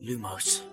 Lumos 0.00 0.64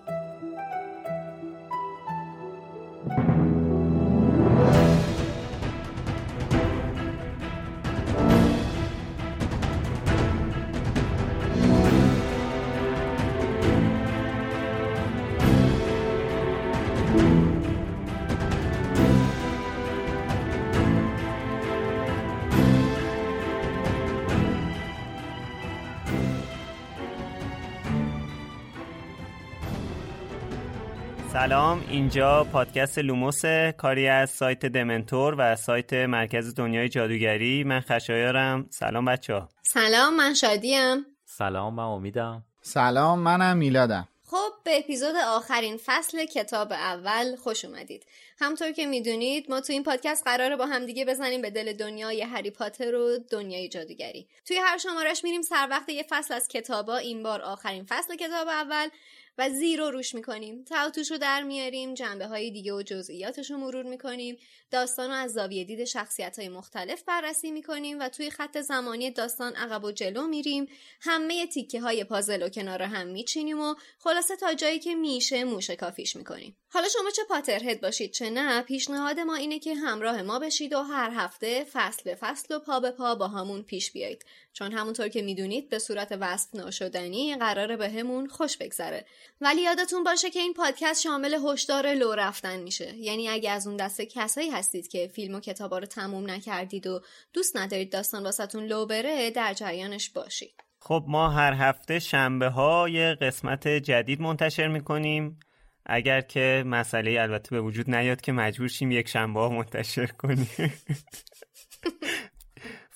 سلام 31.38 31.84
اینجا 31.90 32.44
پادکست 32.52 32.98
لوموس 32.98 33.42
کاری 33.76 34.08
از 34.08 34.30
سایت 34.30 34.66
دمنتور 34.66 35.34
و 35.38 35.56
سایت 35.56 35.92
مرکز 35.92 36.54
دنیای 36.54 36.88
جادوگری. 36.88 37.64
من 37.64 37.80
خشایارم. 37.80 38.66
سلام 38.70 39.04
بچه 39.04 39.34
ها. 39.34 39.48
سلام 39.62 40.16
من 40.16 40.34
شادیم. 40.34 41.06
سلام 41.24 41.74
من 41.74 41.82
امیدم. 41.82 42.44
سلام 42.62 43.18
منم 43.18 43.56
میلادم. 43.56 44.08
خب 44.26 44.52
به 44.64 44.78
اپیزود 44.78 45.14
آخرین 45.26 45.78
فصل 45.86 46.24
کتاب 46.24 46.72
اول 46.72 47.36
خوش 47.36 47.64
اومدید. 47.64 48.06
همطور 48.40 48.72
که 48.72 48.86
می‌دونید 48.86 49.50
ما 49.50 49.60
تو 49.60 49.72
این 49.72 49.82
پادکست 49.82 50.24
قراره 50.24 50.56
با 50.56 50.66
همدیگه 50.66 51.04
بزنیم 51.04 51.42
به 51.42 51.50
دل 51.50 51.72
دنیای 51.72 52.22
هری 52.22 52.50
پاتر 52.50 52.94
و 52.94 53.18
دنیای 53.30 53.68
جادوگری. 53.68 54.28
توی 54.44 54.56
هر 54.56 54.78
شمارش 54.78 55.24
میریم 55.24 55.42
سر 55.42 55.68
وقت 55.70 55.88
یه 55.88 56.04
فصل 56.10 56.34
از 56.34 56.48
کتابا. 56.48 56.96
این 56.96 57.22
بار 57.22 57.42
آخرین 57.42 57.84
فصل 57.88 58.16
کتاب 58.16 58.48
اول. 58.48 58.88
و 59.38 59.50
زیر 59.50 59.80
رو 59.80 59.90
روش 59.90 60.14
می‌کنیم. 60.14 60.64
توتوش 60.64 61.10
رو 61.10 61.18
در 61.18 61.42
میاریم 61.42 61.94
جنبه 61.94 62.26
های 62.26 62.50
دیگه 62.50 62.72
و 62.72 62.82
جزئیاتش 62.82 63.50
رو 63.50 63.56
مرور 63.56 63.82
می‌کنیم. 63.82 64.38
داستان 64.70 65.10
رو 65.10 65.16
از 65.16 65.32
زاویه 65.32 65.64
دید 65.64 65.84
شخصیت 65.84 66.38
های 66.38 66.48
مختلف 66.48 67.02
بررسی 67.02 67.50
می‌کنیم 67.50 68.00
و 68.00 68.08
توی 68.08 68.30
خط 68.30 68.60
زمانی 68.60 69.10
داستان 69.10 69.56
عقب 69.56 69.84
و 69.84 69.92
جلو 69.92 70.26
میریم. 70.26 70.66
همه 71.00 71.46
تیکه 71.46 71.80
های 71.80 72.04
پازل 72.04 72.42
و 72.42 72.48
کنار 72.48 72.82
هم 72.82 73.06
میچینیم 73.06 73.60
و 73.60 73.74
خلاصه 73.98 74.36
تا 74.36 74.54
جایی 74.54 74.78
که 74.78 74.94
میشه 74.94 75.44
موشه 75.44 75.76
کافیش 75.76 76.16
می‌کنیم. 76.16 76.56
حالا 76.70 76.88
شما 76.88 77.10
چه 77.10 77.22
پاترهد 77.28 77.80
باشید 77.80 78.10
چه 78.10 78.30
نه 78.30 78.62
پیشنهاد 78.62 79.20
ما 79.20 79.34
اینه 79.34 79.58
که 79.58 79.74
همراه 79.74 80.22
ما 80.22 80.38
بشید 80.38 80.72
و 80.72 80.82
هر 80.82 81.10
هفته 81.14 81.66
فصل 81.72 82.02
به 82.04 82.14
فصل 82.14 82.54
و 82.54 82.58
پا 82.58 82.80
به 82.80 82.90
پا 82.90 83.14
با 83.14 83.28
همون 83.28 83.62
پیش 83.62 83.92
بیایید. 83.92 84.24
چون 84.52 84.72
همونطور 84.72 85.08
که 85.08 85.22
می‌دونید 85.22 85.68
به 85.68 85.78
صورت 85.78 86.18
وصف 86.20 86.54
ناشدنی 86.54 87.36
قراره 87.36 87.76
به 87.76 87.88
همون 87.88 88.26
خوش 88.26 88.56
بگذره. 88.56 89.06
ولی 89.40 89.62
یادتون 89.62 90.04
باشه 90.04 90.30
که 90.30 90.40
این 90.40 90.54
پادکست 90.54 91.02
شامل 91.02 91.38
هشدار 91.44 91.94
لو 91.94 92.12
رفتن 92.14 92.62
میشه. 92.62 92.96
یعنی 92.96 93.28
اگه 93.28 93.50
از 93.50 93.66
اون 93.66 93.76
دسته 93.76 94.06
کسایی 94.06 94.50
هستید 94.50 94.88
که 94.88 95.10
فیلم 95.14 95.34
و 95.34 95.40
کتابا 95.40 95.78
رو 95.78 95.86
تموم 95.86 96.30
نکردید 96.30 96.86
و 96.86 97.00
دوست 97.32 97.56
ندارید 97.56 97.92
داستان 97.92 98.22
واسهتون 98.22 98.64
لو 98.64 98.86
بره 98.86 99.30
در 99.30 99.54
جریانش 99.54 100.10
باشید. 100.10 100.64
خب 100.80 101.04
ما 101.06 101.30
هر 101.30 101.52
هفته 101.52 101.98
شنبه 101.98 102.48
ها 102.48 102.88
یه 102.88 103.14
قسمت 103.20 103.68
جدید 103.68 104.20
منتشر 104.20 104.68
می‌کنیم. 104.68 105.40
اگر 105.86 106.20
که 106.20 106.62
مسئله 106.66 107.20
البته 107.20 107.50
به 107.50 107.60
وجود 107.60 107.90
نیاد 107.90 108.20
که 108.20 108.32
مجبور 108.32 108.68
شیم 108.68 108.90
یک 108.90 109.08
شنبه 109.08 109.40
ها 109.40 109.48
منتشر 109.48 110.06
کنیم. 110.06 110.50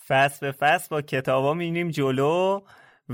فصل 0.08 0.46
به 0.46 0.52
فصل 0.52 0.86
با 0.90 1.02
کتابا 1.02 1.54
میریم 1.54 1.90
جلو. 1.90 2.60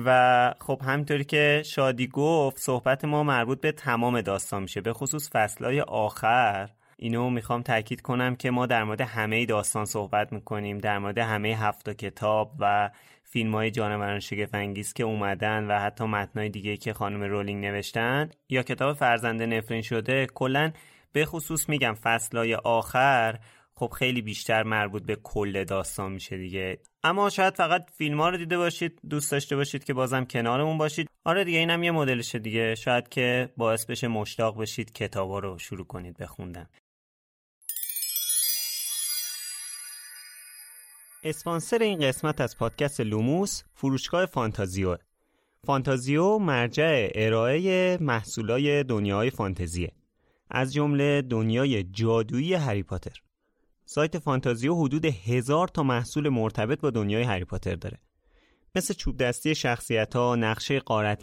و 0.04 0.54
خب 0.60 0.80
همینطوری 0.84 1.24
که 1.24 1.62
شادی 1.66 2.06
گفت 2.06 2.58
صحبت 2.58 3.04
ما 3.04 3.22
مربوط 3.22 3.60
به 3.60 3.72
تمام 3.72 4.20
داستان 4.20 4.62
میشه. 4.62 4.80
به 4.80 4.92
خصوص 4.92 5.30
فصلهای 5.32 5.80
آخر. 5.80 6.70
اینو 6.96 7.30
می‌خوام 7.30 7.62
تاکید 7.62 8.00
کنم 8.00 8.36
که 8.36 8.50
ما 8.50 8.66
در 8.66 8.84
مورد 8.84 9.00
همه 9.00 9.46
داستان 9.46 9.84
صحبت 9.84 10.32
می‌کنیم. 10.32 10.78
در 10.78 10.98
مورد 10.98 11.18
همه 11.18 11.48
هفت 11.48 11.90
کتاب 11.90 12.52
و 12.58 12.90
فیلم 13.24 13.54
های 13.54 13.70
جانوران 13.70 14.20
شگفنگیز 14.20 14.92
که 14.92 15.04
اومدن 15.04 15.64
و 15.64 15.78
حتی 15.78 16.04
متنای 16.04 16.48
دیگه 16.48 16.76
که 16.76 16.92
خانم 16.92 17.22
رولینگ 17.22 17.64
نوشتن 17.64 18.30
یا 18.48 18.62
کتاب 18.62 18.96
فرزنده 18.96 19.46
نفرین 19.46 19.82
شده. 19.82 20.26
کلا 20.34 20.72
به 21.12 21.24
خصوص 21.24 21.68
میگم 21.68 21.94
فصلهای 22.02 22.54
آخر 22.54 23.38
خب 23.78 23.92
خیلی 23.96 24.22
بیشتر 24.22 24.62
مربوط 24.62 25.02
به 25.02 25.16
کل 25.16 25.64
داستان 25.64 26.12
میشه 26.12 26.36
دیگه. 26.36 26.78
اما 27.04 27.30
شاید 27.30 27.54
فقط 27.54 27.90
فیلم 27.96 28.20
ها 28.20 28.28
رو 28.28 28.36
دیده 28.36 28.58
باشید 28.58 29.00
دوست 29.10 29.32
داشته 29.32 29.56
باشید 29.56 29.84
که 29.84 29.94
بازم 29.94 30.24
کنارمون 30.24 30.78
باشید. 30.78 31.08
آره 31.24 31.44
دیگه 31.44 31.58
اینم 31.58 31.82
یه 31.82 31.90
مدلشه 31.90 32.38
دیگه. 32.38 32.74
شاید 32.74 33.08
که 33.08 33.52
باعث 33.56 33.86
بشه 33.86 34.08
مشتاق 34.08 34.60
بشید 34.60 34.92
کتابا 34.92 35.38
رو 35.38 35.58
شروع 35.58 35.86
کنید 35.86 36.16
بخوندن 36.16 36.66
اسپانسر 41.24 41.78
این 41.78 42.00
قسمت 42.00 42.40
از 42.40 42.58
پادکست 42.58 43.00
لوموس 43.00 43.62
فروشگاه 43.74 44.26
فانتازیو. 44.26 44.96
فانتازیو 45.66 46.38
مرجع 46.38 47.10
ارائه 47.14 47.98
محصولای 48.00 48.84
دنیای 48.84 49.30
فانتزیه. 49.30 49.92
از 50.50 50.74
جمله 50.74 51.22
دنیای 51.22 51.82
جادویی 51.82 52.54
هری 52.54 52.82
پاتر. 52.82 53.27
سایت 53.90 54.18
فانتازیو 54.18 54.74
حدود 54.74 55.04
هزار 55.04 55.68
تا 55.68 55.82
محصول 55.82 56.28
مرتبط 56.28 56.80
با 56.80 56.90
دنیای 56.90 57.22
هری 57.22 57.44
پاتر 57.44 57.74
داره 57.74 57.98
مثل 58.74 58.94
چوب 58.94 59.16
دستی 59.16 59.54
شخصیت 59.54 60.16
ها 60.16 60.36
نقشه 60.36 60.80
قارت 60.80 61.22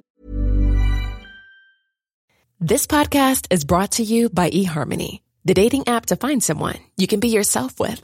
This 2.71 2.87
podcast 2.87 3.43
is 3.55 3.63
brought 3.71 3.91
to 3.91 4.03
you 4.03 4.29
by 4.29 4.49
eHarmony, 4.49 5.13
the 5.47 5.53
dating 5.53 5.83
app 5.95 6.05
to 6.07 6.15
find 6.15 6.43
someone 6.43 6.79
you 6.97 7.07
can 7.11 7.19
be 7.19 7.35
yourself 7.37 7.71
with. 7.79 8.01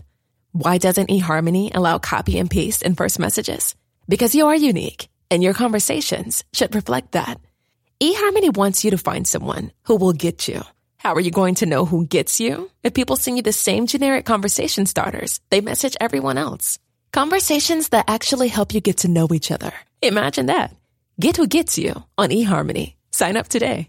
Why 0.64 0.78
doesn't 0.78 1.14
eHarmony 1.16 1.66
allow 1.78 1.98
copy 1.98 2.38
and 2.40 2.50
paste 2.58 2.82
in 2.88 2.94
first 3.02 3.18
messages? 3.26 3.64
Because 4.14 4.36
you 4.38 4.46
are 4.50 4.70
unique, 4.72 5.02
and 5.32 5.40
your 5.42 5.56
conversations 5.64 6.44
should 6.58 6.76
reflect 6.76 7.08
that. 7.14 7.38
eHarmony 8.08 8.52
wants 8.62 8.84
you 8.84 8.92
to 8.92 9.06
find 9.10 9.24
someone 9.26 9.66
who 9.88 9.96
will 10.02 10.26
get 10.26 10.48
you. 10.50 10.62
How 11.04 11.16
are 11.16 11.20
you 11.28 11.32
going 11.32 11.56
to 11.56 11.66
know 11.66 11.84
who 11.84 12.06
gets 12.06 12.40
you? 12.40 12.70
If 12.84 12.94
people 12.94 13.16
send 13.16 13.36
you 13.38 13.42
the 13.42 13.52
same 13.52 13.88
generic 13.88 14.24
conversation 14.24 14.86
starters, 14.86 15.40
they 15.50 15.60
message 15.60 15.98
everyone 16.00 16.38
else. 16.38 16.78
Conversations 17.12 17.90
that 17.90 18.06
actually 18.08 18.50
help 18.50 18.76
you 18.76 18.82
get 18.82 18.98
to 18.98 19.08
know 19.08 19.28
each 19.32 19.50
other. 19.50 19.72
Imagine 20.04 20.46
that. 20.46 20.76
Get 21.20 21.38
who 21.38 21.48
gets 21.48 21.80
you 21.80 22.04
on 22.20 22.30
eHarmony. 22.30 22.94
Sign 23.10 23.36
up 23.36 23.48
today. 23.48 23.88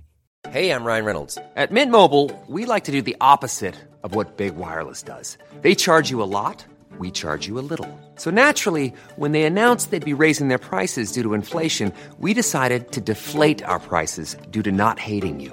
Hey, 0.48 0.70
I'm 0.70 0.84
Ryan 0.84 1.04
Reynolds. 1.04 1.38
At 1.54 1.70
Mint 1.70 1.92
Mobile, 1.92 2.30
we 2.48 2.64
like 2.64 2.84
to 2.84 2.92
do 2.92 3.02
the 3.02 3.16
opposite 3.20 3.76
of 4.02 4.14
what 4.14 4.38
Big 4.38 4.56
Wireless 4.56 5.02
does. 5.02 5.36
They 5.60 5.74
charge 5.74 6.08
you 6.10 6.22
a 6.22 6.30
lot, 6.38 6.64
we 6.96 7.10
charge 7.10 7.46
you 7.46 7.58
a 7.58 7.66
little. 7.72 7.90
So 8.16 8.30
naturally, 8.30 8.94
when 9.16 9.32
they 9.32 9.42
announced 9.42 9.90
they'd 9.90 10.02
be 10.02 10.14
raising 10.14 10.48
their 10.48 10.56
prices 10.56 11.12
due 11.12 11.22
to 11.24 11.34
inflation, 11.34 11.92
we 12.18 12.32
decided 12.32 12.90
to 12.92 13.02
deflate 13.02 13.62
our 13.64 13.78
prices 13.78 14.34
due 14.50 14.62
to 14.62 14.72
not 14.72 14.98
hating 14.98 15.40
you. 15.40 15.52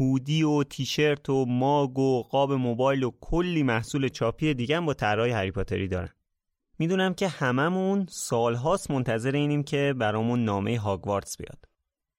هودی 0.00 0.42
و 0.42 0.62
تیشرت 0.62 1.30
و 1.30 1.44
ماگ 1.44 1.98
و 1.98 2.22
قاب 2.22 2.52
موبایل 2.52 3.02
و 3.02 3.10
کلی 3.20 3.62
محصول 3.62 4.08
چاپی 4.08 4.54
دیگه 4.54 4.80
با 4.80 4.94
طرای 4.94 5.30
هری 5.30 5.50
پاتری 5.50 5.88
دارن. 5.88 6.08
می‌دونم 6.78 7.14
که 7.14 7.28
هممون 7.28 8.06
سالهاست 8.10 8.90
منتظر 8.90 9.32
اینیم 9.32 9.62
که 9.62 9.94
برامون 9.98 10.44
نامه 10.44 10.78
هاگوارتس 10.78 11.36
بیاد. 11.36 11.64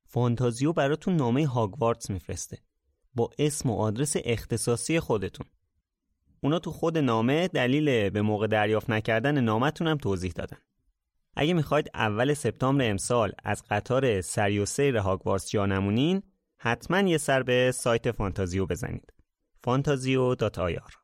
فانتازیو 0.06 0.74
براتون 0.74 1.16
نامه 1.16 1.48
هاگوارتس 1.48 2.10
میفرسته. 2.10 2.58
با 3.16 3.30
اسم 3.40 3.70
و 3.70 3.76
آدرس 3.76 4.16
اختصاصی 4.24 5.00
خودتون. 5.00 5.46
اونا 6.42 6.60
تو 6.60 6.72
خود 6.72 6.98
نامه 6.98 7.48
دلیل 7.48 8.10
به 8.10 8.22
موقع 8.22 8.48
دریافت 8.48 8.90
نکردن 8.90 9.40
نامتون 9.40 9.88
هم 9.88 9.98
توضیح 9.98 10.32
دادن. 10.32 10.58
اگه 11.36 11.54
می‌خواید 11.54 11.90
اول 11.94 12.34
سپتامبر 12.34 12.90
امسال 12.90 13.32
از 13.44 13.64
قطار 13.70 14.22
سری 14.22 14.60
و 14.60 14.66
سیر 14.66 14.98
هاگوارتس 14.98 15.50
جا 15.50 15.66
نمونین 15.66 16.24
حتما 16.62 17.00
یه 17.10 17.18
سر 17.18 17.44
به 17.44 17.72
سایت 17.76 18.12
فانتازیو 18.12 18.66
بزنید. 18.66 19.14
فانتازیو.ir 19.64 21.00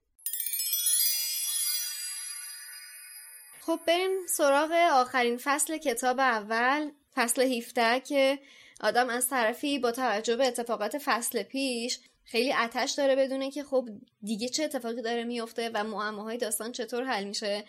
خب 3.62 3.80
بریم 3.88 4.12
سراغ 4.30 4.72
آخرین 4.94 5.38
فصل 5.38 5.78
کتاب 5.78 6.19
اول 6.19 6.90
فصل 7.16 7.42
17 7.42 8.00
که 8.00 8.40
آدم 8.81 9.10
از 9.10 9.30
طرفی 9.30 9.80
با 9.80 9.92
توجه 9.92 10.36
به 10.36 10.48
اتفاقات 10.48 10.98
فصل 10.98 11.44
پیش 11.44 12.00
خیلی 12.24 12.54
اتش 12.54 12.92
داره 12.92 13.16
بدونه 13.16 13.51
که 13.51 13.63
خب 13.63 13.90
دیگه 14.24 14.50
چه 14.50 14.63
اتفاقی 14.63 15.01
داره 15.01 15.24
میفته 15.24 15.72
و 15.74 15.84
معماهای 15.84 16.38
داستان 16.38 16.72
چطور 16.72 17.04
حل 17.04 17.24
میشه. 17.24 17.63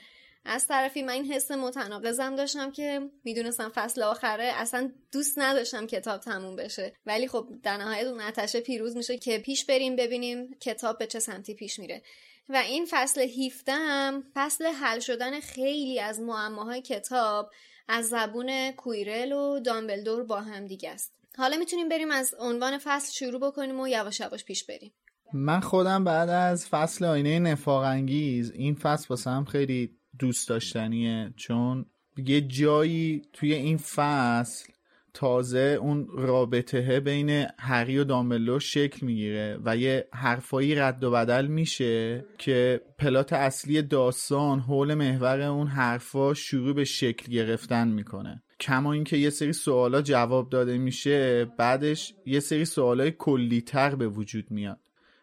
از 0.46 0.66
طرفی 0.66 1.02
من 1.02 1.12
این 1.12 1.32
حس 1.32 1.50
متناقضم 1.50 2.36
داشتم 2.36 2.70
که 2.70 3.00
می‌دونستم 3.24 3.72
فصل 3.74 4.02
آخره 4.02 4.44
اصلا 4.44 4.92
دوست 5.12 5.38
نداشتم 5.38 5.86
کتاب 5.86 6.20
تموم 6.20 6.56
بشه. 6.56 6.92
ولی 7.06 7.28
خب 7.28 7.48
در 7.62 7.76
نهایت 7.76 8.06
اون 8.06 8.20
اتشه 8.20 8.60
پیروز 8.60 8.96
میشه 8.96 9.18
که 9.18 9.38
پیش 9.38 9.64
بریم 9.64 9.96
ببینیم 9.96 10.54
کتاب 10.60 10.98
به 10.98 11.06
چه 11.06 11.18
سمتی 11.18 11.54
پیش 11.54 11.78
میره. 11.78 12.02
و 12.48 12.56
این 12.56 12.86
فصل 12.90 13.20
17 13.20 13.72
هم 13.72 14.24
فصل 14.34 14.64
حل 14.66 15.00
شدن 15.00 15.40
خیلی 15.40 16.00
از 16.00 16.20
معماهای 16.20 16.82
کتاب 16.82 17.50
از 17.88 18.08
زبون 18.08 18.72
کویرل 18.72 19.32
و 19.32 19.60
دامبلدور 19.60 20.24
با 20.24 20.40
هم 20.40 20.66
دیگه 20.66 20.90
است. 20.90 21.12
حالا 21.38 21.56
می‌تونیم 21.56 21.88
بریم 21.88 22.10
از 22.10 22.34
عنوان 22.38 22.78
فصل 22.78 23.12
شروع 23.12 23.40
بکنیم 23.40 23.80
و 23.80 23.88
یواش 23.88 24.20
یواش 24.20 24.44
پیش 24.44 24.64
بریم. 24.64 24.92
من 25.32 25.60
خودم 25.60 26.04
بعد 26.04 26.28
از 26.28 26.66
فصل 26.66 27.04
آینه 27.04 27.38
نفاق 27.38 27.82
انگیز 27.82 28.50
این 28.50 28.74
فصل 28.74 29.06
واسه 29.10 29.44
خیلی 29.44 29.96
دوست 30.18 30.48
داشتنیه. 30.48 31.32
چون 31.36 31.86
یه 32.16 32.40
جایی 32.40 33.22
توی 33.32 33.54
این 33.54 33.76
فصل 33.76 34.72
تازه 35.14 35.78
اون 35.80 36.08
رابطه 36.12 37.00
بین 37.00 37.46
هری 37.58 37.98
و 37.98 38.04
دامبلو 38.04 38.58
شکل 38.58 39.06
می‌گیره 39.06 39.58
و 39.64 39.76
یه 39.76 40.08
حرفایی 40.12 40.74
رد 40.74 41.04
و 41.04 41.10
بدل 41.10 41.46
میشه 41.46 42.24
که 42.38 42.80
پلات 42.98 43.32
اصلی 43.32 43.82
داستان 43.82 44.60
حول 44.60 44.94
محور 44.94 45.40
اون 45.40 45.66
حرفا 45.66 46.34
شروع 46.34 46.74
به 46.74 46.84
شکل 46.84 47.32
گرفتن 47.32 47.88
می‌کنه. 47.88 48.42
کما 48.60 48.92
اینکه 48.92 49.16
یه 49.16 49.30
سری 49.30 49.52
سوالا 49.52 50.02
جواب 50.02 50.50
داده 50.50 50.78
میشه 50.78 51.44
بعدش 51.44 52.14
یه 52.26 52.40
سری 52.40 52.64
سوالای 52.64 53.10
کلیتر 53.10 53.94
به 53.94 54.08
وجود 54.08 54.50
میاد. 54.50 54.80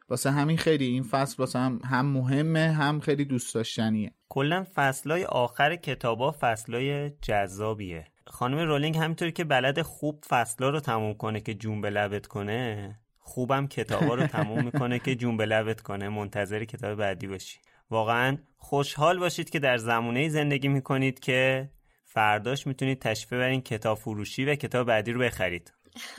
واسه 0.09 0.31
همین 0.31 0.57
خیلی 0.57 0.85
این 0.85 1.03
فصل 1.03 1.35
واسه 1.39 1.59
هم, 1.59 1.79
هم 1.83 2.05
مهمه 2.05 2.71
هم 2.71 2.99
خیلی 2.99 3.25
دوست 3.25 3.55
داشتنیه. 3.55 4.11
کلا 4.33 4.65
فصلای 4.75 5.25
آخر 5.25 5.75
کتابا 5.75 6.35
فصلای 6.39 7.09
جذابیه. 7.09 8.05
خانم 8.27 8.57
رولینگ 8.57 8.97
همینطوری 8.97 9.31
که 9.31 9.43
بلد 9.43 9.81
خوب 9.81 10.25
فصلا 10.29 10.69
رو 10.69 10.79
تموم 10.79 11.13
کنه 11.13 11.41
که 11.41 11.53
جون 11.53 11.81
به 11.81 11.89
لبت 11.89 12.27
کنه 12.27 12.95
خوبم 13.19 13.67
کتابا 13.67 14.15
رو 14.15 14.27
تموم 14.27 14.65
می‌کنه 14.65 14.99
که 14.99 15.15
جون 15.15 15.37
به 15.37 15.45
لبت 15.45 15.81
کنه. 15.81 16.09
منتظر 16.09 16.63
کتاب 16.63 16.95
بعدی 16.95 17.27
باشی. 17.27 17.59
واقعا 17.89 18.37
خوشحال 18.57 19.19
باشید 19.19 19.49
که 19.49 19.59
در 19.59 19.77
زمونه 19.77 20.29
زندگی 20.29 20.67
می‌کنید 20.67 21.19
که 21.19 21.69
فرداش 22.05 22.67
می‌تونید 22.67 22.99
تشریف 22.99 23.33
ببرین 23.33 23.61
کتاب 23.61 23.97
فروشی 23.97 24.45
و 24.45 24.55
کتاب 24.55 24.87
بعدی 24.87 25.11
رو 25.11 25.19
بخرید. 25.19 25.73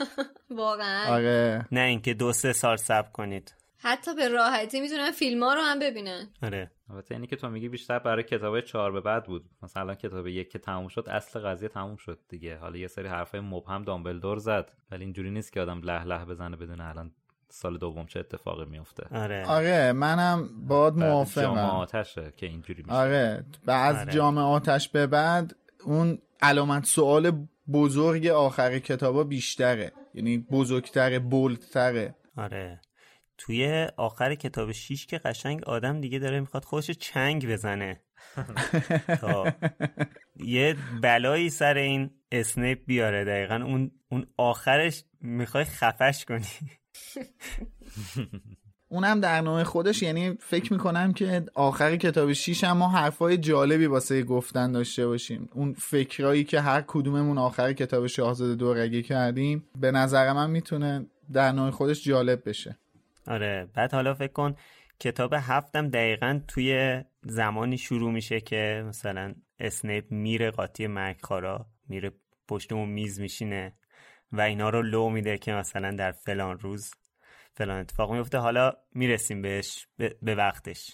واقعا. 0.49 1.15
آره. 1.15 1.65
نه 1.71 1.81
اینکه 1.81 2.13
دو 2.13 2.33
سه 2.33 2.53
سال 2.53 2.77
صبر 2.77 3.09
کنید. 3.09 3.53
حتی 3.85 4.15
به 4.15 4.27
راحتی 4.27 4.81
می‌تونن 4.81 5.11
فیلم 5.11 5.43
ها 5.43 5.53
رو 5.53 5.61
هم 5.61 5.79
ببینن. 5.79 6.27
آره. 6.43 6.71
البته 6.89 7.15
اینی 7.15 7.27
که 7.27 7.35
تو 7.35 7.49
میگی 7.49 7.69
بیشتر 7.69 7.99
برای 7.99 8.23
کتاب 8.23 8.61
چهار 8.61 8.91
به 8.91 9.01
بعد 9.01 9.25
بود. 9.25 9.45
مثلا 9.63 9.95
کتاب 9.95 10.27
یک 10.27 10.51
که 10.51 10.59
تموم 10.59 10.87
شد 10.87 11.09
اصل 11.09 11.39
قضیه 11.39 11.69
تموم 11.69 11.95
شد 11.95 12.19
دیگه. 12.29 12.57
حالا 12.57 12.77
یه 12.77 12.87
سری 12.87 13.07
حرفای 13.07 13.39
مبهم 13.39 13.83
دامبلدور 13.83 14.37
زد. 14.37 14.71
ولی 14.91 15.03
اینجوری 15.03 15.31
نیست 15.31 15.53
که 15.53 15.61
آدم 15.61 15.81
له 15.83 16.03
له 16.03 16.25
بزنه 16.25 16.55
بدون 16.55 16.81
الان 16.81 17.11
سال 17.49 17.77
دوم 17.77 18.05
چه 18.05 18.19
اتفاقی 18.19 18.65
میفته 18.65 19.07
آره. 19.11 19.45
آره 19.45 19.91
منم 19.91 20.49
باد 20.67 20.97
موافقم. 20.97 21.57
آتشه 21.57 22.33
که 22.37 22.45
اینجوری 22.45 22.83
میشه. 22.83 22.95
آره 22.95 23.45
بعد 23.65 23.95
آره. 23.95 24.11
جام 24.11 24.37
آتش 24.37 24.89
به 24.89 25.07
بعد 25.07 25.55
اون 25.85 26.17
علامت 26.41 26.85
سوال 26.85 27.47
بزرگ 27.73 28.27
آخر 28.27 28.79
کتابا 28.79 29.23
بیشتره. 29.23 29.91
یعنی 30.13 30.37
بزرگتره 30.37 31.19
بولدتره 31.19 32.15
آره. 32.37 32.81
توی 33.37 33.87
آخر 33.97 34.35
کتاب 34.35 34.71
شیش 34.71 35.05
که 35.05 35.17
قشنگ 35.17 35.63
آدم 35.63 36.01
دیگه 36.01 36.19
داره 36.19 36.39
می‌خواد 36.39 36.65
خودش 36.65 36.91
چنگ 36.91 37.51
بزنه. 37.51 38.01
تا 39.21 39.53
یه 40.35 40.75
بلایی 41.01 41.49
سر 41.49 41.77
این 41.77 42.09
اسنیپ 42.31 42.79
بیاره. 42.85 43.25
دقیقا 43.25 43.55
اون 43.55 43.91
اون 44.11 44.25
آخرش 44.37 45.03
می‌خوای 45.21 45.63
خفش 45.63 46.25
کنی. 46.25 46.45
اونم 48.89 49.19
در 49.19 49.41
نوع 49.41 49.63
خودش 49.63 50.03
یعنی 50.03 50.37
فکر 50.39 50.73
می‌کنم 50.73 51.13
که 51.13 51.45
آخر 51.55 51.95
کتاب 51.95 52.33
شیش 52.33 52.63
هم 52.63 52.77
ما 52.77 52.89
حرفای 52.89 53.37
جالبی 53.37 53.85
واسه 53.85 54.23
گفتن 54.23 54.71
داشته 54.71 55.07
باشیم. 55.07 55.49
اون 55.53 55.73
فکرایی 55.73 56.43
که 56.43 56.61
هر 56.61 56.83
کدوممون 56.87 57.37
آخر 57.37 57.73
کتاب 57.73 58.07
شاهزاده 58.07 58.55
دورگه 58.55 59.01
کردیم 59.01 59.63
به 59.79 59.91
نظر 59.91 60.33
من 60.33 60.49
می‌تونه 60.49 61.05
در 61.33 61.51
نوع 61.51 61.71
خودش 61.71 62.03
جالب 62.03 62.49
بشه. 62.49 62.77
آره. 63.27 63.67
بعد 63.73 63.93
حالا 63.93 64.13
فکر 64.13 64.33
کن 64.33 64.55
کتاب 64.99 65.33
هفتم 65.37 65.89
دقیقا 65.89 66.39
توی 66.47 67.01
زمانی 67.23 67.77
شروع 67.77 68.11
میشه 68.11 68.41
که 68.41 68.83
مثلا 68.87 69.35
اسنیپ 69.59 70.11
میره 70.11 70.51
قاطی 70.51 70.87
مرگخارا 70.87 71.65
میره 71.89 72.11
پشت 72.47 72.73
اون 72.73 72.89
میز 72.89 73.19
میشینه 73.19 73.73
و 74.31 74.41
اینا 74.41 74.69
رو 74.69 74.81
لو 74.81 75.09
میده 75.09 75.37
که 75.37 75.53
مثلا 75.53 75.91
در 75.91 76.11
فلان 76.11 76.59
روز 76.59 76.91
فلان 77.53 77.79
اتفاق 77.79 78.13
میفته. 78.13 78.37
حالا 78.37 78.73
می‌رسیم 78.93 79.41
بهش 79.41 79.87
به 79.97 80.15
به 80.21 80.35
وقتش. 80.35 80.91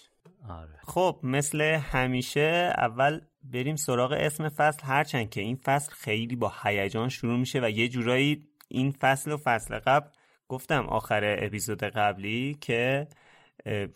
آره. 0.48 0.78
خب 0.82 1.20
مثل 1.22 1.60
همیشه 1.62 2.72
اول 2.78 3.20
بریم 3.42 3.76
سراغ 3.76 4.12
اسم 4.12 4.48
فصل. 4.48 4.86
هرچند 4.86 5.30
که 5.30 5.40
این 5.40 5.56
فصل 5.56 5.92
خیلی 5.92 6.36
با 6.36 6.52
هیجان 6.62 7.08
شروع 7.08 7.38
میشه 7.38 7.60
و 7.60 7.70
یه 7.70 7.88
جورایی 7.88 8.48
این 8.68 8.90
فصل 8.90 9.32
و 9.32 9.36
فصل 9.36 9.78
قبل 9.78 10.08
گفتم 10.52 10.86
آخر 10.86 11.36
اپیزود 11.38 11.84
قبلی 11.84 12.58
که 12.60 13.08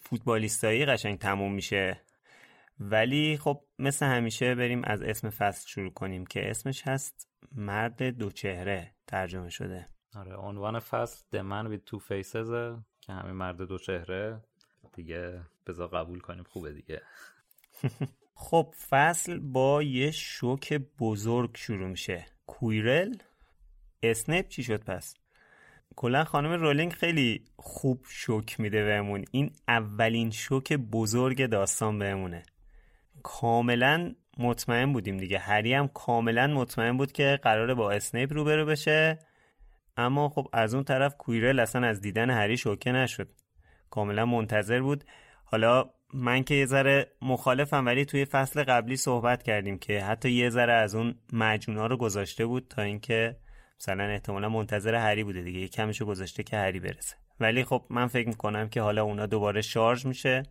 فوتبالیستایی 0.01 0.87
قشنگ 0.87 1.19
تموم 1.19 1.53
میشه. 1.53 2.01
ولی 2.81 3.39
خب 3.39 3.61
مثل 3.79 4.07
همیشه 4.07 4.55
بریم 4.55 4.83
از 4.85 5.03
اسم 5.03 5.31
فصل 5.31 5.69
شروع 5.69 5.93
کنیم 5.93 6.27
که 6.27 6.51
اسمش 6.51 6.83
هست 6.83 7.29
مرد 7.53 8.03
دو 8.03 8.31
چهره. 8.31 8.95
ترجمه 9.07 9.51
شده. 9.51 9.89
آره 10.15 10.37
عنوان 10.37 10.79
فصل 10.79 11.25
The 11.33 11.41
Man 11.41 11.73
with 11.73 11.91
Two 11.91 12.01
Faces 12.01 12.51
که 13.01 13.13
همین 13.13 13.35
مرد 13.35 13.63
دو 13.63 13.79
چهره. 13.79 14.41
دیگه 14.93 15.41
بذار 15.67 15.89
قبول 15.89 16.21
کنیم 16.21 16.45
خوبه 16.45 16.73
دیگه. 16.73 17.03
خب 18.35 18.75
فصل 18.89 19.39
با 19.39 19.83
یه 19.83 20.11
شوک 20.11 20.73
بزرگ 20.73 21.57
شروع 21.57 21.89
میشه. 21.89 22.27
کویرل؟ 22.47 23.15
اسنیپ 24.03 24.49
چی 24.49 24.63
شد 24.63 24.85
پس؟ 24.85 25.26
کلا 25.97 26.25
خانم 26.25 26.53
رولینگ 26.53 26.93
خیلی 26.93 27.45
خوب 27.57 28.05
شوک 28.09 28.61
میده 28.61 28.85
بهمون. 28.85 29.25
این 29.31 29.51
اولین 29.69 30.31
شوک 30.31 30.73
بزرگ 30.73 31.47
داستان 31.47 31.99
بهمونه. 31.99 32.43
کاملا 33.23 34.15
مطمئن 34.39 34.93
بودیم 34.93 35.17
دیگه. 35.17 35.39
هری 35.39 35.75
هم 35.75 35.89
کاملا 35.89 36.47
مطمئن 36.47 36.97
بود 36.97 37.13
که 37.13 37.39
قراره 37.43 37.75
با 37.75 37.91
اسنیپ 37.91 38.33
روبرو 38.33 38.67
بشه. 38.67 39.19
اما 39.97 40.29
خب 40.29 40.49
از 40.53 40.75
اون 40.75 40.85
طرف 40.85 41.17
کوییرل 41.17 41.61
اصلا 41.61 41.87
از 41.87 42.01
دیدن 42.01 42.31
هری 42.31 42.57
شوکه 42.57 42.93
نشد. 42.93 43.29
کاملا 43.91 44.27
منتظر 44.27 44.81
بود. 44.81 45.05
حالا 45.45 45.91
من 46.15 46.43
که 46.43 46.55
یه 46.55 46.67
ذره 46.67 47.13
مخالفم 47.23 47.87
ولی 47.87 48.05
توی 48.05 48.25
فصل 48.25 48.65
قبلی 48.65 48.97
صحبت 48.97 49.43
کردیم 49.43 49.79
که 49.79 50.03
حتی 50.03 50.31
یه 50.31 50.51
ذره 50.51 50.73
از 50.73 50.95
اون 50.95 51.15
معجونا 51.33 51.87
رو 51.87 51.97
گذاشته 51.97 52.47
بود 52.47 52.67
تا 52.69 52.83
اینکه 52.83 53.37
مثلا 53.81 54.05
احتمالا 54.05 54.49
منتظر 54.49 54.95
هری 54.95 55.25
بوده 55.25 55.43
دیگه 55.43 55.61
یه 55.61 55.69
کمشو 55.69 56.05
گذاشته 56.05 56.43
که 56.43 56.57
هری 56.57 56.81
برسه. 56.81 57.17
ولی 57.41 57.65
خب 57.65 57.83
من 57.91 58.07
فکر 58.07 58.29
می‌کنم 58.29 58.69
که 58.69 58.81
حالا 58.81 59.03
اونا 59.03 59.27
دوباره 59.27 59.61
شارژ 59.61 60.07
میشه. 60.07 60.43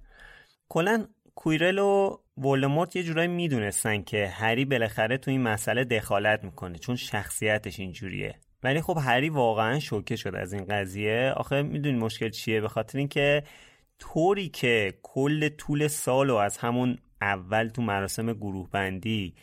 کلا 0.69 1.07
کویرل 1.35 1.79
و 1.79 2.17
ولدمورت 2.37 2.95
یه 2.95 3.03
جورایی 3.03 3.27
می‌دونستن 3.27 4.01
که 4.01 4.27
هری 4.27 4.65
بالاخره 4.65 5.17
تو 5.17 5.31
این 5.31 5.41
مسئله 5.41 5.83
دخالت 5.83 6.43
می‌کنه 6.43 6.77
چون 6.77 6.95
شخصیتش 6.95 7.79
اینجوریه. 7.79 8.35
ولی 8.63 8.81
خب 8.81 8.97
هری 9.01 9.29
واقعا 9.29 9.79
شوکه 9.79 10.15
شد 10.15 10.35
از 10.35 10.53
این 10.53 10.65
قضیه. 10.65 11.33
آخه 11.35 11.61
می‌دونی 11.61 11.97
مشکل 11.97 12.29
چیه؟ 12.29 12.61
به 12.61 12.67
خاطر 12.67 12.97
اینکه 12.97 13.43
طوری 13.99 14.49
که 14.49 14.93
کل 15.03 15.49
طول 15.49 15.87
سال 15.87 16.29
و 16.29 16.35
از 16.35 16.57
همون 16.57 16.97
اول 17.21 17.67
تو 17.67 17.81
مراسم 17.81 18.33
گروه 18.33 18.69
بندی 18.71 19.35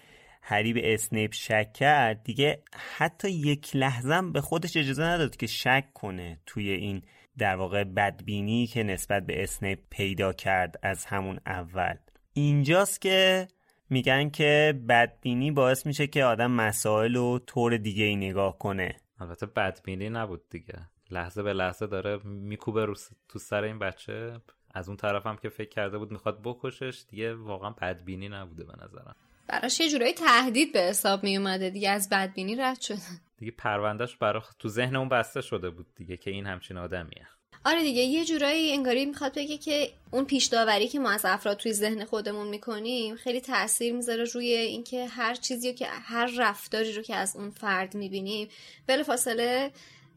هری 0.42 0.72
به 0.72 0.94
اسنیپ 0.94 1.34
شک 1.34 1.72
کرد. 1.72 2.25
دیگه 2.25 2.62
حتی 2.96 3.30
یک 3.30 3.76
لحظه 3.76 4.22
به 4.22 4.40
خودش 4.40 4.76
اجازه 4.76 5.02
نداد 5.02 5.37
که 5.37 5.46
شک 5.46 5.84
کنه 5.94 6.40
توی 6.46 6.70
این 6.70 7.02
در 7.38 7.56
واقع 7.56 7.84
بدبینی 7.84 8.66
که 8.66 8.82
نسبت 8.82 9.26
به 9.26 9.42
اسنیپ 9.42 9.78
پیدا 9.90 10.32
کرد 10.32 10.78
از 10.82 11.04
همون 11.04 11.40
اول. 11.46 11.94
اینجاست 12.32 13.00
که 13.00 13.49
میگن 13.90 14.30
که 14.30 14.80
بدبینی 14.88 15.50
باعث 15.50 15.87
میشه 15.87 16.06
که 16.06 16.25
آدم 16.25 16.50
مسائل 16.50 17.14
رو 17.14 17.38
طور 17.38 17.76
دیگه 17.76 18.04
ای 18.04 18.16
نگاه 18.16 18.58
کنه. 18.58 18.96
البته 19.20 19.46
بدبینی 19.46 20.11
نبود 20.11 20.49
دیگه. 20.50 20.78
لحظه 21.11 21.42
به 21.42 21.52
لحظه 21.52 21.87
داره 21.87 22.16
میکوبه 22.25 22.84
رو 22.84 22.94
تو 23.28 23.38
سر 23.38 23.62
این 23.64 23.78
بچه. 23.78 24.40
از 24.75 24.88
اون 24.88 24.96
طرف 24.96 25.26
هم 25.26 25.37
که 25.37 25.49
فکر 25.49 25.68
کرده 25.68 25.99
بود 25.99 26.12
می‌خواد 26.12 26.40
بکشش 26.44 27.04
دیگه 27.08 27.34
واقعا 27.34 27.70
بدبینی 27.70 28.28
نبوده 28.28 28.64
به 28.64 28.72
نظرم. 28.84 29.16
براش 29.49 29.80
یه 29.80 29.90
جورایی 29.90 30.12
تهدید 30.12 30.72
به 30.72 30.80
حساب 30.80 31.25
می 31.25 31.37
اومده 31.37 31.70
دیگه 31.70 31.90
از 31.90 32.08
بدبینی 32.08 32.56
رد 32.56 32.80
شده. 32.80 32.99
دیگه 33.38 33.52
پروندهش 33.52 34.16
برای 34.16 34.42
تو 34.58 34.68
ذهن 34.68 34.96
اون 34.96 35.08
بسته 35.08 35.40
شده 35.40 35.70
بود 35.70 35.87
دیگه 35.96 36.16
که 36.16 36.30
این 36.30 36.46
همچین 36.46 36.76
آدمیه. 36.76 37.28
آره 37.64 37.82
دیگه 37.82 38.02
یه 38.02 38.25
جورایی 38.25 38.72
انگاری 38.72 39.06
می‌خواد 39.06 39.34
بگه 39.34 39.58
که 39.58 39.92
اون 40.11 40.25
پیش 40.25 40.44
داوری 40.44 40.88
که 40.88 40.99
ما 40.99 41.11
از 41.11 41.25
افراد 41.25 41.56
توی 41.56 41.72
ذهن 41.72 42.04
خودمون 42.04 42.49
می‌کنیم 42.49 43.16
خیلی 43.16 43.40
تاثیر 43.40 43.92
می‌ذاره 43.94 44.25
روی 44.25 44.46
اینکه 44.46 45.06
هر 45.06 45.34
چیزی 45.34 45.75
که 45.75 45.87
هر 45.87 46.30
رفتاری 46.37 46.92
رو 46.92 47.02
که 47.02 47.16
از 47.16 47.37
اون 47.37 47.50
فرد 47.50 47.94
می‌بینیم 47.94 48.49
بلافاصله 48.87 49.70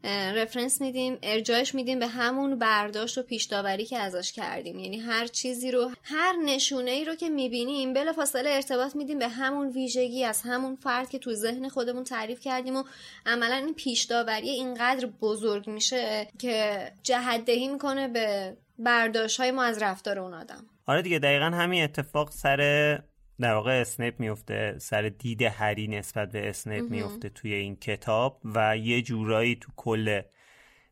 رفرنس 0.06 0.80
میدیم 0.80 1.18
ارجاعش 1.22 1.74
میدیم 1.74 1.98
به 1.98 2.06
همون 2.06 2.58
برداشت 2.58 3.18
و 3.18 3.22
پیش 3.22 3.44
داوری 3.44 3.84
که 3.84 3.98
ازش 3.98 4.32
کردیم. 4.32 4.78
یعنی 4.78 4.98
هر 4.98 5.26
چیزی 5.26 5.70
رو 5.70 5.90
هر 6.02 6.36
نشونه 6.44 6.90
ای 6.90 7.04
رو 7.04 7.14
که 7.14 7.28
می‌بینیم 7.28 7.92
بلافاصله 7.92 8.50
ارتباط 8.50 8.96
میدیم 8.96 9.18
به 9.18 9.28
همون 9.28 9.68
ویژگی 9.68 10.24
از 10.24 10.42
همون 10.42 10.76
فرد 10.76 11.08
که 11.10 11.18
تو 11.18 11.32
ذهن 11.32 11.68
خودمون 11.68 12.04
تعریف 12.04 12.40
کردیم 12.40 12.76
و 12.76 12.84
عملا 13.26 13.56
این 13.56 13.74
پیش 13.74 14.02
داوری 14.02 14.50
اینقدر 14.50 15.06
بزرگ 15.06 15.70
میشه 15.70 16.28
که 16.38 16.86
جهت 17.02 17.44
دهی 17.44 17.68
می‌کنه 17.68 18.08
به 18.08 18.56
برداشت 18.78 19.40
های 19.40 19.50
ما 19.50 19.62
از 19.62 19.82
رفتار 19.82 20.18
اون 20.18 20.34
آدم. 20.34 20.66
آره 20.86 21.02
دیگه 21.02 21.18
دقیقا 21.18 21.44
همین 21.44 21.84
اتفاق 21.84 22.30
سر 22.30 23.02
در 23.40 23.54
واقع 23.54 23.80
اسنیپ 23.80 24.20
میفته 24.20 24.78
سر 24.78 25.02
دید 25.08 25.42
هری 25.42 25.88
نسبت 25.88 26.32
به 26.32 26.48
اسنیپ 26.48 26.90
میفته 26.90 27.28
توی 27.28 27.54
این 27.54 27.76
کتاب 27.76 28.40
و 28.44 28.76
یه 28.76 29.02
جورایی 29.02 29.56
تو 29.56 29.72
کل 29.76 30.22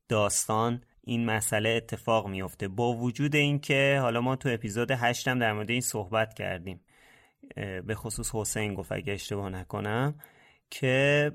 داستان 0.09 0.83
این 1.05 1.25
مسئله 1.25 1.69
اتفاق 1.69 2.29
میفته. 2.29 2.69
با 2.69 2.93
وجود 2.93 3.37
اینکه 3.37 3.99
حالا 4.01 4.21
ما 4.21 4.37
تو 4.37 4.49
اپیزود 4.49 4.91
هشتم 4.91 5.39
در 5.39 5.53
مورد 5.53 5.71
این 5.71 5.81
صحبت 5.81 6.35
کردیم 6.35 6.81
به 7.87 7.95
خصوص 7.95 8.35
حسین 8.35 8.75
گفت 8.75 8.93
اگه 8.93 9.13
اشتباه 9.13 9.51
نکنم 9.51 10.15
که 10.71 11.33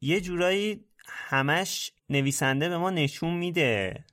یه 0.00 0.20
جورایی 0.20 0.84
همش 1.06 1.92
نویسنده 2.08 2.68
به 2.68 2.78
ما 2.78 2.90
نشون 2.90 3.34
میده 3.34 4.04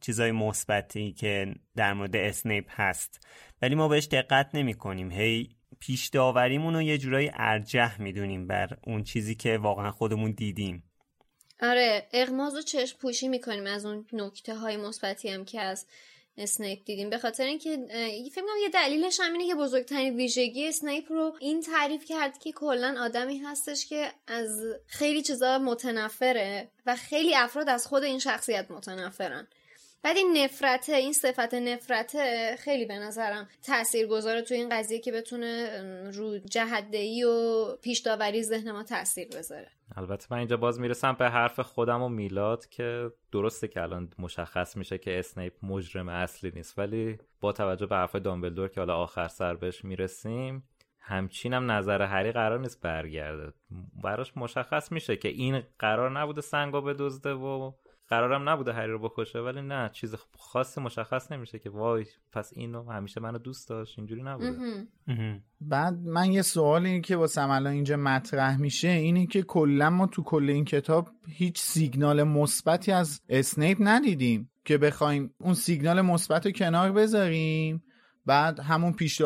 چیزای 0.00 0.32
مثبتی 0.32 1.12
که 1.12 1.54
در 1.76 1.92
مورد 1.94 2.16
اسنیپ 2.16 2.64
هست. 2.68 3.26
ولی 3.62 3.74
ما 3.74 3.88
بهش 3.88 4.06
دقت 4.06 4.50
نمی 4.54 4.74
کنیم 4.74 5.10
هی 5.10 5.55
پیش 5.80 6.10
رو 6.74 6.82
یه 6.82 6.98
جورایی 6.98 7.30
ارجح 7.34 8.00
می‌دونیم 8.00 8.46
بر 8.46 8.78
اون 8.86 9.04
چیزی 9.04 9.34
که 9.34 9.58
واقعا 9.58 9.90
خودمون 9.90 10.30
دیدیم. 10.32 10.82
آره 11.62 12.06
اغماز 12.12 12.54
و 12.54 12.62
چشم 12.62 12.98
پوشی 12.98 13.28
می‌کنیم 13.28 13.66
از 13.66 13.86
اون 13.86 14.06
نکته 14.12 14.54
های 14.54 14.76
مثبتی 14.76 15.28
هم 15.28 15.44
که 15.44 15.60
از 15.60 15.86
اسنیپ 16.38 16.84
دیدیم. 16.84 17.10
به 17.10 17.18
خاطر 17.18 17.44
اینکه 17.44 17.76
فکر 18.32 18.42
کنم 18.42 18.62
یه 18.62 18.68
دلیلش 18.68 19.20
هم 19.20 19.32
اینه 19.32 19.46
که 19.46 19.54
بزرگترین 19.54 20.16
ویژگی 20.16 20.68
اسنیپ 20.68 21.12
رو 21.12 21.36
این 21.40 21.60
تعریف 21.60 22.04
کرد 22.04 22.38
که 22.38 22.52
کلا 22.52 22.96
آدمی 23.00 23.38
هستش 23.38 23.86
که 23.86 24.12
از 24.26 24.62
خیلی 24.86 25.22
چیزا 25.22 25.58
متنفره 25.58 26.68
و 26.86 26.96
خیلی 26.96 27.34
افراد 27.34 27.68
از 27.68 27.86
خود 27.86 28.02
این 28.02 28.18
شخصیت 28.18 28.70
متنفرن. 28.70 29.46
بعد 30.06 30.16
این 30.16 30.36
نفرته 30.36 30.92
این 30.92 31.12
صفت 31.12 31.54
نفرته 31.54 32.56
خیلی 32.58 32.84
به 32.84 32.94
نظرم 32.94 33.48
تأثیر 33.62 34.06
گذاره 34.06 34.42
تو 34.42 34.54
این 34.54 34.68
قضیه 34.68 34.98
که 34.98 35.12
بتونه 35.12 35.70
رو 36.10 36.38
جهدهی 36.38 37.24
و 37.24 37.66
پیشداوری 37.82 38.42
ذهن 38.42 38.72
ما 38.72 38.82
تاثیر 38.82 39.28
بذاره. 39.28 39.68
البته 39.96 40.26
من 40.30 40.38
اینجا 40.38 40.56
باز 40.56 40.80
می‌رسم 40.80 41.12
به 41.12 41.30
حرف 41.30 41.60
خودم 41.60 42.02
و 42.02 42.08
میلاد 42.08 42.66
که 42.66 43.10
درسته 43.32 43.68
که 43.68 43.82
الان 43.82 44.12
مشخص 44.18 44.76
میشه 44.76 44.98
که 44.98 45.18
اسنیپ 45.18 45.52
مجرم 45.62 46.08
اصلی 46.08 46.52
نیست 46.54 46.78
ولی 46.78 47.18
با 47.40 47.52
توجه 47.52 47.86
به 47.86 47.96
حرف 47.96 48.16
دامبلدور 48.16 48.68
که 48.68 48.80
حالا 48.80 48.96
آخر 48.96 49.28
سر 49.28 49.54
بهش 49.54 49.84
می‌رسیم 49.84 50.68
همچینم 51.00 51.70
نظر 51.70 52.02
هری 52.02 52.32
قرار 52.32 52.60
نیست 52.60 52.80
برگرده. 52.80 53.52
براش 54.02 54.36
مشخص 54.36 54.92
میشه 54.92 55.16
که 55.16 55.28
این 55.28 55.62
قرار 55.78 56.20
نبوده 56.20 56.40
سنگو 56.40 56.80
بدزده 56.80 57.32
و 57.32 57.72
قرارم 58.08 58.48
نبوده 58.48 58.72
هری 58.72 58.92
رو 58.92 58.98
بکشه 59.08 59.38
ولی 59.38 59.62
نه 59.62 59.90
چیز 59.92 60.14
خاصی 60.38 60.80
مشخص 60.80 61.32
نمیشه 61.32 61.58
که 61.58 61.70
وای 61.70 62.04
پس 62.32 62.52
اینو 62.56 62.90
همیشه 62.90 63.20
منو 63.20 63.38
دوست 63.38 63.68
داشت 63.68 63.98
اینجوری 63.98 64.22
نبوده. 64.22 64.52
بعد 65.60 65.94
من 65.94 66.32
یه 66.32 66.42
سوالی 66.42 67.00
که 67.00 67.16
واسه 67.16 67.50
الان 67.50 67.72
اینجا 67.72 67.96
مطرح 67.96 68.60
میشه 68.60 68.88
اینه 68.88 69.26
که 69.26 69.42
کلا 69.42 69.90
ما 69.90 70.06
تو 70.06 70.22
کل 70.22 70.50
این 70.50 70.64
کتاب 70.64 71.08
هیچ 71.28 71.60
سیگنال 71.60 72.22
مثبتی 72.22 72.92
از 72.92 73.20
اسنیپ 73.28 73.78
ندیدیم 73.80 74.50
که 74.64 74.78
بخوایم 74.78 75.34
اون 75.38 75.54
سیگنال 75.54 76.00
مثبت 76.00 76.46
رو 76.46 76.52
کنار 76.52 76.92
بذاریم 76.92 77.82
بعد 78.26 78.60
همون 78.60 78.92
پیش 78.92 79.22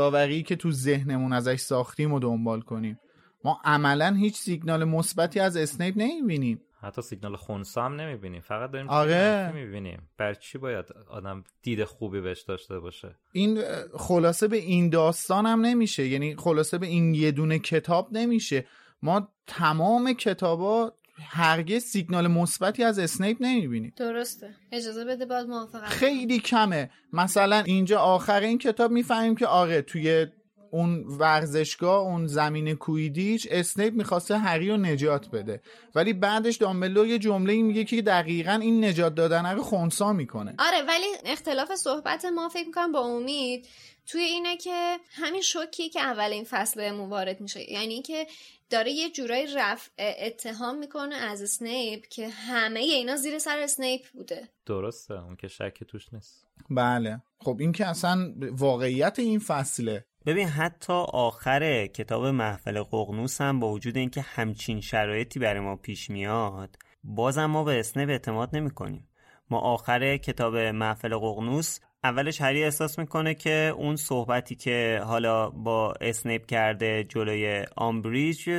که 0.47 0.57
تو 0.57 0.71
ذهنمون 0.71 1.33
ازش 1.33 1.61
ساختیم 1.61 2.13
و 2.13 2.19
دنبال 2.19 2.61
کنیم. 2.61 2.99
ما 3.45 3.61
عملا 3.65 4.15
هیچ 4.15 4.37
سیگنال 4.37 4.85
مثبتی 4.85 5.41
از 5.41 5.57
اسنیپ 5.57 5.95
نمی‌بینیم. 5.97 6.61
حتی 6.83 7.03
سیگنال 7.03 7.37
خونسا 7.37 7.85
هم 7.85 8.01
نمی‌بینیم. 8.01 8.41
فقط 8.41 8.71
داریم 8.71 8.89
آره. 8.89 9.53
می‌بینیم. 9.55 10.09
بر 10.19 10.35
چی 10.35 10.59
باید 10.59 10.85
آدم 11.09 11.45
دید 11.63 11.85
خوبی 11.85 12.21
بهش 12.21 12.43
داشته 12.43 12.79
باشه؟ 12.79 13.17
این 13.33 13.63
خلاصه 13.95 14.49
به 14.49 14.57
این 14.57 14.91
داستان 14.91 15.47
هم 15.47 15.61
نمیشه. 15.61 16.07
یعنی 16.07 16.37
خلاصه 16.37 16.79
به 16.79 16.87
این 16.87 17.15
یه 17.15 17.31
دونه 17.31 17.59
کتاب 17.59 18.09
نمیشه. 18.13 18.67
ما 19.03 19.29
تمام 19.47 20.13
کتابا 20.13 20.93
هرگز 21.23 21.83
سیگنال 21.83 22.27
مثبتی 22.27 22.85
از 22.85 22.99
اسنیپ 22.99 23.37
نمی‌بینیم. 23.41 23.93
درسته. 23.97 24.55
اجازه 24.73 25.05
بده 25.05 25.27
باید 25.27 25.47
موافقم 25.47 25.87
خیلی 25.87 26.39
کمه. 26.39 26.91
مثلا 27.13 27.59
اینجا 27.67 28.01
آخر 28.01 28.41
این 28.41 28.59
کتاب 28.59 28.91
می‌فهمیم 28.91 29.37
که 29.37 29.47
آره 29.47 29.83
توی 29.83 30.27
اون 30.71 31.05
ورزشگاه 31.07 32.01
اون 32.01 32.27
زمین 32.27 32.75
کویدیچ 32.75 33.49
اسنیپ 33.51 33.95
می‌خواسته 33.95 34.39
هری 34.39 34.69
رو 34.69 34.77
نجات 34.77 35.29
بده. 35.31 35.63
ولی 35.95 36.13
بعدش 36.13 36.57
دامبلدور 36.57 37.07
یه 37.07 37.19
جمله 37.19 37.63
میگه 37.63 37.85
که 37.85 38.03
دقیقا 38.03 38.53
این 38.63 38.85
نجات 38.85 39.15
دادن 39.15 39.47
رو 39.47 39.63
خونسا 39.63 40.13
می‌کنه. 40.13 40.55
آره 40.59 40.83
ولی 40.83 41.07
اختلاف 41.25 41.75
صحبت 41.75 42.25
ما 42.25 42.49
فکر 42.49 42.67
می‌کنم 42.67 42.93
با 42.93 43.01
امید 43.01 43.69
توی 44.07 44.23
اینه 44.23 44.57
که 44.57 44.99
همین 45.11 45.43
شوکی 45.43 45.89
که 45.89 46.01
اول 46.01 46.33
این 46.33 46.45
فصل 46.45 46.81
بهمون 46.81 47.11
وارد 47.11 47.41
میشه 47.41 47.73
یعنی 47.73 48.03
که 48.03 48.27
داره 48.71 48.91
یه 48.91 49.11
جورایی 49.11 49.47
رفع 49.55 49.91
اتهام 49.99 50.79
می‌کنه 50.79 51.15
از 51.15 51.43
اسنیپ 51.43 52.09
که 52.09 52.29
همه 52.29 52.81
اینا 52.81 53.17
زیر 53.17 53.39
سر 53.39 53.59
اسنیپ 53.59 54.07
بوده. 54.15 54.49
درسته 54.67 55.15
اون 55.15 55.37
که 55.37 55.49
شک 55.49 55.85
توش 55.89 56.13
نیست. 56.13 56.47
بله. 56.71 57.23
خب 57.41 57.57
این 57.61 57.73
که 57.73 57.87
اصلا 57.87 58.33
واقعیت 58.51 59.19
این 59.19 59.39
فصله. 59.39 60.05
ببین 60.27 60.49
حتی 60.49 60.93
آخر 61.13 61.87
کتاب 61.87 62.27
محفل 62.27 62.83
ققنوس 62.83 63.41
هم 63.41 63.61
با 63.61 63.73
وجود 63.73 63.97
اینکه 63.97 64.21
همچین 64.21 64.81
شرایطی 64.81 65.39
برای 65.39 65.61
ما 65.61 65.77
پیش 65.77 66.11
میاد 66.11 66.77
بازم 67.05 67.47
ما 67.47 67.65
به 67.65 67.81
اسنیپ 67.81 68.09
اعتماد 68.09 68.57
نمی 68.57 68.71
کنیم. 68.71 69.09
ما 69.51 69.59
آخر 69.59 70.17
کتاب 70.17 70.57
محفل 70.57 71.17
ققنوس 71.17 71.81
اولش 72.05 72.41
هری 72.41 72.65
احساس 72.65 72.99
می‌کنه 72.99 73.35
که 73.35 73.75
اون 73.77 73.97
صحبتی 73.97 74.55
که 74.55 75.01
حالا 75.05 75.51
با 75.51 75.95
اسنیپ 76.01 76.47
کرده 76.47 77.05
جلوی 77.05 77.65
آمبریج 77.77 78.51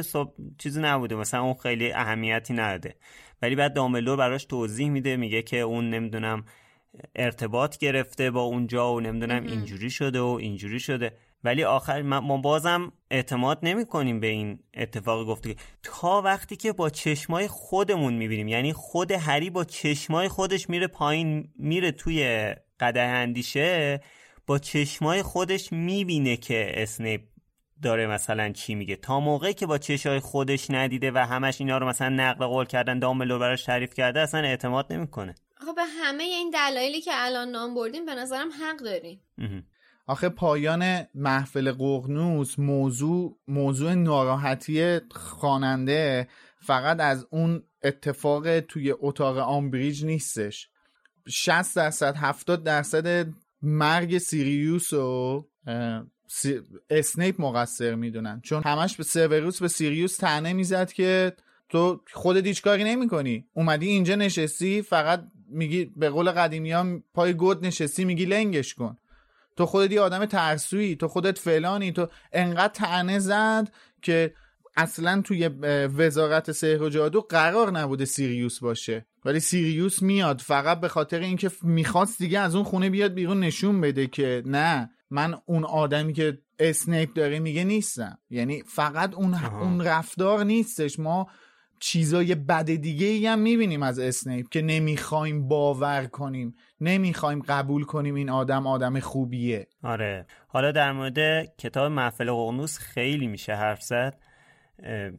چیزی 0.57 0.81
نبوده 0.81 1.15
مثلا 1.15 1.41
اون 1.41 1.53
خیلی 1.53 1.91
اهمیتی 1.91 2.53
نداده. 2.53 2.95
ولی 3.41 3.55
بعد 3.55 3.73
داملور 3.73 4.17
براش 4.17 4.45
توضیح 4.45 4.89
میده 4.89 5.17
میگه 5.17 5.41
که 5.41 5.59
اون 5.59 5.89
نمی‌دونم 5.89 6.45
ارتباط 7.15 7.77
گرفته 7.77 8.31
با 8.31 8.41
اونجا 8.41 8.93
و 8.93 8.99
نمی‌دونم 8.99 9.43
اینجوری 9.43 9.89
شده 9.89 10.19
و 10.21 10.37
اینجوری 10.39 10.79
شده. 10.79 11.17
ولی 11.43 11.63
آخر 11.63 12.01
ما 12.01 12.37
بازم 12.37 12.91
اعتماد 13.11 13.59
نمی 13.63 13.85
کنیم 13.85 14.19
به 14.19 14.27
این 14.27 14.59
اتفاق 14.73 15.27
گفته 15.27 15.55
تا 15.83 16.21
وقتی 16.21 16.55
که 16.55 16.73
با 16.73 16.89
چشمای 16.89 17.47
خودمون 17.47 18.13
می‌بینیم 18.13 18.47
یعنی 18.47 18.73
خود 18.73 19.11
هری 19.11 19.49
با 19.49 19.63
چشمای 19.63 20.27
خودش 20.27 20.69
میره 20.69 20.87
پایین 20.87 21.49
میره 21.55 21.91
توی 21.91 22.53
قده 22.79 23.01
اندیشه 23.01 24.01
با 24.47 24.59
چشمای 24.59 25.23
خودش 25.23 25.73
می‌بینه 25.73 26.37
که 26.37 26.71
اسنیپ 26.73 27.21
داره 27.83 28.07
مثلا 28.07 28.51
چی 28.51 28.75
میگه. 28.75 28.95
تا 28.95 29.19
موقعی 29.19 29.53
که 29.53 29.65
با 29.65 29.77
چشای 29.77 30.19
خودش 30.19 30.71
ندیده 30.71 31.11
و 31.11 31.17
همش 31.17 31.61
اینا 31.61 31.77
رو 31.77 31.87
مثلا 31.87 32.09
نقل 32.09 32.45
قول 32.45 32.65
کردن 32.65 32.99
دامبلور 32.99 33.39
براش 33.39 33.63
تعریف 33.63 33.93
کرده 33.93 34.19
اصلا 34.19 34.41
اعتماد 34.41 34.93
نمی‌کنه. 34.93 35.35
خب 35.55 35.75
به 35.75 35.83
همه 35.83 36.23
این 36.23 36.49
دلایلی 36.49 37.01
که 37.01 37.11
الان 37.13 37.49
نام 37.49 37.75
بردیم 37.75 38.05
به 38.05 38.15
نظرم 38.15 38.49
حق 38.61 38.77
داریم. 38.77 39.21
آخه 40.11 40.29
پایان 40.29 41.07
محفل 41.15 41.71
ققنوس 41.71 42.59
موضوع 42.59 43.37
موضوع 43.47 43.93
ناراحتی 43.93 44.99
خواننده 45.11 46.27
فقط 46.61 46.99
از 46.99 47.27
اون 47.29 47.63
اتفاق 47.83 48.59
توی 48.59 48.93
اتاق 48.99 49.37
آمبریج 49.37 50.05
نیستش. 50.05 50.69
60 51.27 51.75
درصد 51.75 52.15
70 52.17 52.63
درصد 52.63 53.27
مرگ 53.61 54.17
سیریوس 54.17 54.93
و 54.93 55.45
اسنیپ 56.89 57.41
مقصر 57.41 57.95
می‌دونن. 57.95 58.41
چون 58.43 58.63
همش 58.63 58.97
به 58.97 59.03
سیوروس 59.03 59.61
به 59.61 59.67
سیریوس 59.67 60.17
تنه 60.17 60.53
می‌زد 60.53 60.91
که 60.91 61.33
تو 61.69 62.01
خودت 62.13 62.45
هیچ 62.45 62.61
کاری 62.61 62.83
نمی‌کنی. 62.83 63.45
اومدی 63.53 63.87
اینجا 63.87 64.15
نشستی 64.15 64.81
فقط 64.81 65.23
میگی 65.47 65.85
به 65.85 66.09
قول 66.09 66.31
قدیمی 66.31 66.71
ها 66.71 66.85
پای 67.13 67.33
گود 67.33 67.65
نشستی 67.65 68.05
میگی 68.05 68.25
لنگش 68.25 68.73
کن. 68.73 68.97
تو 69.57 69.65
خودت 69.65 69.91
یه 69.91 70.01
آدم 70.01 70.25
ترسویی 70.25 70.95
تو 70.95 71.07
خودت 71.07 71.37
فلانی 71.37 71.91
تو 71.91 72.07
انقدر 72.33 72.73
تنه 72.73 73.19
زد 73.19 73.71
که 74.01 74.33
اصلا 74.77 75.21
توی 75.21 75.47
وزارت 75.97 76.51
سحر 76.51 76.83
و 76.83 76.89
جادو 76.89 77.21
قرار 77.21 77.71
نبوده 77.71 78.05
سیریوس 78.05 78.59
باشه. 78.59 79.05
ولی 79.25 79.39
سیریوس 79.39 80.01
میاد 80.01 80.41
فقط 80.41 80.79
به 80.79 80.87
خاطر 80.87 81.19
اینکه 81.19 81.51
می‌خواست 81.61 82.17
دیگه 82.19 82.39
از 82.39 82.55
اون 82.55 82.63
خونه 82.63 82.89
بیاد 82.89 83.13
بیرون 83.13 83.39
نشون 83.39 83.81
بده 83.81 84.07
که 84.07 84.43
نه 84.45 84.89
من 85.09 85.37
اون 85.45 85.63
آدمی 85.63 86.13
که 86.13 86.37
اسنیپ 86.59 87.13
داره 87.13 87.39
میگه 87.39 87.63
نیستم. 87.63 88.17
یعنی 88.29 88.63
فقط 88.67 89.13
اون 89.13 89.33
اون 89.33 89.81
رفتار 89.81 90.43
نیستش. 90.43 90.99
ما 90.99 91.27
چیزای 91.81 92.35
بد 92.35 92.65
دیگه 92.65 93.07
ای 93.07 93.27
هم 93.27 93.39
می‌بینیم 93.39 93.83
از 93.83 93.99
اسنیپ 93.99 94.49
که 94.49 94.61
نمی‌خوایم 94.61 95.47
باور 95.47 96.05
کنیم 96.05 96.55
نمی‌خوایم 96.81 97.41
قبول 97.47 97.83
کنیم 97.83 98.15
این 98.15 98.29
آدم 98.29 98.67
آدم 98.67 98.99
خوبیه. 98.99 99.67
آره. 99.83 100.25
حالا 100.47 100.71
در 100.71 100.91
مورد 100.91 101.45
کتاب 101.57 101.91
محفل 101.91 102.31
قرنوس 102.31 102.77
خیلی 102.77 103.27
میشه 103.27 103.55
حرف 103.55 103.81
زد 103.81 104.19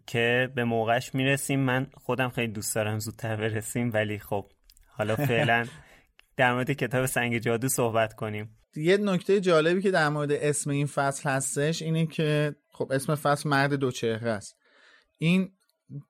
که 0.07 0.50
به 0.54 0.64
موقعش 0.64 1.14
می‌رسیم. 1.14 1.61
من 1.61 1.87
خودم 1.95 2.28
خیلی 2.28 2.52
دوست 2.52 2.75
دارم 2.75 2.99
زودتر 2.99 3.37
برسیم 3.37 3.90
ولی 3.95 4.19
خب 4.19 4.47
حالا 4.87 5.16
فعلا 5.16 5.66
در 6.37 6.52
مورد 6.52 6.71
کتاب 6.71 7.07
سنگ 7.07 7.38
جادو 7.38 7.69
صحبت 7.69 8.14
کنیم. 8.14 8.57
یه 8.76 8.97
نکته 8.97 9.40
جالبی 9.40 9.83
که 9.83 9.90
در 9.90 10.09
مورد 10.09 10.33
اسم 10.33 10.71
این 10.71 10.87
فصل 10.87 11.31
هستش 11.31 11.83
اینه 11.83 12.07
که 12.07 12.54
خب 12.73 12.92
اسم 12.92 13.14
فصل 13.14 13.49
مرد 13.49 13.75
دو 13.75 13.90
چهره 13.90 14.31
است. 14.31 14.57
این 15.19 15.52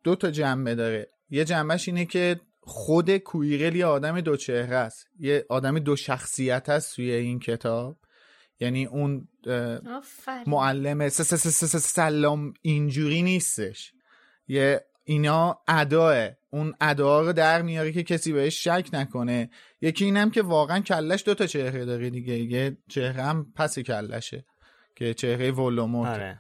دو 0.05 0.15
تا 0.15 0.31
جنبه 0.31 0.75
داره. 0.75 1.11
یه 1.31 1.45
جنبهش 1.45 1.89
اینه 1.89 2.05
که 2.05 2.41
خود 2.61 3.17
کویرل 3.17 3.77
یه 3.77 3.87
آدم 3.87 4.21
دو 4.21 4.37
چهره 4.37 4.77
است. 4.77 5.07
یه 5.19 5.47
آدم 5.49 5.79
دو 5.79 5.97
شخصیت 5.97 6.69
است 6.69 6.97
توی 6.97 7.11
این 7.11 7.39
کتاب. 7.41 7.99
یعنی 8.61 8.85
اون 8.87 9.29
معلم 10.47 11.09
سلام 11.09 12.55
اینجوری 12.63 13.23
نیستش. 13.23 13.93
یه 14.49 14.85
اینا 15.05 15.59
اداه. 15.69 16.29
اون 16.51 16.75
ادا 16.81 17.21
رو 17.21 17.33
در 17.33 17.63
میاره 17.63 17.93
که 17.93 18.03
کسی 18.03 18.33
بهش 18.33 18.65
شک 18.65 18.89
نکنه. 18.93 19.51
یکی 19.81 20.05
اینم 20.05 20.31
که 20.31 20.43
واقعا 20.43 20.81
کلش 20.81 21.25
دوتا 21.25 21.47
چهره 21.47 21.85
داره 21.85 22.11
دیگه. 22.11 22.39
یه 22.39 22.77
چهره 22.89 23.23
هم 23.23 23.53
پس 23.57 23.79
کلشه 23.79 24.45
که 24.97 25.15
چهره 25.15 25.51
ولوموت 25.51 26.09
آره. 26.09 26.39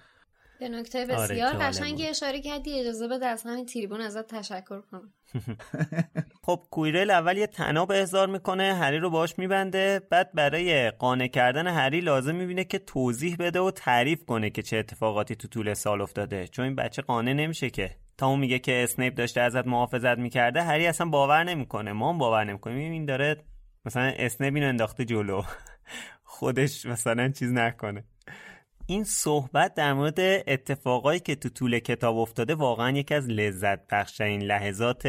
به 0.62 0.68
نکته 0.68 1.06
بسیار 1.06 1.54
آره 1.54 1.66
قشنگی 1.66 2.06
اشاره 2.06 2.40
کردی 2.40 2.80
اجازه 2.80 3.08
بده 3.08 3.26
از 3.26 3.42
همین 3.42 3.66
تریبون 3.66 4.00
ازت 4.00 4.26
تشکر 4.26 4.80
کنم. 4.80 5.12
خب 6.44 6.60
کویرل 6.70 7.10
اول 7.10 7.36
یه 7.36 7.46
تناب 7.46 7.90
احضار 7.90 8.28
می‌کنه 8.28 8.74
هری 8.74 8.98
رو 8.98 9.10
باش 9.10 9.38
میبنده 9.38 10.00
بعد 10.10 10.32
برای 10.32 10.90
قانع 10.90 11.26
کردن 11.26 11.66
هری 11.66 12.00
لازم 12.00 12.34
می‌بینه 12.34 12.64
که 12.64 12.78
توضیح 12.78 13.36
بده 13.38 13.60
و 13.60 13.70
تعریف 13.70 14.24
کنه 14.24 14.50
که 14.50 14.62
چه 14.62 14.76
اتفاقاتی 14.76 15.36
تو 15.36 15.48
طول 15.48 15.74
سال 15.74 16.00
افتاده. 16.00 16.48
چون 16.48 16.64
این 16.64 16.76
بچه 16.76 17.02
قانع 17.02 17.32
نمیشه 17.32 17.70
که. 17.70 17.96
تا 18.18 18.26
اون 18.26 18.38
میگه 18.38 18.58
که 18.58 18.82
اسنیپ 18.82 19.14
داشته 19.14 19.40
ازت 19.40 19.66
محافظت 19.66 20.18
می‌کرده 20.18 20.62
هری 20.62 20.86
اصلا 20.86 21.06
باور 21.06 21.44
نمی‌کنه. 21.44 21.92
ما 21.92 22.12
هم 22.12 22.18
باور 22.18 22.44
نمی‌کنیم. 22.44 22.92
این 22.92 23.04
داره 23.04 23.44
مثلا 23.84 24.12
اسنیپ 24.16 24.54
اینو 24.54 24.68
انداخته 24.68 25.04
جلو. 25.04 25.42
خودش 26.24 26.86
مثلا 26.86 27.28
چیز 27.28 27.52
نکنه. 27.52 28.04
این 28.86 29.04
صحبت 29.04 29.74
در 29.74 29.92
مورد 29.92 30.20
اتفاقایی 30.46 31.20
که 31.20 31.34
تو 31.34 31.48
طول 31.48 31.78
کتاب 31.78 32.16
افتاده 32.16 32.54
واقعا 32.54 32.90
یکی 32.90 33.14
از 33.14 33.28
لذت 33.28 33.86
بخشترین 33.86 34.42
لحظات 34.42 35.06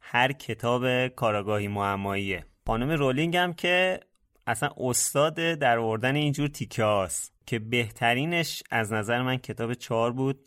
هر 0.00 0.32
کتاب 0.32 1.08
کاراگاهی 1.08 1.68
معماییه. 1.68 2.44
خانم 2.66 2.90
رولینگ 2.90 3.36
هم 3.36 3.52
که 3.54 4.00
اصلا 4.46 4.70
استاد 4.76 5.34
در 5.34 5.78
آوردن 5.78 6.16
اینجور 6.16 6.48
تیکاس 6.48 7.30
که 7.46 7.58
بهترینش 7.58 8.62
از 8.70 8.92
نظر 8.92 9.22
من 9.22 9.36
کتاب 9.36 9.74
چهار 9.74 10.12
بود 10.12 10.40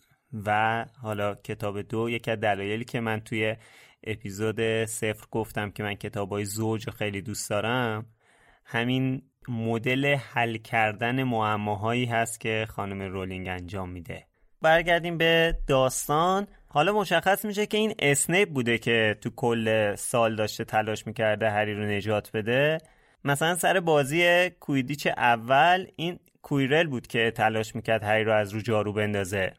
و 0.45 0.85
حالا 1.01 1.35
کتاب 1.35 1.81
دو 1.81 2.09
یکی 2.09 2.31
از 2.31 2.39
دلایلی 2.39 2.85
که 2.85 2.99
من 2.99 3.19
توی 3.19 3.55
اپیزود 4.03 4.85
صفر 4.85 5.25
گفتم 5.31 5.71
که 5.71 5.83
من 5.83 5.95
کتاب 5.95 6.29
های 6.29 6.45
زوج 6.45 6.89
خیلی 6.89 7.21
دوست 7.21 7.49
دارم 7.49 8.05
همین 8.65 9.21
مدل 9.49 10.15
حل 10.33 10.57
کردن 10.57 11.23
معماهایی 11.23 12.05
هست 12.05 12.39
که 12.39 12.67
خانم 12.69 13.01
رولینگ 13.01 13.47
انجام 13.47 13.89
میده. 13.89 14.25
برگردیم 14.61 15.17
به 15.17 15.57
داستان. 15.67 16.47
حالا 16.67 16.93
مشخص 16.93 17.45
میشه 17.45 17.65
که 17.65 17.77
این 17.77 17.93
اسنیپ 17.99 18.49
بوده 18.49 18.77
که 18.77 19.17
تو 19.21 19.29
کل 19.35 19.95
سال 19.95 20.35
داشته 20.35 20.63
تلاش 20.63 21.07
می‌کرده 21.07 21.49
هری 21.49 21.73
رو 21.73 21.85
نجات 21.85 22.31
بده. 22.33 22.77
مثلا 23.23 23.55
سر 23.55 23.79
بازی 23.79 24.49
کویدیچ 24.49 25.07
اول 25.07 25.85
این 25.95 26.19
کویرل 26.41 26.87
بود 26.87 27.07
که 27.07 27.31
تلاش 27.31 27.75
می‌کرد 27.75 28.03
هری 28.03 28.23
رو 28.23 28.33
از 28.33 28.53
رو 28.53 28.61
جارو 28.61 28.93
بندازه. 28.93 29.53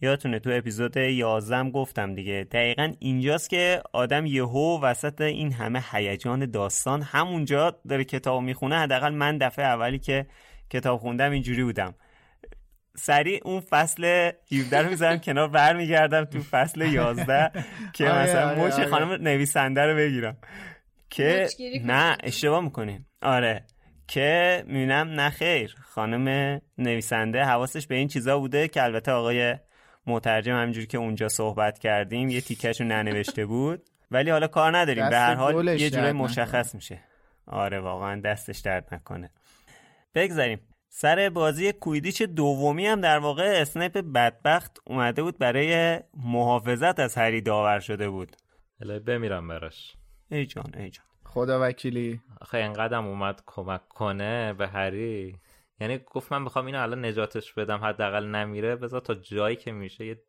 یادتونه 0.00 0.38
تو 0.38 0.50
اپیزود 0.52 0.96
11 0.96 1.70
گفتم 1.70 2.14
دیگه. 2.14 2.46
دقیقا 2.52 2.92
اینجاست 2.98 3.50
که 3.50 3.82
آدم 3.92 4.26
یهو 4.26 4.80
وسط 4.82 5.20
این 5.20 5.52
همه 5.52 5.84
هیجان 5.92 6.50
داستان 6.50 7.02
همونجا 7.02 7.80
داره 7.88 8.04
کتاب 8.04 8.42
می‌خونه. 8.42 8.78
حداقل 8.78 9.14
من 9.14 9.38
دفعه 9.38 9.64
اولی 9.64 9.98
که 9.98 10.26
کتاب 10.70 11.00
خوندم 11.00 11.30
اینجوری 11.30 11.64
بودم. 11.64 11.94
سریع 12.96 13.40
اون 13.44 13.60
فصل 13.60 14.30
17 14.52 14.82
رو 14.82 14.88
می‌ذارم 14.88 15.18
کنار 15.18 15.48
برمیگردم 15.48 16.24
تو 16.24 16.40
فصل 16.40 16.80
11 16.80 17.50
که 17.92 18.10
آره، 18.10 18.22
مثلا 18.22 18.50
آره، 18.50 18.66
مچ 18.66 18.72
آره. 18.72 18.86
خانم 18.86 19.12
نویسنده 19.22 19.82
رو 19.82 19.96
بگیرم. 19.96 20.36
که 21.10 21.48
نه 21.84 22.16
اشتباه 22.22 22.60
می‌کنیم. 22.60 23.06
آره. 23.22 23.64
که 24.08 24.64
می‌بینم 24.66 25.08
نه 25.08 25.30
خیر. 25.30 25.74
خانم 25.82 26.60
نویسنده 26.78 27.44
حواسش 27.44 27.86
به 27.86 27.94
این 27.94 28.08
چیزا 28.08 28.38
بوده 28.38 28.68
که 28.68 28.82
البته 28.82 29.12
آقای 29.12 29.56
مترجم 30.08 30.52
همینجوری 30.52 30.86
که 30.86 30.98
اونجا 30.98 31.28
صحبت 31.28 31.78
کردیم 31.78 32.28
یه 32.28 32.40
تیکش 32.40 32.80
رو 32.80 32.86
ننوشته 32.86 33.46
بود. 33.46 33.82
ولی 34.10 34.30
حالا 34.30 34.46
کار 34.46 34.76
نداریم. 34.76 35.10
به 35.10 35.16
هر 35.16 35.34
حال 35.34 35.68
یه 35.68 35.90
جوری 35.90 36.12
مشخص 36.12 36.74
میشه. 36.74 37.00
آره 37.46 37.80
واقعا 37.80 38.20
دستش 38.20 38.58
درد 38.58 38.94
نکنه. 38.94 39.30
بگذاریم. 40.14 40.60
سر 40.88 41.28
بازی 41.28 41.72
کویدیچ 41.72 42.22
دومی 42.22 42.86
هم 42.86 43.00
در 43.00 43.18
واقع 43.18 43.60
اسنیپ 43.60 43.98
بدبخت 43.98 44.78
اومده 44.86 45.22
بود 45.22 45.38
برای 45.38 46.00
محافظت 46.14 47.00
از 47.00 47.14
هری 47.14 47.40
داور 47.40 47.80
شده 47.80 48.10
بود. 48.10 48.36
الهی 48.80 48.98
بمیرم 48.98 49.48
براش. 49.48 49.96
ای 50.30 50.46
جان 50.46 50.74
ای 50.76 50.90
جان. 50.90 51.04
خدا 51.24 51.68
وکیلی. 51.68 52.20
آخه 52.40 52.58
اینقدر 52.58 52.96
اومد 52.96 53.42
کمک 53.46 53.88
کنه 53.88 54.52
به 54.52 54.68
هری. 54.68 55.36
یعنی 55.80 55.98
گفت 55.98 56.32
من 56.32 56.44
بخوام 56.44 56.66
اینو 56.66 56.82
الان 56.82 57.04
نجاتش 57.04 57.52
بدم 57.52 57.78
حداقل 57.84 58.26
نمیره 58.26 58.76
بذار 58.76 59.00
تا 59.00 59.14
جایی 59.14 59.56
که 59.56 59.72
میشه 59.72 60.06
یه 60.06 60.22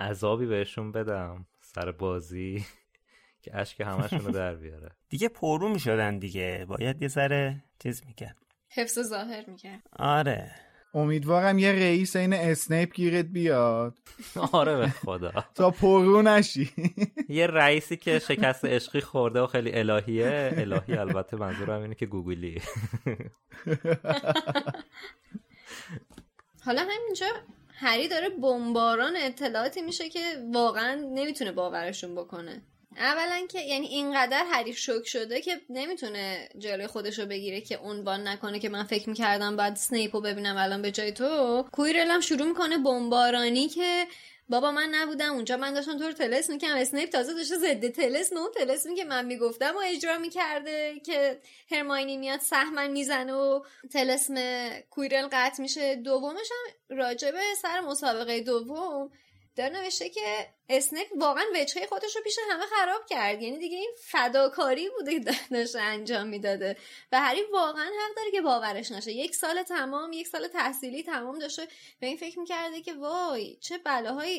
عذابی 0.00 0.46
بهشون 0.46 0.92
بدم 0.92 1.46
سر 1.60 1.92
بازی 1.92 2.66
که 3.42 3.56
اشک 3.56 3.80
همشون 3.80 4.24
رو 4.24 4.32
در 4.32 4.54
بیاره. 4.54 4.90
دیگه 5.08 5.28
پررو 5.28 5.68
می‌شدن 5.68 6.18
دیگه 6.18 6.66
باید 6.68 7.02
یه 7.02 7.08
سر 7.08 7.54
چیز 7.78 8.06
می‌کرد. 8.06 8.36
حفظ 8.70 8.98
ظاهر 8.98 9.50
می‌کرد. 9.50 9.82
آره. 9.92 10.67
امیدوارم 10.94 11.58
یه 11.58 11.72
رئیس 11.72 12.16
این 12.16 12.32
اسنیپ 12.32 12.94
گیرت 12.94 13.24
بیاد. 13.24 13.98
آره 14.52 14.76
به 14.76 14.88
خدا. 14.88 15.32
تا 15.54 15.70
پررو 15.70 16.22
نشی. 16.22 16.70
یه 17.28 17.46
رئیسی 17.46 17.96
که 17.96 18.18
شکست 18.18 18.64
عشقی 18.64 19.00
خورده 19.00 19.40
و 19.40 19.46
خیلی 19.46 19.72
الهیه. 19.74 20.52
الهی 20.56 20.96
البته 20.96 21.36
منظورم 21.36 21.82
اینه 21.82 21.94
که 21.94 22.06
گوگلی 22.06 22.60
حالا 26.64 26.86
همینجا 26.90 27.26
هری 27.74 28.08
داره 28.08 28.28
بمباران 28.28 29.12
اطلاعاتی 29.16 29.82
میشه 29.82 30.08
که 30.08 30.20
واقعا 30.54 30.94
نمی‌تونه 31.14 31.52
باورشون 31.52 32.14
بکنه. 32.14 32.62
اولا 32.96 33.46
که 33.46 33.60
یعنی 33.60 33.86
اینقدر 33.86 34.44
حریف 34.44 34.78
شوک 34.78 35.08
شده 35.08 35.40
که 35.40 35.60
نمی‌تونه 35.70 36.48
جلوی 36.58 36.86
خودش 36.86 37.18
رو 37.18 37.26
بگیره 37.26 37.60
که 37.60 37.76
عنوان 37.78 38.28
نکنه 38.28 38.58
که 38.58 38.68
من 38.68 38.84
فکر 38.84 39.08
می‌کردم 39.08 39.56
بعد 39.56 39.76
سنیپ 39.76 40.16
رو 40.16 40.22
ببینم 40.22 40.56
الان 40.56 40.82
به 40.82 40.90
جای 40.90 41.12
تو. 41.12 41.64
کویرل 41.72 42.20
شروع 42.20 42.48
می‌کنه 42.48 42.78
بمبارانی 42.78 43.68
که 43.68 44.06
بابا 44.50 44.70
من 44.70 44.88
نبودم 44.94 45.32
اونجا 45.32 45.56
من 45.56 45.74
داشتم 45.74 45.98
تو 45.98 46.04
رو 46.04 46.12
تلس 46.12 46.50
می‌کنم 46.50 46.76
اسنیپ 46.76 47.10
تازه 47.10 47.34
داشته 47.34 47.56
ضد 47.56 47.88
تلس 47.88 48.32
اون 48.32 48.50
تلس 48.54 48.86
که 48.96 49.04
من 49.04 49.24
می‌گفتم 49.26 49.74
و 49.76 49.80
اجرا 49.84 50.18
می‌کرده 50.18 51.00
که 51.06 51.40
هرماینی 51.70 52.16
میاد 52.16 52.40
سهمن 52.40 52.90
می‌زنه 52.90 53.32
و 53.32 53.60
تلسم 53.92 54.34
کویرل 54.90 55.28
قطع 55.32 55.62
میشه. 55.62 55.96
دومش 55.96 56.48
هم 56.50 56.96
راجبه 56.96 57.40
سر 57.62 57.80
مسابقه 57.80 58.40
دوم 58.40 59.10
داره 59.58 59.80
نوشته 59.80 60.08
که 60.08 60.48
اسنیپ 60.68 61.06
واقعا 61.16 61.44
وجهه 61.54 61.86
خودش 61.86 62.16
رو 62.16 62.22
پیش 62.22 62.38
همه 62.50 62.66
خراب 62.66 63.06
کرد. 63.06 63.42
یعنی 63.42 63.58
دیگه 63.58 63.76
این 63.76 63.92
فداکاری 64.04 64.88
بوده 64.90 65.20
که 65.20 65.32
داشته 65.50 65.80
انجام 65.80 66.26
می‌داده. 66.26 66.76
و 67.12 67.20
هری 67.20 67.42
واقعا 67.52 67.84
حق 67.84 68.16
داره 68.16 68.30
که 68.30 68.40
باورش 68.40 68.92
نشه. 68.92 69.12
یک 69.12 69.34
سال 69.34 69.62
تمام 69.62 70.12
یک 70.12 70.28
سال 70.28 70.48
تحصیلی 70.48 71.02
تمام 71.02 71.38
داشته. 71.38 71.68
به 72.00 72.06
این 72.06 72.16
فکر 72.16 72.38
می‌کرده 72.38 72.82
که 72.82 72.94
وای 72.94 73.56
چه 73.56 73.78
بلاهایی 73.78 74.38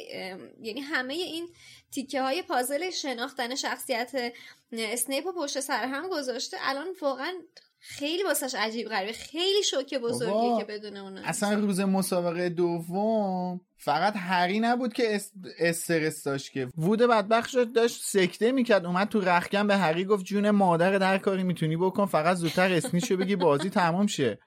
یعنی 0.61 0.81
همه 0.81 1.13
این 1.13 1.49
تیکه 1.91 2.21
های 2.21 2.41
پازل 2.41 2.89
شناختن 2.89 3.55
شخصیت 3.55 4.33
اسنیپ 4.71 5.25
و 5.25 5.31
پشت 5.31 5.59
سر 5.59 5.85
هم 5.85 6.09
گذاشته. 6.09 6.57
الان 6.61 6.95
واقعا 7.01 7.33
خیلی 7.81 8.23
واسش 8.23 8.55
عجیب 8.55 8.87
غریبه. 8.87 9.13
خیلی 9.13 9.63
شوکه 9.63 9.99
بزرگیه 9.99 10.57
که 10.57 10.63
بدون 10.63 10.97
اون 10.97 11.17
اصلا 11.17 11.59
روز 11.59 11.79
مسابقه 11.79 12.49
دوم 12.49 13.61
فقط 13.77 14.13
هری 14.17 14.59
نبود 14.59 14.93
که 14.93 15.19
استرس 15.59 16.23
داشت 16.23 16.51
که. 16.51 16.67
وود 16.77 17.01
بدبخت 17.01 17.49
شد 17.49 17.73
داشت 17.73 18.01
سکته 18.03 18.51
می‌کرد 18.51 18.85
اومد 18.85 19.09
تو 19.09 19.21
رخکن 19.21 19.67
به 19.67 19.77
هری 19.77 20.05
گفت 20.05 20.25
جون 20.25 20.49
مادر 20.49 20.97
در 20.97 21.17
کاری 21.17 21.43
می‌تونی 21.43 21.77
بکن 21.77 22.05
فقط 22.05 22.37
زودتر 22.37 22.73
اسمیشو 22.73 23.17
بگی 23.17 23.35
بازی 23.35 23.69
تمام 23.69 24.07
شه. 24.07 24.39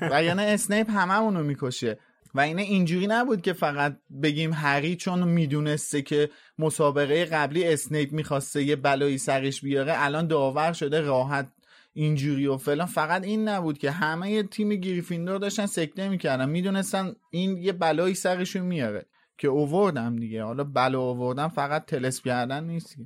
و 0.00 0.24
یعنی 0.24 0.42
اسنیپ 0.42 0.90
هممونو 0.90 1.42
می‌کشه. 1.42 1.98
و 2.34 2.40
اینه 2.40 2.62
اینجوری 2.62 3.06
نبود 3.06 3.42
که 3.42 3.52
فقط 3.52 3.96
بگیم 4.22 4.52
هری 4.52 4.96
چون 4.96 5.28
می‌دونسته 5.28 6.02
که 6.02 6.30
مسابقه 6.58 7.24
قبلی 7.24 7.68
اسنیپ 7.68 8.12
می‌خواسته 8.12 8.62
یه 8.62 8.76
بلایی 8.76 9.18
سرش 9.18 9.60
بیاره 9.60 9.92
الان 9.96 10.26
داور 10.26 10.72
شده 10.72 11.00
راحت 11.00 11.48
اینجوری 11.92 12.46
و 12.46 12.56
فلان. 12.56 12.86
فقط 12.86 13.24
این 13.24 13.48
نبود 13.48 13.78
که 13.78 13.90
همه 13.90 14.42
تیم 14.42 14.68
گریفیندور 14.68 15.38
داشتن 15.38 15.66
سکته 15.66 16.08
می‌کردن. 16.08 16.48
می‌دونستن 16.48 17.14
این 17.30 17.56
یه 17.56 17.72
بلایی 17.72 18.14
سرشون 18.14 18.62
میاره 18.62 19.06
که 19.38 19.48
اووردم 19.48 20.16
دیگه. 20.16 20.44
حالا 20.44 20.64
بلا 20.64 21.00
اووردم 21.00 21.48
فقط 21.48 21.86
تلس 21.86 22.20
کردن 22.20 22.64
نیست 22.64 22.96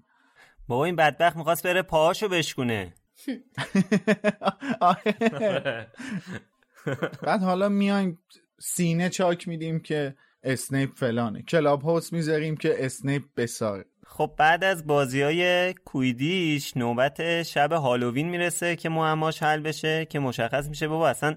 بابا 0.68 0.84
این 0.84 0.96
بدبخت 0.96 1.36
می‌خواست 1.36 1.66
بره 1.66 1.82
پاهاشو 1.82 2.28
بشکونه. 2.28 2.94
آره. 4.80 5.86
بعد 7.22 7.42
حالا 7.42 7.68
میایم 7.68 8.18
سینه 8.58 9.08
چاک 9.08 9.48
میدیم 9.48 9.80
که 9.80 10.16
اسنیپ 10.42 10.90
فلانه. 10.94 11.42
Clubhouse 11.42 12.12
می‌ذاریم 12.12 12.56
که 12.56 12.84
اسنیپ 12.84 13.22
بساره. 13.36 13.84
خب 14.08 14.32
بعد 14.36 14.64
از 14.64 14.86
بازی 14.86 15.22
های 15.22 15.74
کوییدیچ 15.74 16.76
نوبت 16.76 17.42
شب 17.42 17.72
هالووین 17.72 18.28
می‌رسه 18.28 18.76
که 18.76 18.88
معماش 18.88 19.42
حل 19.42 19.60
بشه 19.60 20.04
که 20.04 20.18
مشخص 20.18 20.68
میشه 20.68 20.88
بابا 20.88 21.08
اصلا 21.08 21.36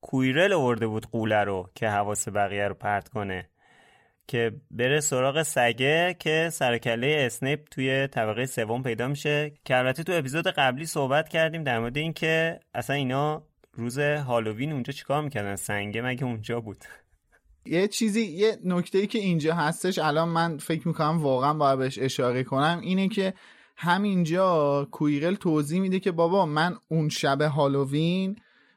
کویرل 0.00 0.52
آورده 0.52 0.86
بود 0.86 1.06
غوله 1.06 1.44
رو 1.44 1.70
که 1.74 1.88
حواس 1.88 2.28
بقیه 2.28 2.68
رو 2.68 2.74
پرت 2.74 3.08
کنه 3.08 3.48
که 4.28 4.52
بره 4.70 5.00
سراغ 5.00 5.42
سگه 5.42 6.16
که 6.18 6.50
سر 6.52 6.70
و 6.70 6.79
کله 6.79 7.16
اسنیپ 7.26 7.60
توی 7.70 8.06
طبقه 8.06 8.46
سوم 8.46 8.82
پیدا 8.82 9.08
میشه. 9.08 9.52
که 9.64 9.76
البته 9.76 10.02
تو 10.02 10.12
اپیزود 10.12 10.48
قبلی 10.48 10.86
صحبت 10.86 11.28
کردیم 11.28 11.64
در 11.64 11.78
مورد 11.78 11.96
اینکه 11.96 12.60
اصلا 12.74 12.96
اینا 12.96 13.42
روز 13.72 13.98
هالووین 13.98 14.72
اونجا 14.72 14.92
چیکار 14.92 15.22
می‌کردن؟ 15.22 15.56
سنگه 15.56 16.02
مگه 16.02 16.24
اونجا 16.24 16.60
بود؟ 16.60 16.84
یه 17.68 17.88
چیزی 17.88 18.20
یه 18.20 18.58
نکته 18.64 18.98
ای 18.98 19.06
که 19.06 19.18
اینجا 19.18 19.54
هستش 19.54 19.98
الان 19.98 20.28
من 20.28 20.58
فکر 20.58 20.88
می‌کنم 20.88 21.22
واقعا 21.22 21.54
باید 21.54 21.78
بهش 21.78 21.98
اشاره 21.98 22.44
کنم 22.44 22.80
اینه 22.82 23.08
که 23.08 23.34
همینجا 23.76 24.88
کویرل 24.90 25.34
توضیح 25.34 25.80
میده 25.80 26.00
که 26.00 26.12
بابا 26.12 26.46
من 26.46 26.76
اون 26.88 27.08
شب 27.08 27.42
هالووین 27.42 28.36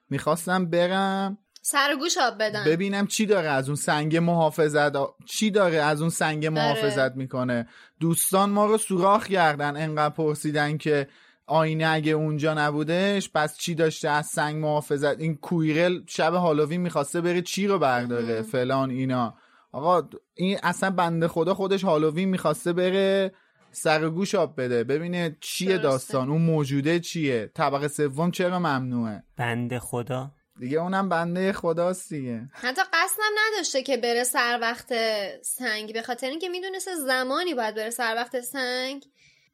می‌خواستم 0.10 0.66
برم 0.66 1.38
سر 1.62 1.96
گوش 2.00 2.18
آب 2.18 2.38
بدم 2.40 2.64
ببینم 2.66 3.08
چی 3.08 3.26
داره 3.26 3.50
از 3.50 3.70
اون 3.70 3.76
سنگ 3.76 4.18
محافظت 4.18 4.94
چی 5.26 5.52
داره 5.52 5.78
از 5.78 6.02
اون 6.02 6.10
سنگ 6.10 6.46
آره. 6.46 6.56
محافظت 6.56 7.16
می‌کنه 7.16 7.68
دوستان 8.00 8.50
ما 8.50 8.66
رو 8.66 8.78
سوراخ 8.78 9.28
کردن 9.28 9.78
انقدر 9.78 10.14
پرسیدن 10.16 10.78
که 10.78 11.08
آینه 11.52 11.88
اگه 11.88 12.12
اونجا 12.12 12.54
نبودش 12.54 13.30
پس 13.34 13.58
چی 13.58 13.76
داشته 13.76 14.10
از 14.10 14.26
سنگ 14.26 14.56
محافظت؟ 14.56 15.20
این 15.20 15.36
کویرل 15.36 16.02
شب 16.08 16.34
هالووین 16.34 16.82
می‌خواسته 16.82 17.22
بره 17.22 17.42
چی 17.42 17.68
رو 17.68 17.80
برداره؟ 17.80 18.42
فلان 18.42 18.90
اینا. 18.90 19.36
آقا 19.72 20.10
این 20.34 20.60
اصلا 20.64 20.90
بنده 20.90 21.28
خدا 21.28 21.54
خودش 21.54 21.84
هالووین 21.84 22.30
می‌خواسته 22.30 22.74
بره 22.74 23.32
سر 23.72 24.10
گوش 24.10 24.36
آب 24.36 24.62
بده. 24.62 24.84
ببینه 24.84 25.38
چیه 25.42 25.78
داستان 25.78 26.30
اون 26.30 26.42
موجوده 26.42 27.00
چیه؟ 27.00 27.52
طبقه 27.56 27.88
سوم 27.88 28.32
چرا 28.32 28.60
ممنوعه؟ 28.60 29.24
بنده 29.38 29.80
خدا؟ 29.80 30.32
دیگه 30.60 30.78
اونم 30.78 31.10
بنده 31.10 31.54
خداست 31.54 32.10
دیگه. 32.10 32.50
حتی 32.54 32.82
قصدم 32.82 33.34
نداشته 33.48 33.84
که 33.84 33.98
بره 33.98 34.24
سر 34.24 34.58
وقت 34.62 34.94
سنگ 35.42 35.94
به 35.94 36.02
خاطر 36.02 36.30
اینکه 36.30 36.50
می‌دونسته 36.50 36.96
زمانی 36.96 37.54
باید 37.54 37.76
بره 37.76 37.90
سر 37.90 38.14
وقت 38.16 38.42
سنگ. 38.42 39.06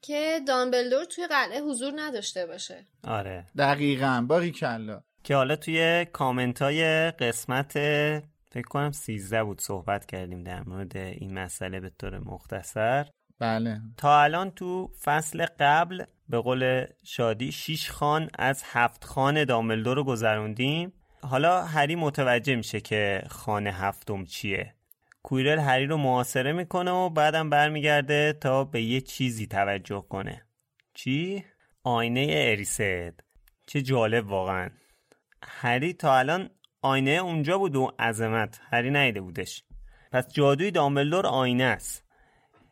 که 0.08 0.40
دامبلدور 0.48 1.06
توی 1.06 1.28
قلعه 1.28 1.62
حضور 1.62 1.94
نداشته 1.96 2.46
باشه. 2.46 2.86
آره. 3.04 3.46
دقیقا 3.58 4.26
باری 4.28 4.52
کلا. 4.52 5.02
که 5.24 5.36
حالا 5.36 5.56
توی 5.56 6.06
کامنت 6.14 6.62
های 6.62 7.12
قسمت 7.12 7.72
فکر 8.52 8.68
کنم 8.70 8.92
سیزده 8.92 9.44
بود 9.44 9.62
صحبت 9.62 10.06
کردیم 10.06 10.44
در 10.44 10.64
مورد 10.64 10.98
این 10.98 11.34
مسئله 11.34 11.80
به 11.80 11.92
طور 12.00 12.20
مختصر. 12.20 13.08
بله. 13.40 13.82
تا 13.98 14.22
الان 14.22 14.52
تو 14.52 14.92
فصل 15.04 15.46
قبل 15.60 16.04
به 16.30 16.40
قول 16.40 16.86
شادی 17.04 17.52
شیش 17.52 17.92
خان 17.92 18.30
از 18.40 18.64
هفت 18.66 19.04
خان 19.04 19.44
دامبلدور 19.44 19.96
رو 19.96 20.04
گذروندیم. 20.04 20.94
حالا 21.22 21.64
هری 21.64 21.96
متوجه 21.96 22.56
میشه 22.56 22.82
که 22.82 23.22
خانه 23.30 23.72
هفتم 23.72 24.26
چیه. 24.26 24.77
کویرل 25.28 25.60
هری 25.60 25.86
رو 25.86 25.98
محاصره 25.98 26.52
می‌کنه 26.52 26.92
و 26.92 27.10
بعدم 27.10 27.50
برمیگرده 27.50 28.34
تا 28.34 28.64
به 28.64 28.82
یه 28.82 29.02
چیزی 29.02 29.48
توجه 29.48 30.06
کنه. 30.10 30.46
چی؟ 30.94 31.46
آینه 31.84 32.28
اریسد. 32.30 33.14
چه 33.66 33.82
جالب 33.82 34.28
واقعا. 34.28 34.70
هری 35.44 35.94
تا 35.94 36.18
الان 36.18 36.50
آینه 36.82 37.12
اونجا 37.12 37.58
بود 37.58 37.76
و 37.76 37.92
عظمت. 38.00 38.60
هری 38.72 38.92
نیده 38.92 39.22
بودش. 39.22 39.64
پس 40.12 40.34
جادوی 40.34 40.72
دامبلدور 40.72 41.28
آینه 41.28 41.64
است. 41.64 42.04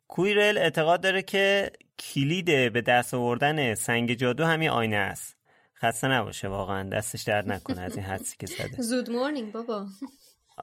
کویرل 0.08 0.58
اعتقاد 0.58 1.02
داره 1.02 1.22
که 1.22 1.72
کلید 2.00 2.46
به 2.74 2.82
دست 2.82 3.14
آوردن 3.14 3.74
سنگ 3.74 4.14
جادو 4.14 4.46
همین 4.46 4.70
آینه 4.70 4.98
است. 4.98 5.38
خسته 5.76 6.08
نباشه 6.08 6.48
واقعا. 6.48 6.90
دستش 6.90 7.24
درد 7.24 7.52
نکنه 7.52 7.82
از 7.82 7.98
این 7.98 8.06
حدسی 8.06 8.36
که 8.40 8.46
زده. 8.46 8.82
زود 8.90 9.12
مورنینگ 9.12 9.52
بابا. 9.52 9.88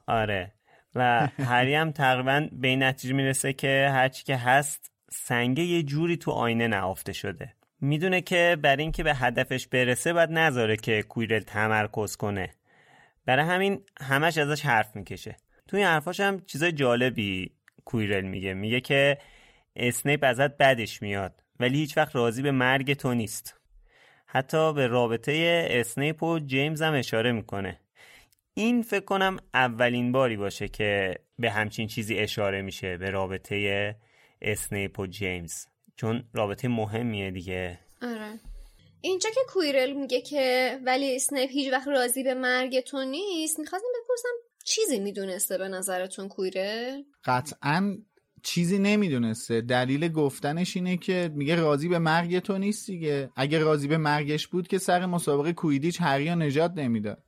آره. 0.07 0.53
و 0.95 1.27
هری 1.27 1.75
هم 1.75 1.91
تقریبا 1.91 2.47
به 2.51 2.67
این 2.67 2.83
نتیجه 2.83 3.13
می‌رسه 3.13 3.53
که 3.53 3.89
هرچی 3.91 4.23
که 4.23 4.37
هست 4.37 4.91
سنگه 5.11 5.63
یه 5.63 5.83
جوری 5.83 6.17
تو 6.17 6.31
آینه 6.31 6.67
نهفته 6.67 7.13
شده. 7.13 7.53
می‌دونه 7.81 8.21
که 8.21 8.57
برای 8.61 8.81
اینکه 8.81 9.03
به 9.03 9.13
هدفش 9.15 9.67
برسه 9.67 10.13
باید 10.13 10.31
نذاره 10.31 10.77
که 10.77 11.03
کویرل 11.03 11.39
تمرکز 11.39 12.15
کنه. 12.15 12.49
برای 13.25 13.45
همین 13.45 13.81
همش 14.01 14.37
ازش 14.37 14.61
حرف 14.65 14.95
می‌کشه. 14.95 15.37
توی 15.67 15.79
این 15.79 15.87
حرفاش 15.87 16.19
هم 16.19 16.41
چیزای 16.45 16.71
جالبی 16.71 17.51
کویرل 17.85 18.25
میگه. 18.25 18.53
میگه 18.53 18.81
که 18.81 19.17
اسنیپ 19.75 20.23
ازت 20.23 20.57
بدش 20.57 21.01
میاد 21.01 21.43
ولی 21.59 21.77
هیچ 21.77 21.97
وقت 21.97 22.15
راضی 22.15 22.41
به 22.41 22.51
مرگ 22.51 22.93
تو 22.93 23.13
نیست. 23.13 23.59
حتی 24.25 24.73
به 24.73 24.87
رابطه 24.87 25.67
اسنیپ 25.71 26.23
و 26.23 26.39
جیمز 26.39 26.81
هم 26.81 26.93
اشاره 26.93 27.31
می‌کنه. 27.31 27.79
این 28.53 28.81
فکر 28.81 29.05
کنم 29.05 29.37
اولین 29.53 30.11
باری 30.11 30.37
باشه 30.37 30.67
که 30.67 31.19
به 31.39 31.51
همچین 31.51 31.87
چیزی 31.87 32.17
اشاره 32.17 32.61
میشه 32.61 32.97
به 32.97 33.09
رابطه 33.09 33.95
اسنیپ 34.41 34.99
و 34.99 35.07
جیمز. 35.07 35.65
چون 35.95 36.23
رابطه 36.33 36.67
مهمیه 36.67 37.31
دیگه. 37.31 37.79
آره. 38.01 38.39
اینجا 39.01 39.29
که 39.29 39.39
کویرل 39.47 39.93
میگه 39.93 40.21
که 40.21 40.79
ولی 40.85 41.15
اسنیپ 41.15 41.49
هیچ 41.51 41.71
وقت 41.71 41.87
راضی 41.87 42.23
به 42.23 42.33
مرگ 42.33 42.79
تو 42.79 43.05
نیست 43.05 43.59
می‌خواستم 43.59 43.87
بپرسم 44.03 44.29
چیزی 44.65 44.99
می‌دونسته 44.99 45.57
به 45.57 45.67
نظرتون 45.67 46.27
کویرل؟ 46.27 47.01
قطعا 47.25 47.97
چیزی 48.43 48.79
نمی‌دونسته. 48.79 49.61
دلیل 49.61 50.07
گفتنش 50.07 50.75
اینه 50.75 50.97
که 50.97 51.31
میگه 51.33 51.55
راضی 51.55 51.87
به 51.87 51.99
مرگ 51.99 52.39
تو 52.39 52.57
نیست 52.57 52.87
دیگه. 52.87 53.29
اگه 53.35 53.59
راضی 53.59 53.87
به 53.87 53.97
مرگش 53.97 54.47
بود 54.47 54.67
که 54.67 54.77
سر 54.77 55.05
مسابقه 55.05 55.53
کوییدیچ 55.53 56.01
هری 56.01 56.35
نجات 56.35 56.71
نمی‌داد. 56.75 57.23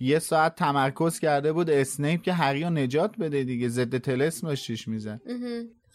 یه 0.00 0.18
ساعت 0.18 0.54
تمرکز 0.54 1.18
کرده 1.18 1.52
بود 1.52 1.70
اسنیپ 1.70 2.22
که 2.22 2.32
هری 2.32 2.64
نجات 2.64 3.16
بده 3.16 3.44
دیگه 3.44 3.68
ضد 3.68 3.98
طلسم 3.98 4.48
داشتیش 4.48 4.88
میزن. 4.88 5.20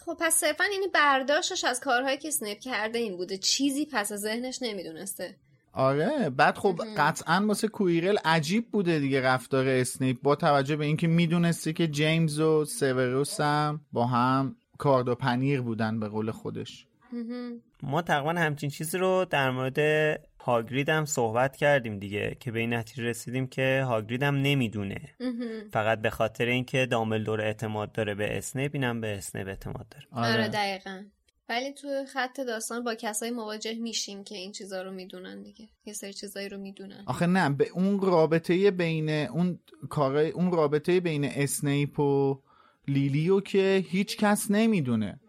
خب 0.05 0.17
پس 0.19 0.33
صرفا 0.33 0.63
اینی 0.63 0.87
برداشتش 0.87 1.63
از 1.63 1.79
کارهایی 1.79 2.17
که 2.17 2.27
اسنیپ 2.27 2.59
کرده 2.59 2.99
این 2.99 3.17
بوده. 3.17 3.37
چیزی 3.37 3.85
پس 3.85 4.11
از 4.11 4.19
ذهنش 4.19 4.59
نمی‌دونسته. 4.61 5.35
آره 5.73 6.29
بعد 6.29 6.57
خب 6.57 6.81
قطعا 6.97 7.45
واسه 7.47 7.67
کویرل 7.67 8.17
عجیب 8.25 8.71
بوده 8.71 8.99
دیگه 8.99 9.21
رفتار 9.21 9.67
اسنیپ. 9.67 10.21
با 10.23 10.35
توجه 10.35 10.75
به 10.75 10.85
اینکه 10.85 11.07
می‌دونسته 11.07 11.73
که 11.73 11.87
جیمز 11.87 12.39
و 12.39 12.65
سیوروس 12.65 13.41
هم 13.41 13.81
با 13.91 14.05
هم 14.05 14.55
کارد 14.77 15.07
و 15.09 15.15
پنیر 15.15 15.61
بودن 15.61 15.99
به 15.99 16.07
قول 16.07 16.31
خودش. 16.31 16.87
ما 17.83 18.01
تقریبا 18.01 18.31
همچین 18.31 18.69
چیزی 18.69 18.97
رو 18.97 19.25
در 19.29 19.51
مورد 19.51 19.79
هاگرید 20.39 20.89
هم 20.89 21.05
صحبت 21.05 21.55
کردیم 21.55 21.99
دیگه 21.99 22.37
که 22.39 22.51
به 22.51 22.59
این 22.59 22.73
نتیجه 22.73 23.03
رسیدیم 23.03 23.47
که 23.47 23.83
هاگرید 23.87 24.23
هم 24.23 24.35
نمی‌دونه. 24.35 25.01
فقط 25.71 26.01
به 26.01 26.09
خاطر 26.09 26.45
اینکه 26.45 26.85
دامبلدور 26.85 27.41
اعتماد 27.41 27.91
داره 27.91 28.15
به 28.15 28.37
اسنیپ 28.37 28.71
اینم 28.73 29.01
به 29.01 29.17
اسنیپ 29.17 29.47
اعتماد 29.47 29.85
داره. 29.89 30.05
آره 30.11 30.47
دقیقا. 30.47 31.03
ولی 31.49 31.73
تو 31.73 31.87
خط 32.13 32.39
داستان 32.39 32.83
با 32.83 32.95
کسایی 32.95 33.31
مواجه 33.31 33.73
میشیم 33.73 34.23
که 34.23 34.35
این 34.35 34.51
چیزا 34.51 34.81
رو 34.81 34.91
می‌دونن 34.91 35.43
دیگه. 35.43 35.69
یه 35.85 35.93
سری 35.93 36.13
چیزایی 36.13 36.49
رو 36.49 36.57
می‌دونن. 36.57 37.03
آخه 37.05 37.25
نه 37.25 37.49
به 37.49 37.69
اون 37.73 38.01
رابطه 38.01 38.71
بین 38.71 39.09
اون 39.09 39.59
کار 39.89 40.17
اون 40.17 40.51
رابطه 40.51 40.99
بین 40.99 41.25
اسنیپ 41.25 41.99
و 41.99 42.41
لیلی 42.87 43.22
رو 43.22 43.39
که 43.39 43.85
هیچ 43.89 44.17
کس 44.17 44.51
نمی‌دونه. 44.51 45.19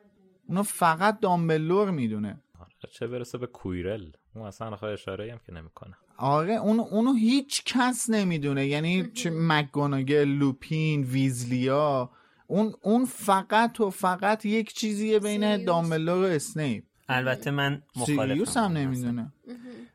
اونو 0.49 0.63
فقط 0.63 1.21
دامبلدور 1.21 1.91
می‌دونه. 1.91 2.41
آره، 2.61 2.71
چه 2.91 3.07
برسه 3.07 3.39
به 3.39 3.47
کویرل؟ 3.47 4.11
اون 4.35 4.47
اصلا 4.47 4.71
آخه 4.71 4.87
اشاره 4.87 5.33
هم 5.33 5.41
که 5.47 5.53
نمی‌کنه. 5.53 5.95
آره 6.17 6.55
اون 6.55 6.81
اونو 6.81 7.13
هیچ 7.13 7.65
کس 7.65 8.11
نمی‌دونه. 8.11 8.67
یعنی 8.67 9.11
چه 9.15 9.31
مکگوناگل 9.31 10.29
لوپین 10.29 11.03
ویزلیا. 11.03 12.11
اون 12.47 12.75
اون 12.83 13.05
فقط 13.05 13.81
و 13.81 13.91
فقط 13.91 14.45
یک 14.45 14.73
چیزیه 14.73 15.19
بین 15.19 15.65
دامبلدور 15.65 16.25
و 16.25 16.35
اسنیپ. 16.35 16.85
البته 17.09 17.51
من 17.51 17.83
مخالفم 17.97 18.27
سیریوس 18.27 18.57
هم 18.57 18.73
نمی‌دونه. 18.73 19.33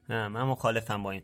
نه 0.09 0.27
من 0.27 0.43
مخالفم 0.43 1.03
با 1.03 1.11
این. 1.11 1.21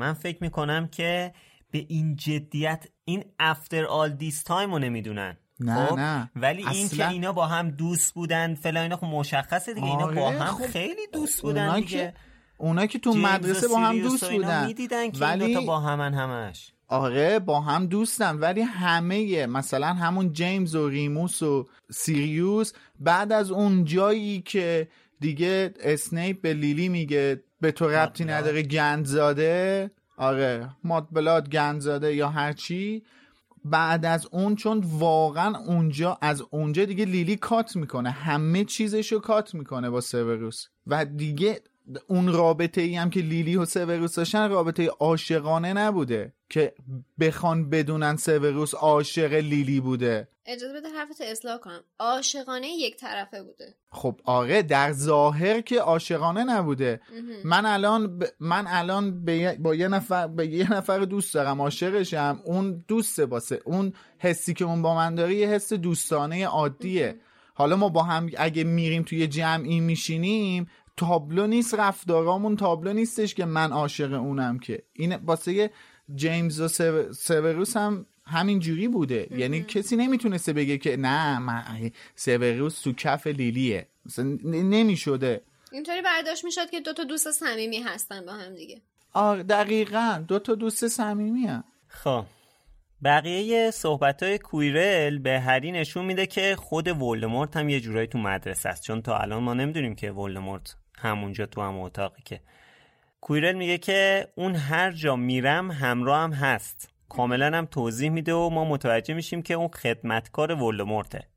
من 0.00 0.12
فکر 0.12 0.38
می‌کنم 0.40 0.88
که 0.88 1.34
به 1.70 1.86
این 1.88 2.16
جدیت 2.16 2.88
این 3.04 3.24
after 3.38 3.84
all 3.84 4.10
this 4.10 4.42
time 4.42 4.72
رو 4.72 4.78
نمی‌دونن. 4.78 5.36
نه 5.60 5.86
خب؟ 5.86 5.98
نه. 5.98 6.30
ولی 6.36 6.58
این 6.66 6.84
اصلا- 6.84 7.06
که 7.06 7.08
اینا 7.12 7.32
با 7.32 7.46
هم 7.46 7.70
دوست 7.70 8.14
بودن 8.14 8.54
فلان 8.54 8.82
اینا 8.82 8.96
خب 8.96 9.06
مشخصه 9.06 9.74
دیگه 9.74 9.86
اینا 9.86 10.06
با 10.06 10.22
آره، 10.26 10.38
هم 10.38 10.46
خب 10.54 10.66
خیلی 10.66 11.06
دوست 11.12 11.42
بودن 11.42 11.62
اونا 11.66 11.74
دیگه. 11.80 11.88
که 11.88 12.14
اونا 12.58 12.86
که 12.86 12.98
تو 12.98 13.14
مدرسه 13.14 13.68
با 13.68 13.78
هم 13.78 13.98
دوست 14.02 14.24
اینا 14.24 14.36
بودن. 14.46 14.66
می‌دیدن 14.66 15.10
که 15.10 15.18
ولی 15.20 15.44
این 15.44 15.54
دوتا 15.54 15.66
با 15.66 15.80
همن 15.80 16.14
همش. 16.14 16.72
آره 16.88 17.38
با 17.38 17.60
هم 17.60 17.86
دوستن 17.86 18.36
ولی 18.38 18.60
همه 18.60 19.46
مثلا 19.46 19.86
همون 19.86 20.32
جیمز 20.32 20.74
و 20.74 20.88
ریموس 20.88 21.42
و 21.42 21.68
سیریوس 21.90 22.72
بعد 23.00 23.32
از 23.32 23.50
اون 23.50 23.84
جایی 23.84 24.40
که 24.40 24.88
دیگه 25.20 25.74
اسنیپ 25.80 26.40
به 26.40 26.54
لیلی 26.54 26.88
میگه 26.88 27.42
به 27.60 27.72
تو 27.72 27.88
ربطی. 27.88 28.24
نداره 28.24 28.62
گندزاده 28.62 29.90
آره 30.16 30.68
مادبلاد 30.84 31.50
گندزاده 31.50 32.14
یا 32.14 32.28
هرچی 32.28 33.02
بعد 33.64 34.04
از 34.04 34.28
اون 34.32 34.54
چون 34.54 34.84
واقعا 34.84 35.58
اونجا 35.58 36.18
از 36.22 36.42
اونجا 36.50 36.84
دیگه 36.84 37.04
لیلی 37.04 37.36
کات 37.36 37.76
می‌کنه. 37.76 38.10
همه 38.10 38.64
چیزشو 38.64 39.18
کات 39.18 39.54
می‌کنه 39.54 39.90
با 39.90 40.00
سوروس 40.00 40.66
و 40.86 41.04
دیگه 41.04 41.60
اون 42.06 42.32
رابطه 42.32 42.80
ای 42.80 42.94
هم 42.94 43.10
که 43.10 43.20
لیلی 43.20 43.56
و 43.56 43.64
سوروس 43.64 44.14
داشتن 44.14 44.50
رابطه 44.50 44.86
عاشقانه 44.86 45.72
نبوده 45.72 46.32
که 46.50 46.74
بخوان 47.20 47.70
بدونن 47.70 48.16
سوروس 48.16 48.74
عاشق 48.74 49.32
لیلی 49.32 49.80
بوده. 49.80 50.28
اجازه 50.50 50.74
بده 50.74 50.88
حرفتو 50.88 51.24
اصلاح 51.26 51.58
کنم. 51.58 51.80
عاشقانه 51.98 52.68
یک 52.68 52.96
طرفه 52.96 53.42
بوده. 53.42 53.74
خب 53.90 54.20
آره 54.24 54.62
در 54.62 54.92
ظاهر 54.92 55.60
که 55.60 55.80
عاشقانه 55.80 56.44
نبوده. 56.44 57.00
من 57.44 57.66
الان 57.66 58.18
ب... 58.18 58.24
من 58.40 58.64
الان 58.68 59.24
یه- 59.28 59.58
با 59.60 59.74
یه 59.74 59.88
نفر 59.88 60.26
به 60.26 60.46
یه 60.46 60.72
نفر 60.72 60.98
دوست 60.98 61.34
دارم 61.34 61.60
عاشقشم. 61.60 62.40
اون 62.44 62.84
دوسته 62.88 63.26
باسه 63.26 63.60
اون 63.64 63.92
حسی 64.18 64.54
که 64.54 64.64
اون 64.64 64.82
با 64.82 64.94
من 64.94 65.14
داره 65.14 65.34
یه 65.34 65.48
حس 65.48 65.72
دوستانه 65.72 66.46
عادیه. 66.46 67.20
حالا 67.54 67.76
ما 67.76 67.88
با 67.88 68.02
هم 68.02 68.30
اگه 68.36 68.64
میریم 68.64 69.02
توی 69.02 69.26
جمعی 69.26 69.80
میشینیم 69.80 70.68
تابلو 70.96 71.46
نیست 71.46 71.74
رفتارامون 71.74 72.56
تابلو 72.56 72.92
نیستش 72.92 73.34
که 73.34 73.44
من 73.44 73.72
عاشق 73.72 74.12
اونم 74.12 74.58
که. 74.58 74.82
این 74.92 75.14
واسه 75.16 75.70
جیمز 76.14 76.60
و 76.60 76.68
سو- 76.68 77.12
سوروس 77.12 77.76
هم 77.76 78.06
همین 78.28 78.58
جوری 78.58 78.88
بوده. 78.88 79.28
یعنی 79.30 79.62
کسی 79.62 79.96
نمی‌تونسته 79.96 80.52
بگه 80.52 80.78
که 80.78 80.96
نه 80.96 81.38
من 81.38 81.90
سوروس 82.16 82.80
تو 82.80 82.92
کف 82.92 83.26
لیلیه. 83.26 83.86
مثلا 84.06 84.38
نمی‌شده. 84.44 85.40
اینطوری 85.72 86.02
برداشت 86.02 86.44
می‌شد 86.44 86.70
که 86.70 86.80
دوتا 86.80 87.04
دوست 87.04 87.30
صمیمی 87.30 87.78
هستن 87.78 88.26
با 88.26 88.32
هم 88.32 88.54
دیگه. 88.54 88.80
آره 89.12 89.42
دقیقا. 89.42 90.24
دو 90.28 90.38
تا 90.38 90.54
دوست 90.54 90.88
صمیمی 90.88 91.46
هم 91.46 91.64
خب. 91.88 92.24
بقیه 93.04 93.70
صحبت 93.70 94.22
های 94.22 94.38
کویرل 94.38 95.18
به 95.18 95.40
هری 95.40 95.72
نشون 95.72 96.04
میده 96.04 96.26
که 96.26 96.56
خود 96.56 96.88
ولدمورت 96.88 97.56
هم 97.56 97.68
یه 97.68 97.80
جورایی 97.80 98.06
تو 98.06 98.18
مدرسه 98.18 98.68
است. 98.68 98.82
چون 98.82 99.02
تا 99.02 99.18
الان 99.18 99.42
ما 99.42 99.54
نمی‌دونیم 99.54 99.94
که 99.94 100.10
ولدمورت 100.10 100.76
همونجا 100.98 101.46
تو 101.46 101.60
هم 101.60 101.78
اتاقی 101.78 102.22
که. 102.24 102.40
کویرل 103.20 103.54
میگه 103.54 103.78
که 103.78 104.28
اون 104.34 104.54
هر 104.54 104.92
جا 104.92 105.16
میرم 105.16 105.70
همراه 105.70 106.22
هم 106.22 106.32
هست. 106.32 106.88
کاملا 107.08 107.58
هم 107.58 107.66
توضیح 107.66 108.10
میده 108.10 108.34
و 108.34 108.50
ما 108.50 108.64
متوجه 108.64 109.14
میشیم 109.14 109.42
که 109.42 109.54
اون 109.54 109.68
خدمتکار 109.68 110.52
ولدمورته. 110.52 111.28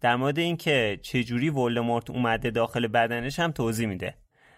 در 0.00 0.16
مورد 0.16 0.38
اینکه 0.38 0.98
چجوری 1.02 1.50
ولدمورت 1.50 2.10
اومده 2.10 2.50
داخل 2.50 2.86
بدنش 2.86 3.40
هم 3.40 3.52
توضیح 3.52 3.88
میده. 3.88 4.14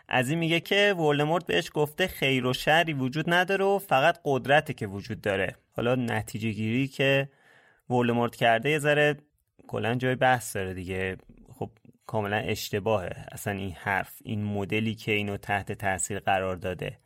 از 0.09 0.31
این 0.31 0.38
میگه 0.38 0.61
که 0.61 0.94
ولدمورت 0.98 1.46
بهش 1.46 1.70
گفته 1.75 2.07
خیر 2.07 2.46
و 2.46 2.53
شری 2.53 2.92
وجود 2.92 3.25
نداره 3.33 3.64
و 3.64 3.79
فقط 3.79 4.18
قدرته 4.25 4.75
که 4.75 4.87
وجود 4.87 5.20
داره. 5.20 5.57
حالا 5.77 5.94
نتیجه 5.94 6.51
گیری 6.51 6.88
که 6.88 7.29
ولدمورت 7.90 8.37
کرده 8.37 8.70
یه 8.70 8.79
ذره 8.79 9.16
کلا 9.66 9.94
جای 9.94 10.14
بحث 10.14 10.57
داره 10.57 10.75
دیگه. 10.75 11.16
خب 11.55 11.70
کاملا 12.07 12.37
اشتباهه. 12.37 13.27
اصلا 13.33 13.53
این 13.53 13.72
حرف 13.72 14.14
این 14.25 14.44
مدلی 14.44 14.94
که 14.94 15.12
اینو 15.12 15.37
تحت 15.37 15.72
تاثیر 15.72 16.18
قرار 16.18 16.57
داده. 16.57 16.98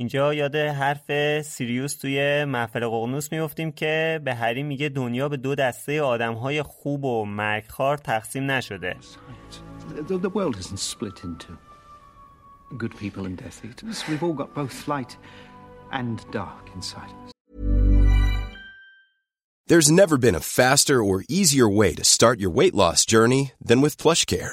اینجا 0.00 0.34
یاد 0.34 0.56
حرف 0.56 1.42
سیریوس 1.42 1.94
توی 1.96 2.44
محفل 2.44 2.86
ققنوس 2.86 3.32
میفتیم 3.32 3.72
که 3.72 4.20
به 4.24 4.34
هری 4.34 4.62
میگه 4.62 4.88
دنیا 4.88 5.28
به 5.28 5.36
دو 5.36 5.54
دسته 5.54 6.02
آدمهای 6.02 6.62
خوب 6.62 7.04
و 7.04 7.24
مرگخوار 7.24 7.96
تقسیم 7.96 8.50
نشده 8.50 8.96
The, 10.08 10.18
the 10.18 10.28
world 10.28 10.56
isn't 10.56 10.78
split 10.78 11.24
into 11.24 11.50
good 12.78 12.94
people 13.02 13.22
and 13.26 13.36
Death 13.36 13.64
Eaters. 13.64 13.98
We've 14.08 14.24
all 14.26 14.36
got 14.42 14.54
both 14.54 14.88
light 14.88 15.12
and 15.92 16.16
dark 16.40 16.64
inside 16.74 17.12
us. 17.24 17.30
There's 19.70 19.90
never 20.02 20.16
been 20.26 20.36
a 20.42 20.46
faster 20.60 20.98
or 21.08 21.16
easier 21.38 21.68
way 21.80 21.90
to 22.00 22.04
start 22.16 22.36
your 22.40 22.52
weight 22.58 22.74
loss 22.82 23.00
journey 23.14 23.52
than 23.68 23.78
with 23.84 23.94
PlushCare. 24.02 24.52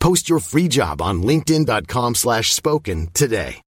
Post 0.00 0.28
your 0.30 0.40
free 0.40 0.68
job 0.68 1.00
on 1.02 1.22
linkedin.com 1.22 2.14
slash 2.14 2.52
spoken 2.52 3.08
today. 3.14 3.60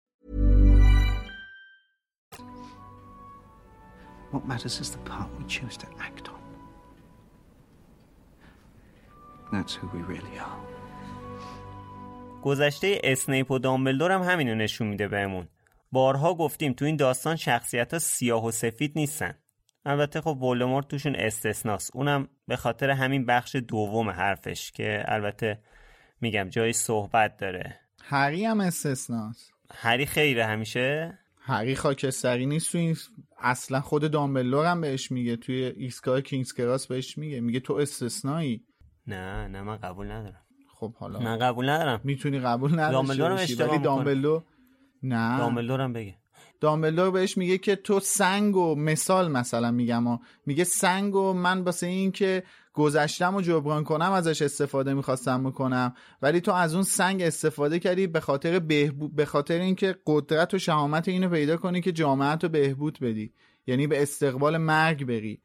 What 4.30 4.46
matters 4.46 4.80
is 4.80 4.90
the 4.90 4.98
part 4.98 5.28
we 5.38 5.44
choose 5.44 5.76
to 5.78 5.86
act 5.98 6.28
on. 6.28 6.40
That's 9.52 9.74
who 9.74 9.86
we 9.94 10.02
really 10.02 10.38
are. 10.38 10.60
گذشته 12.42 13.00
اسنیپ 13.04 13.50
و 13.50 13.58
دامبلدور 13.58 14.12
هم 14.12 14.22
همینو 14.22 14.54
نشون 14.54 14.86
میده 14.86 15.08
بهمون 15.08 15.48
بارها 15.92 16.34
گفتیم 16.34 16.72
تو 16.72 16.84
این 16.84 16.96
داستان 16.96 17.36
شخصیت 17.36 17.92
ها 17.92 17.98
سیاه 17.98 18.44
و 18.44 18.50
سفید 18.50 18.92
نیستن 18.96 19.34
البته 19.84 20.20
خب 20.20 20.42
ولدمورت 20.42 20.88
توشون 20.88 21.16
استثناست 21.16 21.90
اونم 21.94 22.28
به 22.48 22.56
خاطر 22.56 22.90
همین 22.90 23.26
بخش 23.26 23.56
دوم 23.56 24.10
حرفش 24.10 24.72
که 24.72 25.02
البته 25.04 25.58
میگم 26.20 26.48
جای 26.48 26.72
صحبت 26.72 27.36
داره. 27.36 27.80
هری 28.02 28.44
هم 28.44 28.60
استثناست. 28.60 29.52
هری 29.74 30.06
خیره 30.06 30.46
همیشه؟ 30.46 31.18
هری 31.40 31.74
خاکستری 31.74 32.46
نیست 32.46 32.72
تو 32.72 32.78
این 32.78 32.96
اصلا 33.38 33.80
خود 33.80 34.10
دامبلور 34.10 34.66
هم 34.66 34.80
بهش 34.80 35.10
میگه 35.10 35.36
توی 35.36 35.64
ایستگاه 35.64 36.20
کینگز 36.20 36.52
کراس 36.52 36.86
بهش 36.86 37.18
میگه. 37.18 37.40
میگه 37.40 37.60
تو 37.60 37.74
استثنایی. 37.74 38.64
نه 39.06 39.48
نه 39.48 39.62
من 39.62 39.76
قبول 39.76 40.10
ندارم. 40.10 40.42
خب 40.74 40.94
حالا 40.94 41.20
من 41.20 41.38
قبول 41.38 41.68
ندارم. 41.68 42.00
می‌تونی 42.04 42.38
قبول 42.38 42.80
نداشته 42.80 42.92
دامبلور 42.92 43.32
ولی. 43.32 43.78
دامبلور 43.78 44.44
نه. 45.02 45.38
دامبلور 45.38 45.80
هم 45.80 45.92
بگه. 45.92 46.16
دامبلدور 46.60 47.10
بهش 47.10 47.38
میگه 47.38 47.58
که 47.58 47.76
تو 47.76 48.00
سنگ 48.00 48.56
و 48.56 48.74
مثال 48.74 49.32
مثلا 49.32 49.70
میگم 49.70 50.06
و 50.06 50.18
میگه 50.46 50.64
سنگ 50.64 51.14
و 51.14 51.32
من 51.32 51.60
واسه 51.60 51.86
این 51.86 52.12
که 52.12 52.42
گذشتم 52.72 53.34
و 53.34 53.40
جبران 53.40 53.84
کنم 53.84 54.12
ازش 54.12 54.42
استفاده 54.42 54.94
می‌خواستم 54.94 55.44
بکنم. 55.44 55.94
ولی 56.22 56.40
تو 56.40 56.52
از 56.52 56.74
اون 56.74 56.82
سنگ 56.82 57.22
استفاده 57.22 57.78
کردی 57.78 58.06
به 58.06 58.20
خاطر 58.20 58.58
بهبود 58.58 59.16
به 59.16 59.24
خاطر 59.24 59.60
اینکه 59.60 59.96
قدرت 60.06 60.54
و 60.54 60.58
شهامت 60.58 61.08
اینو 61.08 61.28
پیدا 61.28 61.56
کنی 61.56 61.80
که 61.80 61.92
جامعت 61.92 62.44
رو 62.44 62.50
بهبود 62.50 62.98
بدی. 63.00 63.32
یعنی 63.66 63.86
به 63.86 64.02
استقبال 64.02 64.56
مرگ 64.56 65.04
بری. 65.04 65.42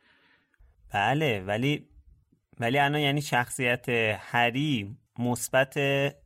بله 0.94 1.44
ولی 1.48 1.88
ولی 2.60 2.80
الان 2.80 3.02
یعنی 3.02 3.22
شخصیت 3.22 3.86
هری 4.20 4.98
مثبت 5.20 5.76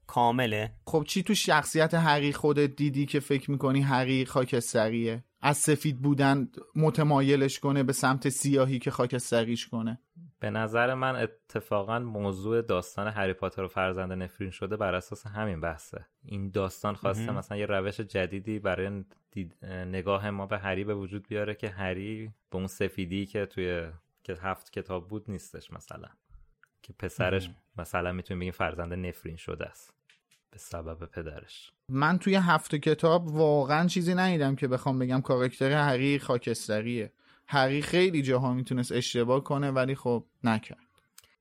کامله. 0.07 0.71
خب 0.85 1.03
چی 1.07 1.23
تو 1.23 1.33
شخصیت 1.33 1.93
هری 1.93 2.33
خودت 2.33 2.75
دیدی 2.75 3.05
که 3.05 3.19
فکر 3.19 3.51
می‌کنی 3.51 3.81
هری 3.81 4.25
خاکستریه؟ 4.25 5.23
از 5.41 5.57
سفید 5.57 6.01
بودن 6.01 6.47
متمایلش 6.75 7.59
کنه 7.59 7.83
به 7.83 7.93
سمت 7.93 8.29
سیاهی 8.29 8.79
که 8.79 8.91
خاکستریش 8.91 9.67
کنه. 9.67 9.99
به 10.39 10.49
نظر 10.49 10.93
من 10.93 11.15
اتفاقا 11.15 11.99
موضوع 11.99 12.61
داستان 12.61 13.07
هری 13.07 13.33
پاتر 13.33 13.63
و 13.63 13.67
فرزند 13.67 14.11
نفرین 14.11 14.51
شده 14.51 14.77
بر 14.77 14.95
اساس 14.95 15.27
همین 15.27 15.61
بحثه. 15.61 16.05
این 16.25 16.49
داستان 16.49 16.95
خواسته. 16.95 17.31
مثلا 17.31 17.57
یه 17.57 17.65
روش 17.65 17.99
جدیدی 17.99 18.59
برای 18.59 19.03
دید- 19.31 19.65
نگاه 19.65 20.29
ما 20.29 20.45
به 20.45 20.57
هری 20.57 20.83
به 20.83 20.95
وجود 20.95 21.27
بیاره 21.27 21.55
که 21.55 21.69
هری 21.69 22.31
به 22.49 22.57
اون 22.57 22.67
سفیدی 22.67 23.25
که 23.25 23.45
توی 23.45 23.87
که 24.23 24.33
هفت 24.41 24.73
کتاب 24.73 25.07
بود 25.07 25.23
نیستش 25.27 25.73
مثلا. 25.73 26.07
که 26.81 26.93
پسرش 26.99 27.45
مهم. 27.45 27.55
مثلا 27.77 28.11
می‌تونیم 28.11 28.39
بگیم 28.39 28.51
فرزند 28.51 28.93
نفرین 28.93 29.35
شده 29.35 29.65
است. 29.65 29.93
به 30.51 30.57
سبب 30.57 31.05
پدرش. 31.05 31.71
من 31.89 32.17
توی 32.19 32.35
هفت 32.35 32.75
کتاب 32.75 33.27
واقعا 33.35 33.87
چیزی 33.87 34.15
ندیدم 34.15 34.55
که 34.55 34.67
بخوام 34.67 34.99
بگم 34.99 35.21
کاراکتر 35.21 35.71
هری 35.71 36.19
خاکستریه. 36.19 37.11
هری 37.51 37.81
خیلی 37.81 38.21
جاها 38.21 38.53
می‌تونست 38.53 38.91
اشتباه 38.91 39.43
کنه 39.43 39.71
ولی 39.71 39.95
خب 39.95 40.25
نکرد. 40.43 40.77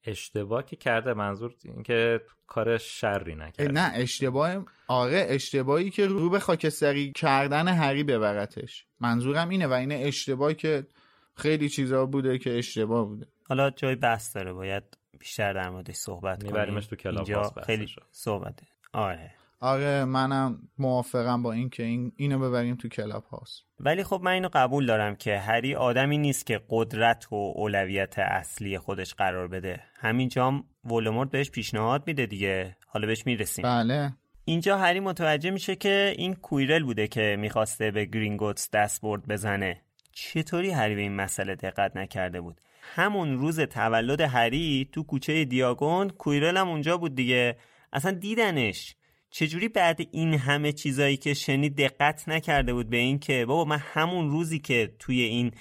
اشتباه 0.04 0.66
که 0.66 0.76
کرده 0.76 1.14
منظور 1.14 1.54
اینکه 1.64 2.20
کار 2.46 2.78
شری 2.78 3.34
نکرده. 3.34 3.72
نه 3.72 3.92
اشتباه 3.94 4.64
آره 4.86 5.26
اشتباهی 5.28 5.90
که 5.90 6.06
رو 6.06 6.30
به 6.30 6.38
خاکستری 6.38 7.12
کردن 7.12 7.68
هری 7.68 8.04
ببرتش. 8.04 8.86
منظورم 9.00 9.48
اینه 9.48 9.66
و 9.66 9.72
اینه 9.72 9.94
اشتباهی 9.94 10.54
که 10.54 10.86
خیلی 11.34 11.68
چیزا 11.68 12.06
بوده 12.06 12.38
که 12.38 12.58
اشتباه 12.58 13.06
بوده. 13.06 13.26
حالا 13.48 13.70
جای 13.70 13.94
بحث 13.94 14.36
داره 14.36 14.52
باید 14.52 14.84
بیشتر 15.18 15.52
در 15.52 15.70
موردش 15.70 15.94
صحبت 15.94 16.42
کنیم. 16.42 16.52
میبریمش 16.52 16.86
تو 16.86 16.96
کلاب. 16.96 17.60
خیلی 17.66 17.88
صحبته. 18.10 18.66
آره. 18.92 19.34
آره 19.60 20.04
منم 20.04 20.58
موافقم 20.78 21.42
با 21.42 21.52
این 21.52 21.70
که 21.70 21.82
این 21.82 22.12
اینو 22.16 22.38
ببریم 22.38 22.76
تو 22.76 22.88
Clubhouse 22.88 23.64
ولی 23.80 24.04
خب 24.04 24.20
من 24.24 24.30
اینو 24.30 24.48
قبول 24.52 24.86
دارم 24.86 25.16
که 25.16 25.38
هری 25.38 25.74
آدمی 25.74 26.18
نیست 26.18 26.46
که 26.46 26.60
قدرت 26.68 27.32
و 27.32 27.52
اولویت 27.56 28.18
اصلی 28.18 28.78
خودش 28.78 29.14
قرار 29.14 29.48
بده. 29.48 29.80
همینجا 29.94 30.46
هم 30.46 30.64
ولدمورت 30.84 31.30
بهش 31.30 31.50
پیشنهاد 31.50 32.02
میده 32.06 32.26
دیگه. 32.26 32.76
حالا 32.86 33.06
بهش 33.06 33.26
می‌رسیم. 33.26 33.62
بله. 33.64 34.12
اینجا 34.44 34.78
هری 34.78 35.00
متوجه 35.00 35.50
میشه 35.50 35.76
که 35.76 36.14
این 36.16 36.34
کویرل 36.34 36.82
بوده 36.84 37.08
که 37.08 37.36
می‌خواسته 37.38 37.90
به 37.90 38.04
گرینگوتس 38.04 38.70
دستبرد 38.70 39.26
بزنه. 39.26 39.82
چطوری 40.12 40.70
هری 40.70 40.94
به 40.94 41.00
این 41.00 41.16
مسئله 41.16 41.54
دقت 41.54 41.96
نکرده 41.96 42.40
بود؟ 42.40 42.60
همون 42.80 43.38
روز 43.38 43.60
تولد 43.60 44.20
هری 44.20 44.88
تو 44.92 45.02
کوچه 45.02 45.44
دیاگون 45.44 46.10
کویرل 46.10 46.56
هم 46.56 46.68
اونجا 46.68 46.96
بود 46.96 47.14
دیگه. 47.14 47.56
اصلا 47.92 48.10
دیدنش 48.10 48.96
چجوری 49.30 49.68
بعد 49.68 49.98
این 50.10 50.34
همه 50.34 50.72
چیزایی 50.72 51.16
که 51.16 51.34
شنید 51.34 51.76
دقت 51.76 52.28
نکرده 52.28 52.74
بود 52.74 52.90
به 52.90 52.96
این 52.96 53.18
که 53.18 53.46
بابا 53.46 53.64
من 53.64 53.78
همون 53.78 54.30
روزی 54.30 54.58
که 54.58 54.94
توی 54.98 55.20
این 55.20 55.52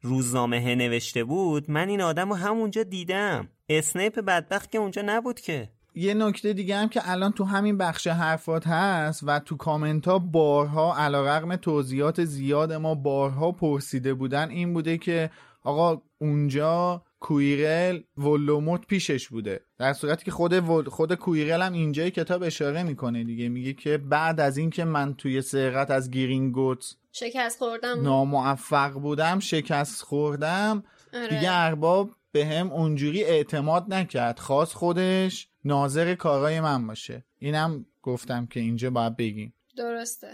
روزنامه 0.00 0.74
نوشته 0.74 1.24
بود 1.24 1.70
من 1.70 1.88
این 1.88 2.00
آدم 2.00 2.28
رو 2.28 2.34
همونجا 2.34 2.82
دیدم. 2.82 3.48
اسنیپ 3.68 4.20
بدبخت 4.20 4.72
که 4.72 4.78
اونجا 4.78 5.02
نبود 5.06 5.40
که. 5.40 5.68
یه 5.94 6.14
نکته 6.14 6.52
دیگه 6.52 6.76
هم 6.76 6.88
که 6.88 7.10
الان 7.10 7.32
تو 7.32 7.44
همین 7.44 7.78
بخش 7.78 8.06
حرفات 8.06 8.66
هست 8.66 9.20
و 9.26 9.38
تو 9.38 9.56
کامنت 9.56 10.08
ها 10.08 10.18
بارها 10.18 10.96
علا 10.96 11.56
توضیحات 11.56 12.24
زیاد 12.24 12.72
ما 12.72 12.94
بارها 12.94 13.52
پرسیده 13.52 14.14
بودن 14.14 14.50
این 14.50 14.74
بوده 14.74 14.98
که 14.98 15.30
آقا 15.62 16.02
اونجا 16.18 17.02
کویرل 17.24 18.00
ولوموت 18.18 18.86
پیشش 18.86 19.28
بوده. 19.28 19.60
در 19.78 19.92
صورتی 19.92 20.24
که 20.24 20.30
خود 20.30 20.52
ول- 20.52 20.88
خود 20.88 21.14
کویرل 21.14 21.62
هم 21.62 21.72
اینجای 21.72 22.10
کتاب 22.10 22.42
اشاره 22.42 22.82
می‌کنه 22.82 23.24
دیگه. 23.24 23.48
میگه 23.48 23.72
که 23.72 23.98
بعد 23.98 24.40
از 24.40 24.56
اینکه 24.56 24.84
من 24.84 25.14
توی 25.14 25.42
سرقت 25.42 25.90
از 25.90 26.10
گیرینگوت 26.10 26.96
شکست 27.12 27.58
خوردم. 27.58 28.02
ناموفق 28.02 28.92
بودم 28.92 29.38
شکست 29.38 30.02
خوردم 30.02 30.84
آره. 31.14 31.28
دیگه 31.28 31.52
ارباب 31.52 32.10
به 32.32 32.46
هم 32.46 32.72
اونجوری 32.72 33.24
اعتماد 33.24 33.94
نکرد. 33.94 34.38
خواست 34.38 34.74
خودش 34.74 35.48
ناظر 35.64 36.14
کارای 36.14 36.60
من 36.60 36.86
باشه. 36.86 37.24
اینم 37.38 37.86
گفتم 38.02 38.46
که 38.46 38.60
اینجا 38.60 38.90
باید 38.90 39.16
بگیم. 39.16 39.54
درسته. 39.76 40.28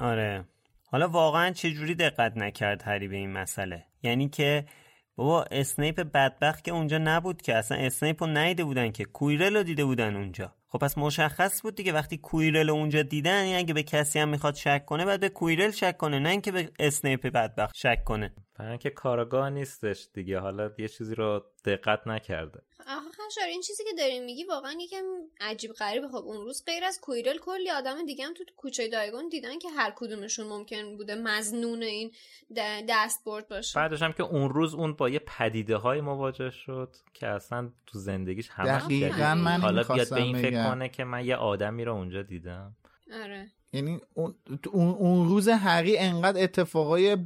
آره. 0.00 0.44
حالا 0.90 1.08
واقعا 1.08 1.50
چجوری 1.50 1.94
دقت 1.94 2.36
نکرد 2.36 2.82
هری 2.82 3.08
به 3.08 3.16
این 3.16 3.32
مسئله؟ 3.32 3.84
یعنی 4.02 4.28
که 4.28 4.64
بابا 5.18 5.44
اسنیپ 5.50 6.00
بدبخت 6.00 6.64
که 6.64 6.70
اونجا 6.70 6.98
نبود 6.98 7.42
که. 7.42 7.54
اصلا 7.54 7.78
اسنیپ 7.78 8.22
رو 8.22 8.30
ندیده 8.30 8.64
بودن 8.64 8.90
که. 8.90 9.04
کویرل 9.04 9.56
رو 9.56 9.62
دیده 9.62 9.84
بودن 9.84 10.16
اونجا. 10.16 10.54
خب 10.68 10.78
پس 10.78 10.98
مشخص 10.98 11.62
بود 11.62 11.74
دیگه. 11.74 11.92
وقتی 11.92 12.18
کویرل 12.18 12.70
اونجا 12.70 13.02
دیدن 13.02 13.44
یعنی 13.44 13.56
اگه 13.56 13.74
به 13.74 13.82
کسی 13.82 14.18
هم 14.18 14.28
می‌خواد 14.28 14.54
شک 14.54 14.84
کنه 14.84 15.04
بعد 15.04 15.20
به 15.20 15.28
کویرل 15.28 15.70
شک 15.70 15.96
کنه. 15.96 16.18
نه 16.18 16.28
اینکه 16.28 16.52
به 16.52 16.70
اسنیپ 16.78 17.26
بدبخت 17.26 17.74
شک 17.76 18.04
کنه. 18.04 18.34
برای 18.58 18.70
اینکه 18.70 18.90
کارآگاه 18.90 19.50
نیستش 19.50 20.08
دیگه. 20.14 20.38
حالا 20.38 20.70
یه 20.78 20.88
چیزی 20.88 21.14
رو 21.14 21.44
دقت 21.64 22.06
نکرده. 22.06 22.60
آخه 22.88 23.08
خشار 23.10 23.44
این 23.48 23.60
چیزی 23.60 23.84
که 23.84 23.90
داری 23.98 24.20
میگی 24.20 24.44
واقعا 24.44 24.76
یکم 24.80 25.04
عجیب 25.40 25.72
غریبه 25.72 26.08
خب 26.08 26.14
اون 26.14 26.44
روز 26.44 26.64
غیر 26.66 26.84
از 26.84 27.00
کویرل 27.00 27.38
کلی 27.38 27.70
آدم 27.70 28.06
دیگه 28.06 28.24
هم 28.24 28.34
تو 28.34 28.44
کوچه 28.56 28.88
دایگون 28.88 29.28
دیدن 29.28 29.58
که 29.58 29.68
هر 29.68 29.92
کدومشون 29.96 30.46
ممکن 30.46 30.96
بوده 30.96 31.14
مزنون 31.14 31.82
این 31.82 32.12
دستبرد 32.88 33.48
باشه 33.48 33.80
بعدش 33.80 34.02
هم 34.02 34.12
که 34.12 34.22
اون 34.22 34.50
روز 34.50 34.74
اون 34.74 34.92
با 34.92 35.08
یه 35.08 35.18
پدیده 35.18 35.76
های 35.76 36.00
مواجه 36.00 36.50
شد 36.50 36.96
که 37.14 37.26
اصلا 37.26 37.70
تو 37.86 37.98
زندگیش 37.98 38.48
همش 38.50 38.82
دقیقاً 38.82 39.08
جدیده. 39.08 39.34
من 39.34 39.60
حالا 39.60 39.82
بیاد 39.82 40.10
به 40.10 40.22
این 40.22 40.42
فکر. 40.42 40.64
کنه 40.70 40.88
که 40.88 41.04
من 41.04 41.24
یه 41.24 41.36
آدمی 41.36 41.84
رو 41.84 41.94
اونجا 41.94 42.22
دیدم 42.22 42.76
آره 43.12 43.50
یعنی 43.72 44.00
اون, 44.14 44.34
اون, 44.72 45.28
روز 45.28 45.48
هری 45.48 45.98
انقدر 45.98 46.42
اتفاقای 46.42 47.16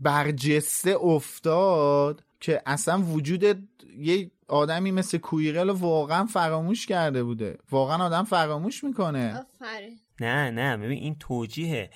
برجسته 0.00 0.90
افتاد 0.90 2.24
که 2.40 2.62
اصلا 2.66 3.02
وجود 3.02 3.68
یه 3.98 4.30
آدمی 4.48 4.90
مثل 4.90 5.18
کویرل 5.18 5.70
واقعا 5.70 6.26
فراموش 6.26 6.86
کرده 6.86 7.24
بوده. 7.24 7.58
واقعا 7.70 8.04
آدم 8.04 8.24
فراموش 8.24 8.84
می‌کنه. 8.84 9.38
آفرین. 9.38 9.98
نه 10.20 10.50
نه 10.50 10.76
ببین 10.76 10.98
این 10.98 11.16
توجیهه. 11.20 11.90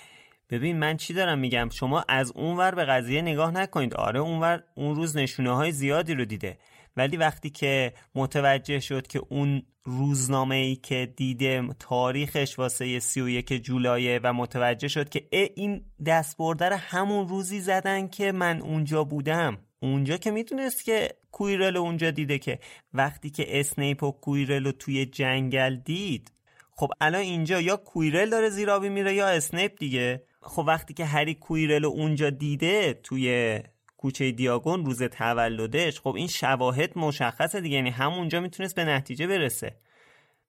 ببین 0.50 0.78
من 0.78 0.96
چی 0.96 1.14
دارم 1.14 1.38
میگم؟ 1.38 1.68
شما 1.72 2.04
از 2.08 2.32
اونور 2.32 2.74
به 2.74 2.84
قضیه 2.84 3.22
نگاه 3.22 3.50
نکنید. 3.50 3.94
آره 3.94 4.20
اونور 4.20 4.62
اون 4.74 4.96
روز 4.96 5.16
نشونه 5.16 5.56
های 5.56 5.72
زیادی 5.72 6.14
رو 6.14 6.24
دیده. 6.24 6.58
ولی 6.96 7.16
وقتی 7.16 7.50
که 7.50 7.92
متوجه 8.14 8.80
شد 8.80 9.06
که 9.06 9.22
اون 9.28 9.62
روزنامه 9.84 10.56
ای 10.56 10.76
که 10.76 11.12
دیده 11.16 11.68
تاریخش 11.78 12.58
واسه 12.58 12.98
31 12.98 13.52
جولایه 13.52 14.20
و 14.22 14.32
متوجه 14.32 14.88
شد 14.88 15.08
که 15.08 15.28
اه 15.32 15.48
این 15.56 15.84
دست 16.06 16.36
همون 16.72 17.28
روزی 17.28 17.60
زدن 17.60 18.08
که 18.08 18.32
من 18.32 18.60
اونجا 18.60 19.04
بودم. 19.04 19.58
اونجا 19.80 20.16
که 20.16 20.30
می‌تونست 20.30 20.84
که 20.84 21.08
کویرل 21.38 21.76
اونجا 21.76 22.10
دیده 22.10 22.38
که 22.38 22.58
وقتی 22.94 23.30
که 23.30 23.60
اسنیپ 23.60 24.02
و 24.02 24.12
کویرل 24.12 24.64
رو 24.64 24.72
توی 24.72 25.06
جنگل 25.06 25.76
دید 25.76 26.32
خب 26.70 26.90
الان 27.00 27.20
اینجا 27.20 27.60
یا 27.60 27.76
کویرل 27.76 28.30
داره 28.30 28.48
زیرابی 28.48 28.88
میره 28.88 29.14
یا 29.14 29.28
اسنیپ 29.28 29.78
دیگه. 29.78 30.22
خب 30.40 30.64
وقتی 30.66 30.94
که 30.94 31.04
هری 31.04 31.34
کویرل 31.34 31.82
رو 31.82 31.88
اونجا 31.88 32.30
دیده 32.30 32.94
توی 33.02 33.58
کوچه 33.96 34.30
دیاگون 34.30 34.84
روز 34.84 35.02
تولدش 35.02 36.00
خب 36.00 36.14
این 36.14 36.26
شواهد 36.26 36.98
مشخصه 36.98 37.60
دیگه. 37.60 37.76
یعنی 37.76 37.90
همونجا 37.90 38.40
می‌تونست 38.40 38.74
به 38.74 38.84
نتیجه 38.84 39.26
برسه. 39.26 39.76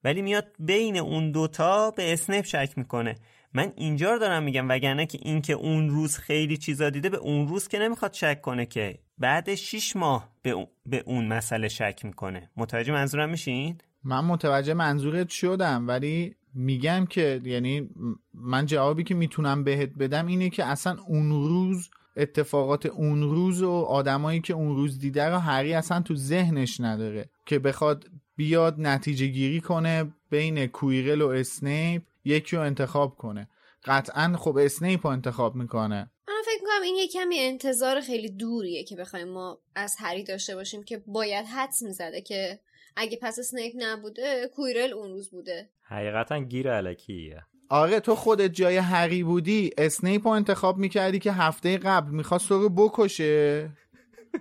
ولی 0.03 0.21
میاد 0.21 0.47
بین 0.59 0.97
اون 0.97 1.31
دوتا 1.31 1.91
به 1.91 2.13
اسنیپ 2.13 2.45
شک 2.45 2.73
می‌کنه. 2.75 3.15
من 3.53 3.73
اینجا 3.75 4.11
رو 4.11 4.19
دارم 4.19 4.43
میگم 4.43 4.69
وگرنه 4.69 5.05
که 5.05 5.19
این 5.21 5.41
که 5.41 5.53
اون 5.53 5.89
روز 5.89 6.17
خیلی 6.17 6.57
چیزا 6.57 6.89
دیده 6.89 7.09
به 7.09 7.17
اون 7.17 7.47
روز 7.47 7.67
که 7.67 7.79
نمی‌خواد 7.79 8.13
شک 8.13 8.41
کنه 8.41 8.65
که 8.65 8.99
بعد 9.17 9.55
6 9.55 9.95
ماه 9.95 10.29
به 10.41 10.49
اون, 10.49 10.67
به 10.85 11.03
اون 11.05 11.27
مسئله 11.27 11.67
شک 11.67 12.05
می‌کنه 12.05 12.49
متوجه 12.57 12.93
منظورم 12.93 13.29
میشین؟ 13.29 13.77
من 14.03 14.25
متوجه 14.25 14.73
منظورت 14.73 15.29
شدم 15.29 15.87
ولی 15.87 16.35
میگم 16.53 17.05
که 17.05 17.41
یعنی 17.43 17.89
من 18.33 18.65
جوابی 18.65 19.03
که 19.03 19.15
می‌تونم 19.15 19.63
بهت 19.63 19.89
بدم 19.89 20.27
اینه 20.27 20.49
که 20.49 20.65
اصلا 20.65 20.97
اون 21.07 21.29
روز 21.29 21.89
اتفاقات 22.17 22.85
اون 22.85 23.21
روز 23.21 23.61
و 23.61 23.71
آدمایی 23.71 24.41
که 24.41 24.53
اون 24.53 24.75
روز 24.75 24.99
دیده 24.99 25.25
رو 25.25 25.37
هری 25.37 25.73
اصلا 25.73 26.01
تو 26.01 26.15
ذهنش 26.15 26.79
نداره 26.79 27.29
که 27.45 27.59
بخواد 27.59 28.09
بیاد 28.35 28.75
نتیجه 28.77 29.27
گیری 29.27 29.61
کنه 29.61 30.13
بین 30.29 30.67
کویرل 30.67 31.21
و 31.21 31.27
اسنیپ 31.27 32.01
یکی 32.25 32.55
رو 32.55 32.61
انتخاب 32.61 33.15
کنه. 33.15 33.49
قطعا 33.85 34.35
خب 34.37 34.57
اسنیپ 34.57 35.07
رو 35.07 35.13
انتخاب 35.13 35.55
می‌کنه. 35.55 36.11
من 36.27 36.41
فکر 36.45 36.61
می‌کنم 36.61 36.81
این 36.83 36.95
یه 36.95 37.07
کمی 37.07 37.39
انتظار 37.39 38.01
خیلی 38.01 38.29
دوریه 38.29 38.83
که 38.83 38.95
بخوایم 38.95 39.27
ما 39.27 39.61
از 39.75 39.95
هری 39.99 40.23
داشته 40.23 40.55
باشیم 40.55 40.83
که 40.83 41.03
باید 41.07 41.45
حدس 41.45 41.81
می‌زده 41.83 42.21
که 42.21 42.59
اگه 42.95 43.19
پس 43.21 43.39
اسنیپ 43.39 43.73
نبوده 43.77 44.49
کویرل 44.55 44.93
اون 44.93 45.11
روز 45.11 45.31
بوده. 45.31 45.69
حقیقتا 45.81 46.39
گیر 46.39 46.71
الکیه 46.71 47.43
آره 47.69 47.99
تو 47.99 48.15
خودت 48.15 48.51
جای 48.51 48.77
هری 48.77 49.23
بودی 49.23 49.71
اسنیپ 49.77 50.27
رو 50.27 50.33
انتخاب 50.33 50.77
می‌کردی 50.77 51.19
که 51.19 51.31
هفته 51.31 51.77
قبل 51.77 52.11
می‌خواست 52.11 52.47
تو 52.47 52.61
رو 52.61 52.69
بکشه. 52.69 53.69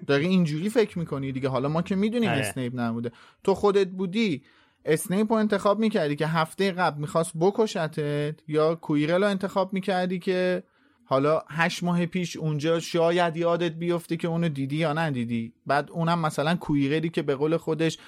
داری 0.06 0.26
اینجوری 0.26 0.68
فکر 0.68 0.98
می‌کنی 0.98 1.32
دیگه؟ 1.32 1.48
حالا 1.48 1.68
ما 1.68 1.82
که 1.82 1.94
می‌دونیم 1.94 2.30
آره. 2.30 2.38
اسنیپ 2.38 2.72
نبوده. 2.76 3.12
تو 3.44 3.54
خودت 3.54 3.88
بودی 3.88 4.44
اسنیپ 4.88 5.32
رو 5.32 5.38
انتخاب 5.38 5.78
می‌کردی 5.78 6.16
که 6.16 6.26
هفته 6.26 6.72
قبل 6.72 7.00
می‌خواست 7.00 7.32
بکشتت 7.40 8.34
یا 8.48 8.74
کویرل 8.74 9.22
رو 9.22 9.30
انتخاب 9.30 9.72
می‌کردی 9.72 10.18
که 10.18 10.62
حالا 11.04 11.42
هشت 11.50 11.82
ماه 11.82 12.06
پیش 12.06 12.36
اونجا 12.36 12.80
شاید 12.80 13.36
یادت 13.36 13.72
بیفته 13.72 14.16
که 14.16 14.28
اونو 14.28 14.48
دیدی 14.48 14.76
یا 14.76 14.92
ندیدی؟ 14.92 15.52
بعد 15.66 15.90
اونم 15.90 16.18
مثلا 16.18 16.56
کویرلی 16.56 17.08
که 17.08 17.22
به 17.22 17.34
قول 17.34 17.56
خودش 17.56 17.98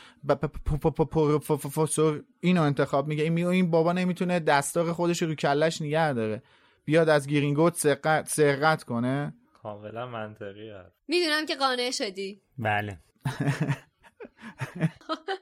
پروفسور 1.48 2.24
اینو 2.40 2.62
انتخاب 2.62 3.08
میگه 3.08 3.24
این 3.24 3.46
این 3.46 3.70
بابا 3.70 3.92
نمی‌تونه 3.92 4.40
دستاق 4.40 4.92
خودش 4.92 5.22
رو 5.22 5.28
رو 5.28 5.34
کلش 5.34 5.82
نگه 5.82 6.12
داره. 6.12 6.42
بیاد 6.84 7.08
از 7.08 7.28
گیرینگوت 7.28 7.74
سرقت, 7.74 8.28
سرقت 8.28 8.84
کنه. 8.84 9.34
کاملا 9.62 10.06
منطقی 10.06 10.70
هست 10.70 10.96
می‌دونم 11.08 11.46
که 11.46 11.54
قانع 11.54 11.90
شدی. 11.90 12.42
بله. 12.58 12.98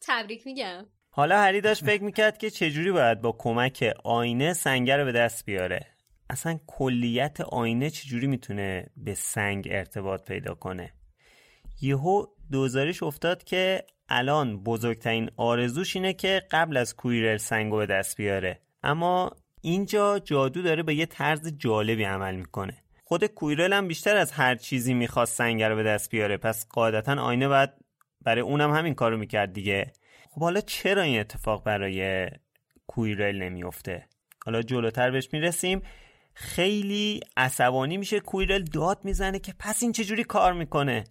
تبریک 0.00 0.46
میگم. 0.46 0.86
حالا 1.10 1.38
هری 1.38 1.60
داشت 1.60 1.84
فکر 1.84 2.02
می‌کرد 2.02 2.38
که 2.38 2.50
چجوری 2.50 2.92
باید 2.92 3.20
با 3.20 3.32
کمک 3.32 3.94
آینه 4.04 4.52
سنگه 4.52 4.96
رو 4.96 5.04
به 5.04 5.12
دست 5.12 5.44
بیاره. 5.44 5.86
اصلا 6.30 6.58
کلیت 6.66 7.40
آینه 7.40 7.90
چجوری 7.90 8.26
می‌تونه 8.26 8.86
به 8.96 9.14
سنگ 9.14 9.68
ارتباط 9.70 10.24
پیدا 10.24 10.54
کنه؟ 10.54 10.92
یهو 11.80 12.26
دوزارش 12.50 13.02
افتاد 13.02 13.44
که 13.44 13.84
الان 14.08 14.62
بزرگترین 14.62 15.30
آرزوش 15.36 15.96
اینه 15.96 16.12
که 16.12 16.42
قبل 16.50 16.76
از 16.76 16.96
کویرل 16.96 17.36
سنگ 17.36 17.72
رو 17.72 17.78
به 17.78 17.86
دست 17.86 18.16
بیاره. 18.16 18.60
اما 18.82 19.36
اینجا 19.60 20.18
جادو 20.18 20.62
داره 20.62 20.82
به 20.82 20.94
یه 20.94 21.06
طرز 21.06 21.52
جالبی 21.58 22.04
عمل 22.04 22.34
می‌کنه. 22.34 22.82
خود 23.04 23.26
کویرل 23.26 23.72
هم 23.72 23.88
بیشتر 23.88 24.16
از 24.16 24.32
هر 24.32 24.54
چیزی 24.54 24.94
می‌خواست 24.94 25.36
سنگ 25.36 25.62
رو 25.62 25.76
به 25.76 25.82
دست 25.82 26.10
بیاره. 26.10 26.36
پس 26.36 26.68
قاعدتا 26.68 27.22
آینه 27.22 27.48
باید 27.48 27.70
برای 28.22 28.40
اونم 28.40 28.74
همین 28.74 28.94
کارو 28.94 29.16
می‌کرد 29.16 29.52
دیگه. 29.52 29.92
خب 30.30 30.40
حالا 30.40 30.60
چرا 30.60 31.02
این 31.02 31.20
اتفاق 31.20 31.64
برای 31.64 32.28
کویرل 32.86 33.42
نمیفته 33.42 34.06
حالا 34.44 34.62
جلوتر 34.62 35.10
بهش 35.10 35.28
می‌رسیم. 35.32 35.82
خیلی 36.34 37.20
عصبانی 37.36 37.96
میشه. 37.96 38.20
کویرل 38.20 38.62
داد 38.62 39.00
می‌زنه 39.04 39.38
که 39.38 39.54
پس 39.58 39.82
این 39.82 39.92
چجوری 39.92 40.24
کار 40.24 40.52
می‌کنه؟ 40.52 41.04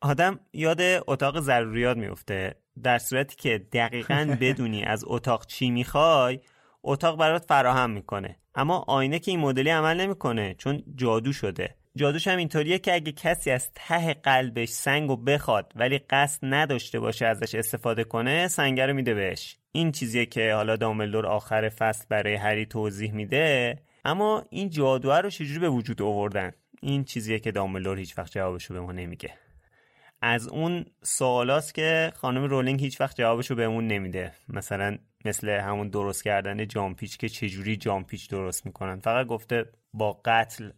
آدم 0.00 0.40
یاد 0.52 0.80
اتاق 1.06 1.40
ضروریات 1.40 1.96
میفته 1.96 2.54
در 2.82 2.98
صورتی 2.98 3.36
که 3.36 3.58
دقیقا 3.72 4.36
بدونی 4.40 4.84
از 4.84 5.04
اتاق 5.06 5.46
چی 5.46 5.70
می‌خوای 5.70 6.40
اتاق 6.82 7.18
برات 7.18 7.44
فراهم 7.44 7.90
می‌کنه. 7.90 8.36
اما 8.54 8.84
آینه 8.88 9.18
که 9.18 9.30
این 9.30 9.40
مدلی 9.40 9.70
عمل 9.70 10.00
نمی‌کنه 10.00 10.54
چون 10.54 10.82
جادو 10.94 11.32
شده. 11.32 11.76
جادوش 11.96 12.28
هم 12.28 12.38
اینطوریه 12.38 12.78
که 12.78 12.94
اگه 12.94 13.12
کسی 13.12 13.50
از 13.50 13.70
ته 13.74 14.14
قلبش 14.14 14.68
سنگو 14.68 15.16
بخواد 15.16 15.72
ولی 15.76 15.98
قصد 15.98 16.38
نداشته 16.42 17.00
باشه 17.00 17.26
ازش 17.26 17.54
استفاده 17.54 18.04
کنه 18.04 18.48
سنگ 18.48 18.80
رو 18.80 18.94
میده 18.94 19.14
بهش. 19.14 19.56
این 19.72 19.92
چیزیه 19.92 20.26
که 20.26 20.54
حالا 20.54 20.76
دامبلدور 20.76 21.26
آخر 21.26 21.68
فصل 21.68 22.04
برای 22.08 22.34
هری 22.34 22.66
توضیح 22.66 23.12
میده. 23.12 23.78
اما 24.04 24.44
این 24.50 24.70
جادوه 24.70 25.18
رو 25.18 25.30
چجوری 25.30 25.58
به 25.58 25.68
وجود 25.68 26.02
آوردن؟ 26.02 26.52
این 26.82 27.04
چیزیه 27.04 27.38
که 27.38 27.52
دامبلدور 27.52 27.98
هیچ 27.98 28.18
وقت 28.18 28.32
جوابشو 28.32 28.74
به 28.74 28.80
ما 28.80 28.92
نمیگه. 28.92 29.34
از 30.22 30.48
اون 30.48 30.84
سوالاست 31.02 31.74
که 31.74 32.12
خانم 32.16 32.44
رولینگ 32.44 32.80
هیچ 32.80 33.00
وقت 33.00 33.16
جوابشو 33.16 33.54
بهمون 33.54 33.86
نمیده. 33.86 34.32
مثلا 34.48 34.98
مثل 35.24 35.48
همون 35.48 35.88
درست 35.88 36.24
کردن 36.24 36.66
جامپیچ 36.66 37.16
که 37.16 37.28
چجوری 37.28 37.76
جامپیچ 37.76 38.30
درست 38.30 38.66
می‌کنن. 38.66 39.00
فقط 39.00 39.26
گفته 39.26 39.64
با 39.92 40.20
قتل 40.24 40.70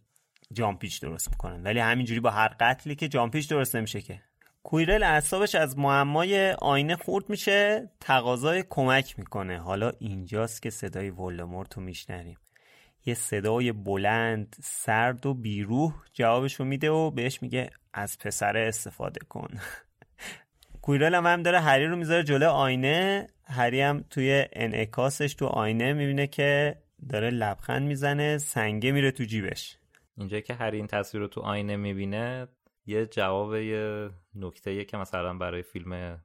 جامپیچ 0.53 1.01
درست 1.01 1.29
می‌کنن 1.29 1.63
ولی 1.63 1.79
همینجوری 1.79 2.19
با 2.19 2.31
هر 2.31 2.47
قتلی 2.59 2.95
که 2.95 3.07
جامپیچ 3.07 3.49
درست 3.49 3.75
نمیشه 3.75 4.01
که. 4.01 4.21
کویرل 4.63 5.03
اعصابش 5.03 5.55
از 5.55 5.77
معمای 5.77 6.51
آینه 6.51 6.95
خورد 6.95 7.29
میشه 7.29 7.89
تقاضای 7.99 8.63
کمک 8.69 9.19
می‌کنه. 9.19 9.59
حالا 9.59 9.91
اینجاست 9.99 10.61
که 10.61 10.69
صدای 10.69 11.09
ولدمورت 11.09 11.73
رو 11.73 11.83
میشنویم. 11.83 12.37
یه 13.05 13.13
صدای 13.13 13.71
بلند 13.71 14.55
سرد 14.61 15.25
و 15.25 15.33
بیروح 15.33 15.93
جوابشو 16.13 16.63
میده 16.63 16.89
و 16.89 17.11
بهش 17.11 17.41
میگه 17.41 17.69
از 17.93 18.19
پسره 18.19 18.67
استفاده 18.67 19.19
کن. 19.29 19.49
کویرل 20.81 21.15
هم, 21.15 21.25
هم 21.25 21.43
داره 21.43 21.59
هری 21.59 21.87
رو 21.87 21.95
می‌ذاره 21.95 22.23
جلو 22.23 22.49
آینه. 22.49 23.27
هری 23.45 23.81
هم 23.81 24.05
توی 24.09 24.45
انعکاسش 24.53 25.33
تو 25.33 25.45
آینه 25.45 25.93
می‌بینه 25.93 26.27
که 26.27 26.75
داره 27.09 27.29
لبخند 27.29 27.87
می‌زنه 27.87 28.37
سنگه 28.37 28.91
میره 28.91 29.11
تو 29.11 29.23
جیبش. 29.23 29.77
اینجا 30.17 30.39
که 30.39 30.53
هری 30.53 30.77
این 30.77 30.87
تصویر 30.87 31.21
رو 31.21 31.27
تو 31.27 31.41
آینه 31.41 31.75
می‌بینه 31.75 32.47
یه 32.85 33.05
جواب 33.05 33.55
یه 33.55 34.09
نکته 34.35 34.85
که 34.85 34.97
مثلا 34.97 35.37
برای 35.37 35.61
فیلم 35.61 36.23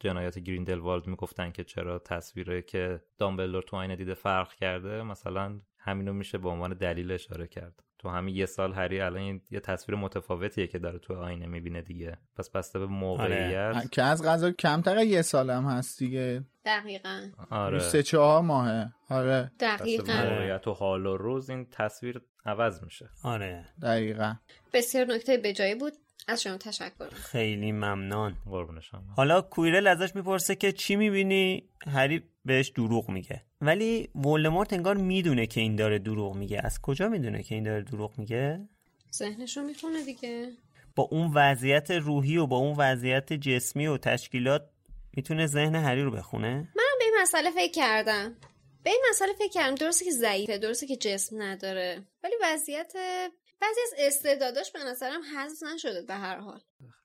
جنایات 0.00 0.38
گریندلوالد 0.38 1.06
می‌گفتن 1.06 1.50
که 1.50 1.64
چرا 1.64 1.98
تصویره 1.98 2.62
که 2.62 3.02
دامبلدور 3.18 3.62
تو 3.62 3.76
آینه 3.76 3.96
دیده 3.96 4.14
فرق 4.14 4.52
کرده 4.54 5.02
مثلا 5.02 5.60
همینو 5.78 6.12
میشه 6.12 6.38
به 6.38 6.48
عنوان 6.48 6.74
دلیل 6.74 7.12
اشاره 7.12 7.46
کرد. 7.46 7.85
تو 8.06 8.12
همین 8.12 8.36
یه 8.36 8.46
سال 8.46 8.72
هری 8.72 9.00
الان 9.00 9.40
یه 9.50 9.60
تصویر 9.60 9.98
متفاوتیه 9.98 10.66
که 10.66 10.78
داره 10.78 10.98
تو 10.98 11.14
آینه 11.14 11.46
می‌بینه 11.46 11.82
دیگه. 11.82 12.18
پس 12.36 12.50
بسته 12.50 12.78
به 12.78 12.86
موقعیت. 12.86 13.90
که 13.90 14.02
از 14.02 14.24
غذا 14.24 14.50
کمتر 14.50 15.04
یه 15.04 15.22
سالم 15.22 15.66
هست 15.66 15.98
دیگه. 15.98 16.44
دقیقا. 16.64 17.28
آره. 17.50 17.78
سه 17.78 18.02
چهار 18.02 18.42
ماهه. 18.42 18.92
آره. 19.10 19.52
دقیقا. 19.60 20.12
موقعیت 20.12 20.68
و 20.68 20.72
حال 20.72 21.06
و 21.06 21.16
روز 21.16 21.50
این 21.50 21.66
تصویر 21.72 22.20
عوض 22.44 22.82
میشه. 22.84 23.08
آره. 23.24 23.64
دقیقا. 23.82 24.34
بسیار 24.72 25.06
نکته 25.06 25.36
بجایی 25.36 25.74
بود. 25.74 25.92
از 26.28 26.42
شما 26.42 26.56
تشکر 26.56 27.08
خیلی 27.12 27.72
ممنون. 27.72 28.36
قربونشم 28.46 29.04
حالا 29.16 29.40
کویرل 29.40 29.86
ازش 29.86 30.16
می‌پرسه 30.16 30.54
که 30.54 30.72
چی 30.72 30.96
می‌بینی؟ 30.96 31.68
هری 31.86 32.22
بهش 32.44 32.68
دروغ 32.68 33.10
میگه. 33.10 33.42
ولی 33.60 34.08
ولدمورت 34.14 34.72
انگار 34.72 34.96
می‌دونه 34.96 35.46
که 35.46 35.60
این 35.60 35.76
داره 35.76 35.98
دروغ 35.98 36.36
میگه. 36.36 36.60
از 36.64 36.80
کجا 36.80 37.08
می‌دونه 37.08 37.42
که 37.42 37.54
این 37.54 37.64
داره 37.64 37.82
دروغ 37.82 38.18
میگه؟ 38.18 38.68
ذهنشو 39.14 39.62
می‌خونه 39.62 40.04
دیگه. 40.04 40.52
با 40.96 41.02
اون 41.02 41.30
وضعیت 41.34 41.90
روحی 41.90 42.36
و 42.36 42.46
با 42.46 42.56
اون 42.56 42.76
وضعیت 42.76 43.32
جسمی 43.32 43.86
و 43.86 43.98
تشکیلات 43.98 44.70
می‌تونه 45.16 45.46
ذهن 45.46 45.74
هری 45.74 46.02
رو 46.02 46.10
بخونه؟ 46.10 46.54
من 46.54 46.94
به 46.98 47.04
این 47.04 47.14
مسئله 47.22 47.50
فکر 47.50 47.72
کردم. 47.72 48.36
به 48.82 48.90
این 48.90 49.02
مسئله 49.10 49.32
فکر 49.38 49.52
کردم. 49.52 49.74
درسته 49.74 50.04
که 50.04 50.10
ضعیفه 50.10 50.58
درسته 50.58 50.86
که 50.86 50.96
جسم 50.96 51.42
نداره. 51.42 52.02
ولی 52.24 52.34
وضعیت 52.42 52.92
بعضی 53.60 53.80
از 53.80 53.94
استعداداش 53.98 54.72
به 54.72 54.78
نظرم 54.86 55.20
حذف 55.36 55.62
نشده 55.74 56.02
به 56.02 56.14
هر 56.14 56.36
حال. 56.36 56.60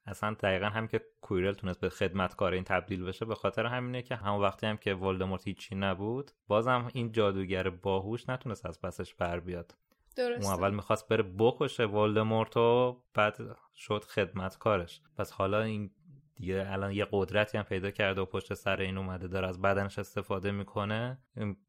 اصلا 0.06 0.34
دقیقا 0.34 0.66
هم 0.66 0.88
که 0.88 1.02
کویرل 1.22 1.54
تونست 1.54 1.80
به 1.80 1.90
خدمتکار 1.90 2.54
این 2.54 2.64
تبدیل 2.64 3.04
بشه 3.04 3.26
به 3.26 3.36
خاطر 3.36 3.66
همینه 3.66 4.02
که 4.02 4.16
همون 4.16 4.42
وقتی 4.42 4.68
هم 4.68 4.78
که 4.78 4.94
ولدمورت 4.94 5.48
هیچی 5.48 5.76
نبود 5.76 6.32
بازم 6.48 6.90
این 6.94 7.12
جادوگر 7.12 7.70
باهوش 7.70 8.30
نتونست 8.30 8.66
از 8.66 8.82
پسش 8.82 9.16
بر 9.16 9.40
بیاد. 9.40 9.76
درسته. 10.16 10.46
اون 10.46 10.60
اول 10.60 10.74
می‌خواست 10.74 11.08
بره 11.08 11.24
بکشه 11.24 11.86
ولدمورت 11.86 12.58
و 12.58 13.02
بعد 13.14 13.38
شد 13.76 14.04
خدمتکارش. 14.04 15.02
پس 15.18 15.32
حالا 15.32 15.62
این 15.62 15.92
دیگه 16.36 16.66
الان 16.70 16.92
یه 16.92 17.08
قدرتی 17.12 17.58
هم 17.58 17.64
پیدا 17.64 17.92
کرده 17.92 18.22
و 18.22 18.26
پشت 18.26 18.54
سر 18.54 18.82
این 18.82 18.98
اومده 18.98 19.28
داره 19.28 19.48
از 19.48 19.62
بدنش 19.62 20.00
استفاده 20.00 20.52
می‌کنه. 20.52 21.18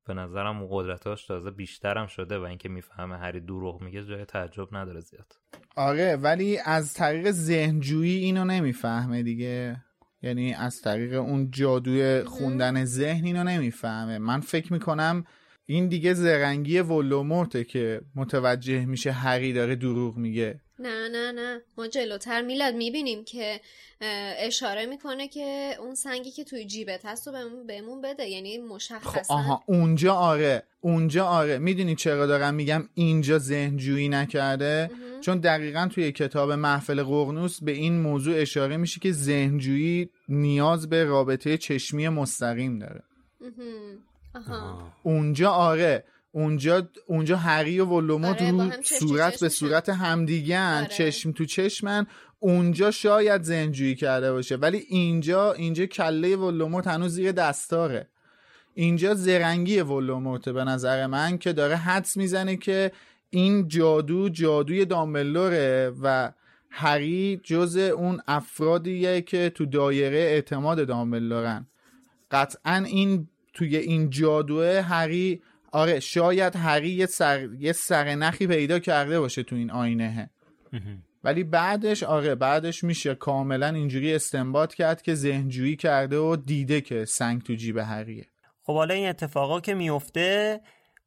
به 0.07 0.15
نظرم 0.15 0.63
اون 0.63 0.69
قدرتاش 0.71 1.27
تازه 1.27 1.51
بیشترم 1.51 2.07
شده 2.07 2.39
و 2.39 2.43
اینکه 2.43 2.69
می‌فهمه 2.69 3.19
هری 3.19 3.41
دروغ 3.41 3.83
میگه 3.83 4.05
جای 4.05 4.25
تعجب 4.25 4.77
نداره 4.77 5.01
زیاد. 5.01 5.33
آره 5.77 6.17
ولی 6.17 6.59
از 6.65 6.95
طریق 6.95 7.31
ذهنجویی 7.31 8.25
اینو 8.25 8.45
نمی‌فهمه 8.45 9.23
دیگه. 9.23 9.83
یعنی 10.23 10.55
از 10.55 10.81
طریق 10.81 11.15
اون 11.15 11.51
جادوی 11.51 12.23
خوندن 12.23 12.85
ذهن 12.85 13.25
اینو 13.25 13.45
نمی‌فهمه. 13.45 14.19
من 14.19 14.41
فکر 14.41 14.73
می‌کنم 14.73 15.25
این 15.67 15.89
دیگه 15.89 16.15
زرنگی 16.15 16.81
ولومورته 16.81 17.65
که 17.65 18.01
متوجه 18.15 18.87
میشه 18.87 19.13
هری 19.13 19.53
داره 19.53 19.77
دروغ 19.77 20.17
میگه. 20.17 20.61
نه 20.83 21.09
نه 21.09 21.33
نه. 21.33 21.62
ما 21.78 21.87
جلوتر 21.89 22.43
میلاد 22.43 22.74
می‌بینیم 22.74 23.24
که 23.24 23.61
اشاره 24.39 24.87
می‌کنه 24.87 25.28
که 25.28 25.76
اون 25.80 25.95
سنگی 25.95 26.30
که 26.30 26.45
توی 26.45 26.64
جیبت 26.64 27.01
هست 27.05 27.28
و 27.28 27.33
بهمون 27.66 28.01
بده. 28.03 28.26
یعنی 28.26 28.59
مشخصا 28.59 29.22
خب 29.22 29.33
آها. 29.33 29.62
اونجا 29.66 30.14
آره. 30.14 30.62
اونجا 30.80 31.26
آره. 31.26 31.59
می‌دونی 31.59 31.95
چرا 31.95 32.26
دارم 32.26 32.55
میگم 32.55 32.89
اینجا 32.95 33.39
ذهنجویی 33.39 34.09
نکرده؟ 34.09 34.91
چون 35.20 35.39
دقیقا 35.39 35.89
توی 35.95 36.12
کتاب 36.12 36.53
محفل 36.53 37.03
قرنوس 37.03 37.62
به 37.62 37.72
این 37.72 38.01
موضوع 38.01 38.41
اشاره 38.41 38.76
میشه 38.76 39.01
که 39.01 39.12
ذهنجویی 39.12 40.11
نیاز 40.28 40.89
به 40.89 41.05
رابطه 41.05 41.59
چشمی 41.59 42.09
مستقیم 42.09 42.78
داره. 42.78 43.03
آها. 44.35 44.93
اونجا 45.03 45.51
آره. 45.51 46.05
اونجا 46.33 46.89
اونجا 47.07 47.37
هری 47.37 47.80
و 47.80 47.85
ولوموت 47.85 48.43
آره، 48.43 48.51
رو 48.51 48.70
صورت 48.83 49.41
به. 49.41 49.49
صورت 49.49 49.89
همدیگن 49.89 50.80
آره. 50.85 50.87
چشم 50.87 51.33
تو 51.33 51.45
چشمن 51.45 52.07
اونجا 52.39 52.91
شاید 52.91 53.43
زنجویی 53.43 53.95
کرده 53.95 54.33
باشه 54.33 54.57
ولی 54.57 54.78
اینجا 54.89 55.53
اینجا 55.53 55.87
کله 55.87 56.37
ولوموت 56.37 56.87
هنوز 56.87 57.12
زیر 57.12 57.33
دستاره 57.33 58.09
اینجا 58.74 59.14
زرنگی 59.14 59.80
ولوموته 59.80 60.53
به 60.53 60.64
نظر 60.64 61.07
من 61.07 61.39
که 61.39 61.53
داره 61.53 61.76
حدس 61.76 62.16
می‌زنه 62.16 62.57
که 62.57 62.93
این 63.30 63.68
جادو 63.68 64.28
جادوی 64.28 64.85
دامبلوره 64.85 65.93
و 66.03 66.33
هری 66.70 67.41
جز 67.45 67.76
اون 67.76 68.20
افرادیه 68.26 69.20
که 69.20 69.51
تو 69.51 69.66
دایره 69.66 70.18
اعتماد 70.18 70.87
دامبلورن 70.87 71.66
قطعا 72.30 72.85
این 72.87 73.28
توی 73.55 73.76
این 73.76 74.11
جادوه 74.11 74.80
هری 74.80 75.43
آره 75.73 76.01
شاید 76.01 76.57
هری 76.57 76.91
یه 76.91 77.07
سر 77.07 77.49
یه 77.59 77.73
سرنخی 77.73 78.47
پیدا 78.47 78.79
کرده 78.79 79.20
باشه 79.20 79.43
تو 79.43 79.57
این 79.57 79.70
آینه. 79.70 80.31
ولی 81.25 81.45
بعدش 81.45 82.03
آره 82.03 82.35
بعدش 82.35 82.85
میشه 82.85 83.14
کاملا 83.14 83.68
اینجوری 83.68 84.14
استنباط 84.14 84.75
کرد 84.75 85.03
که 85.03 85.14
ذهنجویی 85.14 85.77
کرده 85.77 86.18
و 86.18 86.37
دیده 86.37 86.81
که 86.81 87.05
سنگ 87.05 87.43
تو 87.43 87.55
جیب 87.55 87.79
هریه. 87.79 88.27
خب 88.62 88.75
حالا 88.75 88.95
این 88.95 89.09
اتفاقا 89.09 89.61
که 89.61 89.75
میفته 89.75 90.61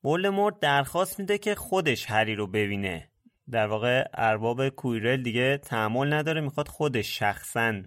ولدمورت 0.03 0.59
درخواست 0.59 1.19
میده 1.19 1.37
که 1.37 1.55
خودش 1.55 2.11
هری 2.11 2.35
رو 2.35 2.47
ببینه. 2.47 3.09
در 3.51 3.67
واقع 3.67 4.07
ارباب 4.13 4.69
کویرل 4.69 5.23
دیگه 5.23 5.57
تحمل 5.57 6.13
نداره 6.13 6.41
می‌خواد 6.41 6.67
خودش 6.67 7.19
شخصا 7.19 7.81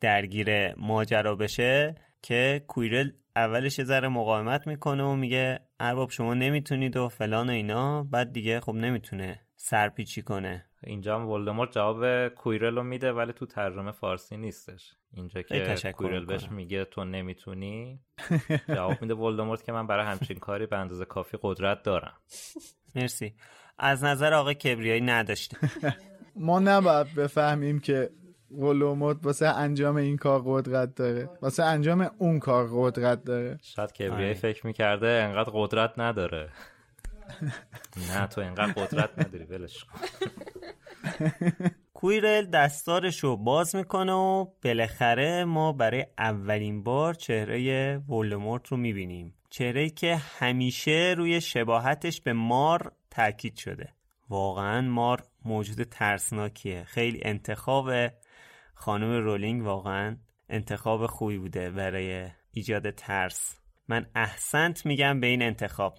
درگیر 0.00 0.74
ماجرا 0.74 1.36
بشه 1.36 1.94
که 2.22 2.64
کویرل 2.68 3.10
اولش 3.36 3.78
یه 3.78 3.84
ذره 3.84 4.08
مقاومت 4.08 4.66
می‌کنه 4.66 5.02
و 5.04 5.14
میگه 5.14 5.60
ارباب 5.80 6.10
شما 6.10 6.34
نمی‌تونید 6.34 6.96
و 6.96 7.08
فلان 7.08 7.50
و 7.50 7.52
اینا. 7.52 8.02
بعد 8.04 8.32
دیگه 8.32 8.60
خب 8.60 8.74
نمی‌تونه 8.74 9.40
سرپیچی 9.56 10.22
کنه. 10.22 10.66
اینجا 10.84 11.14
هم 11.18 11.28
ولدمورت 11.28 11.72
جواب 11.72 12.28
کویرل 12.28 12.76
رو 12.76 12.82
میده 12.82 13.12
ولی 13.12 13.32
تو 13.32 13.46
ترجمه 13.46 13.92
فارسی 13.92 14.36
نیستش. 14.36 14.92
اینجا 15.12 15.42
که 15.42 15.92
کویرل 15.92 16.24
بهش. 16.24 16.48
میگه 16.50 16.84
تو 16.84 17.04
نمی‌تونی. 17.04 18.00
جواب 18.68 19.02
میده 19.02 19.14
ولدمورت 19.14 19.64
که 19.64 19.72
من 19.72 19.86
برای 19.86 20.06
همچین 20.06 20.38
کاری 20.38 20.66
به 20.66 20.76
اندازه 20.76 21.04
کافی 21.04 21.38
قدرت 21.42 21.82
دارم. 21.82 22.16
مرسی. 22.94 23.34
از 23.78 24.04
نظر 24.04 24.34
آقای 24.34 24.54
کبریایی 24.54 25.00
نداشتیم. 25.00 25.58
ما 26.36 26.58
نباید 26.58 27.14
بفهمیم 27.14 27.80
که 27.80 28.10
ولوموت 28.58 29.18
واسه 29.22 29.46
انجام 29.46 29.96
این 29.96 30.16
کار 30.16 30.42
قدرت 30.44 30.94
داره. 30.94 31.28
واسه 31.42 31.62
انجام 31.62 32.10
اون 32.18 32.38
کار 32.38 32.68
قدرت 32.72 33.24
داره. 33.24 33.58
شاید 33.62 33.92
کبریایی 33.92 34.24
آره. 34.24 34.34
فکر 34.34 34.66
می‌کرده 34.66 35.08
انقدر 35.08 35.50
قدرت 35.54 35.98
نداره. 35.98 36.48
نه 38.10 38.26
تو 38.26 38.40
انقدر 38.40 38.72
قدرت 38.72 39.10
نداری 39.18 39.44
ولش 39.44 39.84
کن. 39.84 40.00
کویرل 41.94 42.46
دستارش 42.46 43.24
رو 43.24 43.36
باز 43.36 43.76
می‌کنه 43.76 44.12
و 44.12 44.46
بالاخره 44.64 45.44
ما 45.44 45.72
برای 45.72 46.06
اولین 46.18 46.82
بار 46.82 47.14
چهره 47.14 47.98
ولدمورت 47.98 48.68
رو 48.68 48.76
می‌بینیم. 48.76 49.34
چهره 49.50 49.90
که 49.90 50.16
همیشه 50.16 51.14
روی 51.18 51.40
شباهتش 51.40 52.20
به 52.20 52.32
مار 52.32 52.92
تاکید 53.10 53.56
شده. 53.56 53.88
واقعا 54.28 54.80
مار 54.80 55.22
موجود 55.44 55.82
ترسناکیه. 55.82 56.84
خیلی 56.84 57.20
انتخاب 57.24 57.90
خانم 58.84 59.24
رولینگ 59.24 59.64
واقعا 59.64 60.16
انتخاب 60.48 61.06
خوبی 61.06 61.38
بوده 61.38 61.70
برای 61.70 62.30
ایجاد 62.50 62.90
ترس. 62.90 63.56
من 63.88 64.06
احسنت 64.14 64.86
میگم 64.86 65.20
به 65.20 65.26
این 65.26 65.42
انتخاب. 65.42 65.98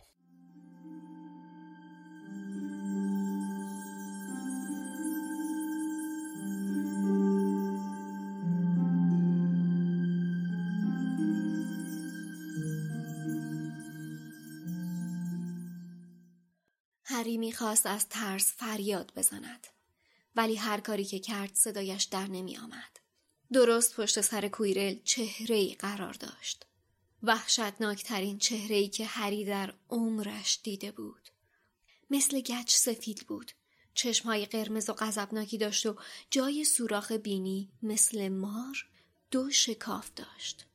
هری 17.05 17.38
می‌خواست 17.38 17.86
از 17.86 18.09
ترس 18.09 18.53
فریاد 18.57 19.11
بزند. 19.15 19.67
ولی 20.36 20.55
هر 20.55 20.79
کاری 20.79 21.05
که 21.05 21.19
کرد 21.19 21.55
صدایش 21.55 22.03
در 22.03 22.27
نمی 22.27 22.57
آمد. 22.57 22.99
درست 23.53 23.95
پشت 23.95 24.21
سر 24.21 24.47
کویرل 24.47 24.95
چهره 25.03 25.55
ای 25.55 25.75
قرار 25.75 26.13
داشت. 26.13 26.65
وحشتناکترین 27.23 28.38
چهره 28.38 28.75
ای 28.75 28.88
که 28.88 29.05
هری 29.05 29.45
در 29.45 29.73
عمرش 29.89 30.59
دیده 30.63 30.91
بود. 30.91 31.29
مثل 32.09 32.39
گچ 32.39 32.75
سفید 32.75 33.27
بود. 33.27 33.51
چشمهای 33.93 34.45
قرمز 34.45 34.89
و 34.89 34.93
غضبناکی 34.93 35.57
داشت 35.57 35.86
و 35.86 35.95
جای 36.31 36.65
سوراخ 36.65 37.11
بینی 37.11 37.71
مثل 37.81 38.29
مار 38.29 38.88
دو 39.31 39.51
شکاف 39.51 40.09
داشت. 40.15 40.65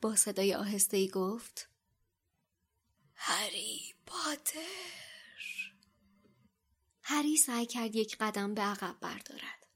با 0.00 0.16
صدای 0.16 0.54
آهسته 0.54 0.96
ای 0.96 1.08
گفت 1.08 1.68
هری 3.14 3.94
پاتر 4.06 5.09
هری 7.12 7.36
سعی 7.36 7.66
کرد 7.66 7.96
یک 7.96 8.16
قدم 8.20 8.54
به 8.54 8.62
عقب 8.62 8.96
بردارد 9.00 9.66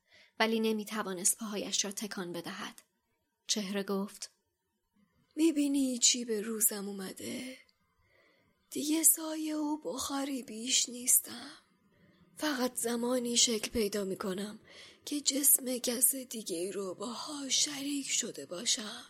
ولی 0.40 0.60
نمی 0.60 0.84
توانست 0.84 1.38
پاهایش 1.38 1.84
را 1.84 1.90
تکان 1.90 2.32
بدهد. 2.32 2.82
چهره 3.46 3.82
گفت 3.82 4.30
می‌بینی 5.36 5.98
چی 5.98 6.24
به 6.24 6.40
روزم 6.40 6.88
اومده؟ 6.88 7.58
دیگه 8.70 9.02
سایه 9.02 9.56
و 9.56 9.76
بخاری 9.76 10.42
بیش 10.42 10.88
نیستم. 10.88 11.50
فقط 12.36 12.74
زمانی 12.74 13.36
شکل 13.36 13.70
پیدا 13.70 14.04
می‌کنم 14.04 14.58
که 15.04 15.20
جسم 15.20 15.78
کس 15.78 16.14
دیگه 16.14 16.70
رو 16.70 16.94
باها 16.94 17.48
شریک 17.48 18.10
شده 18.10 18.46
باشم. 18.46 19.04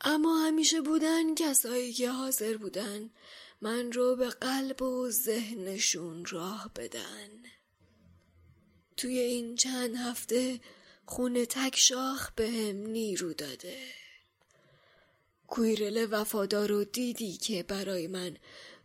اما 0.00 0.38
همیشه 0.38 0.80
بودن 0.80 1.34
کسایی 1.34 1.92
که 1.92 2.10
حاضر 2.10 2.56
بودن 2.56 3.10
من 3.64 3.92
رو 3.92 4.16
به 4.16 4.28
قلب 4.28 4.82
و 4.82 5.10
ذهنشون 5.10 6.24
راه 6.24 6.70
بدن. 6.76 7.30
توی 8.96 9.18
این 9.18 9.56
چند 9.56 9.96
هفته 9.96 10.60
خونه 11.06 11.46
تک 11.46 11.76
شاخ 11.76 12.32
به 12.32 12.50
هم 12.50 12.76
نیرو 12.76 13.34
داده. 13.34 13.78
کویرل 15.46 16.06
وفادار 16.10 16.68
رو 16.68 16.84
دیدی 16.84 17.36
که 17.36 17.62
برای 17.62 18.06
من 18.06 18.36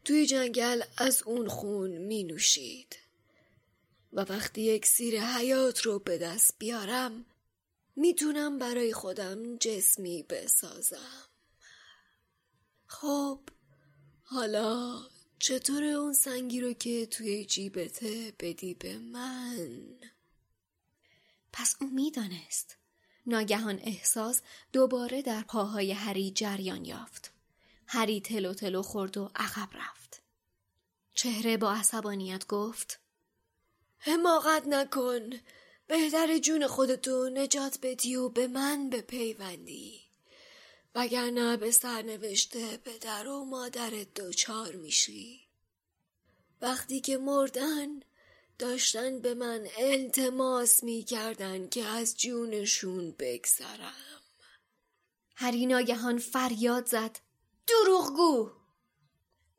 توی 0.05 0.25
جنگل 0.25 0.81
از 0.97 1.23
اون 1.23 1.47
خون 1.47 1.97
می 1.97 2.23
نوشید. 2.23 2.95
و 4.13 4.21
وقتی 4.21 4.71
اکسیر 4.71 5.21
حیات 5.21 5.81
رو 5.81 5.99
به 5.99 6.17
دست 6.17 6.55
بیارم 6.59 7.25
می‌تونم 7.95 8.59
برای 8.59 8.93
خودم 8.93 9.57
جسمی 9.57 10.23
بسازم. 10.23 11.27
خب 12.85 13.39
حالا 14.31 14.99
چطور 15.39 15.83
اون 15.83 16.13
سنگی 16.13 16.61
رو 16.61 16.73
که 16.73 17.05
توی 17.05 17.45
جیبته 17.45 18.33
بدی 18.39 18.73
به 18.73 18.97
من؟ 18.97 19.79
پس 21.53 21.75
او 21.81 21.89
می‌دانست. 21.89 22.77
ناگهان 23.25 23.79
احساس 23.83 24.41
دوباره 24.73 25.21
در 25.21 25.41
پاهای 25.41 25.91
هری 25.91 26.31
جریان 26.31 26.85
یافت. 26.85 27.31
هری 27.87 28.21
تلو 28.21 28.53
تلو 28.53 28.81
خورد 28.81 29.17
و 29.17 29.31
عقب 29.35 29.69
رفت. 29.73 30.21
چهره 31.15 31.57
با 31.57 31.73
عصبانیت 31.73 32.47
گفت 32.47 32.99
حماقت 33.97 34.67
نکن. 34.67 35.29
بهتر 35.87 36.37
جون 36.37 36.67
خودتو 36.67 37.29
نجات 37.29 37.79
بدی 37.81 38.15
و 38.15 38.29
به 38.29 38.47
من 38.47 38.89
بپیوندی. 38.89 40.08
وگرنه 40.99 41.57
به 41.57 41.71
سرنوشته 41.71 42.77
پدر 42.77 43.27
و 43.27 43.45
مادرت 43.45 44.13
دوچار 44.13 44.75
میشی. 44.75 45.47
وقتی 46.61 46.99
که 46.99 47.17
مردن 47.17 47.99
داشتن 48.59 49.19
به 49.19 49.33
من 49.33 49.67
التماس 49.77 50.83
می‌کردن 50.83 51.69
که 51.69 51.85
از 51.85 52.17
جونشون 52.17 53.15
بگذرم. 53.19 54.21
هری 55.35 55.65
ناگهان 55.65 56.17
فریاد 56.17 56.85
زد. 56.85 57.19
دروغگو! 57.67 58.51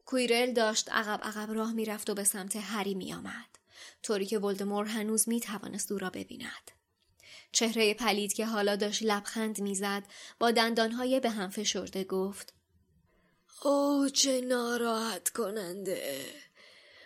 کویرل 0.07 0.53
داشت 0.53 0.91
عقب 0.91 1.21
عقب 1.23 1.53
راه 1.53 1.73
می‌رفت 1.73 2.11
و 2.11 2.15
به 2.15 2.25
سمت 2.25 2.57
هری 2.57 2.95
میآمد. 2.95 3.59
طوری 4.03 4.27
که 4.27 4.39
ولدمور 4.39 4.87
هنوز 4.87 5.29
می 5.29 5.41
توانست 5.41 5.93
او 5.93 5.99
را 5.99 6.11
ببیند. 6.11 6.71
چهره 7.53 7.95
پلید 7.95 8.33
که 8.33 8.47
حالا 8.47 8.77
داشت 8.77 9.03
لبخند 9.03 9.61
می‌زد 9.61 10.03
با 10.39 10.51
دندانهای 10.51 11.21
به 11.21 11.31
هم 11.31 11.51
فشرده 11.51 12.05
گفت 12.05 12.55
او 13.63 14.09
چه 14.09 14.41
ناراحت 14.41 15.29
کننده 15.29 16.25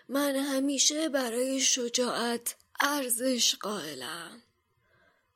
من 0.08 0.36
همیشه 0.36 1.08
برای 1.08 1.60
شجاعت 1.60 2.56
ارزش 2.80 3.54
قائلم. 3.54 4.42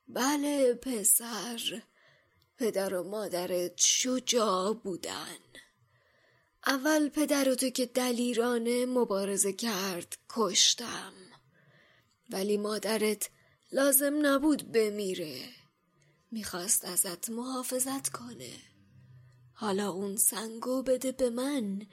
بله 0.08 0.74
پسر. 0.74 1.82
پدر 2.58 2.94
و 2.94 3.08
مادرت 3.08 3.72
شجاع 3.76 4.74
بودن. 4.74 5.38
اول 6.66 7.08
پدر 7.08 7.54
تو 7.54 7.70
که 7.70 7.86
دلیرانه 7.86 8.86
مبارزه 8.86 9.52
کرد 9.52 10.18
کشتم. 10.28 11.12
ولی 12.30 12.56
مادرت 12.56 13.30
لازم 13.72 14.26
نبود 14.26 14.72
بمیره. 14.72 15.38
می‌خواست 16.30 16.84
ازت 16.84 17.30
محافظت 17.30 18.08
کنه. 18.08 18.52
حالا 19.52 19.90
اون 19.90 20.16
سنگو 20.16 20.82
بده 20.82 21.12
به 21.12 21.30
من 21.30 21.86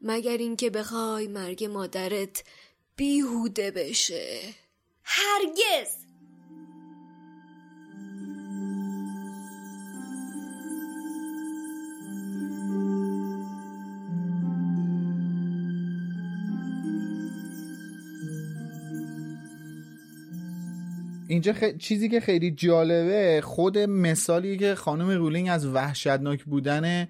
مگر 0.00 0.36
اینکه 0.36 0.70
بخوای 0.70 1.28
مرگ 1.28 1.64
مادرت 1.64 2.44
بیهوده 2.96 3.70
بشه. 3.70 4.54
هرگز! 5.02 6.07
اینجا 21.28 21.54
چیزی 21.78 22.08
که 22.08 22.20
خیلی 22.20 22.50
جالبه 22.50 23.40
خود 23.44 23.78
مثالی 23.78 24.56
که 24.56 24.74
خانم 24.74 25.10
رولینگ 25.10 25.48
از 25.50 25.66
وحشتناک 25.66 26.44
بودن 26.44 27.08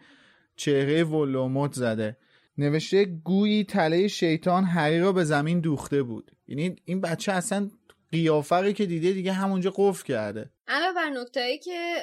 چهره 0.57 1.05
ولوموت 1.05 1.73
زده. 1.73 2.17
نوشته 2.59 3.05
گویی 3.05 3.65
تله 3.65 4.09
شیطان 4.09 4.65
هری 4.65 5.01
را 5.01 5.13
به 5.13 5.25
زمین 5.25 5.61
دوخته 5.61 6.03
بود. 6.03 6.31
یعنی 6.49 6.77
این 6.85 7.01
بچه 7.01 7.33
اصلا 7.33 7.71
قیافه 8.13 8.73
که 8.73 8.87
دیده 8.87 9.13
دیگه 9.13 9.33
همونجا 9.33 9.73
قفل 9.77 10.05
کرده. 10.05 10.51
علاوه 10.69 10.95
بر 10.95 11.11
نکتهایی 11.11 11.59
که 11.59 11.95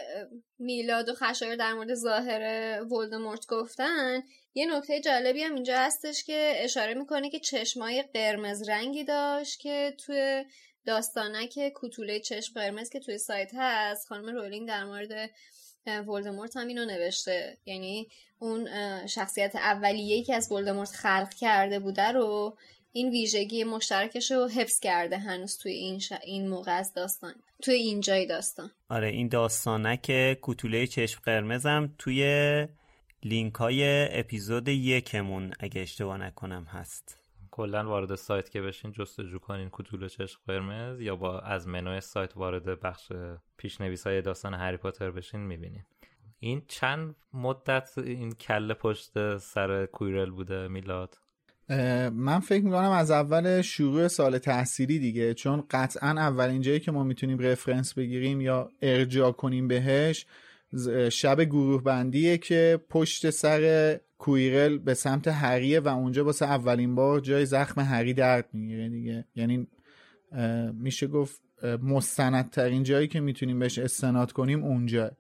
میلاد 0.59 1.09
و 1.09 1.13
خشایر 1.13 1.55
در 1.55 1.73
مورد 1.73 1.93
ظاهر 1.93 2.41
ولدمورت 2.83 3.45
گفتن 3.49 4.21
یه 4.53 4.77
نکته 4.77 5.01
جالبی 5.01 5.41
هم 5.41 5.55
اینجا 5.55 5.77
هستش 5.77 6.23
که 6.23 6.53
اشاره 6.57 6.93
می‌کنه 6.93 7.29
که 7.29 7.39
چشمای 7.39 8.03
قرمز 8.13 8.69
رنگی 8.69 9.03
داشت 9.03 9.59
که 9.59 9.93
توی 10.05 10.45
داستانک 10.85 11.59
کوتوله 11.73 12.19
چشم 12.19 12.53
قرمز 12.53 12.89
که 12.89 12.99
توی 12.99 13.17
سایت 13.17 13.51
هست 13.55 14.07
خانم 14.07 14.35
رولینگ 14.35 14.67
در 14.67 14.85
مورد 14.85 15.29
ولدمورت 16.07 16.57
هم 16.57 16.67
اینو 16.67 16.85
نوشته. 16.85 17.57
یعنی 17.65 18.07
اون 18.39 18.67
شخصیت 19.07 19.55
اولیه‌ای 19.55 20.23
که 20.23 20.35
از 20.35 20.51
ولدمورت 20.51 20.91
خلق 20.91 21.33
کرده 21.33 21.79
بوده 21.79 22.11
رو 22.11 22.57
این 22.91 23.09
ویژگی 23.09 23.63
مشترکش 23.63 24.31
رو 24.31 24.47
حفظ 24.47 24.79
کرده 24.79 25.17
هنوز 25.17 25.57
توی 25.57 25.71
این, 25.71 26.01
این 26.23 26.47
موقع 26.47 26.77
از 26.77 26.93
داستان 26.93 27.35
توی 27.61 27.73
این 27.73 28.01
جای 28.01 28.25
داستان. 28.25 28.71
آره 28.89 29.07
این 29.07 29.27
داستانک 29.27 30.33
کوتوله 30.41 30.87
چشم 30.87 31.21
قرمزم 31.25 31.93
توی 31.97 32.67
لینک 33.23 33.55
های 33.55 34.07
اپیزود 34.19 34.67
یکمون 34.67 35.53
اگه 35.59 35.81
اشتباه 35.81 36.17
نکنم 36.17 36.63
هست. 36.63 37.17
کلا 37.55 37.83
وارد 37.83 38.15
سایت 38.15 38.49
که 38.49 38.61
بشین 38.61 38.91
جستجو 38.91 39.39
کنین 39.39 39.69
کوتوله 39.69 40.09
چشم 40.09 40.39
قرمز 40.47 41.01
یا 41.01 41.15
با 41.15 41.39
از 41.39 41.67
منوی 41.67 42.01
سایت 42.01 42.37
وارد 42.37 42.81
بخش 42.81 43.11
پیشنویس 43.57 44.07
های 44.07 44.21
داستان 44.21 44.53
هری 44.53 44.77
پاتر 44.77 45.11
بشین 45.11 45.39
می‌بینین. 45.39 45.83
این 46.39 46.61
چند 46.67 47.15
مدت 47.33 47.97
این 47.97 48.31
کله 48.31 48.73
پشت 48.73 49.37
سر 49.37 49.85
کویرل 49.85 50.31
بوده 50.31 50.67
میلاد؟ 50.67 51.17
من 52.13 52.39
فکر 52.39 52.63
می‌کنم 52.63 52.91
از 52.91 53.11
اول 53.11 53.61
شروع 53.61 54.07
سال 54.07 54.37
تحصیلی 54.37 54.99
دیگه 54.99 55.33
چون 55.33 55.63
قطعا 55.71 56.09
اولین 56.09 56.61
جایی 56.61 56.79
که 56.79 56.91
ما 56.91 57.03
می‌تونیم 57.03 57.39
رفرنس 57.39 57.93
بگیریم 57.93 58.41
یا 58.41 58.69
ارجاع 58.81 59.31
کنیم 59.31 59.67
بهش 59.67 60.25
شب 61.11 61.41
گروه 61.41 61.83
بندیه 61.83 62.37
که 62.37 62.79
پشت 62.89 63.29
سر 63.29 63.95
کویرل 64.17 64.77
به 64.77 64.93
سمت 64.93 65.27
هریه 65.27 65.79
و 65.79 65.87
اونجا 65.87 66.25
واسه 66.25 66.45
اولین 66.45 66.95
بار 66.95 67.19
جای 67.19 67.45
زخم 67.45 67.81
هری 67.81 68.13
درد 68.13 68.49
می‌گیره 68.53 68.89
دیگه. 68.89 69.25
یعنی 69.35 69.67
میشه 70.73 71.07
گفت 71.07 71.41
مستندترین 71.83 72.83
جایی 72.83 73.07
که 73.07 73.19
می‌تونیم 73.19 73.59
بهش 73.59 73.79
استناد 73.79 74.31
کنیم 74.31 74.63
اونجا. 74.63 75.11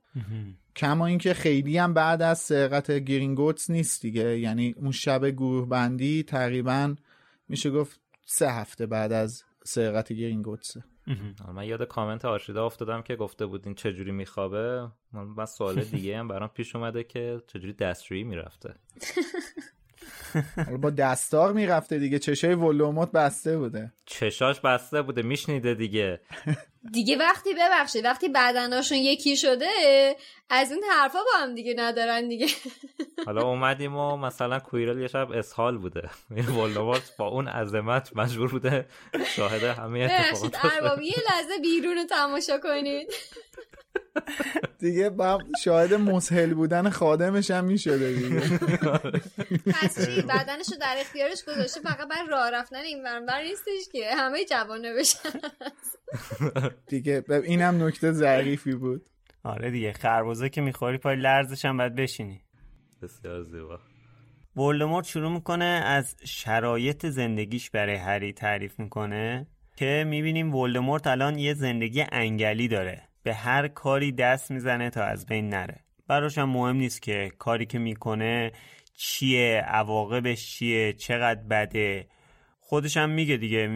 کما 0.75 1.05
اینکه 1.05 1.33
خیلی 1.33 1.77
هم 1.77 1.93
بعد 1.93 2.21
از 2.21 2.39
سرقت 2.39 2.91
گرینگوتس 2.91 3.69
نیست 3.69 4.01
دیگه. 4.01 4.39
یعنی 4.39 4.75
اون 4.77 4.91
شب 4.91 5.25
گروه 5.29 5.69
بندی 5.69 6.23
تقریبا 6.23 6.95
میشه 7.49 7.69
گفت 7.71 7.99
سه 8.25 8.51
هفته 8.51 8.85
بعد 8.85 9.11
از 9.11 9.43
سرقت 9.63 10.13
گرینگوتسه. 10.13 10.83
من 11.53 11.63
یاد 11.63 11.83
کامنت 11.83 12.25
آرشیدا 12.25 12.65
افتادم 12.65 13.01
که 13.01 13.15
گفته 13.15 13.45
بودین 13.45 13.75
چجوری 13.75 14.11
میخوابه. 14.11 14.87
من 15.11 15.45
سوال 15.45 15.83
دیگه 15.83 16.17
هم 16.17 16.27
برام 16.27 16.49
پیش 16.49 16.75
اومده 16.75 17.03
که 17.03 17.41
چجوری 17.47 17.73
دستشویی 17.73 18.23
می‌رفته. 18.23 18.75
با 20.81 20.89
دستار 20.89 21.53
می‌رفته 21.53 21.99
دیگه. 21.99 22.19
چشای 22.19 22.53
ولوموت 22.55 23.11
بسته 23.11 23.57
بوده. 23.57 23.93
چشاش 24.05 24.59
بسته 24.59 25.01
بوده. 25.01 25.21
میشنیده 25.21 25.73
دیگه. 25.73 26.19
دیگه 26.91 27.17
وقتی 27.17 27.53
ببخشید 27.53 28.05
وقتی 28.05 28.29
بدناشون 28.29 28.97
یکی 28.97 29.37
شده 29.37 29.69
از 30.49 30.71
این 30.71 30.83
حرفا 30.91 31.19
با 31.19 31.39
هم 31.39 31.55
دیگه 31.55 31.73
ندارن 31.77 32.27
دیگه. 32.27 32.47
حالا 33.25 33.41
اومدیم 33.41 33.95
و 33.95 34.17
مثلا 34.17 34.59
کویرل 34.59 35.01
یه 35.01 35.07
شب 35.07 35.31
اسهال 35.31 35.77
بوده. 35.77 36.09
ولوموت 36.29 37.11
با 37.17 37.27
اون 37.27 37.47
عظمت 37.47 38.11
مجبور 38.15 38.51
بوده 38.51 38.85
شاهد 39.35 39.63
همه 39.63 39.99
اتفاقات 39.99 41.01
یه 41.01 41.13
لحظه 41.29 41.59
بیرون 41.61 41.95
رو 41.95 42.03
تماشا 42.03 42.57
کنید. 42.57 43.13
دیگه 44.79 45.09
با 45.09 45.39
شاهد 45.63 45.93
مسهل 45.93 46.53
بودن 46.53 46.89
خادمش 46.89 47.51
هم 47.51 47.65
می‌شده 47.65 48.13
دیگه. 48.13 48.57
پس 49.65 50.05
چی؟ 50.05 50.21
بدنش 50.21 50.71
رو 50.71 50.77
در 50.81 50.95
اختیارش 50.99 51.43
گذاشته 51.43 51.81
فقط 51.81 52.07
بر 52.07 52.25
راه 52.29 52.51
رفتن 52.51 52.77
این 52.77 53.03
بر 53.03 53.41
نیستش 53.43 53.91
که. 53.91 54.15
همه 54.15 54.45
جوانه 54.45 54.93
بشن 54.93 55.29
دیگه 56.87 57.23
اینم 57.29 57.83
نکته 57.83 58.11
ظریفی 58.11 58.75
بود. 58.75 59.05
آره 59.43 59.71
دیگه 59.71 59.93
خربوزه 59.93 60.49
که 60.49 60.61
می‌خوری 60.61 60.97
پای 60.97 61.15
لرزش 61.15 61.65
هم 61.65 61.77
باید 61.77 61.95
بشینی. 61.95 62.41
بسیار 63.01 63.43
زیبا. 63.43 63.79
ولدمورت 64.55 65.05
شروع 65.05 65.31
می‌کنه 65.31 65.65
از 65.65 66.15
شرایط 66.23 67.05
زندگیش 67.05 67.69
برای 67.69 67.95
هری 67.95 68.33
تعریف 68.33 68.79
می‌کنه 68.79 69.47
که 69.75 70.05
می‌بینیم 70.07 70.55
ولدمورت 70.55 71.07
الان 71.07 71.39
یه 71.39 71.53
زندگی 71.53 72.05
انگلی 72.11 72.67
داره. 72.67 73.01
به 73.25 73.33
هر 73.33 73.67
کاری 73.67 74.11
دست 74.11 74.51
می‌زنه 74.51 74.89
تا 74.89 75.03
از 75.03 75.25
بین 75.25 75.49
نره. 75.49 75.79
براش 76.07 76.37
هم 76.37 76.49
مهم 76.49 76.75
نیست 76.75 77.01
که 77.01 77.31
کاری 77.37 77.65
که 77.65 77.79
می‌کنه 77.79 78.51
چیه 78.97 79.61
عواقبش 79.67 80.47
چیه 80.47 80.93
چقدر 80.93 81.43
بده. 81.49 82.07
خودش 82.59 82.97
هم 82.97 83.09
میگه 83.09 83.37
دیگه 83.37 83.67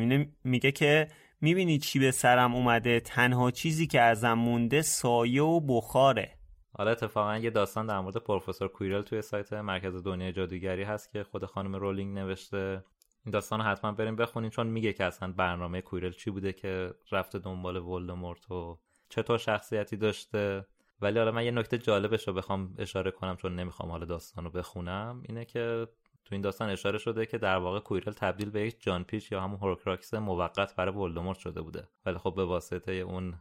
میگه 0.44 0.72
که 0.72 1.08
می‌بینی 1.42 1.78
چی 1.78 2.00
به 2.00 2.12
سرم 2.12 2.56
اومده 2.56 3.00
تنها 3.00 3.52
چیزی 3.52 3.88
که 3.88 4.02
ازم 4.02 4.34
مونده 4.34 4.82
سایه 4.82 5.44
و 5.44 5.60
بخاره. 5.60 6.32
حالا 6.74 6.92
اتفاقا 6.92 7.38
یه 7.38 7.50
داستان 7.50 7.88
در 7.88 8.00
مورد 8.00 8.18
پروفسور 8.18 8.68
کویرل 8.68 9.02
توی 9.02 9.22
سایت 9.22 9.54
مرکز 9.54 10.04
دنیای 10.04 10.32
جادوگری 10.32 10.84
هست 10.84 11.12
که 11.12 11.24
خود 11.24 11.46
خانم 11.46 11.76
رولینگ 11.76 12.18
نوشته. 12.18 12.84
این 13.26 13.32
داستان 13.32 13.62
حتما 13.62 13.92
بریم 13.92 14.16
بخونیم 14.16 14.50
چون 14.50 14.68
میگه 14.68 14.94
که 14.94 15.04
اصلا 15.04 15.32
برنامه 15.32 15.82
کویرل 15.82 16.12
چی 16.12 16.32
بوده 16.32 16.54
که 16.54 16.94
رفته 17.12 17.40
دنبال 17.40 17.78
ولدمورت 17.78 18.52
و 18.52 18.80
چطور 19.10 19.38
شخصیتی 19.38 19.98
داشته. 19.98 20.66
ولی 21.02 21.20
حالا 21.20 21.32
من 21.32 21.46
یه 21.46 21.52
نکته 21.52 21.78
جالبش 21.78 22.28
رو 22.28 22.34
بخوام 22.34 22.76
اشاره 22.78 23.12
کنم 23.12 23.36
چون 23.36 23.56
نمی‌خوام 23.56 23.92
حالا 23.92 24.06
داستان 24.06 24.44
رو 24.44 24.52
بخونم. 24.52 25.24
اینه 25.28 25.46
که 25.46 25.88
تو 26.26 26.36
این 26.36 26.42
داستان 26.42 26.70
اشاره 26.70 26.98
شده 26.98 27.26
که 27.26 27.38
در 27.38 27.58
واقع 27.58 27.80
کویرل 27.80 28.14
تبدیل 28.14 28.50
به 28.50 28.68
یک 28.68 28.82
جان 28.82 29.04
پیچ 29.04 29.32
یا 29.32 29.42
همون 29.42 29.60
هورکراکس 29.60 30.14
موقت 30.14 30.76
برای 30.76 30.96
ولدمورت 30.96 31.38
شده 31.38 31.62
بوده. 31.62 31.88
ولی 32.06 32.18
خب 32.18 32.36
به 32.36 32.46
واسطه 32.46 32.92
اون 32.92 33.36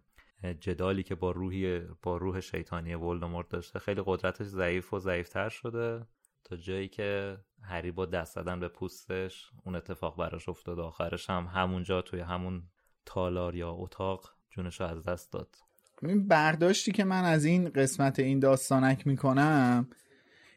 جدالی 0.60 1.02
که 1.02 1.14
با 1.14 1.30
روحی 1.30 1.80
با 2.02 2.16
روح 2.16 2.40
شیطانی 2.40 2.94
ولدمورت 2.94 3.48
داشته 3.48 3.78
خیلی 3.78 4.02
قدرتش 4.06 4.46
ضعیف 4.46 4.94
و 4.94 4.98
ضعیفتر 4.98 5.48
شده. 5.48 6.06
تا 6.44 6.56
جایی 6.56 6.88
که 6.88 7.38
هری 7.62 7.90
با 7.90 8.06
دست 8.06 8.34
زدن 8.34 8.60
به 8.60 8.68
پوستش 8.68 9.50
اون 9.64 9.74
اتفاق 9.74 10.16
براش 10.16 10.48
افتاد. 10.48 10.80
آخرش 10.80 11.30
هم 11.30 11.46
همونجا 11.54 12.02
توی 12.02 12.20
همون 12.20 12.62
تالار 13.06 13.54
یا 13.54 13.70
اتاق 13.70 14.37
جونش 14.58 14.80
از 14.80 15.02
دست 15.02 15.32
داد. 15.32 15.48
این 16.02 16.28
برداشتی 16.28 16.92
که 16.92 17.04
من 17.04 17.24
از 17.24 17.44
این 17.44 17.68
قسمت 17.68 18.18
این 18.18 18.38
داستانک 18.38 19.06
می‌کنم 19.06 19.88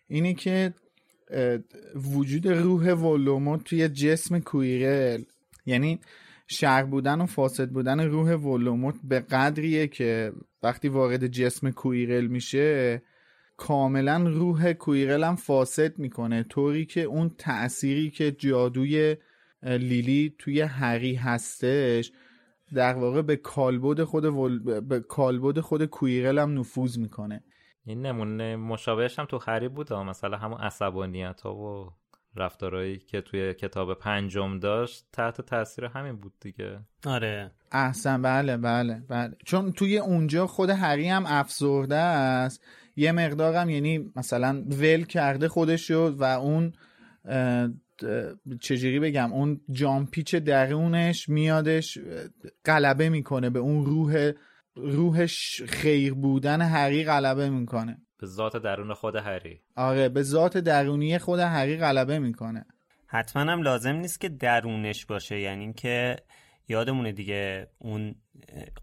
اینه 0.07 0.33
که 0.33 0.73
وجود 1.95 2.47
روح 2.47 2.93
ولوموت 2.93 3.63
توی 3.63 3.89
جسم 3.89 4.39
کویرل 4.39 5.23
یعنی 5.65 5.99
شر 6.47 6.83
بودن 6.83 7.21
و 7.21 7.25
فاسد 7.25 7.69
بودن 7.69 7.99
روح 7.99 8.33
ولوموت 8.33 8.95
به 9.03 9.19
قدریه 9.19 9.87
که 9.87 10.33
وقتی 10.63 10.87
وارد 10.87 11.27
جسم 11.27 11.71
کویرل 11.71 12.27
میشه 12.27 13.01
کاملا 13.57 14.17
روح 14.17 14.73
کویرل 14.73 15.23
هم 15.23 15.35
فاسد 15.35 15.99
می‌کنه 15.99 16.43
طوری 16.43 16.85
که 16.85 17.01
اون 17.01 17.31
تأثیری 17.37 18.09
که 18.09 18.31
جادوی 18.31 19.15
لیلی 19.63 20.35
توی 20.39 20.61
هری 20.61 21.15
هستش 21.15 22.11
در 22.73 22.93
واقع 22.93 23.21
به 23.21 23.35
کالبد 23.35 24.03
خود 24.03 24.25
ول... 24.25 24.79
به 24.81 24.99
کالبد 24.99 25.59
خود 25.59 25.85
کویرل 25.85 26.39
هم 26.39 26.59
نفوذ 26.59 26.97
می‌کنه. 26.97 27.43
این 27.85 28.05
نمونه 28.05 28.55
مشابهش 28.55 29.19
هم 29.19 29.25
تو 29.25 29.39
هری 29.47 29.67
بود 29.67 29.93
مثلا 29.93 30.37
همون 30.37 30.59
عصبانیت 30.61 31.41
ها 31.41 31.55
و 31.55 31.89
رفتارهایی 32.35 32.97
که 32.97 33.21
توی 33.21 33.53
کتاب 33.53 33.93
پنجم 33.93 34.59
داشت 34.59 35.05
تحت 35.13 35.41
تاثیر 35.41 35.85
همین 35.85 36.15
بود 36.15 36.33
دیگه. 36.39 36.79
آره. 37.05 37.51
احسن 37.71 38.21
بله 38.21 38.57
بله 38.57 39.03
بله. 39.09 39.35
چون 39.45 39.71
توی 39.71 39.97
اونجا 39.97 40.47
خود 40.47 40.69
هری 40.69 41.07
هم 41.07 41.23
افسرده 41.27 41.95
است. 41.95 42.63
یه 42.95 43.11
مقدارم 43.11 43.69
یعنی 43.69 44.11
مثلا 44.15 44.63
ول 44.69 45.03
کرده 45.03 45.47
خودش 45.47 45.87
شد 45.87 46.15
و 46.19 46.23
اون 46.23 46.73
چجوری 48.61 48.99
بگم 48.99 49.33
اون 49.33 49.61
جامپیچ 49.71 50.35
درونش 50.35 51.29
میادش 51.29 51.97
غلبه 52.65 53.09
می‌کنه 53.09 53.49
به 53.49 53.59
اون 53.59 53.85
روح 53.85 54.31
روحش 54.75 55.61
خیر 55.67 56.13
بودن 56.13 56.61
هری 56.61 57.03
غلبه 57.03 57.49
می‌کنه. 57.49 57.97
به 58.19 58.27
ذات 58.27 58.57
درون 58.57 58.93
خود 58.93 59.15
هری. 59.15 59.61
آره 59.75 60.09
به 60.09 60.21
ذات 60.21 60.57
درونی 60.57 61.17
خود 61.17 61.39
هری 61.39 61.77
غلبه 61.77 62.19
می‌کنه. 62.19 62.65
حتما 63.07 63.51
هم 63.51 63.61
لازم 63.61 63.95
نیست 63.95 64.21
که 64.21 64.29
درونش 64.29 65.05
باشه 65.05 65.39
یعنی 65.39 65.61
اینکه 65.61 66.15
یادمونه 66.67 67.11
دیگه 67.11 67.67
اون 67.79 68.15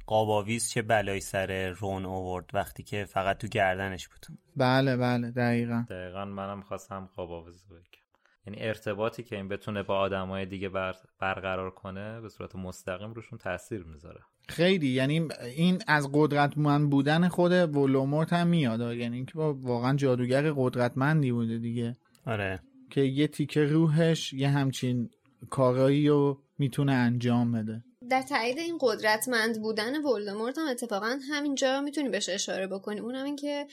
قاباویز 0.06 0.70
چه 0.70 0.82
بلایی 0.82 1.20
سر 1.20 1.68
رون 1.68 2.06
آورد 2.06 2.50
وقتی 2.54 2.82
که 2.82 3.04
فقط 3.04 3.38
تو 3.38 3.46
گردنش 3.46 4.08
بود. 4.08 4.26
بله 4.56 4.96
بله 4.96 5.30
دقیقا. 5.30 5.84
دقیقا 5.90 6.24
منم 6.24 6.62
خواستم 6.62 7.08
قاباویز 7.16 7.64
بگم. 7.66 8.07
یعنی 8.46 8.58
ارتباطی 8.60 9.22
که 9.22 9.36
این 9.36 9.48
بتونه 9.48 9.82
با 9.82 9.98
آدمای 9.98 10.46
دیگه 10.46 10.68
بر... 10.68 10.94
برقرار 11.20 11.70
کنه 11.70 12.20
به 12.20 12.28
صورت 12.28 12.56
مستقیم 12.56 13.12
روشون 13.12 13.38
تاثیر 13.38 13.84
می‌ذاره. 13.84 14.20
خیلی 14.48 14.88
یعنی 14.88 15.28
این 15.56 15.78
از 15.86 16.08
قدرتمند 16.12 16.90
بودن 16.90 17.28
خود 17.28 17.52
ولومورت 17.52 18.32
هم 18.32 18.46
میاد. 18.46 18.80
یعنی 18.80 19.16
اینکه 19.16 19.32
واقعا 19.38 19.96
جادوگر 19.96 20.52
قدرتمندی 20.56 21.32
بوده 21.32 21.58
دیگه. 21.58 21.96
آره. 22.26 22.60
که 22.90 23.00
یه 23.00 23.26
تیکه 23.26 23.64
روحش 23.64 24.32
یه 24.32 24.48
همچین 24.48 25.10
کارایی 25.50 26.08
رو 26.08 26.42
می‌تونه 26.58 26.92
انجام 26.92 27.52
بده. 27.52 27.84
در 28.10 28.22
تایید 28.22 28.58
این 28.58 28.78
قدرتمند 28.80 29.62
بودن 29.62 30.04
ولدمورت 30.04 30.58
هم 30.58 30.66
اتفاقا 30.66 31.18
همینجا 31.30 31.80
می‌تونی 31.80 32.08
بهش 32.08 32.28
اشاره 32.28 32.66
بکنی. 32.66 33.00
اونم 33.00 33.24
این 33.24 33.36
که 33.36 33.66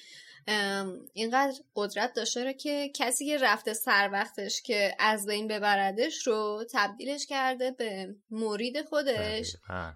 اینقدر 1.13 1.53
قدرت 1.75 2.13
داشته 2.13 2.53
که 2.53 2.91
کسی 2.95 3.25
که 3.25 3.37
رفته 3.37 3.73
سر 3.73 4.09
وقتش 4.13 4.61
که 4.61 4.95
از 4.99 5.25
بین 5.25 5.47
ببردش 5.47 6.27
رو 6.27 6.65
تبدیلش 6.71 7.25
کرده 7.25 7.71
به 7.71 8.15
مرید 8.29 8.81
خودش 8.81 9.55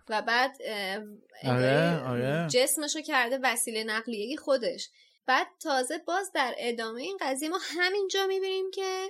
و 0.10 0.22
بعد 0.22 0.58
آره، 1.46 2.04
آره. 2.08 2.48
جسمش 2.50 2.96
رو 2.96 3.02
کرده 3.02 3.40
وسیله 3.44 3.84
نقلیه 3.84 4.38
خودش. 4.38 4.90
بعد 5.26 5.48
تازه 5.60 5.98
باز 5.98 6.32
در 6.32 6.56
ادامه 6.58 7.02
این 7.02 7.18
قضیه 7.22 7.50
ما 7.50 7.60
همینجا 7.62 8.28
می‌بینیم 8.28 8.72
که 8.72 9.10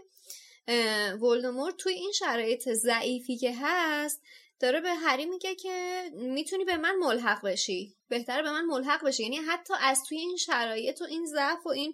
ولدمورت 1.21 1.75
توی 1.77 1.93
این 1.93 2.11
شرایط 2.11 2.69
ضعیفی 2.69 3.37
که 3.37 3.53
هست 3.61 4.21
داره 4.59 4.81
به 4.81 4.93
هری 4.93 5.25
میگه 5.25 5.55
که 5.55 6.03
می‌تونی 6.13 6.65
به 6.65 6.77
من 6.77 6.95
ملحق 6.95 7.45
بشی. 7.45 7.95
بهتره 8.09 8.43
به 8.43 8.51
من 8.51 8.65
ملحق 8.65 9.05
بشی. 9.05 9.23
یعنی 9.23 9.37
حتی 9.37 9.73
از 9.81 10.03
توی 10.03 10.17
این 10.17 10.37
شرایط 10.37 11.01
و 11.01 11.05
این 11.05 11.25
ضعف 11.25 11.65
و 11.65 11.69
این 11.69 11.93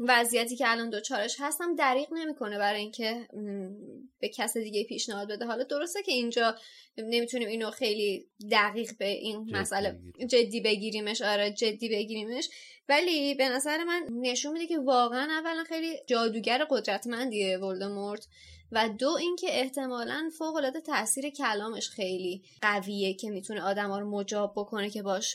وضعیتی 0.00 0.56
که 0.56 0.70
الان 0.70 0.90
دوچارش 0.90 1.36
هستم 1.38 1.74
دریغ 1.74 2.08
نمی‌کنه 2.12 2.58
برای 2.58 2.80
اینکه 2.80 3.28
به 4.20 4.28
کس 4.28 4.56
دیگه 4.56 4.84
پیشنهاد 4.84 5.28
بده. 5.28 5.46
حالا 5.46 5.64
درسته 5.64 6.02
که 6.02 6.12
اینجا 6.12 6.54
نمی‌تونیم 6.98 7.48
اینو 7.48 7.70
خیلی 7.70 8.26
دقیق 8.50 8.90
به 8.98 9.06
این 9.06 9.44
جدی 9.44 9.58
مسئله 9.58 9.98
جدی 10.28 10.60
بگیریمش 10.60 11.22
آره 11.22 11.50
جدی 11.50 11.88
بگیریمش. 11.88 12.48
ولی 12.88 13.34
به 13.34 13.48
نظر 13.48 13.84
من 13.84 14.06
نشون 14.10 14.52
میده 14.52 14.66
که 14.66 14.78
واقعا 14.78 15.28
اولا 15.30 15.64
خیلی 15.64 15.96
جادوگر 16.06 16.66
قدرتمندیه 16.70 17.58
ولدمورت 17.58 18.26
و 18.72 18.88
دو 18.98 19.08
اینکه 19.08 19.46
احتمالا 19.50 20.30
فوق 20.38 20.54
العاده 20.54 20.80
تاثیر 20.80 21.30
کلامش 21.30 21.88
خیلی 21.88 22.42
قویه 22.62 23.14
که 23.14 23.30
می‌تونه 23.30 23.62
آدما 23.62 23.98
رو 23.98 24.10
مجاب 24.10 24.52
بکنه 24.56 24.90
که 24.90 25.02
باش 25.02 25.34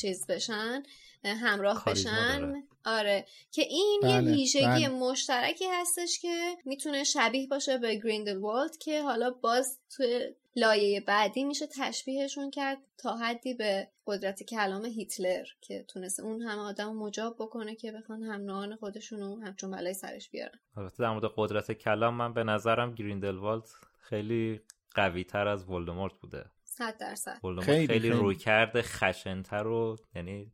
چیز 0.00 0.26
بشن 0.26 0.82
همراه 1.24 1.84
بشن. 1.86 2.64
آره. 2.84 3.26
که 3.50 3.62
این 3.62 4.00
یه 4.02 4.08
بله، 4.08 4.32
ویژگی 4.32 4.64
بله. 4.64 4.88
مشترکی 4.88 5.64
هستش 5.72 6.18
که 6.18 6.56
می‌تونه 6.64 7.04
شبیه 7.04 7.46
باشه 7.46 7.78
به 7.78 7.94
گریندلوالد 7.94 8.76
که 8.76 9.02
حالا 9.02 9.30
باز 9.30 9.78
توی 9.96 10.34
لایه 10.56 11.00
بعدی 11.00 11.44
میشه 11.44 11.66
تشبیهشون 11.66 12.50
کرد 12.50 12.78
تا 12.98 13.16
حدی 13.16 13.54
به 13.54 13.88
قدرت 14.06 14.42
کلام 14.42 14.84
هیتلر 14.84 15.44
که 15.60 15.84
تونسته 15.88 16.22
اون 16.22 16.42
همه 16.42 16.62
آدم 16.62 16.96
مجاب 16.96 17.36
بکنه 17.38 17.76
که 17.76 17.92
بخوان 17.92 18.22
هم 18.22 18.76
خودشونو 18.76 19.40
همچون 19.40 19.70
بلای 19.70 19.94
سرش 19.94 20.30
بیارن. 20.30 20.58
البته 20.76 21.02
در 21.02 21.10
مورد 21.10 21.32
قدرت 21.36 21.72
کلام 21.72 22.14
من 22.14 22.34
به 22.34 22.44
نظرم 22.44 22.94
گریندلوالد 22.94 23.64
خیلی 24.00 24.60
قوی 24.94 25.24
تر 25.24 25.48
از 25.48 25.70
ولدمورت 25.70 26.12
بوده. 26.12 26.44
صد 26.64 26.98
درصد. 26.98 27.40
خیلی, 27.62 27.86
خیلی 27.86 28.10
روی 28.10 28.36
کرده 28.36 28.82
خشنتر 28.82 29.66
و 29.66 29.96
یعنی 30.14 30.52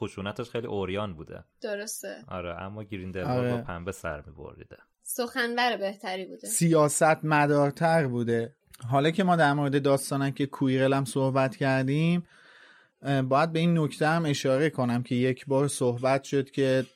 خشونتش 0.00 0.50
خیلی 0.50 0.66
اوریان 0.66 1.14
بوده. 1.14 1.44
درسته. 1.60 2.24
آره 2.28 2.62
اما 2.62 2.82
گریندلوالد 2.82 3.38
آره. 3.38 3.56
با 3.56 3.62
پنبه 3.62 3.92
سر 3.92 4.22
میبریده. 4.26 4.76
سخنور 5.02 5.76
بهتری 5.76 6.26
بوده. 6.26 6.48
سیاست 6.48 7.24
مدارتر 7.24 8.06
بوده. 8.06 8.54
حالا 8.88 9.10
که 9.10 9.24
ما 9.24 9.36
در 9.36 9.52
مورد 9.52 9.82
داستانن 9.82 10.30
که 10.30 10.46
کویرل 10.46 10.92
هم 10.92 11.04
صحبت 11.04 11.56
کردیم 11.56 12.26
باید 13.28 13.52
به 13.52 13.58
این 13.58 13.78
نکته 13.78 14.06
هم 14.06 14.24
اشاره 14.24 14.70
کنم 14.70 15.02
که 15.02 15.14
یک 15.14 15.46
بار 15.46 15.68
صحبت 15.68 16.24
شد 16.24 16.50
که 16.50 16.86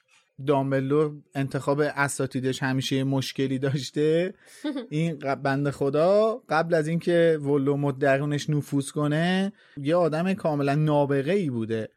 دامبلور 0.46 1.12
انتخاب 1.34 1.80
اساتیدش 1.80 2.62
همیشه 2.62 3.05
مشکلی 3.05 3.59
داشته. 3.59 4.34
این 4.90 5.18
بند 5.18 5.70
خدا 5.70 6.42
قبل 6.48 6.74
از 6.74 6.88
اینکه 6.88 7.38
ولوموت 7.42 7.98
درونش 7.98 8.51
نفوذ 8.51 8.90
کنه 8.90 9.53
یه 9.76 9.96
آدم 9.96 10.34
کاملا 10.34 10.74
نابغه 10.74 11.32
ای 11.32 11.51
بوده. 11.51 11.88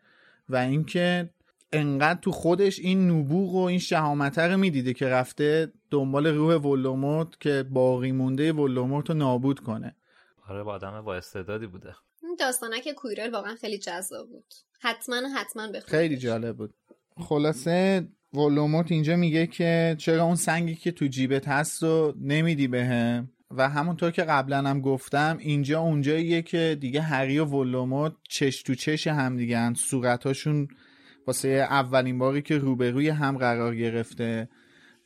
و 0.49 0.55
اینکه 0.55 1.29
انقدر 1.73 2.19
تو 2.19 2.31
خودش 2.31 2.79
این 2.79 3.11
نبوغ 3.11 3.53
و 3.53 3.61
این 3.61 3.79
شهامت 3.79 4.39
رو 4.39 4.57
می‌دیده 4.57 4.93
که 4.93 5.07
رفته 5.07 5.71
دنبال 5.91 6.27
روح 6.27 6.55
ولوموت 6.55 7.39
که 7.39 7.65
باقی 7.71 8.11
مونده 8.11 8.53
ولوموت 8.53 9.09
رو 9.09 9.15
نابود 9.15 9.59
کنه. 9.59 9.95
آره 10.49 10.63
با 10.63 10.73
آدم 10.73 11.01
با 11.01 11.15
استعدادی 11.15 11.67
بوده. 11.67 11.95
این 12.23 12.35
داستانه 12.39 12.81
که 12.81 12.93
کویرل 12.93 13.31
واقعا 13.31 13.55
خیلی 13.55 13.77
جذاب 13.77 14.29
بود. 14.29 14.53
حتما 14.79 15.15
حتما 15.35 15.67
بخونید 15.67 15.83
خیلی 15.83 16.17
جالب 16.17 16.57
بود. 16.57 16.73
خلاصه 17.17 18.07
ولوموت 18.33 18.91
اینجا 18.91 19.15
میگه 19.15 19.47
که 19.47 19.95
چرا 19.99 20.23
اون 20.23 20.35
سنگی 20.35 20.75
که 20.75 20.91
تو 20.91 21.05
جیبت 21.05 21.47
هست 21.47 21.83
و 21.83 22.13
نمیدی 22.21 22.67
بهم؟ 22.67 23.32
و 23.57 23.69
همونطور 23.69 24.11
که 24.11 24.23
قبلا 24.23 24.57
هم 24.57 24.81
گفتم 24.81 25.37
اینجا 25.39 25.79
اونجاییه 25.79 26.41
که 26.41 26.77
دیگه 26.79 27.01
هری 27.01 27.39
و 27.39 27.45
ولوموت 27.45 28.13
چش 28.29 28.63
تو 28.63 28.75
چش 28.75 29.07
هم 29.07 29.37
دیگه 29.37 29.73
صورتاشون 29.73 30.67
واسه 31.27 31.47
اولین 31.47 32.19
باری 32.19 32.41
که 32.41 32.57
روبروی 32.57 33.09
هم 33.09 33.37
قرار 33.37 33.75
گرفته 33.75 34.49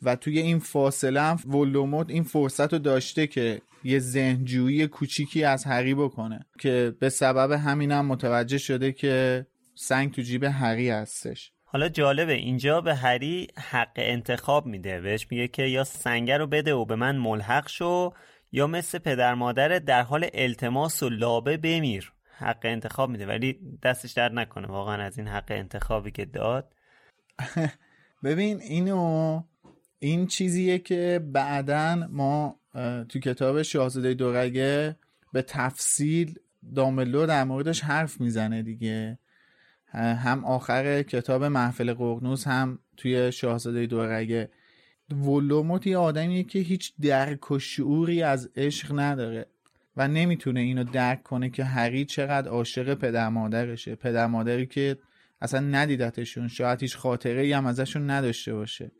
و 0.01 0.15
توی 0.15 0.39
این 0.39 0.59
فاصله 0.59 1.21
هم 1.21 1.37
ولوموت 1.45 2.09
این 2.09 2.23
فرصت 2.23 2.73
رو 2.73 2.79
داشته 2.79 3.27
که 3.27 3.61
یه 3.83 3.99
ذهنجویی 3.99 4.87
کوچیکی 4.87 5.43
از 5.43 5.65
هری 5.65 5.95
بکنه 5.95 6.45
که 6.59 6.95
به 6.99 7.09
سبب 7.09 7.51
همینم 7.51 8.05
متوجه 8.05 8.57
شده 8.57 8.91
که 8.91 9.45
سنگ 9.75 10.11
تو 10.11 10.21
جیب 10.21 10.43
هری 10.43 10.89
هستش. 10.89 11.51
حالا 11.65 11.89
جالبه 11.89 12.33
اینجا 12.33 12.81
به 12.81 12.95
هری 12.95 13.47
حق 13.71 13.91
انتخاب 13.95 14.65
میده. 14.65 15.01
بهش 15.01 15.27
میگه 15.31 15.47
که 15.47 15.63
یا 15.63 15.83
سنگه 15.83 16.37
رو 16.37 16.47
بده 16.47 16.73
و 16.73 16.85
به 16.85 16.95
من 16.95 17.15
ملحق 17.17 17.69
شو 17.69 18.13
یا 18.51 18.67
مثل 18.67 18.97
پدر 18.97 19.33
مادر 19.33 19.79
در 19.79 20.01
حال 20.01 20.27
التماس 20.33 21.03
و 21.03 21.09
لابه 21.09 21.57
بمیر. 21.57 22.13
حق 22.37 22.59
انتخاب 22.63 23.09
میده 23.09 23.25
ولی 23.25 23.59
دستش 23.83 24.11
در 24.11 24.31
نکنه 24.31 24.67
واقعا 24.67 25.03
از 25.03 25.17
این 25.17 25.27
حق 25.27 25.45
انتخابی 25.49 26.11
که 26.11 26.25
داد. 26.25 26.73
ببین 28.23 28.61
اینو 28.61 29.43
این 29.99 30.27
چیزیه 30.27 30.79
که 30.79 31.21
بعدا 31.33 32.07
ما 32.09 32.59
تو 33.09 33.19
کتاب 33.19 33.61
شاهزاده 33.61 34.13
دورگه 34.13 34.95
به 35.33 35.41
تفصیل 35.41 36.39
داملو 36.75 37.25
در 37.25 37.43
موردش 37.43 37.83
حرف 37.83 38.21
می‌زنه 38.21 38.63
دیگه. 38.63 39.19
هم 39.93 40.45
آخر 40.45 41.03
کتاب 41.03 41.43
محفل 41.43 41.93
قرنوس 41.93 42.47
هم 42.47 42.79
توی 42.97 43.31
شاهزاده 43.31 43.85
دورگه. 43.85 44.49
ولوموت 45.11 45.87
یه 45.87 45.97
آدمیه 45.97 46.43
که 46.43 46.59
هیچ 46.59 46.93
درک 47.01 47.51
و 47.51 47.59
شعوری 47.59 48.23
از 48.23 48.49
عشق 48.55 48.99
نداره 48.99 49.45
و 49.97 50.07
نمی‌تونه 50.07 50.59
اینو 50.59 50.83
درک 50.83 51.23
کنه 51.23 51.49
که 51.49 51.63
هری 51.63 52.05
چقدر 52.05 52.49
عاشق 52.49 52.93
پدر 52.93 53.29
مادرشه. 53.29 53.95
پدر 53.95 54.27
مادری 54.27 54.65
که 54.65 54.97
اصلا 55.41 55.59
ندیدتشون 55.59 56.47
شاید 56.47 56.81
هیچ 56.81 56.97
خاطره 56.97 57.41
ای 57.41 57.53
هم 57.53 57.65
ازشون 57.65 58.09
نداشته 58.09 58.53
باشه. 58.53 58.91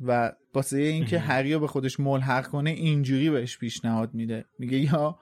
و 0.00 0.32
واسه 0.54 0.78
اینکه 0.78 1.18
هری 1.18 1.54
رو 1.54 1.60
به 1.60 1.66
خودش 1.66 2.00
ملحق 2.00 2.46
کنه 2.46 2.70
اینجوری 2.70 3.30
بهش 3.30 3.58
پیشنهاد 3.58 4.14
میده. 4.14 4.44
میگه 4.58 4.78
یا 4.78 5.18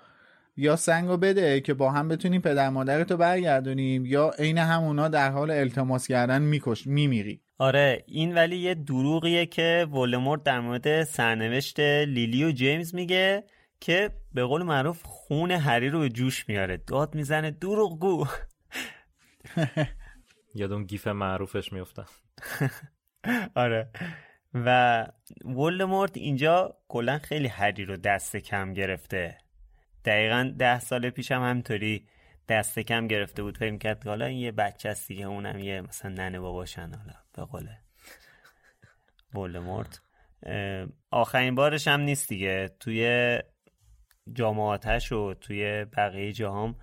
یا 0.57 0.77
سنگو 0.77 1.17
بده 1.17 1.61
که 1.61 1.75
با 1.75 1.91
هم 1.91 2.09
بتونیم 2.09 2.41
پدر 2.41 2.71
مادرتو 2.71 3.17
برگردونیم 3.17 4.07
یا 4.07 4.31
عین 4.39 4.59
همونا 4.59 5.09
در 5.09 5.31
حال 5.31 5.51
التماس 5.51 6.07
کردن 6.07 6.43
میکش 6.43 6.87
میمیری 6.87 7.41
آره 7.63 8.05
این 8.07 8.35
ولی 8.35 8.57
یه 8.57 8.75
دروغیه 8.75 9.47
که 9.47 9.87
ولدمورت 9.93 10.43
در 10.43 10.61
مورد 10.61 11.05
سرنوشت 11.05 11.81
لیلی 11.81 12.45
و 12.45 12.53
جیمز 12.53 12.95
میگه 12.95 13.45
که 13.81 14.11
به 14.35 14.45
قول 14.45 14.63
معروف 14.63 15.03
خون 15.03 15.51
هری 15.51 15.89
رو 15.89 16.01
به 16.01 16.09
جوش 16.09 16.49
میاره. 16.49 16.77
داد 16.77 17.15
می‌زنه 17.15 17.51
دروغگو 17.51 18.27
یادم 20.55 20.85
گیف 20.85 21.07
معروفش 21.07 21.73
میفتم 21.73 22.07
آره. 23.55 23.91
و 24.55 25.07
ولدمورت 25.45 26.17
اینجا 26.17 26.77
کلا 26.89 27.19
خیلی 27.19 27.49
هری 27.49 27.85
رو 27.85 27.97
دست 27.97 28.37
کم 28.37 28.73
گرفته. 28.73 29.39
دقیقا 30.05 30.53
ده 30.59 30.81
سال 30.81 31.11
پیش 31.11 31.33
هم 31.33 31.43
همطوری 31.43 32.07
دست 32.49 32.79
کم 32.79 33.07
گرفته 33.07 33.43
بود 33.43 33.59
فکر 33.59 33.77
کرد 33.77 34.07
حالا 34.07 34.25
این 34.25 34.39
یه 34.39 34.53
بچه 34.53 34.89
است 34.89 35.09
دیگه 35.09 35.25
اونم 35.27 35.59
یه 35.59 35.81
مثلا 35.81 36.11
ننه 36.11 36.41
باباشن 36.41 36.95
حالا 36.95 37.15
به 37.33 37.45
قوله 37.45 37.79
ولدمورت. 39.35 40.01
آخرین 41.11 41.55
بارش 41.55 41.89
هم 41.89 42.01
نیست 42.01 42.29
دیگه. 42.29 42.71
توی 42.81 43.39
جامعاتش 44.33 45.13
و 45.13 45.35
توی 45.35 45.85
بقیه 45.85 46.33
جاهام 46.33 46.77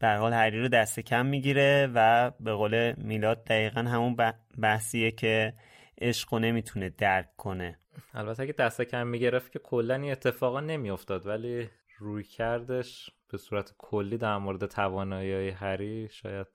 در 0.00 0.16
حال 0.16 0.32
هری 0.32 0.60
رو 0.60 0.68
دست 0.68 1.00
کم 1.00 1.26
می‌گیره 1.26 1.90
و 1.94 2.30
به 2.40 2.52
قول 2.52 2.94
میلاد 2.96 3.44
دقیقا 3.44 3.80
همون 3.80 4.16
بحثیه 4.58 5.10
که 5.10 5.54
عشق 6.00 6.34
نمی‌تونه 6.34 6.88
درک 6.88 7.36
کنه. 7.36 7.78
البته 8.14 8.42
اگه 8.42 8.52
دست 8.52 8.82
کم 8.82 9.06
می‌گرفت 9.06 9.52
که 9.52 9.58
کلا 9.58 9.94
این 9.94 10.12
اتفاقا 10.12 10.60
نمیافتاد 10.60 11.26
ولی 11.26 11.68
روی 11.98 12.24
کردش 12.24 13.10
به 13.32 13.38
صورت 13.38 13.74
کلی 13.78 14.18
در 14.18 14.38
مورد 14.38 14.66
توانایی 14.66 15.50
هری 15.50 16.08
شاید 16.10 16.46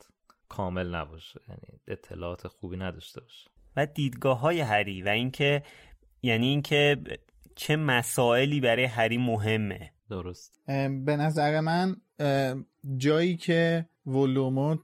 کامل 0.50 0.96
نباشه. 0.96 1.42
یعنی 1.50 1.80
اطلاعات 1.88 2.48
خوبی 2.48 2.78
نداشته 2.78 3.22
باشه. 3.22 3.50
و 3.76 3.86
دیدگاه 3.86 4.40
های 4.40 4.60
هری 4.60 5.02
و 5.02 5.10
اینکه 5.10 5.64
یعنی 6.22 6.48
اینکه 6.48 6.98
چه 7.56 7.76
مسائلی 7.76 8.62
برای 8.62 8.86
هری 8.86 9.18
مهمه. 9.18 9.92
درست. 10.10 10.62
به 11.06 11.18
نظر 11.18 11.60
من 11.60 11.96
جایی 12.98 13.38
که 13.38 13.86
ولوموت 14.06 14.80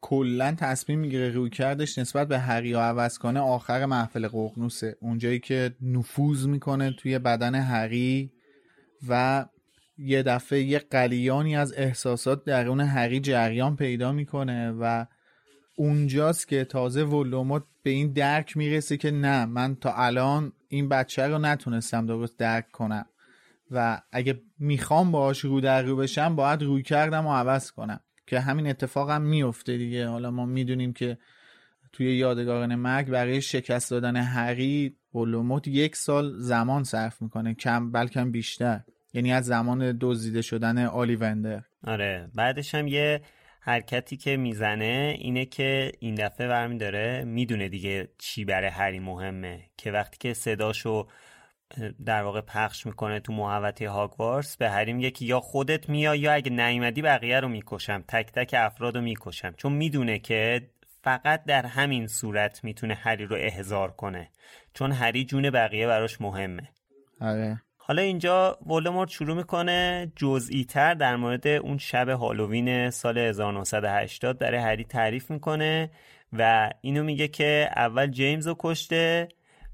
کلا 0.00 0.54
تصمیم 0.58 0.98
می‌گیره 0.98 1.30
روی 1.30 1.50
کردش 1.50 1.98
نسبت 1.98 2.28
به 2.28 2.38
هری 2.38 2.74
و 2.74 2.78
عوض 2.78 3.18
کنه 3.18 3.40
آخر 3.40 3.86
محفل 3.86 4.28
ققنوسه. 4.28 4.96
اونجایی 5.00 5.40
که 5.40 5.76
نفوذ 5.80 6.46
می‌کنه 6.46 6.90
توی 6.90 7.18
بدن 7.18 7.54
هری 7.54 8.32
و 9.08 9.46
یه 9.98 10.22
دفعه 10.22 10.62
یه 10.62 10.78
قلیانی 10.78 11.56
از 11.56 11.74
احساسات 11.76 12.44
درون 12.44 12.80
هری 12.80 13.20
جریان 13.20 13.76
پیدا 13.76 14.12
می‌کنه 14.12 14.70
و 14.70 15.06
اونجاست 15.76 16.48
که 16.48 16.64
تازه 16.64 17.04
ولوموت 17.04 17.64
به 17.82 17.90
این 17.90 18.12
درک 18.12 18.56
می‌رسه 18.56 18.96
که 18.96 19.10
نه 19.10 19.46
من 19.46 19.74
تا 19.74 19.92
الان 19.92 20.52
این 20.68 20.88
بچه 20.88 21.26
رو 21.26 21.38
نتونستم 21.38 22.06
درست 22.06 22.38
درک 22.38 22.70
کنم 22.70 23.06
و 23.70 24.02
اگه 24.12 24.40
می‌خوام 24.58 25.12
باهاش 25.12 25.40
رو 25.40 25.60
در 25.60 25.82
رو 25.82 25.96
بشم 25.96 26.36
باید 26.36 26.62
روی 26.62 26.82
کردم 26.82 27.26
و 27.26 27.34
عوض 27.34 27.70
کنم 27.70 28.00
که 28.26 28.40
همین 28.40 28.66
اتفاق 28.66 29.10
هم 29.10 29.22
میفته 29.22 29.76
دیگه. 29.76 30.08
حالا 30.08 30.30
ما 30.30 30.46
می‌دونیم 30.46 30.92
که 30.92 31.18
توی 31.92 32.16
یادگاران 32.16 32.74
مرگ 32.74 33.08
برای 33.08 33.40
شکست 33.40 33.90
دادن 33.90 34.16
هری 34.16 34.96
ولوموت 35.14 35.68
یک 35.68 35.96
سال 35.96 36.32
زمان 36.38 36.84
صرف 36.84 37.22
می‌کنه 37.22 37.54
کم 37.54 37.92
بلکه 37.92 38.24
بیشتر. 38.24 38.80
یعنی 39.12 39.32
از 39.32 39.46
زمان 39.46 39.98
دزدیده 40.00 40.42
شدن 40.42 40.84
آلیوندر. 40.86 41.62
آره 41.84 42.30
بعدش 42.34 42.74
هم 42.74 42.88
یه 42.88 43.20
حرکتی 43.60 44.16
که 44.16 44.36
می‌زنه 44.36 45.16
اینه 45.18 45.44
که 45.44 45.92
این 46.00 46.14
دفعه 46.14 46.48
برمی 46.48 46.78
داره 46.78 47.24
می‌دونه 47.24 47.68
دیگه 47.68 48.08
چی 48.18 48.44
برای 48.44 48.68
هری 48.70 48.98
مهمه 48.98 49.64
که 49.76 49.92
وقتی 49.92 50.16
که 50.20 50.34
صداشو 50.34 51.06
در 52.04 52.22
واقع 52.22 52.40
پخش 52.40 52.86
می‌کنه 52.86 53.20
تو 53.20 53.32
محوطه 53.32 53.88
هاگوارس 53.88 54.56
به 54.56 54.70
هری 54.70 54.92
میگه 54.92 55.10
که 55.10 55.24
یا 55.24 55.40
خودت 55.40 55.90
میا 55.90 56.14
یا 56.14 56.32
اگه 56.32 56.50
نیومدی 56.50 57.02
بقیه 57.02 57.40
رو 57.40 57.48
می‌کشم 57.48 58.04
تک 58.08 58.32
تک 58.32 58.54
افراد 58.58 58.96
رو 58.96 59.02
می‌کشم. 59.02 59.52
چون 59.52 59.72
می‌دونه 59.72 60.18
که 60.18 60.70
فقط 61.02 61.44
در 61.44 61.66
همین 61.66 62.06
صورت 62.06 62.64
می‌تونه 62.64 62.94
هری 62.94 63.24
رو 63.24 63.36
احضار 63.40 63.90
کنه 63.90 64.30
چون 64.74 64.92
هری 64.92 65.24
جون 65.24 65.50
بقیه 65.50 65.86
براش 65.86 66.20
مهمه. 66.20 66.68
آره. 67.20 67.62
حالا 67.88 68.02
اینجا 68.02 68.58
ولدمورت 68.66 69.10
شروع 69.10 69.36
می‌کنه 69.36 70.12
جزئی 70.16 70.64
تر 70.64 70.94
در 70.94 71.16
مورد 71.16 71.46
اون 71.46 71.78
شب 71.78 72.08
هالووین 72.08 72.90
سال 72.90 73.18
1980 73.18 74.38
برای 74.38 74.60
هری 74.60 74.84
تعریف 74.84 75.30
می‌کنه 75.30 75.90
و 76.32 76.70
اینو 76.80 77.04
میگه 77.04 77.28
که 77.28 77.70
اول 77.76 78.06
جیمز 78.06 78.46
رو 78.46 78.56
کشته 78.58 79.28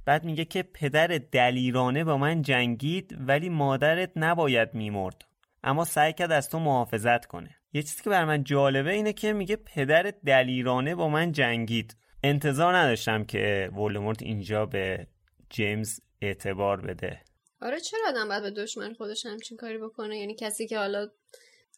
بعد 0.04 0.24
میگه 0.24 0.44
که 0.44 0.62
پدر 0.62 1.20
دلیرانه 1.32 2.04
با 2.04 2.18
من 2.18 2.42
جنگید 2.42 3.16
ولی 3.20 3.48
مادرت 3.48 4.10
نباید 4.16 4.74
میمرد. 4.74 5.24
اما 5.64 5.84
سعی 5.84 6.12
کرد 6.12 6.32
از 6.32 6.50
تو 6.50 6.58
محافظت 6.58 7.26
کنه. 7.26 7.50
یه 7.72 7.82
چیزی 7.82 8.02
که 8.02 8.10
بر 8.10 8.24
من 8.24 8.44
جالبه 8.44 8.92
اینه 8.92 9.12
که 9.12 9.32
میگه 9.32 9.56
پدر 9.56 10.12
دلیرانه 10.26 10.94
با 10.94 11.08
من 11.08 11.32
جنگید. 11.32 11.96
انتظار 12.22 12.76
نداشتم 12.76 13.24
که 13.24 13.70
ولدمورت 13.76 14.22
اینجا 14.22 14.66
به 14.66 15.06
جیمز 15.50 16.00
اعتبار 16.20 16.80
بده. 16.80 17.20
آره 17.64 17.80
چرا 17.80 18.00
آدم 18.08 18.28
باید 18.28 18.42
به 18.42 18.50
دشمن 18.50 18.94
خودش 18.94 19.26
همچین 19.26 19.56
کاری 19.56 19.78
بکنه؟ 19.78 20.18
یعنی 20.18 20.34
کسی 20.34 20.66
که 20.66 20.78
حالا 20.78 21.08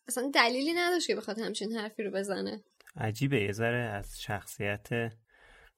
اصلا 0.08 0.30
دلیلی 0.34 0.72
نداشت 0.72 1.06
که 1.06 1.16
بخواد 1.16 1.38
همچین 1.38 1.72
حرفی 1.72 2.02
رو 2.02 2.10
بزنه. 2.10 2.64
عجیبه 2.96 3.40
یه 3.40 3.52
ذره 3.52 3.78
از 3.78 4.20
شخصیت 4.20 4.88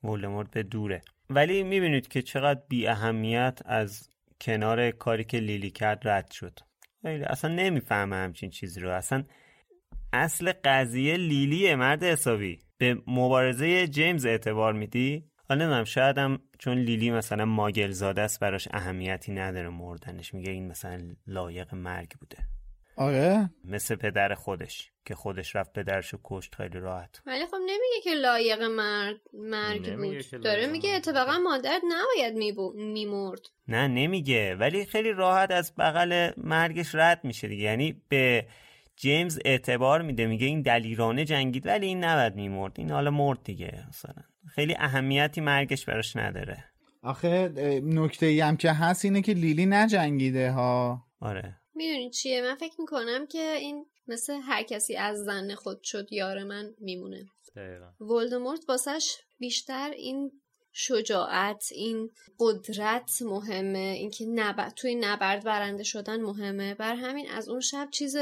ولدمورت 0.04 0.50
به 0.50 0.62
دوره. 0.62 1.02
ولی 1.30 1.62
می‌بینید 1.62 2.08
که 2.08 2.22
چقدر 2.22 2.60
بی 2.68 2.86
اهمیت 2.86 3.58
از 3.64 4.10
کنار 4.40 4.90
کاری 4.90 5.24
که 5.24 5.38
لیلی 5.38 5.70
کرد 5.70 6.08
رد 6.08 6.30
شد. 6.30 6.58
اصلا 7.04 7.54
نمی‌فهمه 7.54 8.16
همچین 8.16 8.50
چیزی 8.50 8.80
رو. 8.80 8.90
اصلا 8.90 9.24
اصل 10.12 10.52
قضیه 10.64 11.16
لیلیه 11.16 11.76
مرد 11.76 12.04
حسابی. 12.04 12.58
به 12.78 13.02
مبارزه 13.06 13.86
جیمز 13.88 14.26
اعتبار 14.26 14.72
میدی؟ 14.72 15.27
نمی‌دونم 15.56 15.84
شاید 15.84 16.18
هم 16.18 16.42
چون 16.58 16.78
لیلی 16.78 17.10
مثلا 17.10 17.44
ماگل 17.44 17.90
زاده 17.90 18.20
است 18.20 18.40
براش 18.40 18.68
اهمیتی 18.70 19.32
نداره 19.32 19.68
مردنش. 19.68 20.34
میگه 20.34 20.50
این 20.50 20.68
مثلا 20.68 21.00
لایق 21.26 21.74
مرگ 21.74 22.10
بوده. 22.20 22.38
آره؟ 22.96 23.50
مثل 23.64 23.96
پدر 23.96 24.34
خودش 24.34 24.90
که 25.04 25.14
خودش 25.14 25.56
رفت 25.56 25.72
پدرشو 25.72 26.18
کشت 26.24 26.54
خیلی 26.54 26.78
راحت. 26.78 27.22
ولی 27.26 27.46
خب 27.46 27.56
نمیگه 27.60 28.00
که 28.04 28.14
لایق 28.14 28.62
مرگ 28.62 29.20
مرگ 29.32 29.96
بود. 29.96 30.42
داره 30.42 30.66
میگه 30.66 30.94
اتفاقا 30.94 31.38
مادر 31.38 31.80
نباید 31.88 32.56
میمرد. 32.74 33.40
نه 33.68 33.88
نمیگه. 33.88 34.54
ولی 34.54 34.84
خیلی 34.84 35.12
راحت 35.12 35.50
از 35.50 35.74
بغل 35.78 36.30
مرگش 36.36 36.94
رد 36.94 37.24
میشه 37.24 37.48
دیگه. 37.48 37.64
یعنی 37.64 38.02
به 38.08 38.46
جیمز 38.96 39.38
اعتبار 39.44 40.02
میده. 40.02 40.26
میگه 40.26 40.46
این 40.46 40.62
دلیرانه 40.62 41.24
جنگید 41.24 41.66
ولی 41.66 41.86
این 41.86 42.04
نباید 42.04 42.34
میمرد. 42.34 42.72
این 42.76 42.90
حالا 42.90 43.10
مرد 43.10 43.44
دیگه 43.44 43.84
مثلا. 43.88 44.22
خیلی 44.54 44.74
اهمیتی 44.78 45.40
مرگش 45.40 45.84
براش 45.84 46.16
نداره. 46.16 46.64
آخه 47.02 47.48
نکته 47.84 48.26
ای 48.26 48.40
هم 48.40 48.56
که 48.56 48.72
هست 48.72 49.04
اینه 49.04 49.22
که 49.22 49.32
لیلی 49.32 49.66
نجنگیده 49.66 50.50
ها. 50.50 51.02
آره. 51.20 51.56
می‌دونی 51.74 52.10
چیه؟ 52.10 52.42
من 52.42 52.54
فکر 52.54 52.74
می‌کنم 52.78 53.26
که 53.26 53.52
این 53.52 53.86
مثل 54.06 54.32
هر 54.32 54.62
کسی 54.62 54.96
از 54.96 55.18
زن 55.18 55.54
خود 55.54 55.82
شد 55.82 56.12
یار 56.12 56.44
من 56.44 56.74
میمونه. 56.78 57.26
ولدمورت 58.00 58.66
باسش 58.66 59.16
بیشتر 59.38 59.90
این 59.90 60.32
شجاعت 60.72 61.68
این 61.72 62.10
قدرت 62.38 63.22
مهمه. 63.22 63.78
اینکه 63.78 64.26
نبرد 64.26 64.72
توی 64.74 64.94
نبرد 64.94 65.44
برنده 65.44 65.82
شدن 65.82 66.20
مهمه. 66.20 66.74
بر 66.74 66.94
همین 66.94 67.30
از 67.30 67.48
اون 67.48 67.60
شب 67.60 67.88
چیز 67.90 68.16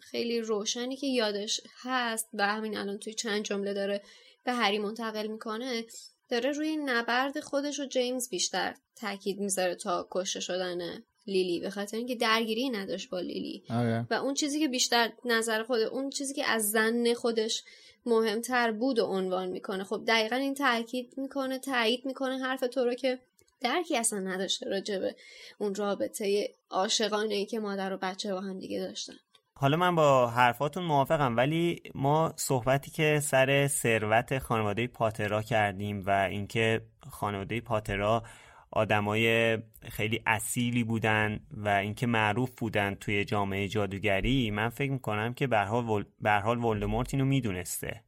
خیلی 0.00 0.40
روشنی 0.40 0.96
که 0.96 1.06
یادش 1.06 1.60
هست. 1.82 2.28
و 2.34 2.46
همین 2.46 2.76
الان 2.76 2.98
توی 2.98 3.14
چند 3.14 3.42
جمله 3.42 3.74
داره 3.74 4.02
به 4.44 4.52
هری 4.52 4.78
منتقل 4.78 5.26
می‌کنه 5.26 5.84
داره 6.28 6.52
روی 6.52 6.76
نبرد 6.76 7.40
خودش 7.40 7.80
و 7.80 7.84
جیمز 7.84 8.28
بیشتر 8.28 8.74
تاکید 8.96 9.40
می‌ذاره 9.40 9.74
تا 9.74 10.08
کشته 10.10 10.40
شدن 10.40 11.02
لیلی. 11.26 11.60
به 11.60 11.70
خاطر 11.70 11.96
اینکه 11.96 12.14
درگیری 12.14 12.70
نداشت 12.70 13.10
با 13.10 13.20
لیلی. 13.20 13.64
آره. 13.70 14.06
و 14.10 14.14
اون 14.14 14.34
چیزی 14.34 14.60
که 14.60 14.68
بیشتر 14.68 15.12
نظر 15.24 15.62
خود 15.62 15.80
اون 15.80 16.10
چیزی 16.10 16.34
که 16.34 16.46
از 16.46 16.70
زن 16.70 17.14
خودش 17.14 17.62
مهمتر 18.06 18.72
بود 18.72 18.98
و 18.98 19.04
عنوان 19.04 19.48
می‌کنه. 19.48 19.84
خب 19.84 20.02
دقیقا 20.06 20.36
این 20.36 20.54
تاکید 20.54 21.14
می‌کنه 21.16 21.58
تایید 21.58 22.06
می‌کنه 22.06 22.38
حرف 22.38 22.60
تو 22.60 22.84
رو 22.84 22.94
که 22.94 23.18
درکی 23.60 23.96
اصلا 23.96 24.18
نداشته 24.18 24.68
راجبه 24.68 25.16
اون 25.58 25.74
رابطه 25.74 26.54
عاشقانه 26.70 27.34
ای 27.34 27.46
که 27.46 27.60
مادر 27.60 27.92
و 27.92 27.96
بچه 27.96 28.34
با 28.34 28.40
هم 28.40 28.58
دیگه 28.58 28.80
داشتن. 28.80 29.18
حالا 29.56 29.76
من 29.76 29.94
با 29.94 30.30
حرفاتون 30.30 30.84
موافقم 30.84 31.36
ولی 31.36 31.82
ما 31.94 32.32
صحبتی 32.36 32.90
که 32.90 33.20
سر 33.22 33.66
ثروت 33.66 34.38
خانواده 34.38 34.86
پاترا 34.86 35.42
کردیم 35.42 36.02
و 36.06 36.10
اینکه 36.10 36.80
خانواده 37.10 37.60
پاترا 37.60 38.22
آدمای 38.70 39.58
خیلی 39.82 40.22
اصیلی 40.26 40.84
بودن 40.84 41.40
و 41.50 41.68
اینکه 41.68 42.06
معروف 42.06 42.50
بودن 42.58 42.94
توی 42.94 43.24
جامعه 43.24 43.68
جادوگری 43.68 44.50
من 44.50 44.68
فکر 44.68 44.92
می‌کنم 44.92 45.34
که 45.34 45.46
به 45.46 45.58
حال 46.44 46.58
ولدمورت 46.64 47.14
اینو 47.14 47.26
می‌دونسته. 47.26 48.04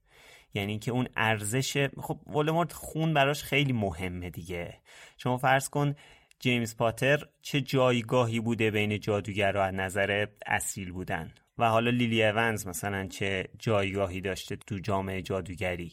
یعنی 0.55 0.79
که 0.79 0.91
اون 0.91 1.09
ارزش 1.17 1.89
خب 2.01 2.21
ولدمورت 2.27 2.73
خون 2.73 3.15
براش 3.15 3.43
خیلی 3.43 3.73
مهمه 3.73 4.31
دیگه. 4.31 4.81
شما 5.19 5.37
فرض 5.37 5.69
کن 5.69 5.95
جیمز 6.39 6.77
پاتر 6.77 7.19
چه 7.43 7.61
جایگاهی 7.61 8.41
بوده 8.41 8.71
بین 8.71 9.01
جادوگرها 9.01 9.63
از 9.63 9.75
نظر 9.75 10.27
اصیل 10.47 10.93
بودن 10.93 11.33
و 11.59 11.69
حالا 11.69 11.91
لیلی 11.91 12.25
اونز 12.25 12.67
مثلا 12.67 13.07
چه 13.07 13.49
جایگاهی 13.59 14.21
داشته 14.21 14.57
تو 14.57 14.79
جامعه 14.79 15.23
جادوگری. 15.23 15.93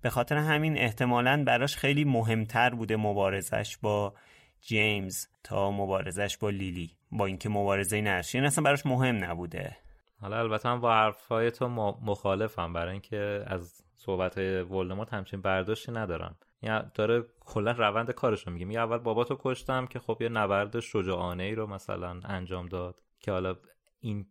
به 0.00 0.10
خاطر 0.10 0.36
همین 0.36 0.78
احتمالا 0.78 1.44
براش 1.46 1.76
خیلی 1.76 2.04
مهمتر 2.04 2.70
بوده 2.70 2.96
مبارزش 2.96 3.76
با 3.82 4.14
جیمز 4.60 5.26
تا 5.44 5.70
مبارزش 5.70 6.36
با 6.36 6.50
لیلی 6.50 6.96
با 7.12 7.26
اینکه 7.26 7.48
مبارزه 7.48 8.00
نشه 8.00 8.38
این 8.38 8.46
اصلا 8.46 8.64
براش 8.64 8.86
مهم 8.86 9.24
نبوده. 9.24 9.76
حالا 10.20 10.38
البته 10.38 10.68
هم 10.68 10.80
با 10.80 10.94
حرفای 10.94 11.50
تو 11.50 11.68
مخالفم 12.02 12.72
برای 12.72 12.92
اینکه 12.92 13.44
از 13.46 13.82
صحبت 13.96 14.38
های 14.38 14.62
ولدمورت 14.62 15.12
همچین 15.14 15.40
برداشتی 15.42 15.92
ندارم. 15.92 16.36
یا 16.62 16.90
داره 16.94 17.24
کلا 17.40 17.72
روند 17.72 18.10
کارش 18.10 18.46
رو 18.46 18.52
میگه. 18.52 18.64
میگه 18.64 18.80
اول 18.80 18.98
باباتو 18.98 19.36
کشتم 19.40 19.86
که 19.86 19.98
خب 19.98 20.18
یه 20.20 20.28
نبرد 20.28 20.80
شجاعانه 20.80 21.42
ای 21.42 21.54
رو 21.54 21.66
مثلا 21.66 22.20
انجام 22.24 22.66
داد 22.66 23.02
که 23.20 23.32
حالا 23.32 23.56
این 24.00 24.26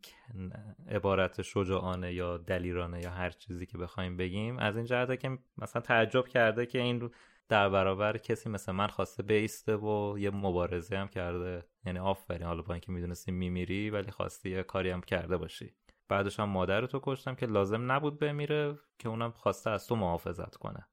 عبارت 0.90 1.42
شجاعانه 1.42 2.14
یا 2.14 2.38
دلیرانه 2.38 3.02
یا 3.02 3.10
هر 3.10 3.30
چیزی 3.30 3.66
که 3.66 3.78
بخوایم 3.78 4.18
بگیم 4.18 4.60
از 4.60 4.78
این 4.78 4.86
جهته 4.86 5.18
که 5.18 5.38
مثلا 5.58 5.82
تعجب 5.82 6.28
کرده 6.28 6.66
که 6.66 6.82
این 6.82 7.12
در 7.50 7.70
برابر 7.70 8.18
کسی 8.18 8.50
مثل 8.50 8.72
من 8.72 8.88
خواسته 8.88 9.24
بیسته 9.24 9.76
و 9.76 10.20
یه 10.20 10.30
مبارزه 10.30 10.98
هم 10.98 11.08
کرده. 11.08 11.66
یعنی 11.86 12.00
آفرین 12.00 12.48
حالا 12.48 12.62
با 12.62 12.74
اینکه 12.74 12.92
می‌دونستی 12.92 13.32
میمیری 13.32 13.90
ولی 13.90 14.12
خواستی 14.12 14.50
یه 14.50 14.64
کاری 14.64 14.90
هم 14.90 15.02
کرده 15.02 15.38
باشی. 15.38 15.74
بعدش 16.12 16.40
هم 16.40 16.50
مادر 16.50 16.86
تو 16.86 17.00
کشتم 17.04 17.36
که 17.36 17.46
لازم 17.46 17.92
نبود 17.92 18.20
بمیره 18.20 18.76
که 19.00 19.10
اونم 19.10 19.32
خواسته 19.32 19.70
از 19.70 19.88
تو 19.88 19.96
محافظت 19.96 20.56
کنه. 20.56 20.86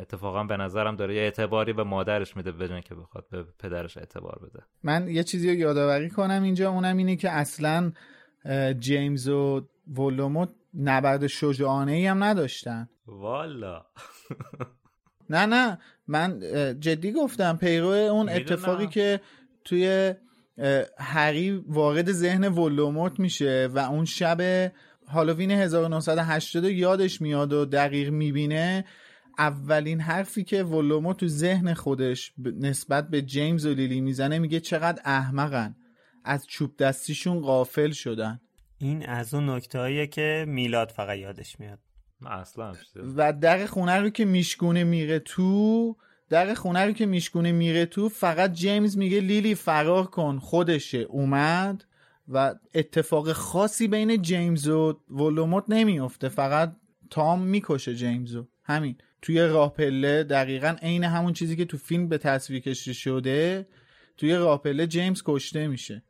اتفاقا 0.00 0.44
به 0.44 0.56
نظرم 0.56 0.96
داره 0.96 1.14
یه 1.14 1.20
اعتباری 1.20 1.72
به 1.72 1.84
مادرش 1.84 2.36
میده 2.36 2.52
بدون 2.52 2.80
که 2.80 2.94
بخواد 2.94 3.26
به 3.30 3.44
پدرش 3.58 3.96
اعتبار 3.96 4.38
بده. 4.42 4.62
من 4.82 5.08
یه 5.08 5.22
چیزی 5.22 5.48
رو 5.48 5.54
یادآوری 5.54 6.10
کنم 6.10 6.42
اینجا 6.42 6.70
اونم 6.70 6.96
اینه 6.96 7.16
که 7.16 7.30
اصلا 7.30 7.92
جیمز 8.78 9.28
و 9.28 9.68
ولوموت 9.96 10.48
نبرد 10.74 11.26
شجاعانه 11.26 11.92
ای 11.92 12.06
هم 12.06 12.24
نداشتن. 12.24 12.88
والا. 13.06 13.86
نه 15.30 15.46
نه. 15.46 15.78
من 16.06 16.40
جدی 16.80 17.12
گفتم 17.12 17.56
پیرو 17.56 17.88
اون 17.88 18.28
اتفاقی 18.28 18.86
که 18.86 19.20
توی 19.64 20.14
هری 20.98 21.50
وارد 21.50 22.12
ذهن 22.12 22.48
ولوموت 22.48 23.20
میشه 23.20 23.68
و 23.72 23.78
اون 23.78 24.04
شب 24.04 24.72
هالووین 25.08 25.50
1980 25.50 26.64
یادش 26.64 27.20
میاد 27.20 27.52
و 27.52 27.64
دقیق 27.64 28.08
می‌بینه. 28.08 28.84
اولین 29.38 30.00
حرفی 30.00 30.44
که 30.44 30.62
ولومو 30.62 31.14
تو 31.14 31.28
ذهن 31.28 31.74
خودش 31.74 32.32
نسبت 32.38 33.08
به 33.08 33.22
جیمز 33.22 33.66
و 33.66 33.74
لیلی 33.74 34.00
می‌زنه 34.00 34.38
میگه 34.38 34.60
چقدر 34.60 35.02
احمقن. 35.04 35.76
از 36.24 36.46
چوب 36.46 36.76
دستیشون 36.76 37.40
غافل 37.40 37.90
شدن. 37.90 38.40
این 38.78 39.06
از 39.06 39.34
اون 39.34 39.50
نکته 39.50 40.06
که 40.06 40.44
میلاد 40.48 40.90
فقط 40.90 41.18
یادش 41.18 41.60
میاد. 41.60 41.78
اصلا. 42.26 42.74
و 43.16 43.32
در 43.32 43.66
خونه 43.66 43.96
رو 43.96 44.10
که 44.10 44.24
میشکونه 44.24 44.84
میره 44.84 45.18
تو 45.18 45.96
در 46.28 46.54
خونه 46.54 46.80
رو 46.84 46.92
که 46.92 47.06
میشکونه 47.06 47.52
میره 47.52 47.86
تو 47.86 48.08
فقط 48.08 48.52
جیمز 48.52 48.98
میگه 48.98 49.20
لیلی 49.20 49.54
فرار 49.54 50.06
کن 50.06 50.38
خودشه. 50.38 50.98
اومد 50.98 51.84
و 52.28 52.54
اتفاق 52.74 53.32
خاصی 53.32 53.88
بین 53.88 54.22
جیمز 54.22 54.68
و 54.68 55.00
ولوموت 55.10 55.64
نمیافته. 55.68 56.28
فقط 56.28 56.76
تام 57.10 57.42
می‌کشه 57.42 57.94
جیمزو 57.94 58.46
همین. 58.64 58.96
توی 59.22 59.40
راه 59.40 59.72
پله 59.72 60.22
دقیقا 60.22 60.76
عین 60.82 61.04
همون 61.04 61.32
چیزی 61.32 61.56
که 61.56 61.64
تو 61.64 61.76
فیلم 61.76 62.08
به 62.08 62.18
تصویر 62.18 62.60
کشیده 62.60 62.94
شده 62.94 63.66
توی 64.16 64.34
راه 64.34 64.62
پله 64.62 64.86
جیمز 64.86 65.22
کشته 65.24 65.66
میشه. 65.68 66.02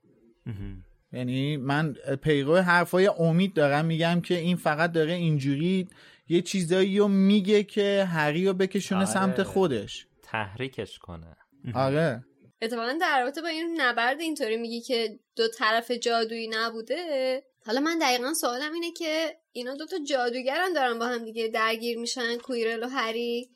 یعنی 1.12 1.56
من 1.56 1.92
پیرو 2.22 2.56
حرفای 2.56 3.06
امید 3.06 3.54
دارم 3.54 3.84
میگم 3.84 4.20
که 4.20 4.38
این 4.38 4.56
فقط 4.56 4.92
داره 4.92 5.12
اینجوری 5.12 5.88
یه 6.28 6.42
چیزایی 6.42 6.98
رو 6.98 7.08
میگه 7.08 7.62
که 7.62 8.04
هری 8.08 8.46
رو 8.46 8.52
بکشونه 8.52 9.00
آره. 9.00 9.10
سمت 9.10 9.42
خودش. 9.42 10.05
تحریکش 10.26 10.98
کنه. 10.98 11.36
آره. 11.74 12.24
اتفاقا 12.62 12.98
در 13.00 13.20
رابطه 13.20 13.42
با 13.42 13.48
این 13.48 13.80
نبرد 13.80 14.20
اینطوری 14.20 14.56
میگی 14.56 14.80
که 14.80 15.18
دو 15.36 15.48
طرف 15.48 15.90
جادویی 15.90 16.48
نبوده. 16.48 17.42
حالا 17.66 17.80
من 17.80 17.98
دقیقا 17.98 18.34
سوالم 18.34 18.72
اینه 18.72 18.92
که 18.92 19.40
اینا 19.52 19.74
دوتا 19.74 19.96
جادوگرن 19.98 20.72
دارن 20.72 20.98
با 20.98 21.06
هم 21.06 21.24
دیگه 21.24 21.48
درگیر 21.48 21.98
میشن 21.98 22.38
کویرل 22.38 22.84
و 22.84 22.88
هری. 22.88 23.50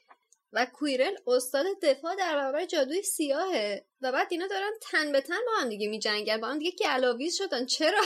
و 0.52 0.66
کویرل 0.72 1.14
استاد 1.26 1.66
دفاع 1.82 2.14
در 2.16 2.36
برابر 2.36 2.66
جادوی 2.66 3.02
سیاهه. 3.02 3.86
و 4.00 4.12
بعد 4.12 4.26
اینا 4.30 4.46
دارن 4.46 4.70
تن 4.82 5.12
به 5.12 5.20
تن 5.20 5.34
با 5.46 5.52
هم 5.60 5.68
دیگه 5.68 5.88
میجنگن 5.88 6.40
با 6.40 6.48
هم 6.48 6.58
دیگه 6.58 6.72
گلاویز 6.84 7.36
شدن. 7.36 7.66
چرا؟ 7.66 8.00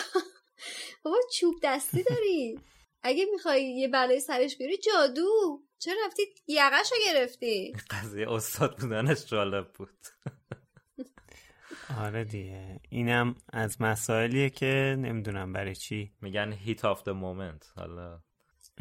بابا 1.04 1.16
چوب 1.32 1.54
دستی 1.62 2.02
داری. 2.02 2.60
اگه 3.02 3.24
می‌خوای 3.32 3.64
یه 3.64 3.88
بلای 3.88 4.20
سرش 4.20 4.56
بیاری 4.56 4.76
جادو. 4.76 5.62
چرا 5.78 5.94
رفتی 6.06 6.22
یقش 6.46 6.92
رو 6.92 6.98
گرفتی؟ 7.06 7.76
قضیه 7.90 8.30
استاد 8.30 8.78
بودنش 8.78 9.26
جالب 9.26 9.72
بود. 9.72 9.98
آره 11.98 12.24
دیگه. 12.24 12.80
اینم 12.88 13.34
از 13.52 13.82
مسائلیه 13.82 14.50
که 14.50 14.96
نمی‌دونم 14.98 15.52
برای 15.52 15.74
چی. 15.74 16.12
میگن 16.22 16.52
heat 16.52 16.84
of 16.84 17.02
the 17.02 17.08
moment 17.08 17.72
حالا 17.76 18.20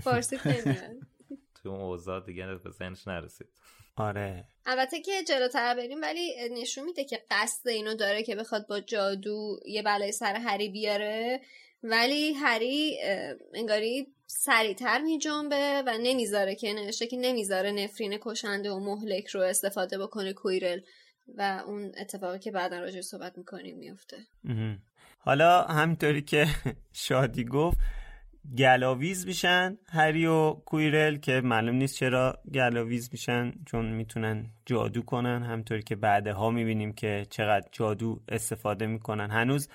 فارسی 0.04 0.38
تو 1.64 1.70
اون 1.70 1.82
اوضاع 1.82 2.26
دیگه 2.26 2.56
به 2.56 2.70
ذهنش 2.70 3.08
نرسید. 3.08 3.48
آره. 3.96 4.48
البته 4.66 5.02
که 5.02 5.24
جلوتر 5.24 5.76
بریم 5.76 6.02
ولی 6.02 6.50
نشون 6.50 6.84
میده 6.86 7.06
که 7.06 7.24
قصد 7.32 7.68
اینو 7.68 7.96
داره 7.96 8.24
که 8.24 8.36
بخواد 8.36 8.68
با 8.68 8.80
جادو 8.80 9.60
یه 9.66 9.84
بلای 9.84 10.12
سر 10.12 10.36
هری 10.36 10.70
بیاره. 10.70 11.42
ولی 11.84 12.34
هری 12.34 12.98
انگاری 13.54 14.08
سریعتر 14.28 15.02
میجنبه 15.02 15.84
و 15.88 15.98
نمی‌ذاره 16.04 16.56
که 16.56 16.74
نوشته 16.74 17.08
که 17.08 17.18
نمی‌ذاره 17.18 17.72
نفرین 17.72 18.18
کشنده 18.22 18.72
و 18.72 18.80
مهلک 18.80 19.28
رو 19.28 19.42
استفاده 19.42 19.98
بکنه 19.98 20.34
کویرل 20.34 20.80
و 21.38 21.64
اون 21.68 21.92
اتفاقی 21.98 22.40
که 22.40 22.52
بعدا 22.52 22.80
راجع 22.80 23.02
صحبت 23.02 23.38
می‌کنیم 23.38 23.78
میفته 23.78 24.18
حالا 25.20 25.62
همینطوری 25.62 26.22
که 26.22 26.48
شادی 26.94 27.46
گفت 27.46 27.78
گلاویز 28.58 29.26
میشن 29.26 29.78
هری 29.90 30.26
و 30.26 30.54
کویرل 30.54 31.16
که 31.16 31.42
معلوم 31.42 31.76
نیست 31.76 31.96
چرا 31.96 32.42
گلاویز 32.54 33.10
میشن 33.12 33.54
چون 33.66 33.86
می‌تونن 33.86 34.50
جادو 34.66 35.02
کنن. 35.02 35.44
همطوری 35.44 35.84
که 35.84 35.96
بعدها 35.96 36.50
می‌بینیم 36.50 36.94
که 36.94 37.26
چقدر 37.30 37.68
جادو 37.72 38.22
استفاده 38.28 38.88
می‌کنن. 38.88 39.30
هنوز 39.30 39.68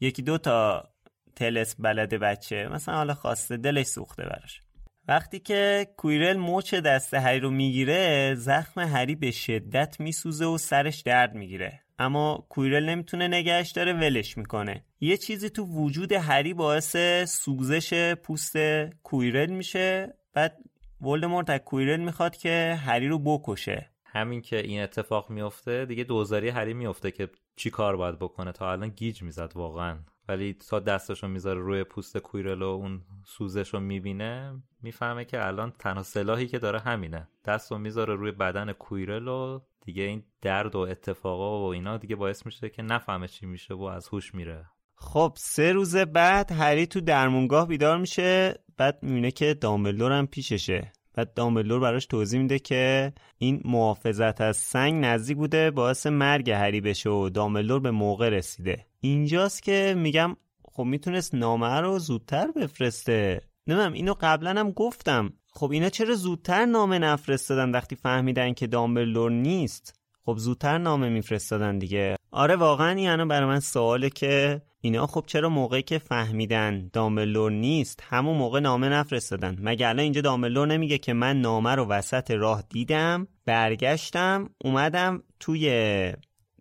یکی 0.00 0.22
دو 0.22 0.38
تا 0.38 0.89
تلس 1.36 1.76
بلده 1.78 2.18
بچه 2.18 2.68
مثلا 2.68 2.94
حالا 2.94 3.14
خواسته 3.14 3.56
دلش 3.56 3.86
سوخته 3.86 4.22
براش. 4.22 4.60
وقتی 5.08 5.38
که 5.38 5.86
کویرل 5.96 6.36
موچ 6.36 6.74
دست 6.74 7.14
هری 7.14 7.40
رو 7.40 7.50
می‌گیره 7.50 8.34
زخم 8.34 8.80
هری 8.80 9.14
به 9.14 9.30
شدت 9.30 9.96
میسوزه 10.00 10.44
و 10.44 10.58
سرش 10.58 11.00
درد 11.02 11.34
می‌گیره. 11.34 11.80
اما 11.98 12.46
کویرل 12.48 12.88
نمی‌تونه 12.88 13.28
نگهش 13.28 13.70
داره 13.70 13.92
ولش 13.92 14.38
می‌کنه. 14.38 14.84
یه 15.00 15.16
چیزی 15.16 15.50
تو 15.50 15.64
وجود 15.64 16.12
هری 16.12 16.54
باعث 16.54 16.96
سوزش 17.24 18.14
پوست 18.14 18.56
کویرل 19.02 19.50
میشه. 19.50 20.14
بعد 20.34 20.56
ولدمورت 21.00 21.50
از 21.50 21.60
کویرل 21.60 22.00
می‌خواد 22.00 22.36
که 22.36 22.78
هری 22.84 23.08
رو 23.08 23.18
بکشه. 23.18 23.90
همین 24.04 24.42
که 24.42 24.56
این 24.56 24.82
اتفاق 24.82 25.30
میفته 25.30 25.84
دیگه 25.84 26.04
دوزاری 26.04 26.48
هری 26.48 26.74
میفته 26.74 27.10
که 27.10 27.28
چی 27.56 27.70
کار 27.70 27.96
باید 27.96 28.18
بکنه؟ 28.18 28.52
تا 28.52 28.72
الان 28.72 28.88
گیج 28.88 29.22
می‌زد 29.22 29.52
واقعا. 29.54 29.98
ولی 30.30 30.54
تا 30.54 30.80
دستشو 30.80 31.28
می‌ذاره 31.28 31.60
روی 31.60 31.84
پوست 31.84 32.18
کویرل 32.18 32.62
و 32.62 32.66
اون 32.66 33.02
سوزش 33.26 33.74
می‌بینه 33.74 34.62
می‌فهمه 34.82 35.24
که 35.24 35.46
الان 35.46 35.72
تنها 35.78 36.02
سلاحی 36.02 36.46
که 36.46 36.58
داره 36.58 36.80
همینه. 36.80 37.28
دست 37.44 37.72
رو 37.72 37.78
می‌ذاره 37.78 38.14
روی 38.14 38.32
بدن 38.32 38.72
کویرل 38.72 39.28
و 39.28 39.60
دیگه 39.84 40.02
این 40.02 40.24
درد 40.42 40.76
و 40.76 40.78
اتفاقا 40.78 41.60
و 41.60 41.72
اینا 41.72 41.96
دیگه 41.96 42.16
باعث 42.16 42.46
میشه 42.46 42.68
که 42.68 42.82
نفهمه 42.82 43.28
چی 43.28 43.46
میشه 43.46 43.74
و 43.74 43.82
از 43.82 44.08
هوش 44.08 44.34
میره. 44.34 44.66
خب 44.94 45.32
سه 45.36 45.72
روز 45.72 45.96
بعد 45.96 46.52
هری 46.52 46.86
تو 46.86 47.00
درمونگاه 47.00 47.68
بیدار 47.68 47.98
میشه 47.98 48.54
بعد 48.76 48.98
می‌بینه 49.02 49.30
که 49.30 49.54
دامبلدور 49.54 50.26
پیششه. 50.26 50.92
بعد 51.14 51.34
دامبلدور 51.34 51.80
براش 51.80 52.06
توضیح 52.06 52.40
میده 52.40 52.58
که 52.58 53.12
این 53.38 53.62
محافظت 53.64 54.40
از 54.40 54.56
سنگ 54.56 55.04
نزدیک 55.04 55.36
بوده 55.36 55.70
باعث 55.70 56.06
مرگ 56.06 56.50
هری 56.50 56.80
بشه 56.80 57.10
و 57.10 57.28
دامبلدور 57.28 57.80
به 57.80 57.90
موقع 57.90 58.28
رسیده. 58.28 58.86
اینجاست 59.00 59.62
که 59.62 59.94
میگم 59.98 60.36
خب 60.64 60.84
می‌تونست 60.84 61.34
نامه 61.34 61.80
رو 61.80 61.98
زودتر 61.98 62.50
بفرسته. 62.50 63.40
نمیم 63.66 63.92
اینو 63.92 64.14
قبلا 64.20 64.60
هم 64.60 64.70
گفتم. 64.70 65.32
خب 65.52 65.70
اینا 65.70 65.88
چرا 65.88 66.14
زودتر 66.14 66.64
نامه 66.64 66.98
نفرستادن 66.98 67.70
وقتی 67.70 67.96
فهمیدن 67.96 68.52
که 68.52 68.66
دامبلدور 68.66 69.30
نیست؟ 69.30 70.00
خب 70.24 70.36
زودتر 70.38 70.78
نامه 70.78 71.08
میفرستادن 71.08 71.78
دیگه. 71.78 72.16
آره 72.30 72.56
واقعا 72.56 72.90
این 72.90 73.28
برای 73.28 73.48
من 73.48 73.60
سواله 73.60 74.10
که 74.10 74.62
اینا 74.82 75.06
خب 75.06 75.24
چرا 75.26 75.48
موقعی 75.48 75.82
که 75.82 75.98
فهمیدن 75.98 76.90
دامبلور 76.92 77.52
نیست 77.52 78.00
همون 78.08 78.36
موقع 78.36 78.60
نامه 78.60 78.88
نفرستادن. 78.88 79.56
مگه 79.60 79.88
الان 79.88 80.00
اینجا 80.00 80.20
دامبلور 80.20 80.66
نمیگه 80.66 80.98
که 80.98 81.12
من 81.12 81.40
نامه 81.40 81.74
رو 81.74 81.84
وسط 81.84 82.30
راه 82.30 82.64
دیدم 82.68 83.28
برگشتم 83.46 84.50
اومدم 84.64 85.22
توی 85.40 86.12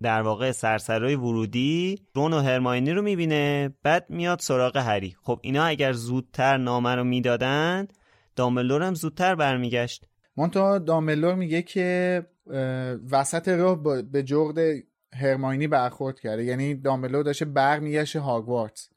در 0.02 0.22
واقع 0.22 0.52
سرسرای 0.52 1.16
ورودی 1.16 2.00
رون 2.16 2.34
و 2.34 2.40
هرماینی 2.40 2.92
رو 2.92 3.02
می‌بینه 3.02 3.74
بعد 3.84 4.06
میاد 4.10 4.40
سراغ 4.40 4.78
هری. 4.78 5.16
خب 5.24 5.40
اینا 5.44 5.64
اگر 5.64 5.94
زودتر 5.94 6.58
نامه 6.58 6.96
رو 6.96 7.04
می‌دادن 7.04 7.88
دامبلور 8.36 8.84
هم 8.84 8.94
زودتر 8.94 9.36
برمیگشت. 9.36 10.06
منتها 10.38 10.80
دامبلور 10.80 11.36
میگه 11.36 11.62
که 11.62 12.26
وسط 13.12 13.48
راه 13.48 13.84
به 14.12 14.24
جغد 14.24 14.60
هرماینی 15.14 15.68
برخورد 15.68 16.20
کرده. 16.20 16.43
یعنی 16.43 16.76
دامبلو 16.76 17.24
داشته 17.24 17.45
برمیگشته 17.45 18.20
هاگوارتس 18.20 18.89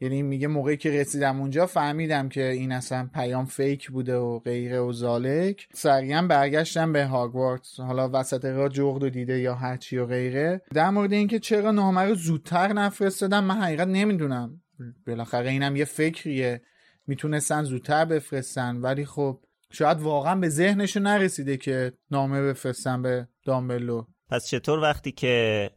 یعنی 0.00 0.22
میگه 0.22 0.48
موقعی 0.48 0.76
که 0.76 0.90
رسیدم 0.90 1.40
اونجا 1.40 1.66
فهمیدم 1.66 2.28
که 2.28 2.48
این 2.48 2.72
اصلا 2.72 3.08
پیام 3.14 3.44
فیک 3.44 3.90
بوده 3.90 4.16
و 4.16 4.38
غیره 4.38 4.80
و 4.80 4.92
زالک. 4.92 5.68
سریعا 5.74 6.22
برگشتم 6.22 6.92
به 6.92 7.04
هاگوارتس 7.04 7.80
حالا 7.80 8.10
وسط 8.12 8.44
راه 8.44 8.68
جغد 8.68 9.02
و 9.02 9.10
دیده 9.10 9.38
یا 9.38 9.54
هرچی 9.54 9.98
و 9.98 10.06
غیره. 10.06 10.62
در 10.74 10.90
مورد 10.90 11.12
اینکه 11.12 11.38
چرا 11.38 11.70
نامه 11.70 12.00
رو 12.00 12.14
زودتر 12.14 12.72
نفرستادم 12.72 13.44
من 13.44 13.56
حقیقت 13.56 13.88
نمی‌دونم. 13.88 14.60
بالاخره 15.06 15.50
اینم 15.50 15.76
یه 15.76 15.84
فکریه. 15.84 16.62
می‌تونستن 17.06 17.62
زودتر 17.62 18.04
بفرستن 18.04 18.76
ولی 18.76 19.04
خب 19.04 19.40
شاید 19.70 20.00
واقعا 20.00 20.34
به 20.34 20.48
ذهنشون 20.48 21.02
نرسیده 21.02 21.56
که 21.56 21.92
نامه 22.10 22.42
بفرستن 22.42 23.02
به 23.02 23.28
دامبلو. 23.44 24.04
پس 24.28 24.48
چطور 24.48 24.78
وقتی 24.78 25.12
که 25.12 25.70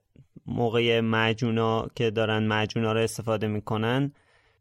موقع 0.45 0.99
مجونا 0.99 1.87
که 1.95 2.11
دارن 2.11 2.47
مجونا 2.47 2.93
رو 2.93 2.99
استفاده 2.99 3.47
می‌کنن 3.47 4.11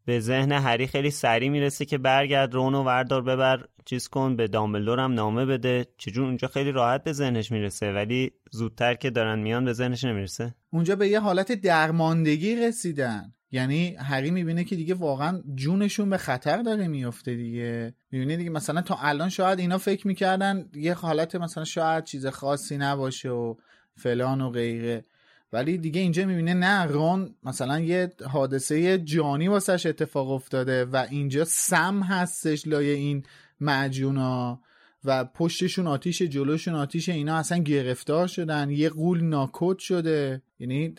به 0.05 0.20
ذهن 0.20 0.53
هری 0.53 0.86
خیلی 0.86 1.11
سریع 1.11 1.49
می‌رسه 1.49 1.84
که 1.84 1.99
برگرد 1.99 2.55
رونو 2.55 2.82
وردار 2.82 3.22
ببر 3.22 3.64
چیز 3.84 4.09
کن 4.09 4.36
به 4.36 4.49
دامبلدور 4.49 5.01
هم 5.01 5.12
نامه 5.12 5.47
بده. 5.47 5.86
چجور 5.99 6.24
اونجا 6.24 6.49
خیلی 6.49 6.72
راحت 6.72 7.05
به 7.05 7.12
ذهنش 7.12 7.53
می‌رسه 7.53 7.93
ولی 7.93 8.30
زودتر 8.51 8.95
که 8.95 9.11
دارن 9.11 9.38
میان 9.38 9.64
به 9.64 9.72
ذهنش 9.72 10.05
نمی‌رسه؟ 10.05 10.55
اونجا 10.70 10.97
به 10.97 11.09
یه 11.09 11.20
حالت 11.20 11.53
درماندگی 11.53 12.57
رسیدن. 12.57 13.34
یعنی 13.53 13.97
هری 13.99 14.30
می‌بینه 14.30 14.64
که 14.64 14.76
دیگه 14.76 14.95
واقعا 14.95 15.43
جونشون 15.55 16.11
به 16.11 16.16
خطر 16.16 16.62
داره 16.62 16.88
میفته 16.88 17.34
دیگه. 17.34 17.95
می‌بینه 18.11 18.36
دیگه 18.36 18.51
مثلا 18.51 18.82
تا 18.82 18.97
الان 19.01 19.28
شاید 19.28 19.59
اینا 19.59 19.78
فکر 19.78 20.07
می‌کردن 20.07 20.68
یه 20.74 20.95
حالت 20.95 21.34
مثلا 21.34 21.64
شاید 21.64 22.05
چیز 22.05 22.26
خاصی 22.26 22.76
نباشه 22.76 23.28
و 23.30 23.55
فلان 23.97 24.41
و 24.41 24.51
غیره. 24.51 25.05
ولی 25.53 25.78
دیگه 25.78 26.01
اینجا 26.01 26.26
می‌بینه 26.26 26.55
نه 26.55 26.84
رون 26.84 27.34
مثلا 27.43 27.80
یه 27.80 28.12
حادثه 28.24 28.99
جانی 28.99 29.49
واسش 29.49 29.86
اتفاق 29.86 30.30
افتاده 30.30 30.84
و 30.84 31.07
اینجا 31.11 31.45
سم 31.45 32.03
هستش 32.03 32.66
لای 32.66 32.91
این 32.91 33.24
معجونا 33.61 34.61
و 35.05 35.24
پشتشون 35.24 35.86
آتیش 35.86 36.22
جلوشون 36.22 36.74
آتیش 36.74 37.09
اینا 37.09 37.36
اصلا 37.36 37.59
گرفتار 37.59 38.26
شدن. 38.26 38.70
یه 38.70 38.88
قول 38.88 39.24
ناکوت 39.24 39.78
شده. 39.78 40.43
یعنی 40.59 40.95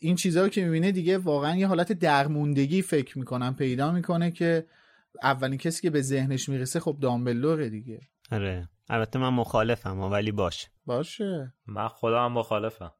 این 0.00 0.16
چیزها 0.16 0.48
که 0.48 0.64
می‌بینه 0.64 0.92
دیگه 0.92 1.18
واقعا 1.18 1.56
یه 1.56 1.66
حالت 1.66 1.92
درموندگی 1.92 2.82
فکر 2.82 3.18
می‌کنم 3.18 3.54
پیدا 3.54 3.92
می‌کنه 3.92 4.30
که 4.30 4.66
اولین 5.22 5.58
کسی 5.58 5.82
که 5.82 5.90
به 5.90 6.02
ذهنش 6.02 6.48
می‌رسه 6.48 6.80
خب 6.80 6.96
دامبلوره 7.00 7.68
دیگه. 7.68 8.00
آره. 8.30 8.68
البته 8.88 9.18
من 9.18 9.28
مخالفم 9.28 10.00
ولی 10.00 10.32
باشه. 10.32 10.68
باشه. 10.86 11.52
من 11.66 11.88
خدا 11.88 12.20
هم 12.24 12.32
مخالفم. 12.32 12.92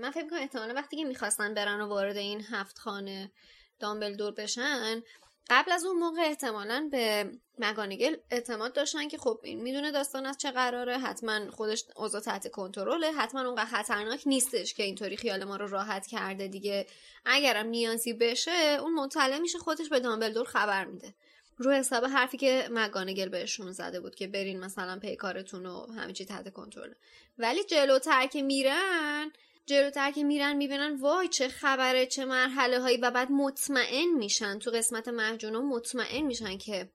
من 0.00 0.10
فکر 0.10 0.28
کنم 0.30 0.38
احتمالا 0.38 0.74
وقتی 0.74 0.96
که 0.96 1.04
می‌خواستن 1.04 1.54
برن 1.54 1.80
و 1.80 1.88
وارد 1.88 2.16
این 2.16 2.40
هفت 2.50 2.78
خانه 2.78 3.32
دامبلدور 3.80 4.32
بشن 4.32 5.02
قبل 5.50 5.72
از 5.72 5.84
اون 5.84 5.98
موقع 5.98 6.20
احتمالا 6.20 6.88
به 6.92 7.30
مگانگل 7.58 8.16
اعتماد 8.30 8.72
داشتن 8.72 9.08
که 9.08 9.18
خب 9.18 9.40
این 9.44 9.62
می‌دونه 9.62 9.92
داستان 9.92 10.26
از 10.26 10.38
چه 10.38 10.50
قراره 10.50 10.98
حتما 10.98 11.50
خودش 11.50 11.84
اوضاع 11.96 12.20
تحت 12.20 12.50
کنترله 12.50 13.12
حتما 13.12 13.40
اونقدر 13.40 13.64
خطرناک 13.64 14.22
نیستش 14.26 14.74
که 14.74 14.82
اینطوری 14.82 15.16
خیال 15.16 15.44
ما 15.44 15.56
رو 15.56 15.66
راحت 15.66 16.06
کرده 16.06 16.48
دیگه. 16.48 16.86
اگرم 17.24 17.66
نیازی 17.66 18.12
بشه 18.12 18.78
اون 18.80 18.94
مطلع 18.94 19.38
میشه 19.38 19.58
خودش 19.58 19.88
به 19.88 20.00
دامبلدور 20.00 20.44
خبر 20.44 20.84
میده. 20.84 21.14
رو 21.56 21.72
حساب 21.72 22.04
حرفی 22.04 22.36
که 22.36 22.68
مگانگل 22.70 23.28
بهشون 23.28 23.72
زده 23.72 24.00
بود 24.00 24.14
که 24.14 24.26
برین 24.26 24.60
مثلا 24.60 24.98
پیکارتون 24.98 25.66
و 25.66 25.92
همه 25.92 26.12
چی 26.12 26.24
تحت 26.24 26.52
کنترل. 26.52 26.92
ولی 27.38 27.64
جلوتر 27.64 28.26
که 28.26 28.42
میرن 28.42 29.32
جلوتر 29.66 30.10
که 30.10 30.24
میرن 30.24 30.56
می‌بینن 30.56 30.96
وای 30.96 31.28
چه 31.28 31.48
خبره 31.48 32.06
چه 32.06 32.24
مرحله 32.24 32.80
هایی 32.80 32.96
و 32.96 33.10
بعد 33.10 33.30
مطمئن 33.30 34.08
میشن. 34.18 34.58
تو 34.58 34.70
قسمت 34.70 35.08
محجونو 35.08 35.62
مطمئن 35.62 36.22
میشن 36.22 36.58
که 36.58 36.88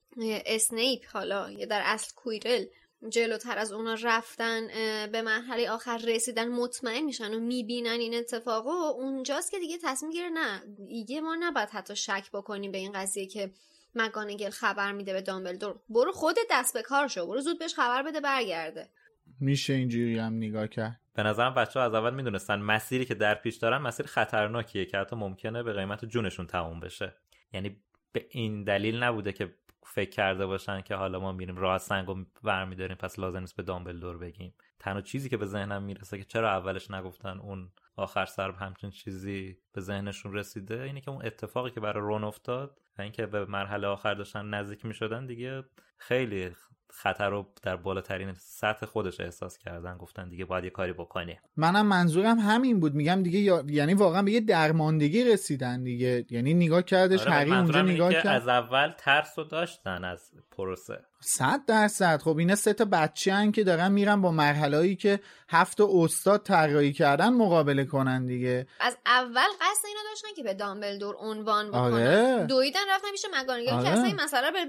اسنیپ 0.46 1.06
حالا 1.14 1.52
یا 1.52 1.66
در 1.66 1.82
اصل 1.86 2.14
کویرل 2.16 2.66
جلوتر 3.10 3.58
از 3.58 3.72
اونا 3.72 3.94
رفتن 4.04 4.68
به 5.12 5.22
مرحله 5.22 5.72
آخر 5.72 5.98
رسیدن 5.98 6.48
مطمئن 6.48 7.04
میشن 7.04 7.34
و 7.34 7.40
می‌بینن 7.40 8.00
این 8.00 8.14
اتفاق 8.14 8.68
و 8.68 8.70
اونجاست 8.70 9.52
که 9.52 9.60
دیگه 9.60 9.78
تصمیم 9.84 10.12
گیره 10.12 10.30
نه 10.30 10.64
دیگه 10.88 11.22
ما 11.22 11.38
نباید 11.40 11.70
حتی 11.70 11.96
شک 11.96 12.30
بکنیم 12.34 12.72
به 12.72 12.78
این 12.78 12.92
قضیه 12.92 13.26
که 13.26 13.52
مگانگل 13.96 14.50
خبر 14.50 14.92
میده 14.92 15.14
به 15.14 15.22
دامبلدور. 15.22 15.80
برو 15.90 16.12
خود 16.12 16.36
دست 16.52 16.74
به 16.74 16.82
کار 16.82 17.08
شو 17.08 17.28
برو 17.28 17.42
زود 17.42 17.60
بهش 17.60 17.74
خبر 17.74 18.04
بده 18.04 18.22
برگرده. 18.22 18.90
میشه 19.40 19.74
اینجوری 19.74 20.20
هم 20.20 20.34
نگاه 20.34 20.68
کرد. 20.68 21.00
به 21.14 21.24
نظرم 21.24 21.54
بچه 21.54 21.80
ها 21.80 21.86
از 21.86 21.94
اول 21.94 22.14
می‌دونستن 22.14 22.60
مسیری 22.60 23.06
که 23.06 23.16
در 23.16 23.36
پیش 23.36 23.56
دارن 23.56 23.78
مسیر 23.78 24.06
خطرناکیه 24.06 24.86
که 24.86 24.98
حتی 24.98 25.16
ممکنه 25.16 25.64
به 25.64 25.74
قیمت 25.74 26.06
جونشون 26.06 26.48
تموم 26.48 26.80
بشه. 26.80 27.16
یعنی 27.54 27.82
به 28.12 28.26
این 28.30 28.64
دلیل 28.64 29.04
نبوده 29.04 29.34
که 29.34 29.54
فکر 29.84 30.10
کرده 30.10 30.46
باشن 30.46 30.82
که 30.82 30.96
حالا 30.96 31.20
ما 31.20 31.32
میریم 31.32 31.58
راه 31.58 31.78
سنگ 31.78 32.10
و 32.10 32.26
برمیداریم 32.44 32.98
پس 32.98 33.20
لازم 33.20 33.40
نیست 33.40 33.56
به 33.56 33.64
دامبلدور 33.64 34.18
بگیم. 34.18 34.54
تنها 34.80 35.02
چیزی 35.02 35.30
که 35.30 35.38
به 35.38 35.46
ذهنم 35.46 35.84
می‌رسه 35.84 36.18
که 36.18 36.24
چرا 36.24 36.50
اولش 36.50 36.92
نگفتن 36.92 37.40
اون 37.40 37.72
آخر 38.00 38.26
سر 38.26 38.52
همچین 38.52 38.90
چیزی 38.90 39.58
به 39.74 39.82
ذهنشون 39.82 40.34
رسیده 40.34 40.82
اینه 40.82 41.02
که 41.02 41.12
اون 41.12 41.26
اتفاقی 41.26 41.72
که 41.72 41.80
برای 41.80 42.04
رون 42.04 42.24
افتاد 42.24 42.78
و 42.98 43.02
اینکه 43.02 43.26
به 43.26 43.46
مرحله 43.46 43.88
آخر 43.88 44.14
داشتن 44.14 44.46
نزدیک 44.46 44.86
می‌شدن 44.86 45.26
دیگه 45.26 45.64
خیلی 45.98 46.52
خطر 46.92 47.30
رو 47.30 47.54
در 47.64 47.76
بالاترین 47.76 48.34
سطح 48.34 48.86
خودش 48.86 49.20
احساس 49.20 49.58
کردن. 49.58 49.98
گفتن 49.98 50.30
دیگه 50.30 50.46
باید 50.46 50.64
یه 50.64 50.70
کاری 50.70 50.94
بکنی 50.94 51.40
منم 51.58 51.86
منظورم 51.86 52.40
همین 52.40 52.80
بود. 52.80 52.96
میگم 52.96 53.24
دیگه 53.24 53.64
یعنی 53.68 53.94
واقعا 53.94 54.24
به 54.24 54.32
یه 54.32 54.40
درماندگی 54.40 55.24
رسیدن 55.24 55.84
دیگه. 55.84 56.26
یعنی 56.30 56.54
نگاه 56.54 56.82
کردش 56.82 57.22
آره 57.22 57.32
هری 57.32 57.52
اونجا 57.52 57.82
نگاه 57.82 58.14
کرد. 58.14 58.28
از 58.28 58.48
اول 58.48 58.94
ترس 58.98 59.40
رو 59.40 59.46
داشتن 59.46 60.04
از 60.04 60.32
پروسه. 60.52 61.06
صد 61.22 61.66
درصد 61.66 62.22
خب 62.22 62.38
اینا 62.38 62.56
سه 62.56 62.74
تا 62.74 62.86
بچه 62.86 63.34
هن 63.34 63.52
که 63.52 63.64
دارن 63.64 63.92
میرن 63.92 64.22
با 64.22 64.32
مرحله 64.32 64.96
که 64.96 65.20
هفت 65.50 65.82
استاد 65.82 66.44
طراحی 66.44 66.94
کردن 66.94 67.30
مقابله 67.30 67.86
کنن 67.86 68.26
دیگه 68.26 68.68
از 68.80 68.98
اول 69.06 69.48
قصد 69.62 69.86
اینا 69.88 70.00
داشتن 70.10 70.28
که 70.36 70.44
به 70.44 70.54
دامبلدور 70.54 71.16
عنوان 71.20 71.68
بکنن 71.68 71.94
آره. 71.94 72.46
دویدن 72.46 72.80
رفتن 72.90 73.08
میشه 73.12 73.28
مگانگل 73.42 73.70
آره. 73.70 73.84
که 73.84 73.90
اصلا 73.90 74.04
این 74.04 74.22
مسئله 74.22 74.52
به 74.52 74.66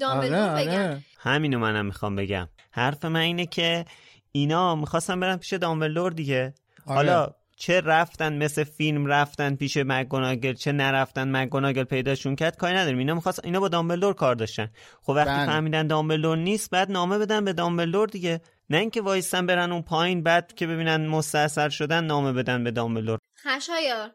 دامبلدور 0.00 0.50
آره. 0.50 0.64
بگن 0.64 0.82
آره. 0.82 1.00
همینو 1.18 1.58
منم 1.58 1.86
می‌خوام 1.86 2.16
بگم 2.16 2.48
حرف 2.70 3.04
من 3.04 3.20
اینه 3.20 3.46
که 3.46 3.84
اینا 4.32 4.74
می‌خواستن 4.74 5.20
برن 5.20 5.36
پیش 5.36 5.52
دامبلدور 5.52 6.12
دیگه 6.12 6.54
آره. 6.86 6.96
حالا 6.96 7.34
چه 7.60 7.80
رفتن 7.80 8.32
مثل 8.32 8.64
فیلم 8.64 9.06
رفتن 9.06 9.56
پیش 9.56 9.78
مگوناگل 9.86 10.52
چه 10.52 10.72
نرفتن 10.72 11.36
مگوناگل 11.36 11.84
پیداشون 11.84 12.36
کرد 12.36 12.56
کاری 12.56 12.74
نداریم. 12.74 12.98
اینا 12.98 13.14
می‌خواست 13.14 13.44
اینا 13.44 13.60
با 13.60 13.68
دامبلدور 13.68 14.14
کار 14.14 14.34
داشتن. 14.34 14.70
خب 15.02 15.10
وقتی 15.10 15.30
بله. 15.30 15.46
فهمیدن 15.46 15.86
دامبلدور 15.86 16.36
نیست 16.36 16.70
بعد 16.70 16.90
نامه 16.90 17.18
بدن 17.18 17.44
به 17.44 17.52
دامبلدور 17.52 18.08
دیگه. 18.08 18.40
نه 18.70 18.76
اینکه 18.76 19.00
وایسن 19.00 19.46
برن 19.46 19.72
اون 19.72 19.82
پایین 19.82 20.22
بعد 20.22 20.54
که 20.54 20.66
ببینن 20.66 21.06
مستاصل 21.06 21.68
شدن 21.68 22.04
نامه 22.04 22.32
بدن 22.32 22.64
به 22.64 22.70
دامبلدور. 22.70 23.18
خشایار 23.44 24.10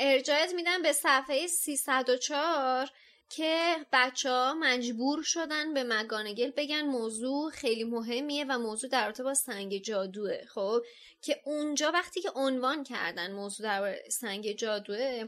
ارجایت 0.00 0.52
میدن 0.56 0.82
به 0.82 0.92
صفحه 0.92 1.46
304 1.46 2.90
که 3.30 3.76
بچه 3.92 4.30
ها 4.30 4.54
مجبور 4.54 5.22
شدن 5.22 5.74
به 5.74 5.84
مگانگل 5.84 6.50
بگن. 6.50 6.80
موضوع 6.80 7.50
خیلی 7.50 7.84
مهمیه 7.84 8.44
و 8.44 8.58
موضوع 8.58 8.90
در 8.90 9.04
رابطه 9.04 9.22
با 9.22 9.34
سنگ 9.34 9.82
جادوه. 9.82 10.44
خب 10.48 10.82
که 11.22 11.40
اونجا 11.44 11.90
وقتی 11.90 12.20
که 12.20 12.30
عنوان 12.34 12.84
کردن 12.84 13.32
موضوع 13.32 13.66
در 13.66 13.98
سنگ 14.08 14.52
جادوه 14.52 15.24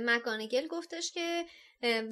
مگانگل 0.00 0.66
گفتش 0.66 1.12
که 1.12 1.44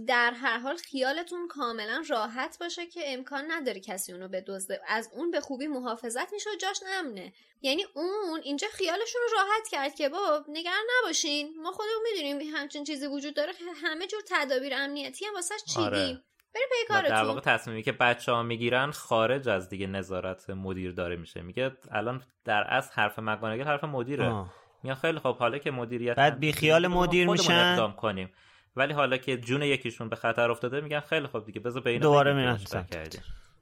در 0.07 0.33
هر 0.33 0.59
حال 0.59 0.77
خیالتون 0.77 1.49
کاملا 1.49 2.05
راحت 2.09 2.57
باشه 2.61 2.87
که 2.87 3.01
امکان 3.05 3.45
نداره 3.49 3.81
کسی 3.81 4.13
اونو 4.13 4.29
بدزده 4.29 4.81
از 4.89 5.11
اون 5.15 5.31
به 5.31 5.41
خوبی 5.41 5.67
محافظت 5.67 6.33
میشه 6.33 6.51
و 6.51 6.57
جاش 6.57 6.81
امنه. 6.99 7.33
یعنی 7.63 7.85
اون 7.95 8.41
اینجا 8.43 8.69
خیالشون 8.73 9.21
رو 9.23 9.39
راحت 9.39 9.69
کرد 9.71 9.95
که 9.95 10.09
با 10.09 10.45
نگران 10.49 10.85
نباشین. 10.99 11.55
ما 11.63 11.73
خودمون 11.73 12.03
می‌دونیم 12.13 12.57
همچین 12.57 12.85
چیزی 12.85 13.07
وجود 13.07 13.35
داره. 13.35 13.53
همه 13.85 14.07
جور 14.07 14.21
تدابیر 14.29 14.75
امنیتی 14.75 15.25
هم 15.25 15.35
واسش 15.35 15.65
چیدیم. 15.67 15.85
آره. 15.85 16.23
بریم 16.55 16.69
پی 16.71 16.87
کارتون 16.89 17.17
در 17.17 17.25
واقع 17.25 17.41
تصمیمی 17.41 17.83
که 17.83 17.93
بچه 17.93 18.33
ها 18.33 18.43
می‌گیرن 18.43 18.91
خارج 18.91 19.49
از 19.49 19.69
دیگه 19.69 19.87
نظارت 19.87 20.51
مدیر 20.51 20.93
داره 20.93 21.17
میشه. 21.17 21.43
میگه 21.43 21.77
الان 21.91 22.23
در 22.45 22.67
از 22.69 22.91
حرف 22.91 23.19
مک‌گونگال 23.19 23.65
حرف 23.65 23.85
مدیره. 23.85 24.45
میگن 24.83 24.95
خیلی 24.95 25.19
خب 25.19 25.37
حالا 25.37 25.59
که 25.59 25.71
مدیریت 25.71 26.17
بعد 26.17 26.39
بی 26.39 26.53
خیال 26.53 26.87
مدیر 26.87 27.29
میشن. 27.29 27.53
اقدام 27.53 27.93
کنیم. 27.93 28.33
ولی 28.79 28.93
حالا 28.93 29.17
که 29.17 29.37
جون 29.37 29.63
یکیشون 29.63 30.09
به 30.09 30.17
خطر 30.17 30.51
افتاده 30.51 30.81
میگن 30.81 31.01
خیلی 31.01 31.27
خوب 31.27 31.47
دیگه 31.47 31.61
بذار 31.61 31.83
بین 31.83 32.01
دوباره 32.01 32.35
میرن 32.35 32.59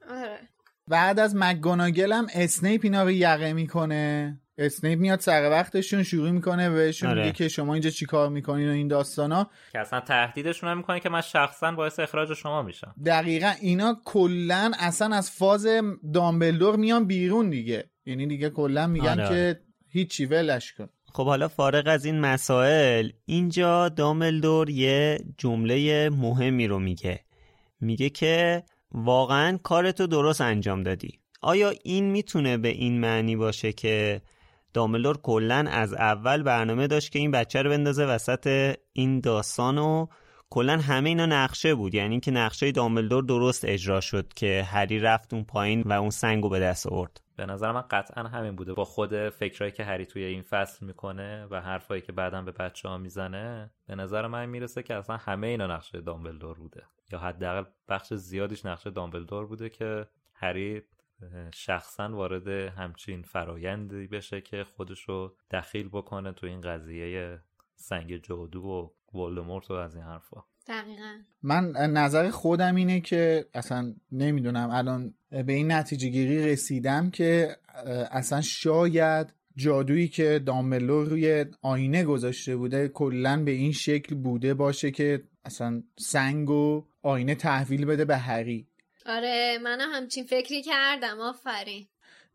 آره. 0.09 0.39
بعد 0.87 1.19
از 1.19 1.35
مک‌گونگال 1.35 2.11
هم 2.11 2.27
اسنیپ 2.35 2.81
اینا 2.83 3.03
رو 3.03 3.11
یقه 3.11 3.53
می‌کنه. 3.53 4.37
اسنیپ 4.57 4.99
میاد 4.99 5.19
سر 5.19 5.49
وقتشون 5.51 6.03
شروع 6.03 6.31
می‌کنه 6.31 6.69
بهشون 6.69 7.09
آره. 7.09 7.21
میگه 7.21 7.33
که 7.33 7.47
شما 7.47 7.73
اینجا 7.73 7.89
چیکار 7.89 8.29
می‌کنین 8.29 8.69
و 8.69 8.71
این 8.71 8.87
داستانا. 8.87 9.49
که 9.71 9.79
اصلا 9.79 9.99
تهدیدشون 9.99 10.69
هم 10.69 10.77
می‌کنه 10.77 10.99
که 10.99 11.09
من 11.09 11.21
شخصا 11.21 11.71
باعث 11.71 11.99
اخراج 11.99 12.33
شما 12.33 12.61
میشم. 12.61 12.95
دقیقا 13.05 13.53
اینا 13.61 14.01
کلا 14.05 14.71
اصلا 14.79 15.15
از 15.15 15.31
فاز 15.31 15.67
دامبلدور 16.13 16.75
میان 16.75 17.07
بیرون 17.07 17.49
دیگه. 17.49 17.89
یعنی 18.05 18.27
دیگه 18.27 18.49
کلا 18.49 18.87
میگن 18.87 19.19
آره. 19.19 19.29
که 19.29 19.59
هیچی 19.89 20.25
ولش 20.25 20.73
کن. 20.73 20.89
خب 21.17 21.25
حالا 21.25 21.47
فارغ 21.47 21.83
از 21.87 22.05
این 22.05 22.19
مسائل 22.19 23.09
اینجا 23.25 23.89
داملدور 23.89 24.69
یه 24.69 25.19
جمله 25.37 26.09
مهمی 26.09 26.67
رو 26.67 26.79
میگه. 26.79 27.19
میگه 27.81 28.09
که 28.09 28.63
واقعا 28.91 29.57
کارتو 29.63 30.07
درست 30.07 30.41
انجام 30.41 30.83
دادی. 30.83 31.19
آیا 31.41 31.73
این 31.83 32.11
می‌تونه 32.11 32.57
به 32.57 32.67
این 32.67 32.99
معنی 32.99 33.35
باشه 33.35 33.73
که 33.73 34.21
داملدور 34.73 35.17
کلا 35.17 35.65
از 35.71 35.93
اول 35.93 36.43
برنامه 36.43 36.87
داشت 36.87 37.11
که 37.11 37.19
این 37.19 37.31
بچه 37.31 37.61
رو 37.61 37.69
بندازه 37.69 38.05
وسط 38.05 38.75
این 38.93 39.19
داستان 39.19 39.77
و 39.77 40.07
کلا 40.49 40.77
همه 40.77 41.09
اینا 41.09 41.25
نقشه 41.25 41.75
بود؟ 41.75 41.95
یعنی 41.95 42.19
که 42.19 42.31
نقشه 42.31 42.71
داملدور 42.71 43.23
درست 43.23 43.65
اجرا 43.65 44.01
شد 44.01 44.33
که 44.33 44.67
هری 44.71 44.99
رفت 44.99 45.33
اون 45.33 45.43
پایین 45.43 45.81
و 45.81 45.91
اون 45.91 46.09
سنگو 46.09 46.49
به 46.49 46.59
دست 46.59 46.87
آورد. 46.87 47.26
به 47.37 47.45
نظر 47.45 47.71
من 47.71 47.81
قطعا 47.81 48.23
همین 48.23 48.55
بوده. 48.55 48.73
با 48.73 48.85
خود 48.85 49.29
فکرهایی 49.29 49.71
که 49.71 49.83
هری 49.83 50.05
توی 50.05 50.23
این 50.23 50.41
فصل 50.41 50.85
می‌کنه 50.85 51.47
و 51.49 51.61
حرفایی 51.61 52.01
که 52.01 52.11
بعدا 52.11 52.41
به 52.41 52.51
بچه 52.51 52.89
ها 52.89 52.97
می‌زنه 52.97 53.71
به 53.87 53.95
نظر 53.95 54.27
من 54.27 54.45
می‌رسه 54.45 54.83
که 54.83 54.95
اصلا 54.95 55.17
همه 55.17 55.47
اینا 55.47 55.67
نقشه 55.67 56.01
دامبلدور 56.01 56.57
بوده. 56.57 56.83
یا 57.11 57.19
حداقل 57.19 57.69
بخش 57.89 58.13
زیادیش 58.13 58.65
نقشه 58.65 58.89
دامبلدور 58.89 59.45
بوده 59.45 59.69
که 59.69 60.07
هری 60.33 60.81
شخصا 61.53 62.09
وارد 62.09 62.47
همچین 62.47 63.23
فرایندی 63.23 64.07
بشه 64.07 64.41
که 64.41 64.63
خودشو 64.63 65.35
دخیل 65.51 65.89
بکنه 65.89 66.31
تو 66.31 66.47
این 66.47 66.61
قضیه 66.61 67.39
سنگ 67.75 68.17
جادو 68.17 68.61
و 68.61 68.89
ولدمورت 69.17 69.71
و 69.71 69.73
از 69.73 69.95
این 69.95 70.03
حرفا. 70.03 70.43
دقیقا. 70.67 71.17
من 71.43 71.71
نظر 71.71 72.29
خودم 72.29 72.75
اینه 72.75 73.01
که 73.01 73.45
اصلا 73.53 73.93
نمی‌دونم. 74.11 74.69
الان 74.69 75.13
به 75.29 75.53
این 75.53 75.71
نتیجه 75.71 76.09
گیری 76.09 76.51
رسیدم 76.51 77.09
که 77.09 77.55
اصلا 78.11 78.41
شاید 78.41 79.27
جادویی 79.55 80.07
که 80.07 80.41
دامبلو 80.45 81.03
روی 81.03 81.45
آینه 81.61 82.03
گذاشته 82.03 82.55
بوده 82.55 82.87
کلا 82.87 83.43
به 83.43 83.51
این 83.51 83.71
شکل 83.71 84.15
بوده 84.15 84.53
باشه 84.53 84.91
که 84.91 85.23
اصلا 85.45 85.83
سنگ 85.99 86.49
و 86.49 86.85
آینه 87.01 87.35
تحویل 87.35 87.85
بده 87.85 88.05
به 88.05 88.17
هری 88.17 88.67
آره 89.05 89.59
منم 89.63 89.89
همچین 89.93 90.23
فکری 90.23 90.63
کردم 90.63 91.19
آفرین. 91.19 91.87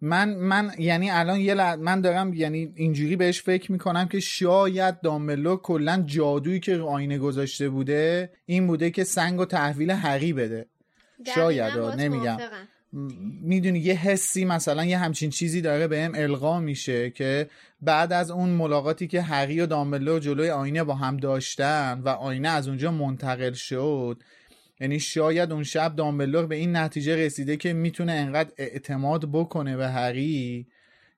من 0.04 0.34
من 0.34 0.72
یعنی 0.78 1.10
الان 1.10 1.40
یه 1.40 1.76
من 1.76 2.00
دارم 2.00 2.34
یعنی 2.34 2.72
اینجوری 2.76 3.16
بهش 3.16 3.42
فکر 3.42 3.72
می‌کنم 3.72 4.08
که 4.08 4.20
شاید 4.20 5.00
داملو 5.00 5.56
کلا 5.56 6.02
جادویی 6.06 6.60
که 6.60 6.76
رو 6.76 6.86
آینه 6.86 7.18
گذاشته 7.18 7.68
بوده 7.68 8.32
این 8.46 8.66
بوده 8.66 8.90
که 8.90 9.04
سنگ 9.04 9.40
و 9.40 9.44
تحویل 9.44 9.90
حقی 9.90 10.32
بده. 10.32 10.66
شاید 11.34 11.78
نمیگم. 11.78 12.38
می‌دونی 13.42 13.78
یه 13.78 13.94
حسی 13.94 14.44
مثلا 14.44 14.84
یه 14.84 14.98
همچین 14.98 15.30
چیزی 15.30 15.60
داره 15.60 15.88
به 15.88 16.02
هم 16.02 16.12
القا 16.14 16.60
میشه 16.60 17.10
که 17.10 17.48
بعد 17.80 18.12
از 18.12 18.30
اون 18.30 18.50
ملاقاتی 18.50 19.06
که 19.06 19.22
هری 19.22 19.60
و 19.60 19.66
دامبلو 19.66 20.18
جلوی 20.18 20.50
آینه 20.50 20.84
با 20.84 20.94
هم 20.94 21.16
داشتن 21.16 22.00
و 22.04 22.08
آینه 22.08 22.48
از 22.48 22.68
اونجا 22.68 22.92
منتقل 22.92 23.52
شد 23.52 24.22
یعنی 24.82 25.00
شاید 25.00 25.52
اون 25.52 25.64
شب 25.64 25.96
دامبلور 25.96 26.46
به 26.46 26.56
این 26.56 26.76
نتیجه 26.76 27.16
رسیده 27.16 27.56
که 27.56 27.72
می‌تونه 27.72 28.12
انقدر 28.12 28.52
اعتماد 28.56 29.32
بکنه 29.32 29.76
به 29.76 29.88
هری 29.88 30.66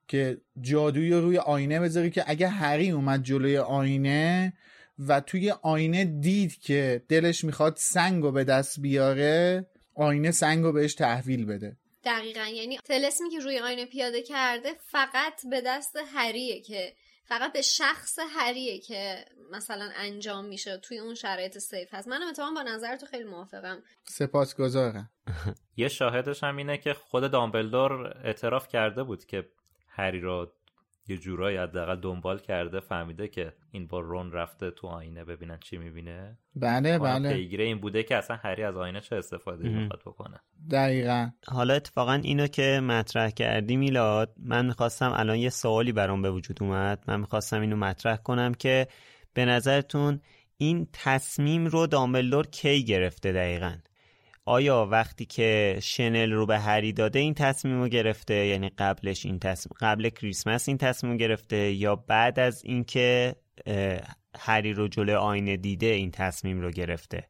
که 0.09 0.41
جادویی 0.61 1.11
رو 1.11 1.20
روی 1.20 1.39
آینه 1.39 1.81
بذاره 1.81 2.11
که 2.11 2.24
اگه 2.27 2.49
هری 2.49 2.91
اومد 2.91 3.23
جلوی 3.23 3.59
آینه 3.59 4.53
و 4.99 5.20
توی 5.20 5.51
آینه 5.62 6.05
دید 6.05 6.61
که 6.61 7.03
دلش 7.09 7.45
می‌خواد 7.45 7.77
سنگ 7.77 8.32
به 8.32 8.45
دست 8.45 8.81
بیاره 8.81 9.66
آینه 9.95 10.31
سنگ 10.31 10.73
بهش 10.73 10.95
تحویل 10.95 11.45
بده. 11.45 11.77
دقیقا. 12.05 12.47
یعنی 12.55 12.78
تلسمی 12.85 13.31
که 13.31 13.39
روی 13.39 13.59
آینه 13.59 13.86
پیاده 13.86 14.23
کرده 14.23 14.69
فقط 14.86 15.47
به 15.51 15.62
دست 15.66 15.97
هریه 16.15 16.61
که 16.61 16.93
فقط 17.24 17.52
به 17.52 17.62
شخص 17.62 18.18
هریه 18.36 18.78
که 18.78 19.24
مثلا 19.51 19.90
انجام 19.96 20.44
میشه 20.44 20.76
توی 20.76 20.98
اون 20.98 21.14
شرایط 21.14 21.59
سیف 21.59 21.94
هست. 21.94 22.09
منم 22.09 22.28
اتفاقا 22.28 22.51
با 22.55 22.62
نظر 22.62 22.96
تو 22.96 23.06
خیلی 23.06 23.24
موافقم. 23.24 23.82
سپاسگزارم. 24.05 25.10
یه 25.76 25.88
شاهدش 25.88 26.44
هم 26.44 26.56
اینه 26.56 26.78
که 26.78 26.94
خود 26.94 27.30
دامبلدور 27.30 28.16
اعتراف 28.24 28.68
کرده 28.68 29.05
بود 29.05 29.24
که 29.24 29.48
هری 29.88 30.20
رو 30.20 30.52
یه 31.09 31.16
جورایی 31.16 31.56
حداقل 31.56 31.97
دنبال 32.01 32.39
کرده 32.39 32.81
فهمیده 32.81 33.28
که 33.28 33.52
این 33.70 33.86
با 33.86 34.01
رون 34.01 34.32
رفته 34.32 34.70
تو 34.70 34.86
آینه 34.86 35.24
ببینن 35.24 35.59
چی 35.59 35.78
می‌بینه. 35.78 36.39
بله 36.56 36.98
بله. 36.98 37.32
پیگیره 37.32 37.64
این 37.64 37.78
بوده 37.78 38.02
که 38.02 38.16
اصلا 38.16 38.36
هری 38.36 38.62
از 38.62 38.76
آینه 38.76 39.01
چه 39.01 39.16
استفاده 39.16 39.68
می‌خواد 39.68 40.01
بکنه. 40.06 40.40
دقیقا. 40.70 41.31
حالا 41.47 41.74
اتفاقا 41.74 42.12
اینو 42.12 42.47
که 42.47 42.81
مطرح 42.81 43.31
کردی 43.31 43.76
میلاد 43.76 44.35
من 44.36 44.66
می‌خواستم 44.66 45.12
الان 45.14 45.39
یه 45.39 45.51
سوالی 45.51 45.93
برام 45.93 46.22
به 46.22 46.31
وجود 46.31 46.62
اومد. 46.62 47.05
من 47.09 47.20
می‌خواستم 47.20 47.60
اینو 47.60 47.76
مطرح 47.76 48.16
کنم 48.16 48.55
که 48.55 48.86
به 49.35 49.44
نظرتون 49.44 50.20
این 50.56 50.89
تصمیم 50.93 51.66
رو 51.66 51.86
دامبلدور 51.86 52.47
کی 52.47 52.85
گرفته 52.85 53.32
دقیقا؟ 53.32 53.76
آیا 54.46 54.88
وقتی 54.90 55.24
که 55.24 55.78
شنل 55.82 56.32
رو 56.32 56.46
به 56.46 56.58
هری 56.58 56.92
داده 56.92 57.18
این 57.18 57.34
تصمیم 57.34 57.80
رو 57.80 57.88
گرفته؟ 57.88 58.34
یعنی 58.34 58.68
قبلش 58.68 59.26
این 59.26 59.38
تصمیم 59.38 59.76
قبل 59.80 60.08
کریسمس 60.08 60.68
این 60.68 60.78
تصمیم 60.78 61.12
رو 61.12 61.18
گرفته 61.18 61.56
یا 61.72 61.96
بعد 61.96 62.38
از 62.38 62.64
اینکه 62.64 63.36
هری 64.38 64.72
رو 64.72 64.88
جلو 64.88 65.18
آینه 65.18 65.56
دیده 65.56 65.86
این 65.86 66.10
تصمیم 66.10 66.60
رو 66.60 66.70
گرفته؟ 66.70 67.28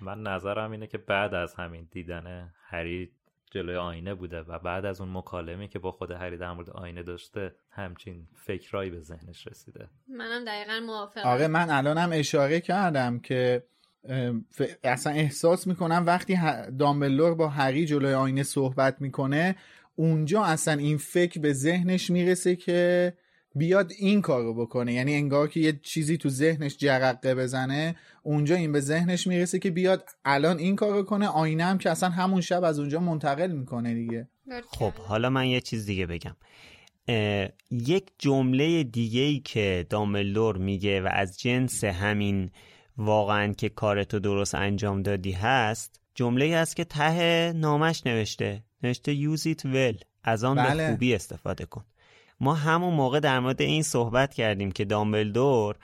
من 0.00 0.22
نظرم 0.22 0.70
اینه 0.70 0.86
که 0.86 0.98
بعد 0.98 1.34
از 1.34 1.54
همین 1.54 1.88
دیدن 1.90 2.52
هری 2.64 3.10
جلوی 3.50 3.76
آینه 3.76 4.14
بوده 4.14 4.40
و 4.40 4.58
بعد 4.58 4.84
از 4.84 5.00
اون 5.00 5.12
مکالمه 5.12 5.68
که 5.68 5.78
با 5.78 5.90
خود 5.90 6.10
هری 6.10 6.36
در 6.36 6.52
مورد 6.52 6.70
آینه 6.70 7.02
داشته 7.02 7.54
همچین 7.70 8.26
فکرایی 8.34 8.90
به 8.90 9.00
ذهنش 9.00 9.46
رسیده. 9.46 9.88
منم 10.08 10.44
دقیقا 10.44 10.80
موافقم. 10.86 11.28
آره 11.28 11.48
من 11.48 11.70
الانم 11.70 12.10
اشاره 12.12 12.60
کردم 12.60 13.18
که 13.18 13.64
اصلا 14.84 15.12
احساس 15.12 15.66
می‌کنم 15.66 16.02
وقتی 16.06 16.38
دامبلور 16.78 17.34
با 17.34 17.48
هری 17.48 17.86
جلوی 17.86 18.12
آینه 18.12 18.42
صحبت 18.42 19.00
می‌کنه 19.00 19.56
اونجا 19.96 20.44
اصلا 20.44 20.74
این 20.74 20.96
فکر 20.96 21.40
به 21.40 21.52
ذهنش 21.52 22.10
می‌رسه 22.10 22.56
که 22.56 23.12
بیاد 23.54 23.92
این 23.98 24.20
کارو 24.20 24.54
بکنه. 24.54 24.92
یعنی 24.92 25.14
انگار 25.14 25.48
که 25.48 25.60
یه 25.60 25.80
چیزی 25.82 26.16
تو 26.16 26.28
ذهنش 26.28 26.76
جرقه 26.76 27.34
بزنه 27.34 27.96
اونجا 28.22 28.54
این 28.54 28.72
به 28.72 28.80
ذهنش 28.80 29.26
می‌رسه 29.26 29.58
که 29.58 29.70
بیاد 29.70 30.08
الان 30.24 30.58
این 30.58 30.76
کارو 30.76 31.02
کنه. 31.02 31.28
آینه 31.28 31.64
هم 31.64 31.78
که 31.78 31.90
اصلا 31.90 32.08
همون 32.08 32.40
شب 32.40 32.64
از 32.64 32.78
اونجا 32.78 33.00
منتقل 33.00 33.52
می‌کنه 33.52 33.94
دیگه. 33.94 34.28
خب 34.68 34.92
حالا 34.92 35.30
من 35.30 35.46
یه 35.46 35.60
چیز 35.60 35.86
دیگه 35.86 36.06
بگم. 36.06 36.36
یک 37.70 38.10
جمله 38.18 38.84
دیگه 38.84 39.20
ای 39.20 39.38
که 39.38 39.86
داملور 39.90 40.58
میگه 40.58 41.00
و 41.00 41.08
از 41.12 41.40
جنس 41.40 41.84
همین 41.84 42.50
واقعا 42.96 43.52
که 43.52 43.68
کارتو 43.68 44.18
درست 44.18 44.54
انجام 44.54 45.02
دادی 45.02 45.32
هست 45.32 46.00
جمله 46.14 46.56
هست 46.56 46.76
که 46.76 46.84
ته 46.84 47.52
نامش 47.52 48.06
نوشته. 48.06 48.62
نوشته 48.82 49.14
use 49.14 49.40
it 49.40 49.60
well. 49.60 50.04
از 50.24 50.44
آن 50.44 50.56
بله. 50.56 50.86
به 50.86 50.90
خوبی 50.90 51.14
استفاده 51.14 51.64
کن. 51.64 51.84
ما 52.40 52.54
همون 52.54 52.94
موقع 52.94 53.20
در 53.20 53.40
مورد 53.40 53.62
این 53.62 53.82
صحبت 53.82 54.34
کردیم 54.34 54.72
که 54.72 54.84
دامبلدور 54.84 55.76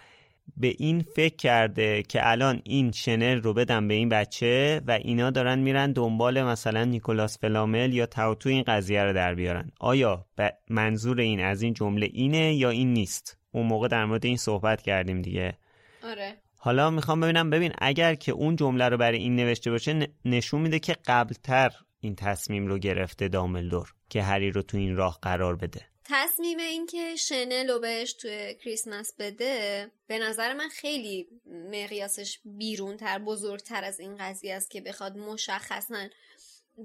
به 0.56 0.74
این 0.78 1.00
فکر 1.00 1.36
کرده 1.36 2.02
که 2.02 2.30
الان 2.30 2.62
این 2.64 2.92
شنل 2.92 3.42
رو 3.42 3.54
بدم 3.54 3.88
به 3.88 3.94
این 3.94 4.08
بچه 4.08 4.80
و 4.86 4.90
اینا 4.90 5.30
دارن 5.30 5.58
میرن 5.58 5.92
دنبال 5.92 6.42
مثلا 6.42 6.84
نیکولاس 6.84 7.38
فلامل 7.38 7.94
یا 7.94 8.06
تاوتو 8.06 8.48
این 8.48 8.62
قضیه 8.62 9.04
رو 9.04 9.12
در 9.12 9.34
بیارن. 9.34 9.70
آیا 9.80 10.26
منظور 10.68 11.20
این 11.20 11.40
از 11.40 11.62
این 11.62 11.74
جمله 11.74 12.08
اینه 12.12 12.54
یا 12.54 12.70
این 12.70 12.92
نیست؟ 12.92 13.38
اون 13.52 13.66
موقع 13.66 13.88
در 13.88 14.04
مورد 14.04 14.26
این 14.26 14.36
صحبت 14.36 14.82
کردیم 14.82 15.22
دیگه. 15.22 15.58
آره. 16.04 16.36
حالا 16.62 16.90
می‌خوام 16.90 17.20
ببینم 17.20 17.50
ببین 17.50 17.72
اگر 17.78 18.14
که 18.14 18.32
اون 18.32 18.56
جمله 18.56 18.88
رو 18.88 18.96
برای 18.96 19.18
این 19.18 19.36
نوشته 19.36 19.70
باشه 19.70 20.08
نشون 20.24 20.60
میده 20.60 20.78
که 20.78 20.96
قبلتر 21.06 21.70
این 22.00 22.14
تصمیم 22.14 22.66
رو 22.66 22.78
گرفته 22.78 23.28
داملدور 23.28 23.94
که 24.08 24.22
هری 24.22 24.50
رو 24.50 24.62
تو 24.62 24.76
این 24.76 24.96
راه 24.96 25.18
قرار 25.22 25.56
بده. 25.56 25.80
تصمیم 26.04 26.58
این 26.58 26.86
که 26.86 27.16
شنل 27.16 27.70
رو 27.70 27.80
بهش 27.80 28.12
توی 28.12 28.54
کریسمس 28.64 29.14
بده 29.18 29.86
به 30.06 30.18
نظر 30.18 30.54
من 30.54 30.68
خیلی 30.68 31.28
مقیاسش 31.72 32.40
بیرونتر 32.44 33.18
بزرگتر 33.18 33.84
از 33.84 34.00
این 34.00 34.16
قضیه 34.16 34.54
است 34.54 34.70
که 34.70 34.80
بخواد 34.80 35.16
مشخصا 35.16 36.08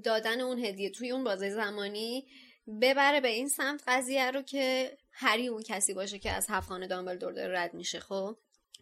دادن 0.04 0.40
اون 0.40 0.64
هدیه 0.64 0.90
توی 0.90 1.10
اون 1.10 1.24
بازه 1.24 1.50
زمانی 1.50 2.26
ببره 2.82 3.20
به 3.20 3.28
این 3.28 3.48
سمت 3.48 3.82
قضیه 3.86 4.30
رو 4.30 4.42
که 4.42 4.96
هری 5.12 5.48
اون 5.48 5.62
کسی 5.62 5.94
باشه 5.94 6.18
که 6.18 6.30
از 6.30 6.46
هفخانه 6.48 6.86
دامبلدور 6.86 7.32
داره 7.32 7.60
رد 7.60 7.74
میشه 7.74 8.00
خب؟ 8.00 8.36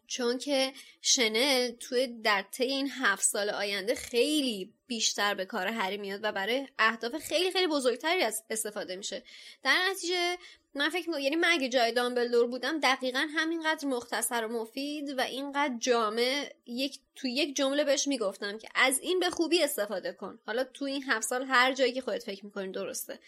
چون 0.06 0.39
که 0.39 0.72
شنل 1.02 1.70
توی 1.70 2.06
در 2.06 2.43
طی 2.43 2.64
این 2.64 2.90
هفت 2.90 3.24
سال 3.24 3.51
آینده 3.51 3.94
خیلی 3.94 4.72
بیشتر 4.86 5.35
به 5.35 5.44
کار 5.44 5.66
هری 5.66 5.97
میاد 5.97 6.20
و 6.22 6.32
برای 6.32 6.68
اهداف 6.78 7.16
خیلی 7.16 7.51
خیلی 7.51 7.66
بزرگتری 7.66 8.22
از 8.22 8.44
استفاده 8.51 8.97
میشه. 8.97 9.22
در 9.62 9.89
نتیجه 9.90 10.39
من 10.74 10.89
فکر 10.89 11.09
می‌کنم 11.09 11.22
یعنی 11.22 11.36
من 11.36 11.48
اگه 11.48 11.68
جای 11.68 11.93
دامبلدور 11.93 12.47
بودم 12.47 12.81
دقیقا 12.81 13.26
همینقدر 13.35 13.89
مختصر 13.89 14.44
و 14.44 14.48
مفید 14.48 15.18
و 15.18 15.20
اینقدر 15.20 15.74
جامع 15.78 16.52
یک 16.66 16.98
تو 17.16 17.28
یک 17.28 17.56
جمله 17.56 17.85
بهش 17.85 18.06
می‌گفتم 18.06 18.59
که 18.59 18.68
از 18.74 18.98
این 19.01 19.20
به 19.20 19.31
خوبی 19.31 19.62
استفاده 19.62 20.12
کن. 20.12 20.39
حالا 20.47 20.64
تو 20.64 20.85
این 20.85 21.02
هفت 21.02 21.28
سال 21.28 21.43
هر 21.43 21.72
جایی 21.72 21.93
که 21.93 22.01
خودت 22.01 22.22
فکر 22.22 22.44
می‌کنی 22.44 22.72
درسته. 22.72 23.18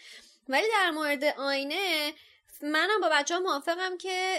ولی 0.49 0.67
در 0.71 0.91
مورد 0.91 1.23
آینه 1.23 2.13
منم 2.63 3.01
با 3.01 3.09
بچه 3.13 3.35
ها 3.35 3.41
موافقم 3.41 3.97
که 3.97 4.31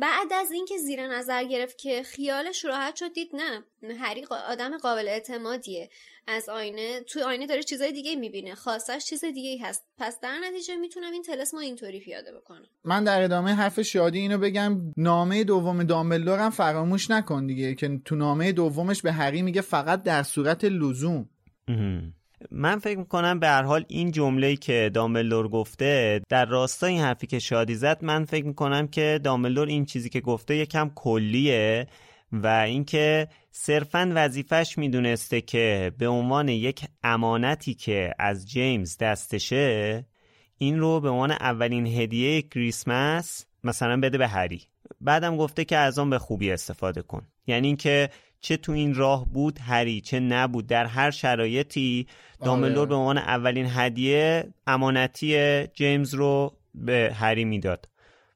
بعد 0.00 0.32
از 0.32 0.50
اینکه 0.50 0.78
زیر 0.78 1.06
نظر 1.06 1.44
گرفت 1.44 1.78
که 1.78 2.02
خیالش 2.02 2.64
راحت 2.64 2.96
شد 2.96 3.12
دید 3.12 3.30
نه 3.32 3.64
هری 3.98 4.26
آدم 4.48 4.78
قابل 4.78 5.08
اعتمادیه. 5.08 5.90
از 6.26 6.48
آینه 6.48 7.00
تو 7.00 7.24
آینه 7.24 7.46
داره 7.46 7.62
چیزای 7.62 7.92
دیگه 7.92 8.16
می‌بینه. 8.16 8.54
خاصش 8.54 9.04
چیز 9.04 9.24
دیگه 9.24 9.64
هست. 9.66 9.84
پس 9.98 10.20
در 10.20 10.38
نتیجه 10.38 10.76
می‌تونم 10.76 11.12
این 11.12 11.22
تلسم 11.22 11.56
اینطوری 11.56 12.00
پیاده 12.00 12.32
بکنم. 12.32 12.66
من 12.84 13.04
در 13.04 13.22
ادامه 13.22 13.54
حرف 13.54 13.80
شادی 13.80 14.18
اینو 14.18 14.38
بگم. 14.38 14.92
نامه 14.96 15.44
دوم 15.44 15.82
دامبلدور 15.82 16.38
هم 16.38 16.50
فراموش 16.50 17.10
نکن 17.10 17.46
دیگه 17.46 17.74
که 17.74 18.00
تو 18.04 18.16
نامه 18.16 18.52
دومش 18.52 19.02
به 19.02 19.12
هری 19.12 19.42
میگه 19.42 19.60
فقط 19.60 20.02
در 20.02 20.22
صورت 20.22 20.64
لزوم. 20.64 21.28
من 22.50 22.78
فکر 22.78 22.98
می‌کنم 22.98 23.38
به 23.38 23.48
هر 23.48 23.62
حال 23.62 23.84
این 23.88 24.10
جمله 24.10 24.56
که 24.56 24.90
دامبلدور 24.94 25.48
گفته 25.48 26.20
در 26.28 26.44
راستای 26.44 26.92
این 26.92 27.02
حرفی 27.02 27.26
که 27.26 27.38
شادی 27.38 27.74
زد 27.74 28.04
من 28.04 28.24
فکر 28.24 28.46
می‌کنم 28.46 28.88
که 28.88 29.20
دامبلدور 29.24 29.68
این 29.68 29.84
چیزی 29.84 30.08
که 30.08 30.20
گفته 30.20 30.56
یکم 30.56 30.90
کلیه 30.94 31.86
و 32.32 32.46
اینکه 32.46 33.28
صرفا 33.50 34.12
وظیفش 34.14 34.78
می‌دونسته 34.78 35.40
که 35.40 35.92
به 35.98 36.08
عنوان 36.08 36.48
یک 36.48 36.84
امانتی 37.02 37.74
که 37.74 38.14
از 38.18 38.50
جیمز 38.50 38.98
دستشه 38.98 40.04
این 40.58 40.80
رو 40.80 41.00
به 41.00 41.08
عنوان 41.08 41.30
اولین 41.30 41.86
هدیه 41.86 42.42
کریسمس 42.42 43.46
مثلا 43.64 44.00
بده 44.00 44.18
به 44.18 44.28
هری. 44.28 44.62
بعدم 45.00 45.36
گفته 45.36 45.64
که 45.64 45.76
از 45.76 45.98
آن 45.98 46.10
به 46.10 46.18
خوبی 46.18 46.50
استفاده 46.50 47.02
کن. 47.02 47.26
یعنی 47.46 47.66
اینکه 47.66 48.10
چه 48.40 48.56
تو 48.56 48.72
این 48.72 48.94
راه 48.94 49.26
بود 49.32 49.58
هری 49.58 50.00
چه 50.00 50.20
نبود. 50.20 50.66
در 50.66 50.86
هر 50.86 51.10
شرایطی 51.10 52.06
دامبلدور 52.44 52.78
آره. 52.78 52.88
به 52.88 52.94
عنوان 52.94 53.18
اولین 53.18 53.66
هدیه 53.70 54.48
امانتی 54.66 55.66
جیمز 55.66 56.14
رو 56.14 56.56
به 56.74 57.12
هری 57.14 57.44
می‌داد. 57.44 57.88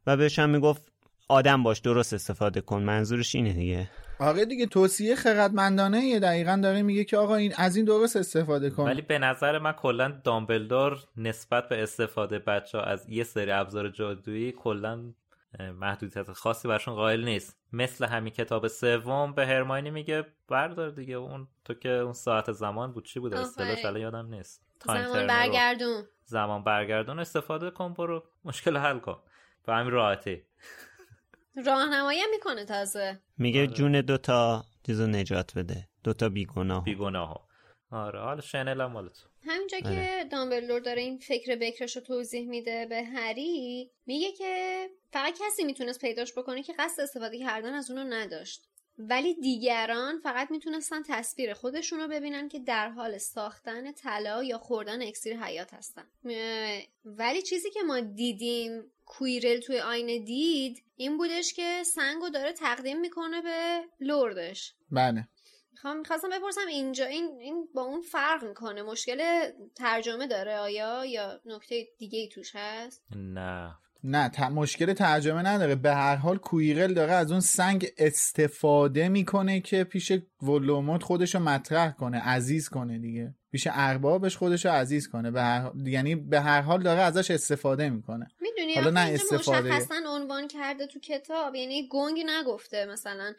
و 0.06 0.16
بهش 0.16 0.38
هم 0.38 0.50
می‌گفت 0.50 0.92
آدم 1.28 1.62
باش 1.62 1.78
درست 1.78 2.14
استفاده 2.14 2.60
کن 2.60 2.82
منظورش 2.82 3.34
اینه 3.34 3.52
دیگه. 3.52 3.90
آره 4.18 4.44
دیگه 4.44 4.66
توصیه 4.66 5.14
خردمندانه 5.14 6.04
یه 6.04 6.20
دقیقا 6.20 6.60
داره 6.62 6.82
میگه 6.82 7.04
که 7.04 7.16
آقا 7.16 7.34
این 7.34 7.52
از 7.56 7.76
این 7.76 7.84
درست 7.84 8.16
استفاده 8.16 8.70
کن. 8.70 8.84
ولی 8.84 9.02
به 9.02 9.18
نظر 9.18 9.58
من 9.58 9.72
کلا 9.72 10.20
دامبلدور 10.24 10.98
نسبت 11.16 11.68
به 11.68 11.82
استفاده 11.82 12.38
بچه 12.38 12.78
ها 12.78 12.84
از 12.84 13.08
یه 13.08 13.24
سری 13.24 13.50
ابزار 13.50 13.88
جادویی 13.88 14.52
کلا 14.52 15.12
محدودیت 15.60 16.32
خاصی 16.32 16.68
برشون 16.68 16.94
قائل 16.94 17.24
نیست. 17.24 17.58
مثل 17.72 18.04
همین 18.04 18.32
کتاب 18.32 18.68
سوم 18.68 19.34
به 19.34 19.46
هرماینی 19.46 19.90
میگه 19.90 20.26
بردار 20.48 20.90
دیگه 20.90 21.14
اون 21.14 21.48
تو 21.64 21.74
که 21.74 21.88
اون 21.88 22.12
ساعت 22.12 22.52
زمان 22.52 22.92
بود 22.92 23.04
چی 23.04 23.20
بود 23.20 23.34
اصطلاحش 23.34 23.84
الان 23.84 24.00
یادم 24.00 24.26
نیست. 24.34 24.66
زمان 24.84 25.26
برگردون. 25.26 26.04
زمان 26.24 26.64
برگردون 26.64 27.18
استفاده 27.18 27.70
کن 27.70 27.92
برو 27.92 28.24
مشکل 28.44 28.76
حل 28.76 28.98
کن. 28.98 29.22
به 29.66 29.74
همین 29.74 29.92
راحتی. 29.92 30.42
راهنمایی 31.66 32.20
می‌کنه 32.30 32.64
تازه. 32.64 33.20
میگه 33.38 33.60
آره. 33.60 33.72
جون 33.72 34.00
دوتا 34.00 34.64
چیزو 34.86 35.06
نجات 35.06 35.58
بده. 35.58 35.88
دوتا 36.04 36.28
بیگناه. 36.28 36.84
بیگناه. 36.84 37.48
آره 37.90 38.20
حالا 38.20 38.40
شنل 38.40 38.80
هم 38.80 38.92
مالتو 38.92 39.28
همینجا 39.46 39.80
که 39.80 39.88
آره. 39.88 40.24
دامبلدور 40.24 40.80
داره 40.80 41.02
این 41.02 41.18
فکر 41.18 41.56
بکرش 41.56 41.96
رو 41.96 42.02
توضیح 42.02 42.48
میده 42.48 42.86
به 42.86 43.02
هری 43.02 43.90
میگه 44.06 44.32
که 44.32 44.86
فقط 45.12 45.38
کسی 45.40 45.64
می‌تونست 45.64 46.00
پیداش 46.00 46.32
بکنه 46.32 46.62
که 46.62 46.74
قصد 46.78 47.00
استفاده 47.00 47.38
کردن 47.38 47.74
از 47.74 47.90
اونو 47.90 48.04
نداشت. 48.14 48.62
ولی 48.98 49.34
دیگران 49.34 50.18
فقط 50.18 50.50
می‌تونستن 50.50 51.02
تصویر 51.02 51.54
خودشون 51.54 52.00
رو 52.00 52.08
ببینن 52.08 52.48
که 52.48 52.58
در 52.58 52.88
حال 52.88 53.18
ساختن 53.18 53.92
طلا 53.92 54.44
یا 54.44 54.58
خوردن 54.58 55.02
اکسیر 55.02 55.36
حیات 55.36 55.74
هستن. 55.74 56.04
ولی 57.04 57.42
چیزی 57.42 57.70
که 57.70 57.82
ما 57.82 58.00
دیدیم 58.00 58.82
کویرل 59.06 59.60
توی 59.60 59.78
آینه 59.78 60.18
دید 60.18 60.82
این 60.96 61.16
بودش 61.16 61.52
که 61.52 61.82
سنگو 61.84 62.28
داره 62.28 62.52
تقدیم 62.52 63.00
می‌کنه 63.00 63.42
به 63.42 63.82
لردش. 64.00 64.74
بله. 64.90 65.28
می‌خوام 65.74 65.98
می‌خواستم 65.98 66.28
بپرسم 66.28 66.66
اینجا 66.68 67.04
این 67.04 67.38
این 67.40 67.68
با 67.74 67.82
اون 67.82 68.00
فرق 68.02 68.44
می‌کنه؟ 68.44 68.82
مشکل 68.82 69.50
ترجمه 69.74 70.26
داره 70.26 70.56
آیا؟ 70.56 71.06
یا 71.06 71.40
نکته 71.46 71.88
دیگه 71.98 72.18
ای 72.18 72.28
توش 72.28 72.52
هست؟ 72.54 73.02
نه. 73.16 73.74
نه 74.04 74.28
ت... 74.28 74.40
مشکل 74.40 74.92
ترجمه 74.92 75.42
نداره. 75.42 75.74
به 75.74 75.94
هر 75.94 76.16
حال 76.16 76.38
کویرل 76.38 76.94
داره 76.94 77.12
از 77.12 77.30
اون 77.30 77.40
سنگ 77.40 77.86
استفاده 77.98 79.08
می‌کنه 79.08 79.60
که 79.60 79.84
پیش 79.84 80.12
ولوموت 80.48 81.02
خودشو 81.02 81.38
مطرح 81.38 81.90
کنه 81.90 82.20
عزیز 82.20 82.68
کنه 82.68 82.98
دیگه. 82.98 83.34
پیش 83.52 83.68
اربابش 83.70 84.36
خودشو 84.36 84.68
عزیز 84.68 85.08
کنه. 85.08 85.30
به 85.30 85.42
هر... 85.42 85.72
یعنی 85.86 86.14
به 86.14 86.40
هر 86.40 86.60
حال 86.60 86.82
داره 86.82 87.00
ازش 87.00 87.30
استفاده 87.30 87.90
می‌کنه. 87.90 88.28
می‌دونی 88.40 88.74
حالا 88.74 88.90
نه 88.90 89.00
استفاده. 89.00 89.76
مشخصا 89.76 89.94
عنوان 90.06 90.48
کرده 90.48 90.86
تو 90.86 91.00
کتاب 91.00 91.54
یعنی 91.54 91.88
گنگی 91.90 92.24
نگفته 92.24 92.86
مثلا 92.86 93.32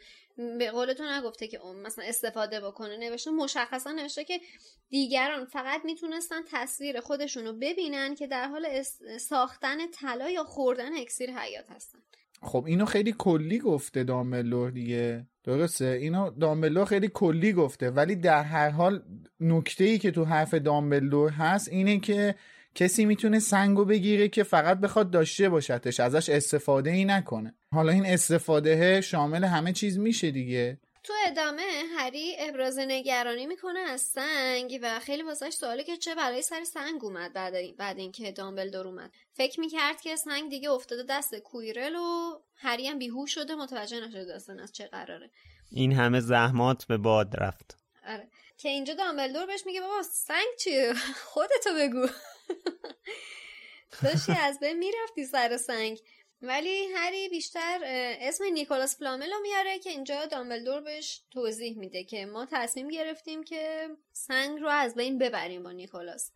به 0.58 0.70
قول 0.70 0.92
تو 0.92 1.04
نگفته 1.04 1.48
که 1.48 1.58
اون 1.58 1.76
مثلا 1.76 2.04
استفاده 2.04 2.60
بکنه. 2.60 2.96
نوشته 2.96 3.30
مشخصا 3.30 3.92
نوشته 3.92 4.24
که 4.24 4.40
دیگران 4.88 5.44
فقط 5.44 5.80
می‌تونستن 5.84 6.40
تصویر 6.52 7.00
خودشونو 7.00 7.52
ببینن 7.52 8.14
که 8.14 8.26
در 8.26 8.48
حال 8.48 8.82
ساختن 9.20 9.90
طلا 9.90 10.30
یا 10.30 10.44
خوردن 10.44 10.96
اکسیر 10.96 11.30
حیات 11.30 11.70
هستن. 11.70 11.98
خب 12.42 12.64
اینو 12.66 12.84
خیلی 12.84 13.14
کلی 13.18 13.58
گفته 13.58 14.04
دامبلور 14.04 14.70
دیگه. 14.70 15.26
درسته؟ 15.46 15.84
اینو 15.84 16.30
دامبلور 16.30 16.84
خیلی 16.84 17.10
کلی 17.14 17.52
گفته 17.52 17.90
ولی 17.90 18.16
در 18.16 18.42
هر 18.42 18.70
حال 18.70 19.02
نکته 19.40 19.84
ای 19.84 19.98
که 19.98 20.10
تو 20.10 20.24
حرف 20.24 20.54
دامبلور 20.54 21.30
هست 21.30 21.68
اینه 21.68 21.98
که 21.98 22.34
کسی 22.74 23.04
می‌تونه 23.04 23.38
سنگو 23.38 23.84
بگیره 23.84 24.28
که 24.28 24.42
فقط 24.42 24.80
بخواد 24.80 25.10
داشته 25.10 25.48
باشدش 25.48 26.00
ازش 26.00 26.28
استفاده 26.28 26.90
ای 26.90 27.04
نکنه. 27.04 27.54
حالا 27.72 27.92
این 27.92 28.06
استفاده 28.06 29.00
شامل 29.00 29.44
همه 29.44 29.72
چیز 29.72 29.98
میشه 29.98 30.30
دیگه. 30.30 30.78
تو 31.06 31.12
ادامه 31.26 31.82
هری 31.96 32.36
ابراز 32.38 32.78
نگرانی 32.78 33.46
می‌کنه 33.46 33.80
از 33.80 34.00
سنگ 34.00 34.78
و 34.82 35.00
خیلی 35.00 35.22
واسش 35.22 35.52
سواله 35.52 35.84
که 35.84 35.96
چه 35.96 36.14
برای 36.14 36.42
سر 36.42 36.64
سنگ 36.64 37.04
اومد 37.04 37.32
بعد 37.32 37.76
بعد 37.76 37.98
اینکه 37.98 38.32
دامبلدور 38.32 38.86
اومد. 38.86 39.10
فکر 39.32 39.60
می‌کرد 39.60 40.00
که 40.00 40.16
سنگ 40.16 40.50
دیگه 40.50 40.70
افتاده 40.70 41.02
دست 41.08 41.34
کویرل 41.34 41.96
و 41.96 42.40
هری 42.56 42.88
هم 42.88 42.98
بیهوش 42.98 43.34
شده 43.34 43.54
متوجه 43.54 44.00
نشده 44.00 44.24
داستان 44.24 44.60
از 44.60 44.72
چه 44.72 44.86
قراره. 44.86 45.30
این 45.70 45.92
همه 45.92 46.20
زحمات 46.20 46.84
به 46.84 46.96
باد 46.96 47.36
رفت. 47.36 47.78
آره. 48.08 48.30
که 48.58 48.68
اینجا 48.68 48.94
دامبلدور 48.94 49.46
بهش 49.46 49.66
میگه 49.66 49.80
بابا 49.80 50.02
سنگ 50.02 50.46
چیه 50.58 50.92
خودتو 51.32 51.70
بگو. 51.78 52.06
داشتی 54.02 54.32
از 54.32 54.60
بین 54.60 54.78
می‌رفتی 54.78 55.24
سر 55.24 55.56
سنگ. 55.56 56.00
ولی 56.42 56.86
هری 56.94 57.28
بیشتر 57.28 57.80
اسم 58.20 58.44
نیکولاس 58.44 58.98
فلامل 58.98 59.30
رو 59.32 59.40
میاره 59.42 59.78
که 59.78 59.90
اینجا 59.90 60.26
دامبلدور 60.26 60.80
بهش 60.80 61.22
توضیح 61.30 61.78
میده 61.78 62.04
که 62.04 62.26
ما 62.26 62.46
تصمیم 62.50 62.88
گرفتیم 62.88 63.44
که 63.44 63.88
سنگ 64.12 64.60
رو 64.60 64.68
از 64.68 64.94
بین 64.94 65.18
ببریم 65.18 65.62
با 65.62 65.72
نیکولاس. 65.72 66.32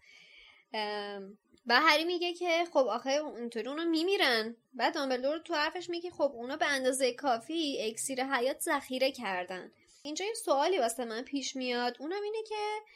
و 1.66 1.80
هری 1.80 2.04
میگه 2.04 2.32
که 2.32 2.64
خب 2.72 2.86
آخه 2.86 3.10
اونطوری 3.10 3.68
اونا 3.68 3.84
میمیرن. 3.84 4.56
بعد 4.72 4.94
دامبلدور 4.94 5.38
تو 5.38 5.54
حرفش 5.54 5.90
میگه 5.90 6.10
خب 6.10 6.32
اونا 6.34 6.56
به 6.56 6.66
اندازه 6.66 7.12
کافی 7.12 7.78
اکسیر 7.80 8.24
حیات 8.24 8.60
ذخیره 8.60 9.12
کردن. 9.12 9.72
اینجا 10.02 10.24
یه 10.24 10.34
سوالی 10.44 10.78
واسه 10.78 11.04
من 11.04 11.22
پیش 11.22 11.56
میاد. 11.56 11.96
اونم 12.00 12.22
اینه 12.24 12.42
که 12.48 12.54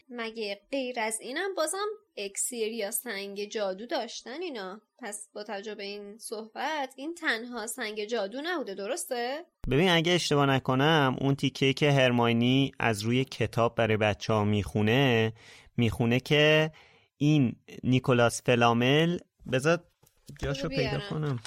مگه 0.08 0.60
غیر 0.70 1.00
از 1.00 1.20
اینم 1.20 1.54
بازم 1.54 1.86
اکسیر 2.16 2.72
یا 2.72 2.90
سنگ 2.90 3.44
جادو 3.44 3.86
داشتن 3.86 4.42
اینا؟ 4.42 4.80
پس 4.98 5.28
با 5.32 5.44
توجه 5.44 5.74
به 5.74 5.82
این 5.82 6.18
صحبت 6.18 6.94
این 6.96 7.14
تنها 7.14 7.66
سنگ 7.66 8.04
جادو 8.04 8.40
نبوده 8.44 8.74
درسته؟ 8.74 9.44
ببین 9.70 9.88
اگه 9.88 10.12
اشتباه 10.12 10.46
نکنم 10.46 11.16
اون 11.20 11.34
تیکه 11.34 11.72
که 11.72 11.92
هرماینی 11.92 12.72
از 12.78 13.02
روی 13.02 13.24
کتاب 13.24 13.74
برای 13.74 13.96
بچه 13.96 14.32
ها 14.32 14.44
می‌خونه 14.44 15.32
می‌خونه 15.76 16.20
که 16.20 16.72
این 17.16 17.56
نیکولاس 17.82 18.42
فلامل 18.42 19.18
بذار 19.52 19.84
جاشو 20.42 20.68
پیدا 20.68 21.00
کنم. 21.10 21.38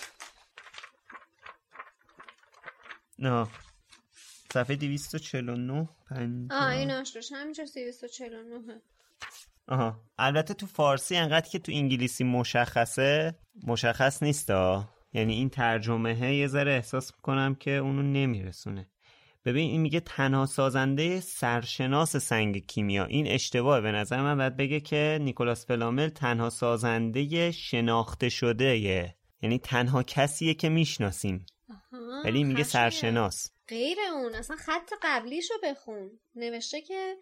نه. 3.20 3.48
صفحه 4.54 4.76
249 4.76 5.90
50 6.10 6.62
آه 6.62 6.70
این 6.70 6.92
آشروش 6.92 7.32
همینجا 7.32 7.64
249 7.64 8.82
آها. 9.68 10.02
البته 10.18 10.54
تو 10.54 10.66
فارسی 10.66 11.16
انقدر 11.16 11.50
که 11.50 11.60
تو 11.60 11.72
انگلیسی 11.72 12.24
مشخصه 12.24 13.36
مشخص 13.64 14.24
نیست 14.24 14.50
یعنی 15.14 15.34
این 15.34 15.50
ترجمه 15.50 16.36
یه 16.36 16.48
ذره 16.48 16.72
احساس 16.72 17.14
می‌کنم 17.16 17.56
که 17.56 17.72
اونو 17.72 18.02
نمیرسونه. 18.02 18.90
ببین 19.46 19.70
این 19.70 19.82
میگه 19.82 20.00
تنها 20.00 20.46
سازنده 20.46 21.20
سرشناس 21.20 22.18
سنگ 22.18 22.66
کیمیا. 22.66 23.06
این 23.06 23.28
اشتباهه. 23.28 23.82
به 23.82 23.92
نظر 23.92 24.22
من 24.22 24.38
باید 24.38 24.58
بگه 24.58 24.80
که 24.80 25.20
نیکولاس 25.22 25.66
فلامل 25.66 26.10
تنها 26.10 26.50
سازنده 26.50 27.52
شناخته 27.52 28.30
شده 28.30 28.78
یه. 28.78 29.16
یعنی 29.42 29.60
تنها 29.60 30.04
کسیه 30.04 30.54
که 30.54 30.70
می‌شناسیم. 30.70 31.46
ولی 32.26 32.44
میگه 32.44 32.64
سرشناس. 32.64 33.52
غیر 33.70 33.98
اون 34.14 34.36
اصلا 34.36 34.56
خط 34.56 34.94
قبلیشو 35.02 35.54
بخون. 35.64 36.20
نوشته 36.36 36.82
که 36.82 37.16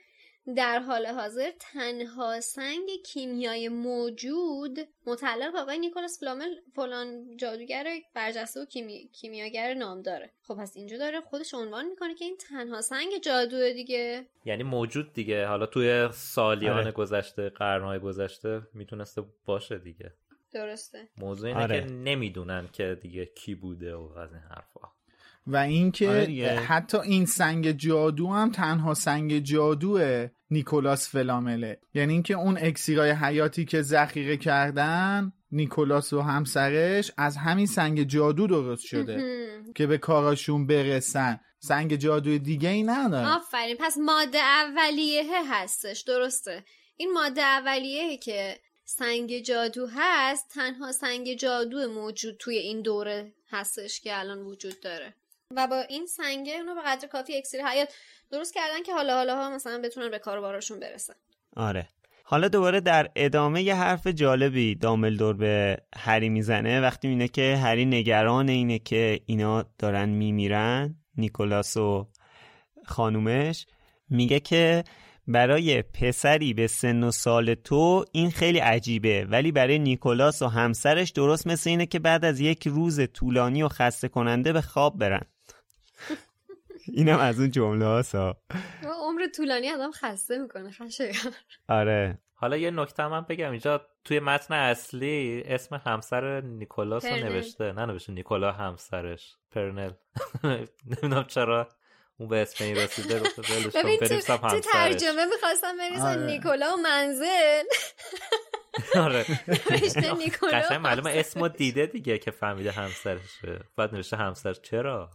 در 0.55 0.79
حال 0.79 1.05
حاضر 1.05 1.51
تنها 1.59 2.41
سنگ 2.41 2.89
کیمیای 3.05 3.69
موجود 3.69 4.79
متعلق 5.05 5.53
به 5.53 5.59
آقای 5.59 5.79
نیکولاس 5.79 6.19
فلامل 6.19 6.55
فلان 6.75 7.37
جادوگر 7.37 7.87
برجسته 8.13 8.61
و 8.61 8.65
کیمی... 8.65 9.09
کیمیاگر 9.13 9.73
نام 9.73 10.01
داره. 10.01 10.31
خب 10.41 10.55
پس 10.55 10.73
اینجا 10.75 10.97
داره 10.97 11.21
خودش 11.21 11.53
عنوان 11.53 11.85
می‌کنه 11.85 12.15
که 12.15 12.25
این 12.25 12.37
تنها 12.37 12.81
سنگ 12.81 13.17
جادو 13.21 13.73
دیگه. 13.73 14.25
یعنی 14.45 14.63
موجود 14.63 15.13
دیگه. 15.13 15.45
حالا 15.45 15.65
توی 15.65 16.09
سالیان 16.13 16.77
آره. 16.77 16.91
گذشته 16.91 17.49
قرنهای 17.49 17.99
گذشته 17.99 18.61
می‌تونسته 18.73 19.23
باشه 19.45 19.77
دیگه. 19.77 20.13
درسته. 20.53 21.09
موضوع 21.17 21.49
اینه 21.49 21.61
آره. 21.61 21.81
که 21.81 21.85
نمی‌دونن 21.85 22.69
که 22.73 22.99
دیگه 23.01 23.25
کی 23.25 23.55
بوده 23.55 23.95
و 23.95 24.17
از 24.17 24.33
این 24.33 24.41
حرفا. 24.41 24.94
و 25.47 25.57
اینکه 25.57 26.09
آره 26.09 26.59
حتی 26.67 26.97
این 26.97 27.25
سنگ 27.25 27.71
جادو 27.71 28.27
هم 28.27 28.51
تنها 28.51 28.93
سنگ 28.93 29.39
جادو 29.39 30.27
نیکولاس 30.49 31.09
فلامله. 31.09 31.79
یعنی 31.93 32.13
اینکه 32.13 32.33
اون 32.33 32.57
اکسیرای 32.61 33.11
حیاتی 33.11 33.65
که 33.65 33.81
ذخیره 33.81 34.37
کردن 34.37 35.33
نیکولاس 35.51 36.13
و 36.13 36.21
همسرش 36.21 37.11
از 37.17 37.37
همین 37.37 37.65
سنگ 37.65 38.03
جادو 38.03 38.47
درست 38.47 38.85
شده. 38.85 39.45
که 39.75 39.87
به 39.87 39.97
کاراشون 39.97 40.67
برسن. 40.67 41.39
سنگ 41.59 41.95
جادو 41.95 42.37
دیگه 42.37 42.69
ای 42.69 42.83
نداره. 42.83 43.35
آفرین. 43.35 43.77
پس 43.79 43.97
ماده 43.97 44.37
اولیه 44.37 45.23
هستش. 45.53 46.01
درسته. 46.01 46.63
این 46.97 47.13
ماده 47.13 47.41
اولیه 47.41 48.17
که 48.17 48.59
سنگ 48.85 49.39
جادو 49.39 49.87
هست 49.95 50.49
تنها 50.49 50.91
سنگ 50.91 51.33
جادو 51.33 51.87
موجود 51.87 52.37
توی 52.39 52.57
این 52.57 52.81
دوره 52.81 53.33
هستش 53.49 54.01
که 54.01 54.19
الان 54.19 54.39
وجود 54.39 54.79
داره. 54.79 55.13
و 55.51 55.67
با 55.67 55.81
این 55.81 56.05
سنگه 56.05 56.53
اونو 56.53 56.75
به 56.75 56.81
قدر 56.85 57.07
کافی 57.07 57.37
اکسیر 57.37 57.65
حیات 57.65 57.93
درست 58.31 58.53
کردن 58.53 58.83
که 58.83 58.93
حالا 58.93 59.15
حالا 59.15 59.35
ها 59.35 59.49
مثلا 59.49 59.81
بتونن 59.83 60.11
به 60.11 60.19
کارباراشون 60.19 60.79
برسن. 60.79 61.13
آره. 61.55 61.87
حالا 62.23 62.47
دوباره 62.47 62.79
در 62.79 63.11
ادامه 63.15 63.63
یه 63.63 63.75
حرف 63.75 64.07
جالبی 64.07 64.75
داملدور 64.75 65.33
به 65.33 65.77
هری 65.95 66.29
می‌زنه. 66.29 66.81
وقتی 66.81 67.07
اینه 67.07 67.27
که 67.27 67.55
هری 67.55 67.85
نگران 67.85 68.49
اینه 68.49 68.79
که 68.79 69.19
اینا 69.25 69.65
دارن 69.79 70.09
میمیرن 70.09 70.95
نیکولاس 71.17 71.77
و 71.77 72.07
خانومش 72.85 73.65
میگه 74.09 74.39
که 74.39 74.83
برای 75.27 75.81
پسری 75.81 76.53
به 76.53 76.67
سن 76.67 77.03
و 77.03 77.11
سال 77.11 77.53
تو 77.53 78.05
این 78.11 78.31
خیلی 78.31 78.59
عجیبه 78.59 79.25
ولی 79.29 79.51
برای 79.51 79.79
نیکولاس 79.79 80.41
و 80.41 80.47
همسرش 80.47 81.11
درست 81.11 81.47
مثل 81.47 81.69
اینه 81.69 81.85
که 81.85 81.99
بعد 81.99 82.25
از 82.25 82.39
یک 82.39 82.67
روز 82.67 82.99
طولانی 83.13 83.63
و 83.63 83.67
خسته 83.67 84.07
کننده 84.07 84.53
به 84.53 84.61
خواب 84.61 84.97
برن. 84.97 85.25
اینم 86.93 87.19
از 87.19 87.39
اون 87.39 87.51
جمله 87.51 87.85
هاستا. 87.85 88.37
عمر 89.01 89.27
طولانی 89.35 89.71
آدم 89.71 89.91
خسته 89.91 90.37
می‌کنه 90.37 90.71
خشه 90.71 91.11
آره. 91.69 92.19
حالا 92.33 92.57
یه 92.57 92.71
نکته 92.71 93.07
من 93.07 93.21
بگم 93.21 93.51
اینجا 93.51 93.87
توی 94.03 94.19
متن 94.19 94.53
اصلی 94.53 95.43
اسم 95.45 95.81
همسر 95.85 96.41
نیکولاس 96.41 97.05
رو 97.05 97.15
نوشته. 97.15 97.71
نه 97.71 97.85
نوشته 97.85 98.11
نیکولا 98.11 98.51
همسرش. 98.51 99.35
پرنل. 99.51 99.91
نمی‌دونم 100.43 101.23
چرا 101.23 101.67
اون 102.17 102.29
به 102.29 102.41
اسم 102.41 102.63
این 102.63 102.75
رسیده 102.75 103.19
ببین 103.75 103.97
تو, 103.97 104.59
ترجمه 104.59 105.25
می‌خواستم 105.25 105.77
بنویسم 105.77 106.03
آره. 106.05 106.25
نیکولا 106.25 106.73
و 106.73 106.77
منزل. 106.77 107.63
آره. 109.05 109.25
قشنگ 110.51 110.73
معلومه 110.73 111.11
اسمو 111.11 111.47
دیده 111.47 111.85
دیگه 111.85 112.17
که 112.17 112.31
فهمیده 112.31 112.71
همسرشه. 112.71 113.59
بعد 113.77 113.93
نوشته 113.95 114.17
همسر 114.17 114.53
چرا؟ 114.53 115.09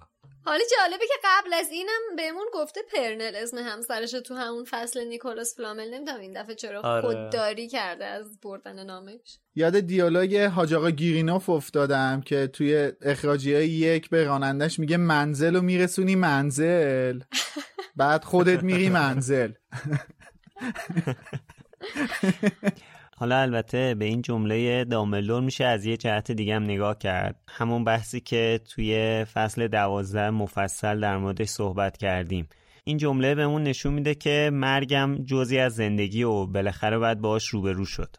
حالا 0.45 0.61
جالبه 0.79 1.07
که 1.07 1.15
قبل 1.25 1.53
از 1.53 1.71
اینم 1.71 2.17
بهمون 2.17 2.47
گفته 2.55 2.81
پرنل 2.95 3.33
اسم 3.37 3.59
همسرش 3.59 4.11
تو 4.11 4.35
همون 4.35 4.65
فصل 4.65 5.05
نیکولاس 5.05 5.57
فلامل 5.57 5.95
نمی‌دونم 5.95 6.21
این 6.21 6.43
دفعه 6.43 6.55
چرا 6.55 6.81
آره. 6.81 7.01
خودداری 7.01 7.69
کرده 7.69 8.05
از 8.05 8.41
بردن 8.41 8.85
نامش. 8.85 9.39
یاد 9.55 9.81
دیالوگ 9.81 10.37
حاج 10.37 10.75
آقا 10.75 10.91
گیرینوف 10.91 11.51
افتادم 11.51 12.21
که 12.21 12.47
توی 12.47 12.93
اخراجی 13.03 13.55
های 13.55 13.69
یک 13.69 14.11
به 14.11 14.25
رانندش 14.25 14.79
میگه 14.79 14.97
منزل 14.97 15.57
و 15.57 15.61
میرسونی 15.61 16.15
منزل. 16.15 17.21
بعد 17.97 18.25
خودت 18.25 18.63
میری 18.63 18.89
منزل. 18.89 19.53
حالا 23.21 23.41
البته 23.41 23.95
به 23.95 24.05
این 24.05 24.23
جمله 24.23 24.85
داملور 24.85 25.43
میشه 25.43 25.65
از 25.65 25.87
یه 25.87 25.97
جهت 25.97 26.33
دیگه 26.33 26.55
هم 26.57 26.63
نگاه 26.63 26.99
کرد. 26.99 27.41
همون 27.49 27.85
بحثی 27.85 28.21
که 28.21 28.61
توی 28.71 29.25
فصل 29.25 29.69
دوازده 29.69 30.31
مفصل 30.31 31.01
در 31.01 31.19
موردش 31.19 31.49
صحبت 31.49 31.97
کردیم. 31.97 32.49
این 32.85 32.97
جمله 32.97 33.35
بهمون 33.35 33.63
نشون 33.63 33.95
میده 33.95 34.15
که 34.15 34.51
مرگم 34.53 35.17
جزی 35.25 35.59
از 35.59 35.75
زندگی 35.75 36.23
و 36.23 36.47
بالاخره 36.47 36.99
باید 36.99 37.21
باش 37.21 37.47
روبرو 37.47 37.85
شد. 37.85 38.17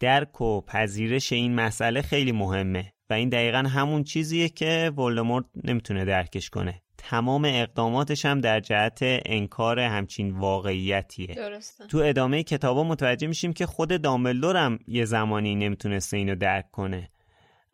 درک 0.00 0.40
و 0.40 0.60
پذیرش 0.60 1.32
این 1.32 1.54
مسئله 1.54 2.02
خیلی 2.02 2.32
مهمه 2.32 2.92
و 3.10 3.14
این 3.14 3.28
دقیقا 3.28 3.58
همون 3.58 4.04
چیزیه 4.04 4.48
که 4.48 4.92
ولدمورت 4.98 5.44
نمی‌تونه 5.64 6.04
درکش 6.04 6.50
کنه. 6.50 6.83
تمام 6.98 7.44
اقداماتش 7.44 8.26
هم 8.26 8.40
در 8.40 8.60
جهت 8.60 8.98
انکار 9.02 9.80
همچین 9.80 10.30
واقعیتیه. 10.30 11.34
درسته. 11.34 11.86
تو 11.86 11.98
ادامه 11.98 12.42
کتابا 12.42 12.84
متوجه 12.84 13.26
میشیم 13.26 13.52
که 13.52 13.66
خود 13.66 14.02
دامبلدور 14.02 14.56
هم 14.56 14.78
یه 14.86 15.04
زمانی 15.04 15.54
نمی‌تونسته 15.54 16.16
اینو 16.16 16.34
درک 16.34 16.70
کنه. 16.70 17.10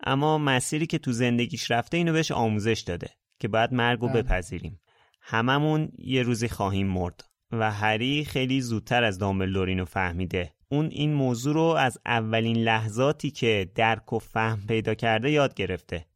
اما 0.05 0.39
مسیری 0.39 0.87
که 0.87 0.99
تو 0.99 1.13
زندگیش 1.13 1.71
رفته 1.71 1.97
اینو 1.97 2.13
بهش 2.13 2.31
آموزش 2.31 2.81
داده 2.81 3.09
که 3.39 3.49
باید 3.49 3.73
مرگ 3.73 4.01
رو. 4.01 4.09
بپذیریم. 4.09 4.81
هممون 5.21 5.89
یه 5.99 6.23
روزی 6.23 6.49
خواهیم 6.49 6.87
مرد 6.87 7.25
و 7.53 7.73
هری 7.73 8.25
خیلی 8.25 8.61
زودتر 8.61 9.05
از 9.05 9.19
دامبلدور 9.19 9.69
اینو 9.69 9.85
فهمیده. 9.85 10.53
اون 10.69 10.87
این 10.87 11.13
موضوع 11.13 11.55
رو 11.55 11.63
از 11.63 11.99
اولین 12.07 12.57
لحظاتی 12.57 13.31
که 13.31 13.71
درک 13.75 14.13
و 14.13 14.19
فهم 14.19 14.67
پیدا 14.69 14.95
کرده 14.95 15.31
یاد 15.31 15.55
گرفته. 15.55 16.07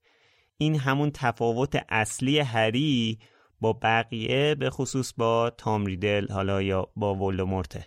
این 0.59 0.78
همون 0.78 1.10
تفاوت 1.10 1.85
اصلی 1.89 2.39
هری 2.39 3.18
با 3.60 3.72
بقیه 3.82 4.55
به 4.55 4.70
خصوص 4.70 5.12
با 5.16 5.51
تام 5.51 5.86
ریدل 5.86 6.28
حالا 6.28 6.62
یا 6.62 6.89
با 6.97 7.14
ولدمورته 7.14 7.86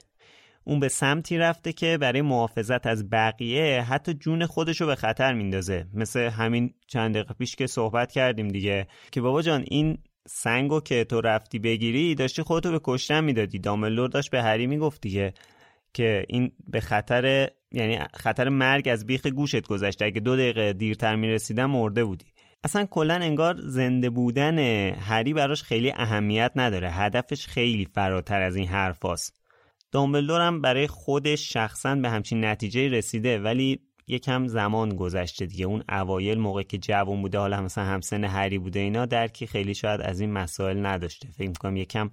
اون 0.63 0.79
به 0.79 0.87
سمتی 0.87 1.37
رفته 1.37 1.73
که 1.73 1.97
برای 1.97 2.21
محافظت 2.21 2.87
از 2.87 3.09
بقیه 3.09 3.81
حتی 3.81 4.13
جون 4.13 4.45
خودشو 4.45 4.85
به 4.85 4.95
خطر 4.95 5.33
میندازه. 5.33 5.85
مثل 5.93 6.19
همین 6.19 6.73
چند 6.87 7.15
دقیقه 7.15 7.33
پیش 7.33 7.55
که 7.55 7.67
صحبت 7.67 8.11
کردیم 8.11 8.47
دیگه 8.47 8.87
که 9.11 9.21
بابا 9.21 9.41
جان 9.41 9.65
این 9.67 9.97
سنگو 10.27 10.79
که 10.79 11.03
تو 11.03 11.21
رفتی 11.21 11.59
بگیری 11.59 12.15
داشتی 12.15 12.41
خودتو 12.41 12.71
به 12.71 12.79
کشتن 12.83 13.23
می‌دادی. 13.23 13.59
داملور 13.59 14.09
داشت 14.09 14.31
به 14.31 14.43
هری 14.43 14.67
می‌گفت 14.67 15.01
دیگه 15.01 15.33
که 15.93 16.25
این 16.27 16.51
به 16.67 16.79
خطر 16.79 17.49
یعنی 17.71 17.99
خطر 18.13 18.49
مرگ 18.49 18.87
از 18.87 19.05
بیخ 19.05 19.27
گوشت 19.27 19.67
گذشته. 19.67 20.05
اگه 20.05 20.19
دو 20.19 20.35
دقیقه 20.35 20.73
دیرتر 20.73 21.15
می‌رسیدن 21.15 21.65
مرده 21.65 22.05
بودی. 22.05 22.25
اصلا 22.63 22.85
کلا 22.85 23.13
انگار 23.13 23.55
زنده 23.59 24.09
بودن 24.09 24.59
هری 24.93 25.33
براش 25.33 25.63
خیلی 25.63 25.91
اهمیت 25.91 26.51
نداره. 26.55 26.91
هدفش 26.91 27.47
خیلی 27.47 27.85
فراتر 27.85 28.41
از 28.41 28.55
این 28.55 28.67
حرفاست 28.67 29.41
دامبلدور 29.91 30.41
هم 30.41 30.61
برای 30.61 30.87
خودش 30.87 31.53
شخصا 31.53 31.95
به 31.95 32.09
همچین 32.09 32.45
نتیجه 32.45 32.87
رسیده 32.87 33.39
ولی 33.39 33.79
یکم 34.07 34.47
زمان 34.47 34.95
گذشته 34.95 35.45
دیگه. 35.45 35.65
اون 35.65 35.83
اوایل 35.89 36.39
موقع 36.39 36.63
که 36.63 36.77
جوان 36.77 37.21
بوده 37.21 37.37
حالا 37.37 37.61
مثلا 37.61 37.83
همسن 37.83 38.23
هری 38.23 38.57
بوده 38.57 38.79
اینا 38.79 39.05
درکی 39.05 39.47
خیلی 39.47 39.75
شاید 39.75 40.01
از 40.01 40.19
این 40.19 40.31
مسائل 40.31 40.85
نداشته. 40.85 41.27
فکر 41.31 41.47
می‌کنم 41.47 41.77
یکم 41.77 42.09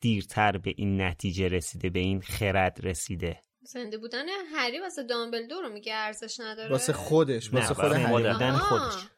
دیرتر 0.00 0.58
به 0.58 0.74
این 0.76 1.00
نتیجه 1.00 1.48
رسیده 1.48 1.90
به 1.90 1.98
این 1.98 2.20
خرد 2.20 2.78
رسیده. 2.82 3.40
زنده 3.70 3.98
بودن 3.98 4.26
هری 4.54 4.80
واسه 4.80 5.02
دامبلدور 5.02 5.62
رو 5.62 5.72
میگه 5.72 5.94
ارزش 5.94 6.40
نداره؟ 6.40 6.70
واسه 6.70 6.92
خودش 6.92 7.54
واسه 7.54 7.74
خود 7.74 7.92
هری. 7.92 8.12
بودن 8.12 8.52
خودش. 8.52 9.08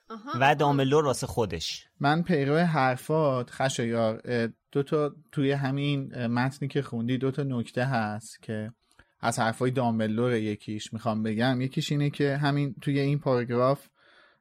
و 0.41 0.55
دامبلدور 0.55 1.05
واسه 1.05 1.27
خودش. 1.27 1.87
من 2.01 2.23
پیرو 2.23 2.57
حرفات 2.57 3.51
خشایار 3.51 4.23
دو 4.73 4.83
تا 4.83 5.15
توی 5.33 5.53
همین 5.53 6.27
متنی 6.27 6.69
که 6.69 6.83
خوندی 6.83 7.19
دو 7.19 7.31
تا 7.31 7.43
نکته 7.43 7.85
هست 7.85 8.43
که 8.43 8.73
از 9.21 9.39
حرفای 9.39 9.71
دامبلور 9.71 10.35
یکیش 10.35 10.93
می‌خوام 10.93 11.23
بگم. 11.23 11.61
یکیش 11.61 11.93
اینه 11.93 12.11
که 12.11 12.37
همین 12.37 12.75
توی 12.83 13.01
این 13.01 13.19
پاراگراف 13.19 13.89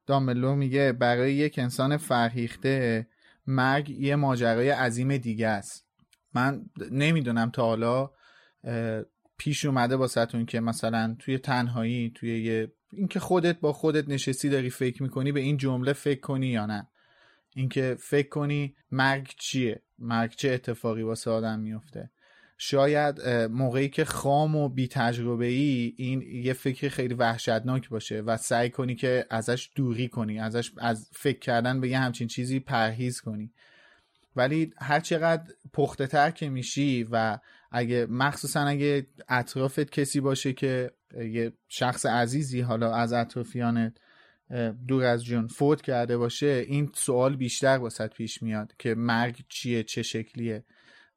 دامبلور 0.07 0.55
میگه 0.55 0.91
برای 0.91 1.33
یک 1.33 1.59
انسان 1.59 1.97
فرهیخته 1.97 3.07
مرگ 3.47 3.89
یه 3.89 4.15
ماجرای 4.15 4.69
عظیم 4.69 5.17
دیگه 5.17 5.47
است. 5.47 5.85
من 6.33 6.65
نمی‌دونم 6.91 7.49
تا 7.49 7.63
حالا 7.63 8.09
پیش 9.39 9.65
اومده 9.65 9.97
با 9.97 10.07
ستون 10.07 10.45
که 10.45 10.59
مثلا 10.59 11.15
توی 11.19 11.37
تنهایی 11.37 12.11
توی 12.15 12.43
یه 12.43 12.71
اینکه 12.93 13.19
خودت 13.19 13.59
با 13.59 13.73
خودت 13.73 14.09
نشستی 14.09 14.49
داری 14.49 14.69
فکر 14.69 15.03
می‌کنی 15.03 15.31
به 15.31 15.39
این 15.39 15.57
جمله 15.57 15.93
فکر 15.93 16.19
کنی 16.19 16.47
یا 16.47 16.65
نه؟ 16.65 16.87
اینکه 17.55 17.97
فکر 17.99 18.29
کنی 18.29 18.75
مرگ 18.91 19.33
چیه؟ 19.37 19.81
مرگ 19.99 20.35
چه 20.35 20.49
اتفاقی 20.49 21.01
واسه 21.01 21.31
آدم 21.31 21.59
میفته 21.59 22.09
شاید 22.57 23.21
موقعی 23.29 23.89
که 23.89 24.05
خام 24.05 24.55
و 24.55 24.69
بی 24.69 24.87
تجربه 24.87 25.45
ای 25.45 25.93
این 25.97 26.21
یه 26.21 26.53
فکر 26.53 26.89
خیلی 26.89 27.13
وحشتناک 27.13 27.89
باشه 27.89 28.21
و 28.21 28.37
سعی 28.37 28.69
کنی 28.69 28.95
که 28.95 29.25
ازش 29.29 29.69
دوری 29.75 30.07
کنی 30.07 30.39
ازش 30.39 30.71
از 30.77 31.09
فکر 31.11 31.39
کردن 31.39 31.81
به 31.81 31.89
یه 31.89 31.99
همچین 31.99 32.27
چیزی 32.27 32.59
پرهیز 32.59 33.21
کنی. 33.21 33.51
ولی 34.35 34.73
هر 34.77 34.99
چقدر 34.99 35.43
پخته 35.73 36.07
تر 36.07 36.31
که 36.31 36.49
میشی 36.49 37.07
و 37.11 37.37
اگه 37.71 38.07
مخصوصا 38.09 38.61
اگه 38.61 39.07
اطرافت 39.29 39.89
کسی 39.91 40.19
باشه 40.19 40.53
که 40.53 40.91
یه 41.13 41.53
شخص 41.67 42.05
عزیزی 42.05 42.61
حالا 42.61 42.93
از 42.95 43.13
اطرافیانت 43.13 43.97
دور 44.87 45.03
از 45.03 45.23
جون 45.23 45.47
فوت 45.47 45.81
کرده 45.81 46.17
باشه 46.17 46.65
این 46.67 46.91
سوال 46.95 47.35
بیشتر 47.35 47.77
واسط 47.77 48.13
پیش 48.13 48.43
میاد 48.43 48.73
که 48.79 48.95
مرگ 48.95 49.39
چیه 49.49 49.83
چه 49.83 50.03
شکلیه. 50.03 50.63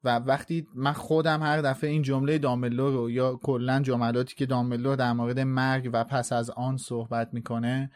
و 0.03 0.09
وقتی 0.19 0.67
من 0.75 0.93
خودم 0.93 1.41
هر 1.41 1.61
دفعه 1.61 1.89
این 1.89 2.01
جمله 2.01 2.37
داملو 2.37 2.91
رو 2.91 3.11
یا 3.11 3.35
کلا 3.35 3.79
جملاتی 3.79 4.35
که 4.35 4.45
داملو 4.45 4.95
در 4.95 5.13
مورد 5.13 5.39
مرگ 5.39 5.89
و 5.93 6.03
پس 6.03 6.33
از 6.33 6.49
آن 6.49 6.77
صحبت 6.77 7.29
می‌کنه 7.33 7.91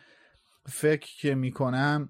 فکر 0.68 1.18
که 1.18 1.36
می‌کنم 1.36 2.10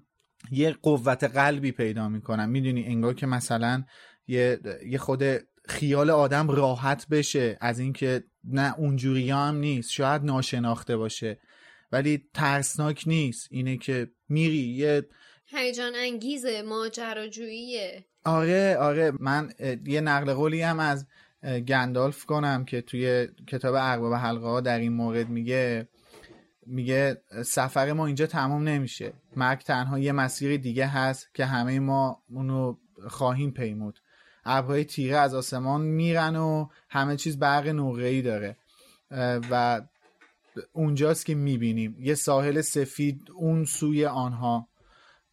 یه 0.50 0.72
قوت 0.72 1.24
قلبی 1.24 1.72
پیدا 1.72 2.08
می‌کنم. 2.08 2.48
می‌دونی 2.48 2.84
انگار 2.84 3.14
که 3.14 3.26
مثلا 3.26 3.84
یه, 4.26 4.60
یه 4.86 4.98
خود 4.98 5.22
خیال 5.68 6.10
آدم 6.10 6.50
راحت 6.50 7.08
بشه 7.08 7.58
از 7.60 7.78
اینکه 7.78 8.24
نه 8.44 8.78
اونجوری 8.78 9.30
هم 9.30 9.56
نیست 9.56 9.90
شاید 9.90 10.22
ناشناخته 10.22 10.96
باشه. 10.96 11.38
ولی 11.92 12.28
ترسناک 12.34 13.04
نیست 13.06 13.48
اینه 13.50 13.76
که 13.76 14.10
میری 14.28 14.56
یه 14.56 15.08
هیجان 15.46 15.92
انگیزه 15.96 16.62
ماجراجوییه. 16.62 18.04
آره 18.24 18.76
آره 18.76 19.12
من 19.20 19.52
یه 19.86 20.00
نقل 20.00 20.34
قولی 20.34 20.62
هم 20.62 20.80
از 20.80 21.06
گندالف 21.68 22.24
کنم 22.24 22.64
که 22.64 22.80
توی 22.80 23.28
کتاب 23.46 23.74
ارباب 23.78 24.14
حلقه 24.14 24.46
ها 24.46 24.60
در 24.60 24.78
این 24.78 24.92
مورد 24.92 25.28
میگه. 25.28 25.88
میگه 26.66 27.22
سفر 27.44 27.92
ما 27.92 28.06
اینجا 28.06 28.26
تمام 28.26 28.68
نمیشه. 28.68 29.12
مرگ 29.36 29.58
تنها 29.58 29.98
یه 29.98 30.12
مسیر 30.12 30.56
دیگه 30.56 30.86
هست 30.86 31.34
که 31.34 31.44
همه 31.44 31.80
ما 31.80 32.22
اونو 32.28 32.76
خواهیم 33.08 33.50
پیمود. 33.50 34.00
ابرهای 34.48 34.84
تیره 34.84 35.16
از 35.16 35.34
آسمان 35.34 35.80
میرن 35.80 36.36
و 36.36 36.66
همه 36.90 37.16
چیز 37.16 37.38
برق 37.38 37.68
نقره‌ای 37.68 38.22
داره. 38.22 38.56
و 39.50 39.80
اونجاست 40.72 41.26
که 41.26 41.34
می‌بینیم. 41.34 41.96
یه 41.98 42.14
ساحل 42.14 42.60
سفید 42.60 43.30
اون 43.34 43.64
سوی 43.64 44.06
آنها 44.06 44.68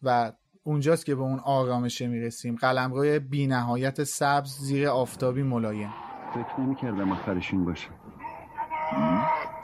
و 0.02 0.32
اونجاست 0.62 1.06
که 1.06 1.14
به 1.14 1.22
اون 1.22 1.38
آرامشه 1.38 2.06
می‌رسیم. 2.06 2.56
قلمروی 2.56 3.18
بی 3.18 3.46
نهایت 3.46 4.04
سبز 4.04 4.58
زیر 4.58 4.88
آفتابی 4.88 5.42
ملایم. 5.42 5.90
فکر 6.34 6.60
نمی 6.60 6.76
کردم 6.76 7.12
آخرشین 7.12 7.64
باشه. 7.64 7.88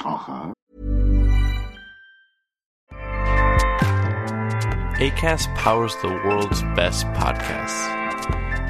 آخر؟ 0.04 0.52
ACAST 5.08 5.48
powers 5.64 5.94
the 6.02 6.10
world's 6.24 6.62
best 6.78 7.02
podcasts. 7.20 8.01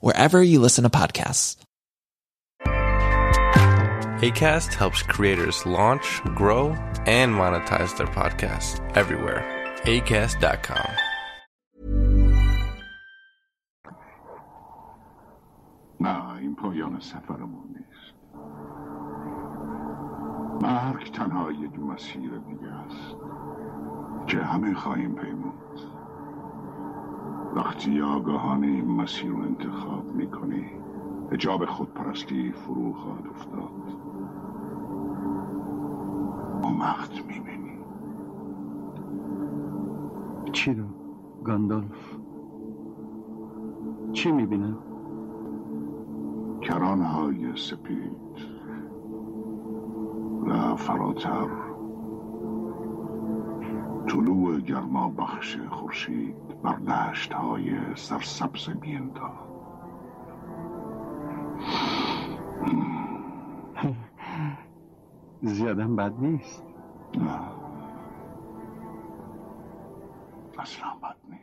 wherever 0.00 0.42
you 0.42 0.60
listen 0.60 0.84
to 0.84 0.90
podcasts. 0.90 1.56
ACAST 4.22 4.74
helps 4.74 5.02
creators 5.02 5.66
launch, 5.66 6.22
grow, 6.36 6.76
and 7.06 7.34
monetize 7.34 7.96
their 7.96 8.06
podcasts 8.06 8.80
everywhere. 8.96 9.42
ACAST.com. 9.84 10.90
نه 16.00 16.34
این 16.34 16.54
پایان 16.54 17.00
سفرمون 17.00 17.64
نیست 17.68 18.14
مرگ 20.62 21.12
تنها 21.12 21.52
یک 21.52 21.78
مسیر 21.78 22.30
دیگه 22.30 22.72
است 22.72 23.16
که 24.26 24.38
همه 24.38 24.74
خواهیم 24.74 25.14
پیمود 25.14 25.45
وقتی 27.55 28.01
آگاهانه 28.01 28.67
این 28.67 28.91
مسیر 28.91 29.31
رو 29.31 29.41
انتخاب 29.41 30.15
می‌کنی 30.15 30.65
اجاب 31.31 31.65
خودپرستی 31.65 32.51
فرو 32.51 32.93
خواهد 32.93 33.27
افتاد. 33.27 33.97
اون 36.63 36.79
وقت 36.79 37.25
می‌بینی. 37.25 37.79
چی 40.51 40.73
رو؟ 40.73 40.85
گاندالف 41.43 42.15
چی 44.13 44.31
می‌بینم؟ 44.31 44.77
کرانهای 46.61 47.55
سپید 47.55 48.11
و 50.45 50.75
فراتر. 50.75 51.47
طلوع 54.07 54.59
گرما 54.59 55.09
بخش 55.09 55.57
خورشید. 55.69 56.46
بر 56.63 56.75
دشت 56.75 57.33
های 57.33 57.71
سرسبز 57.95 58.69
میانتا 58.81 59.47
زیادم 65.41 65.95
بد 65.95 66.13
نیست. 66.19 66.63
نه. 67.17 67.39
اصلا 70.59 70.87
بد 71.03 71.15
نیست. 71.29 71.41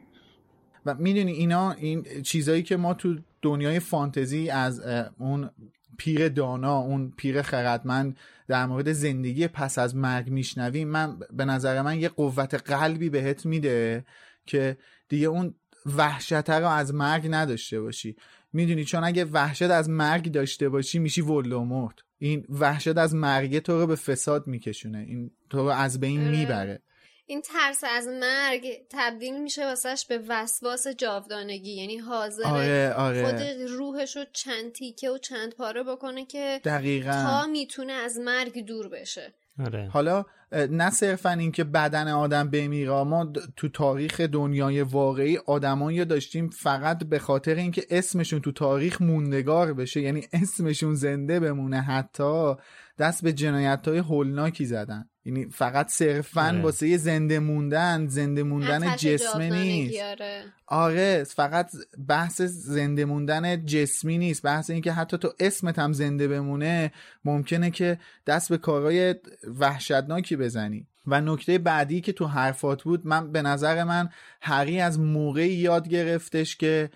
و 0.87 0.95
می‌دونی 0.95 1.33
اینا 1.33 1.73
این 1.73 2.23
چیزایی 2.23 2.63
که 2.63 2.77
ما 2.77 2.95
تو 2.95 3.17
دنیای 3.43 3.81
فانتزی 3.81 4.51
از 4.51 4.81
اون 5.19 5.51
پیر 5.99 6.29
دانا 6.29 6.79
اون 6.79 7.13
پیر 7.17 7.43
خردمند 7.43 8.17
در 8.49 8.67
مورد 8.67 8.93
زندگی 8.93 9.49
پس 9.49 9.79
از 9.79 9.97
مرگ 9.97 10.31
میشنویم 10.31 10.89
من 10.89 11.19
به 11.33 11.45
نظر 11.45 11.83
من 11.83 12.01
یه 12.01 12.09
قوت 12.09 12.55
قلبی 12.55 13.11
بهت 13.11 13.47
میده 13.47 14.05
که 14.47 14.77
دیگه 15.09 15.27
اون 15.27 15.55
وحشت 15.97 16.51
رو 16.51 16.69
از 16.69 16.95
مرگ 16.95 17.27
نداشته 17.31 17.81
باشی. 17.81 18.17
می‌دونی؟ 18.53 18.85
چون 18.85 19.05
اگه 19.05 19.25
وحشت 19.25 19.63
از 19.63 19.89
مرگ 19.89 20.33
داشته 20.33 20.69
باشی 20.69 20.99
میشی 20.99 21.21
ولوموت 21.21 21.95
این 22.19 22.47
وحشت 22.49 22.97
از 22.97 23.15
مرگ 23.15 23.59
تو 23.59 23.81
رو 23.81 23.87
به 23.87 23.97
فساد 23.97 24.47
میکشونه. 24.47 24.99
این 24.99 25.31
تو 25.51 25.59
رو 25.59 25.65
از 25.65 26.01
بین 26.01 26.21
می‌بره. 26.21 26.83
این 27.27 27.43
ترس 27.43 27.85
از 27.85 28.09
مرگ 28.09 28.87
تبدیل 28.91 29.43
میشه 29.43 29.67
واسهش 29.67 30.07
به 30.07 30.21
وسواس 30.29 30.87
جاودانگی. 30.89 31.73
یعنی 31.73 31.99
حاضر 31.99 32.45
آره، 32.45 32.93
آره. 32.93 33.25
خود 33.25 33.43
روحش 33.71 34.17
رو 34.17 34.25
چند 34.33 34.73
تیکه 34.73 35.11
و 35.11 35.19
چند 35.19 35.55
پاره 35.55 35.83
بکنه 35.83 36.27
که 36.27 36.61
دقیقاً. 36.65 37.13
تا 37.13 37.47
می‌تونه 37.47 37.93
از 37.93 38.19
مرگ 38.19 38.65
دور 38.67 38.89
بشه. 38.89 39.35
آره. 39.59 39.89
حالا 39.89 40.25
نه 40.53 40.91
صرفا 40.91 41.31
اینکه 41.31 41.65
بدن 41.65 42.09
آدم 42.09 42.51
بمیره 42.51 43.03
ما 43.03 43.33
تو 43.57 43.69
تاریخ 43.69 44.21
دنیای 44.21 44.83
واقعی 44.83 45.39
آدمایی 45.47 46.05
داشتیم 46.05 46.51
فقط 46.51 47.05
به 47.05 47.19
خاطر 47.19 47.55
اینکه 47.55 47.87
اسمشون 47.91 48.41
تو 48.41 48.53
تاریخ 48.53 49.03
موندگار 49.03 49.75
بشه 49.75 50.01
یعنی 50.01 50.23
اسمشون 50.33 50.95
زنده 50.95 51.41
بمونه 51.41 51.81
حتی 51.81 52.55
دست 52.99 53.23
به 53.25 53.33
جنایت 53.33 53.89
های 53.89 53.99
هولناکی 53.99 54.65
زدن 54.65 55.09
یعنی 55.25 55.47
فقط 55.47 55.89
صرفا 55.89 56.49
آره. 56.49 56.61
واسه 56.61 56.89
یه 56.89 56.97
زنده 56.97 57.39
موندن 57.39 58.07
زنده 58.07 58.43
موندن 58.43 58.97
جسمه 58.97 59.17
جاودانگی، 59.17 59.83
نیست 59.83 60.03
آره. 60.03 60.43
آره 60.67 61.25
فقط 61.25 61.71
بحث 62.09 62.41
زنده 62.43 63.05
موندن 63.05 63.67
جسمی 63.67 64.19
نیست 64.19 64.43
بحث 64.43 64.71
اینکه 64.71 64.93
حتی 64.93 65.19
تو 65.19 65.33
اسمت 65.41 65.79
هم 65.79 65.93
زنده 65.93 66.29
بمونه 66.29 66.93
ممکنه 67.25 67.71
که 67.71 67.99
دست 68.27 68.49
به 68.49 68.59
کارهای 68.59 69.15
وحشتناکی 69.61 70.37
بزنی 70.37 70.87
و 71.07 71.21
نکته 71.21 71.59
بعدی 71.59 72.01
که 72.01 72.13
تو 72.13 72.27
حرفات 72.27 72.83
بود 72.83 73.07
من 73.07 73.33
به 73.33 73.43
نظر 73.43 73.85
من 73.85 74.09
هری 74.41 74.81
از 74.81 75.01
موقعی 75.01 75.53
یاد 75.53 75.89
گرفتش 75.89 76.57
که 76.57 76.91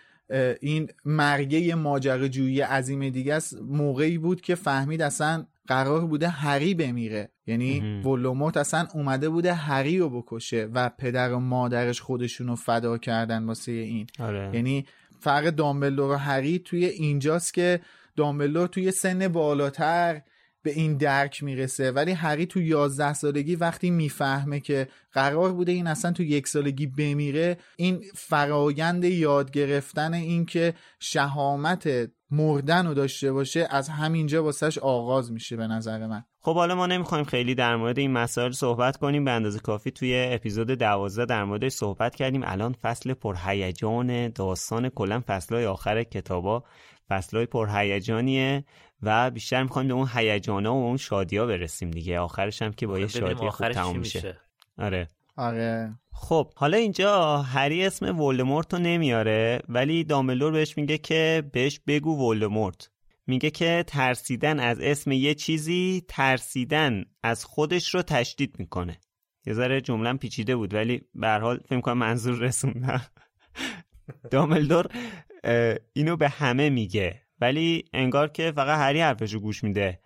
این 0.61 0.89
مرگه 1.05 1.75
ماجراجویی 1.75 2.61
عظیم 2.61 3.09
دیگه 3.09 3.35
است 3.35 3.57
موقعی 3.63 4.19
بود 4.19 4.41
که 4.41 4.55
فهمید 4.55 5.03
اصلا 5.03 5.47
قرار 5.69 6.07
بوده 6.07 6.29
هری 6.29 6.75
بمیره 6.75 7.31
یعنی. 7.47 8.03
ولوموت 8.05 8.57
اصلا 8.57 8.87
اومده 8.95 9.29
بوده 9.29 9.55
هری 9.55 9.99
رو 9.99 10.23
بکشه 10.23 10.69
و 10.75 10.91
پدر 10.99 11.33
و 11.33 11.41
مادرش 11.41 12.01
خودشون 12.01 12.47
رو 12.47 12.57
فدا 12.57 12.99
کردن 12.99 13.45
واسه 13.45 13.73
این 13.73 14.07
آره. 14.19 14.51
یعنی 14.55 14.87
فرق 15.21 15.51
دامبلدور 15.51 16.11
و 16.11 16.15
هری 16.15 16.59
توی 16.59 16.85
اینجاست 16.85 17.55
که 17.55 17.81
دامبلدور 18.17 18.67
توی 18.67 18.91
سن 18.91 19.29
بالاتر 19.29 20.23
به 20.63 20.71
این 20.71 20.97
درک 20.97 21.43
می‌رسه 21.43 21.91
ولی 21.91 22.13
هری 22.13 22.47
تو 22.47 22.61
11 22.61 23.13
سالگی 23.13 23.57
وقتی 23.57 23.91
می‌فهمه 23.91 24.61
که 24.61 24.89
قرار 25.13 25.53
بوده 25.53 25.73
این 25.73 25.87
اصلا 25.87 26.13
تو 26.13 26.23
یک 26.23 26.49
سالگی 26.49 26.87
بمیره 26.87 27.59
این 27.77 28.03
فرایند 28.15 29.05
یاد 29.05 29.51
گرفتن 29.51 30.15
این 30.15 30.47
که 30.47 30.75
شهامت 31.01 32.11
مردن 32.31 32.87
رو 32.87 32.95
داشته 32.95 33.33
باشه 33.33 33.69
از 33.71 33.89
همینجا 33.89 34.45
واسهش 34.45 34.79
آغاز 34.79 35.33
میشه 35.33 35.57
به 35.57 35.67
نظر 35.67 36.07
من. 36.07 36.25
خب 36.41 36.55
حالا 36.55 36.75
ما 36.75 36.87
نمی‌خوایم 36.87 37.25
خیلی 37.25 37.55
در 37.55 37.77
مورد 37.77 37.99
این 37.99 38.11
مسائل 38.13 38.51
صحبت 38.51 38.97
کنیم. 38.97 39.25
به 39.25 39.31
اندازه 39.31 39.59
کافی 39.59 39.91
توی 39.91 40.29
اپیزود 40.33 40.71
دوازده 40.71 41.25
در 41.25 41.45
موردش 41.45 41.73
صحبت 41.73 42.15
کردیم. 42.15 42.43
الان 42.45 42.73
فصل 42.73 43.15
پرهیجان 43.15 44.29
داستان 44.29 44.89
کلا 44.89 45.23
فصلهای 45.27 45.67
آخر 45.67 46.03
کتابا 46.03 46.65
فصلهای 47.09 47.47
پرهیجانیه 47.47 48.65
و 49.03 49.31
بیشتر 49.31 49.63
می‌خوایم 49.63 49.89
به 49.89 49.95
اون 49.95 50.09
هیجانا 50.15 50.75
و 50.75 50.85
اون 50.85 50.97
شادیا 50.97 51.47
برسیم 51.47 51.91
دیگه. 51.91 52.19
آخرش 52.19 52.63
هم 52.63 52.73
که 52.73 52.87
با 52.87 52.99
یه 52.99 53.07
شادی 53.07 53.49
خوب 53.49 53.73
تموم 53.73 53.99
میشه. 53.99 54.19
میشه. 54.19 54.41
آره. 54.79 55.09
آره. 55.37 55.95
خب 56.21 56.53
حالا 56.55 56.77
اینجا 56.77 57.43
هری 57.43 57.85
اسم 57.85 58.21
ولدمورت 58.21 58.75
رو 58.75 58.81
نمیاره 58.81 59.63
ولی 59.69 60.05
دامبلدور 60.05 60.53
بهش 60.53 60.77
میگه 60.77 60.99
که 60.99 61.43
بهش 61.53 61.81
بگو 61.87 62.29
ولدمورت. 62.29 62.91
میگه 63.27 63.51
که 63.51 63.85
ترسیدن 63.87 64.61
از 64.61 64.81
اسم 64.81 65.13
یه 65.13 65.35
چیزی 65.35 66.03
ترسیدن 66.09 67.05
از 67.23 67.45
خودش 67.45 67.95
رو 67.95 68.03
تشدید 68.03 68.57
می‌کنه. 68.59 69.01
یه 69.47 69.55
ذره 69.55 69.81
جمله 69.81 70.13
پیچیده 70.13 70.57
بود 70.57 70.75
ولی 70.75 71.03
به 71.15 71.27
هر 71.27 71.39
حال 71.39 71.61
فکر 71.69 71.81
کنم 71.81 71.99
منظور 71.99 72.39
رسوندم. 72.39 73.03
دامبلدور 74.31 74.87
اه، 75.45 75.77
اینو 75.93 76.17
به 76.17 76.29
همه 76.29 76.71
میگه 76.71 77.23
ولی 77.41 77.85
انگار 77.93 78.29
که 78.29 78.53
فقط 78.57 78.79
هری 78.79 79.01
حرفشو 79.01 79.41
گوش 79.41 79.65
میده. 79.65 80.01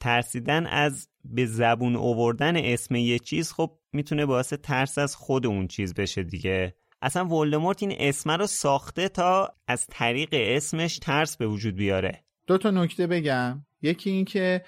ترسیدن 0.00 0.66
از 0.66 1.08
به 1.24 1.46
زبون 1.46 1.96
اووردن 1.96 2.56
اسم 2.56 2.94
یه 2.94 3.18
چیز 3.18 3.52
خب 3.52 3.78
می‌تونه 3.92 4.26
باعث 4.26 4.52
ترس 4.52 4.98
از 4.98 5.16
خود 5.16 5.46
اون 5.46 5.68
چیز 5.68 5.94
بشه 5.94 6.22
دیگه. 6.22 6.74
اصلا 7.02 7.24
ولدمورت 7.24 7.82
این 7.82 7.94
اسم 7.98 8.30
رو 8.30 8.46
ساخته 8.46 9.08
تا 9.08 9.54
از 9.68 9.86
طریق 9.86 10.28
اسمش 10.32 10.98
ترس 10.98 11.36
به 11.36 11.46
وجود 11.46 11.74
بیاره. 11.74 12.24
دو 12.46 12.58
تا 12.58 12.70
نکته 12.70 13.06
بگم. 13.06 13.64
یکی 13.82 14.10
این 14.10 14.24
که 14.24 14.64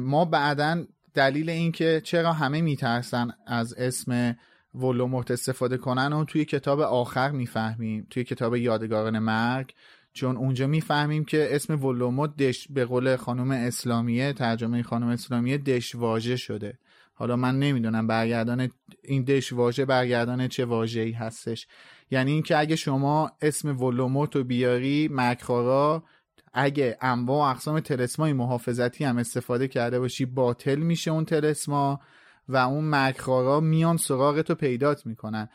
ما 0.00 0.24
بعدا 0.24 0.84
دلیل 1.14 1.50
این 1.50 1.72
که 1.72 2.00
چرا 2.04 2.32
همه 2.32 2.60
میترسن 2.60 3.30
از 3.46 3.74
اسم 3.74 4.36
ولدمورت 4.74 5.30
استفاده 5.30 5.76
کنن 5.76 6.12
و 6.12 6.24
توی 6.24 6.44
کتاب 6.44 6.80
آخر 6.80 7.30
می‌فهمیم. 7.30 8.06
توی 8.10 8.24
کتاب 8.24 8.56
یادگاران 8.56 9.18
مرگ. 9.18 9.74
چون 10.14 10.36
اونجا 10.36 10.66
می‌فهمیم 10.66 11.24
که 11.24 11.48
اسم 11.54 11.84
ولدمورت 11.84 12.36
دش 12.36 12.68
به 12.70 12.84
قول 12.84 13.16
خانم 13.16 13.50
اسلامیه 13.50 14.32
ترجمه 14.32 14.82
خانم 14.82 15.08
اسلامیه 15.08 15.58
دشواژه 15.58 16.36
شده. 16.36 16.78
حالا 17.14 17.36
من 17.36 17.58
نمی‌دونم 17.58 18.06
برگردان 18.06 18.70
این 19.02 19.24
دش 19.24 19.52
واژه 19.52 19.84
برگردان 19.84 20.48
چه 20.48 20.64
واژه‌ای 20.64 21.12
هستش. 21.12 21.66
یعنی 22.10 22.32
اینکه 22.32 22.58
اگه 22.58 22.76
شما 22.76 23.32
اسم 23.42 23.82
ولدمورت 23.82 24.36
رو 24.36 24.44
بیاری 24.44 25.08
مرگخوارا 25.12 26.04
اگه 26.52 26.98
انواع 27.00 27.46
و 27.46 27.50
اقسام 27.50 27.80
تلسمای 27.80 28.32
محافظتی 28.32 29.04
هم 29.04 29.18
استفاده 29.18 29.68
کرده 29.68 30.00
باشی 30.00 30.24
باطل 30.24 30.78
میشه 30.78 31.10
اون 31.10 31.24
تلسما 31.24 32.00
و 32.48 32.56
اون 32.56 32.90
مکخارا 32.90 33.60
میان 33.60 33.96
سراغت 33.96 34.50
رو 34.50 34.56
پیدات 34.56 35.06
می‌کنن. 35.06 35.48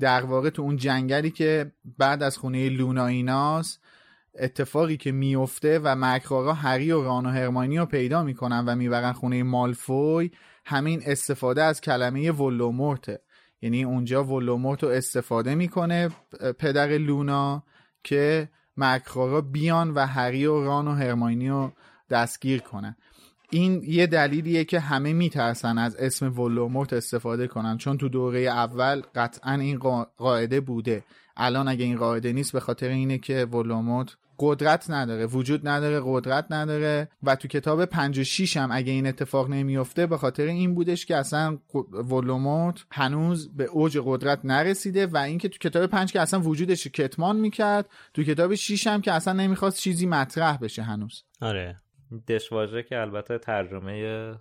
در 0.00 0.24
واقع 0.24 0.50
تو 0.50 0.62
اون 0.62 0.76
جنگلی 0.76 1.30
که 1.30 1.72
بعد 1.98 2.22
از 2.22 2.38
خونه 2.38 2.68
لونا 2.68 3.06
ایناست 3.06 3.80
اتفاقی 4.40 4.96
که 4.96 5.12
میفته 5.12 5.78
و 5.78 5.96
مکخارا 5.98 6.52
هری 6.52 6.92
و 6.92 7.02
ران 7.02 7.26
و 7.26 7.28
هرمانی 7.28 7.78
رو 7.78 7.86
پیدا 7.86 8.22
می‌کنن 8.22 8.64
و 8.66 8.76
می‌برن 8.76 9.12
خونه 9.12 9.42
مالفوی 9.42 10.30
همین 10.64 11.02
استفاده 11.06 11.62
از 11.62 11.80
کلمه 11.80 12.30
ولومورته. 12.30 13.20
یعنی 13.62 13.84
اونجا 13.84 14.24
ولومورت 14.24 14.82
رو 14.82 14.88
استفاده 14.88 15.54
می‌کنه 15.54 16.10
پدر 16.58 16.88
لونا 16.88 17.62
که 18.04 18.48
مکخارا 18.76 19.40
بیان 19.40 19.90
و 19.90 20.06
هری 20.06 20.46
و 20.46 20.64
ران 20.64 20.88
و 20.88 20.94
هرماینی 20.94 21.48
رو 21.48 21.72
دستگیر 22.10 22.60
کنن. 22.60 22.96
این 23.50 23.82
یه 23.84 24.06
دلیلیه 24.06 24.64
که 24.64 24.80
همه 24.80 25.12
میترسن 25.12 25.78
از 25.78 25.96
اسم 25.96 26.40
ولدمورت 26.40 26.92
استفاده 26.92 27.46
کنن. 27.46 27.78
چون 27.78 27.98
تو 27.98 28.08
دوره 28.08 28.40
اول 28.40 29.02
قطعا 29.14 29.52
این 29.52 29.78
قا- 29.78 30.06
قاعده 30.16 30.60
بوده. 30.60 31.04
الان 31.36 31.68
اگه 31.68 31.84
این 31.84 31.96
قاعده 31.96 32.32
نیست 32.32 32.52
به 32.52 32.60
خاطر 32.60 32.88
اینه 32.88 33.18
که 33.18 33.44
ولدمورت 33.44 34.16
قدرت 34.38 34.90
نداره 34.90 35.26
وجود 35.26 35.68
نداره 35.68 36.02
قدرت 36.04 36.46
نداره 36.50 37.08
و 37.22 37.36
تو 37.36 37.48
کتاب 37.48 37.84
5 37.84 38.18
و 38.18 38.24
6 38.24 38.56
هم 38.56 38.68
اگه 38.72 38.92
این 38.92 39.06
اتفاق 39.06 39.50
نمیفته 39.50 40.06
به 40.06 40.16
خاطر 40.16 40.42
این 40.42 40.74
بودش 40.74 41.06
که 41.06 41.16
اصلا 41.16 41.58
ولدمورت 41.92 42.84
هنوز 42.92 43.56
به 43.56 43.64
اوج 43.64 43.98
قدرت 44.04 44.44
نرسیده 44.44 45.06
و 45.06 45.16
اینکه 45.16 45.48
تو 45.48 45.58
کتاب 45.58 45.86
5 45.86 46.12
که 46.12 46.20
اصلا 46.20 46.40
وجودش 46.40 46.86
کتمان 46.86 47.36
می‌کرد 47.36 47.88
تو 48.14 48.22
کتاب 48.22 48.54
6 48.54 48.86
هم 48.86 49.00
که 49.00 49.12
اصلا 49.12 49.32
نمی‌خواست 49.32 49.78
چیزی 49.78 50.06
مطرح 50.06 50.56
بشه 50.56 50.82
هنوز. 50.82 51.24
آره. 51.40 51.76
دشواژه 52.28 52.82
که 52.82 53.00
البته 53.00 53.38
ترجمه 53.38 54.34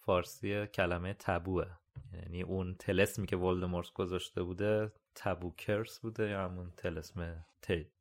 فارسی 0.00 0.66
کلمه 0.66 1.16
تبوه. 1.18 1.66
یعنی 2.12 2.42
اون 2.42 2.74
تلسمی 2.78 3.26
که 3.26 3.36
ولدمورت 3.36 3.92
گذاشته 3.94 4.42
بوده 4.42 4.92
تبو 5.14 5.54
کرس 5.58 5.98
بوده 5.98 6.28
یا 6.28 6.44
همون 6.44 6.72
تلسم. 6.76 7.44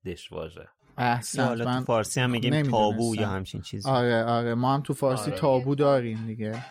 دشواژه؟ 0.06 0.68
احسن 1.00 1.46
حالا 1.46 1.80
تو 1.80 1.86
فارسی 1.86 2.22
هم 2.22 2.30
میگیم 2.30 2.64
تابو 2.64 3.16
یا 3.16 3.30
همچین 3.30 3.62
چیزی. 3.62 3.90
آره 3.90 4.24
آره. 4.24 4.54
ما 4.54 4.74
هم 4.74 4.82
تو 4.82 4.94
فارسی 4.94 5.32
آره. 5.32 5.40
تابو 5.40 5.76
داریم 5.76 6.26
دیگه. 6.28 6.66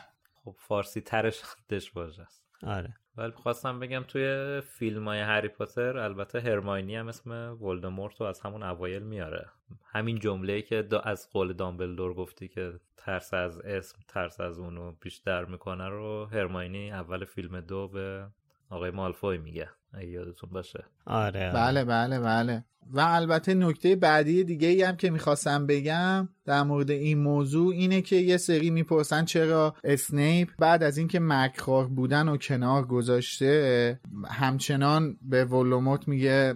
خب 0.45 0.55
فارسی 0.59 1.01
ترش 1.01 1.43
دشواژه 1.71 2.23
است 2.23 2.45
آره. 2.63 2.95
ولی 3.17 3.33
خواستم 3.33 3.81
بگم 3.81 4.05
توی 4.09 4.61
فیلم 4.61 5.09
های 5.09 5.21
هری 5.21 5.49
پاتر 5.49 5.99
البته 5.99 6.41
هرماینی 6.41 6.97
هم 6.97 7.09
اسم 7.09 7.57
ولدمورت 7.63 8.21
رو 8.21 8.27
از 8.27 8.41
همون 8.41 8.63
اوایل 8.63 9.03
میاره. 9.03 9.47
همین 9.85 10.19
جمله 10.19 10.63
که 10.63 10.83
دا 10.83 11.01
از 11.01 11.31
قول 11.31 11.53
دامبلدور 11.53 12.15
گفتی 12.15 12.49
که 12.49 12.73
ترس 12.97 13.35
از 13.35 13.61
اسم 13.61 13.99
ترس 14.09 14.41
از 14.41 14.59
اونو 14.59 14.93
بیشتر 15.01 15.45
می‌کنه 15.45 15.89
رو 15.89 16.27
هرماینی 16.33 16.93
اول 16.93 17.25
فیلم 17.25 17.61
دو 17.61 17.89
به 17.89 18.27
آقای 18.71 18.91
مالفوی 18.91 19.39
میگه. 19.39 19.69
اگه 19.93 20.09
یادتون 20.09 20.51
باشه. 20.51 20.85
آره 21.07 21.53
بله 21.55 21.85
بله 21.85 22.21
بله. 22.21 22.65
و 22.91 23.01
البته 23.01 23.55
نکته 23.55 23.97
بعدی 23.97 24.45
دیگه 24.45 24.69
ای 24.69 24.83
هم 24.83 24.97
که 24.97 25.11
می‌خواستم 25.11 25.67
بگم 25.67 26.29
در 26.45 26.63
مورد 26.63 26.91
این 26.91 27.19
موضوع 27.19 27.73
اینه 27.75 28.01
که 28.03 28.17
یه 28.17 28.37
سری 28.37 28.71
می‌پرسن 28.71 29.25
چرا 29.25 29.75
اسنیپ 29.85 30.49
بعد 30.59 30.83
از 30.83 30.99
اینکه 30.99 31.21
مکخار 31.21 31.89
بودن 31.89 32.29
و 32.29 32.37
کنار 32.37 32.85
گذاشته 32.87 34.01
همچنان 34.29 35.17
به 35.23 35.45
ولوموت 35.45 36.09
میگه 36.09 36.55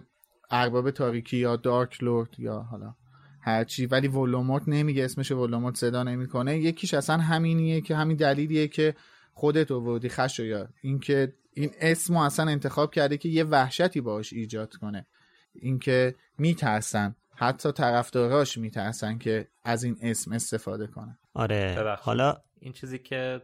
ارباب 0.51 0.91
تاریکی 0.91 1.37
یا 1.37 1.57
دارک 1.57 2.03
لورد 2.03 2.41
یا 2.41 2.59
حالا 2.71 2.95
هرچی 3.41 3.87
ولی 3.87 4.09
ولوموت 4.09 4.63
نمیگه 4.67 5.05
اسمش 5.05 5.31
ولوموت 5.33 5.77
صدا 5.77 6.03
نمی‌کنه. 6.03 6.59
یکیش 6.59 6.95
اصلا 6.95 7.19
همینیه 7.19 7.81
که 7.81 7.97
همین 7.97 8.17
دلیلیه 8.17 8.69
که 8.69 8.95
خودت 9.33 9.71
آوردی 9.71 10.09
خشویا 10.09 10.69
اینکه 10.83 11.33
این 11.53 11.71
اسم 11.81 12.17
اصلا 12.17 12.51
انتخاب 12.51 12.95
کرده 12.95 13.17
که 13.17 13.29
یه 13.29 13.45
وحشتی 13.45 14.01
باش 14.01 14.33
ایجاد 14.33 14.75
کنه. 14.75 15.07
اینکه 15.55 16.15
میترسن 16.39 17.17
حتی 17.35 17.73
طرفداراش 17.73 18.59
میترسن 18.59 19.19
که 19.19 19.49
از 19.65 19.85
این 19.85 19.97
اسم 20.03 20.33
استفاده 20.33 20.87
کنن. 20.87 21.19
آره. 21.35 21.77
ببخشید. 21.79 22.05
حالا 22.05 22.37
این 22.61 22.73
چیزی 22.73 22.99
که 22.99 23.43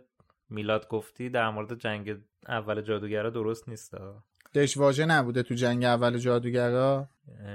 میلاد 0.50 0.88
گفتی 0.88 1.30
در 1.30 1.50
مورد 1.50 1.78
جنگ 1.78 2.16
اول 2.48 2.82
جادوگرا 2.82 3.30
درست 3.30 3.68
نیست 3.68 3.94
دشواژه 4.54 5.06
نبوده 5.06 5.42
تو 5.42 5.54
جنگ 5.54 5.84
اول 5.84 6.18
جادوگرا؟ 6.18 7.08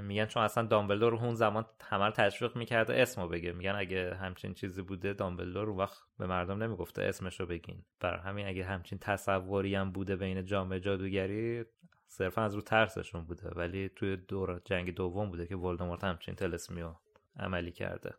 میگن 0.04 0.26
چون 0.26 0.44
اصلا 0.44 0.66
دامبلدور 0.66 1.16
اون 1.16 1.36
زمان 1.36 1.66
همه 1.82 2.06
رو 2.06 2.12
تشویق 2.12 2.56
می‌کرده 2.56 3.02
اسمو 3.02 3.28
بگه 3.28 3.52
میگن 3.52 3.76
اگه 3.76 4.16
همچین 4.16 4.54
چیزی 4.54 4.82
بوده 4.82 5.14
دامبلدور 5.14 5.70
اون 5.70 5.78
وقت 5.78 5.98
به 6.20 6.28
مردم 6.28 6.64
نمی‌گفته 6.64 7.04
اسمشو 7.04 7.46
بگین. 7.46 7.84
برای 8.00 8.20
همین 8.22 8.48
اگه 8.48 8.66
همچین 8.66 8.98
تصوری 9.02 9.76
هم 9.76 9.92
بوده 9.92 10.16
بین 10.16 10.46
جامعه 10.46 10.80
جادوگری 10.80 11.64
صرفا 12.08 12.42
از 12.42 12.56
رو 12.56 12.62
ترسشون 12.62 13.26
بوده. 13.26 13.50
ولی 13.56 13.90
توی 13.96 14.18
دور 14.18 14.62
جنگ 14.66 14.96
دوم 14.96 15.30
بوده 15.30 15.48
که 15.48 15.56
ولدمورت 15.56 16.04
همچین 16.04 16.36
تلسمیو 16.36 16.94
عملی 17.40 17.72
کرده. 17.72 18.14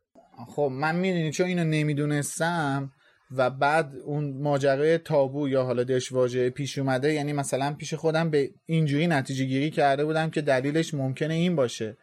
خب 0.46 0.68
من 0.72 0.96
می‌دونی 0.96 1.32
چون 1.32 1.46
اینو 1.46 1.64
نمی‌دونستم 1.64 2.92
و 3.36 3.50
بعد 3.50 3.94
اون 4.04 4.42
ماجرای 4.42 4.98
تابو 4.98 5.48
یا 5.48 5.64
حالا 5.64 5.84
دشواژه 5.84 6.50
پیش 6.50 6.78
اومده 6.78 7.12
یعنی 7.12 7.32
مثلا 7.32 7.74
پیش 7.74 7.94
خودم 7.94 8.30
به 8.30 8.50
اینجوری 8.66 9.06
نتیجه 9.06 9.44
گیری 9.44 9.70
کرده 9.70 10.04
بودم 10.04 10.30
که 10.30 10.40
دلیلش 10.42 10.94
ممکنه 10.94 11.34
این 11.34 11.56
باشه. 11.56 11.96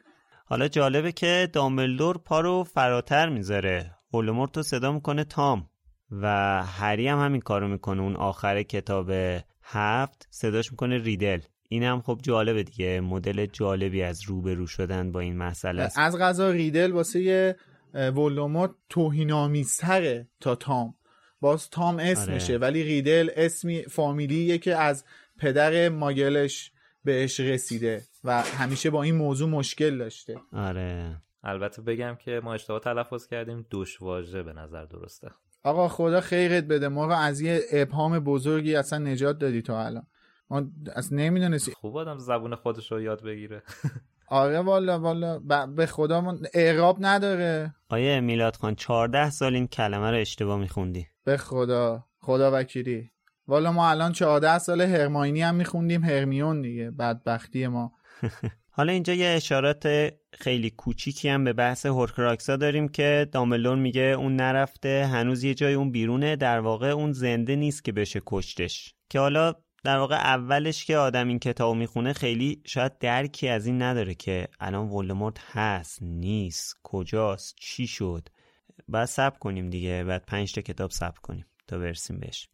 حالا 0.45 0.67
جالبه 0.67 1.11
که 1.11 1.49
دامبلدور 1.53 2.17
پا 2.17 2.39
رو 2.39 2.63
فراتر 2.63 3.29
می‌ذاره. 3.29 3.91
ولدمورت 4.13 4.57
رو 4.57 4.63
صدا 4.63 4.91
می‌کنه 4.91 5.23
تام. 5.23 5.69
و 6.11 6.27
هری 6.63 7.07
هم 7.07 7.19
همین 7.19 7.41
کارو 7.41 7.67
می‌کنه. 7.67 8.01
اون 8.01 8.15
آخر 8.15 8.63
کتاب 8.63 9.11
هفت 9.63 10.27
صداش 10.29 10.71
می‌کنه 10.71 10.97
ریدل. 10.97 11.39
این 11.69 11.83
هم 11.83 12.01
خب 12.01 12.19
جالبه 12.23 12.63
دیگه. 12.63 13.01
مدل 13.01 13.45
جالبی 13.45 14.03
از 14.03 14.21
روبرو 14.21 14.67
شدن 14.67 15.11
با 15.11 15.19
این 15.19 15.37
مسئله 15.37 15.81
است. 15.81 15.99
از 15.99 16.17
غذا 16.17 16.51
ریدل 16.51 16.91
واسه 16.91 17.55
ولدمورت 17.93 18.71
توهین‌آمیزتره 18.89 20.27
تا 20.39 20.55
تام. 20.55 20.95
باز 21.41 21.69
تام 21.69 21.99
اسمشه 21.99 22.53
آره. 22.53 22.61
ولی 22.61 22.83
ریدل 22.83 23.29
اسمی 23.35 23.83
فامیلیه 23.83 24.57
که 24.57 24.75
از 24.75 25.05
پدر 25.37 25.89
ماگلش 25.89 26.71
بهش 27.03 27.39
رسیده 27.39 28.01
و 28.23 28.41
همیشه 28.41 28.89
با 28.89 29.03
این 29.03 29.15
موضوع 29.15 29.49
مشکل 29.49 29.97
داشته. 29.97 30.41
آره. 30.53 31.21
البته 31.43 31.81
بگم 31.81 32.15
که 32.15 32.41
ما 32.43 32.53
اشتباه 32.53 32.79
تلفظ 32.79 33.27
کردیم 33.27 33.65
دوشواژه 33.69 34.43
به 34.43 34.53
نظر 34.53 34.85
درسته. 34.85 35.31
آقا 35.63 35.87
خدا 35.87 36.21
خیرت 36.21 36.63
بده 36.63 36.87
ما 36.87 37.05
رو 37.05 37.11
از 37.11 37.41
یه 37.41 37.61
ابهام 37.71 38.19
بزرگی 38.19 38.75
اصلا 38.75 38.99
نجات 38.99 39.39
دادی 39.39 39.61
تا 39.61 39.85
الان. 39.85 40.07
ما 40.49 40.63
اصلا 40.95 41.17
نمی‌دونستی 41.17 41.71
خوب 41.71 41.97
آدم 41.97 42.17
زبون 42.17 42.55
خودش 42.55 42.91
رو 42.91 43.01
یاد 43.01 43.23
بگیره. 43.23 43.63
آره 44.31 44.59
والا 44.59 44.99
والا. 44.99 45.39
به 45.67 45.85
خدا 45.85 46.21
من 46.21 46.39
اعراب 46.53 46.97
نداره. 46.99 47.75
آیه 47.89 48.19
میلاد 48.19 48.55
خان 48.55 48.75
14 48.75 49.29
سال 49.29 49.55
این 49.55 49.67
کلمه 49.67 50.11
رو 50.11 50.17
اشتباه 50.17 50.59
میخوندی. 50.59 51.07
به 51.23 51.37
خدا. 51.37 52.03
خدا 52.19 52.51
وکیلی. 52.53 53.11
والا 53.47 53.71
ما 53.71 53.89
الان 53.89 54.11
14 54.11 54.57
سال 54.57 54.81
هرماینی 54.81 55.41
هم 55.41 55.55
میخوندیم 55.55 56.03
هرمیون 56.03 56.61
دیگه. 56.61 56.91
بدبختی 56.91 57.67
ما. 57.67 57.91
حالا 58.77 58.93
اینجا 58.93 59.13
یه 59.13 59.27
اشارات 59.27 60.13
خیلی 60.33 60.69
کوچیکی 60.69 61.29
هم 61.29 61.43
به 61.43 61.53
بحث 61.53 61.85
هورکراکسا 61.85 62.55
داریم 62.55 62.87
که 62.87 63.27
دامبلدور 63.31 63.75
میگه 63.75 64.01
اون 64.01 64.35
نرفته 64.35 65.05
هنوز 65.11 65.43
یه 65.43 65.53
جای 65.53 65.73
اون 65.73 65.91
بیرونه 65.91 66.35
در 66.35 66.59
واقع 66.59 66.87
اون 66.89 67.11
زنده 67.11 67.55
نیست 67.55 67.83
که 67.83 67.91
بشه 67.91 68.21
کشتش. 68.25 68.95
که 69.09 69.19
حالا 69.19 69.53
در 69.83 69.97
واقع 69.97 70.15
اولش 70.15 70.85
که 70.85 70.97
آدم 70.97 71.27
این 71.27 71.39
کتابو 71.39 71.75
می‌خونه 71.75 72.13
خیلی 72.13 72.61
شاید 72.65 72.97
درکی 72.97 73.47
از 73.47 73.65
این 73.65 73.81
نداره 73.81 74.15
که 74.15 74.47
الان 74.59 74.89
ولدمورت 74.89 75.37
هست 75.39 75.97
نیست 76.01 76.75
کجاست 76.83 77.55
چی 77.59 77.87
شد؟ 77.87 78.29
بعد 78.87 79.05
سب 79.05 79.39
کنیم 79.39 79.69
دیگه 79.69 80.03
بعد 80.03 80.25
پنج 80.25 80.53
تا 80.53 80.61
کتاب 80.61 80.91
سب 80.91 81.13
کنیم 81.23 81.45
تا 81.67 81.77
برسیم 81.77 82.19
بهش. 82.19 82.47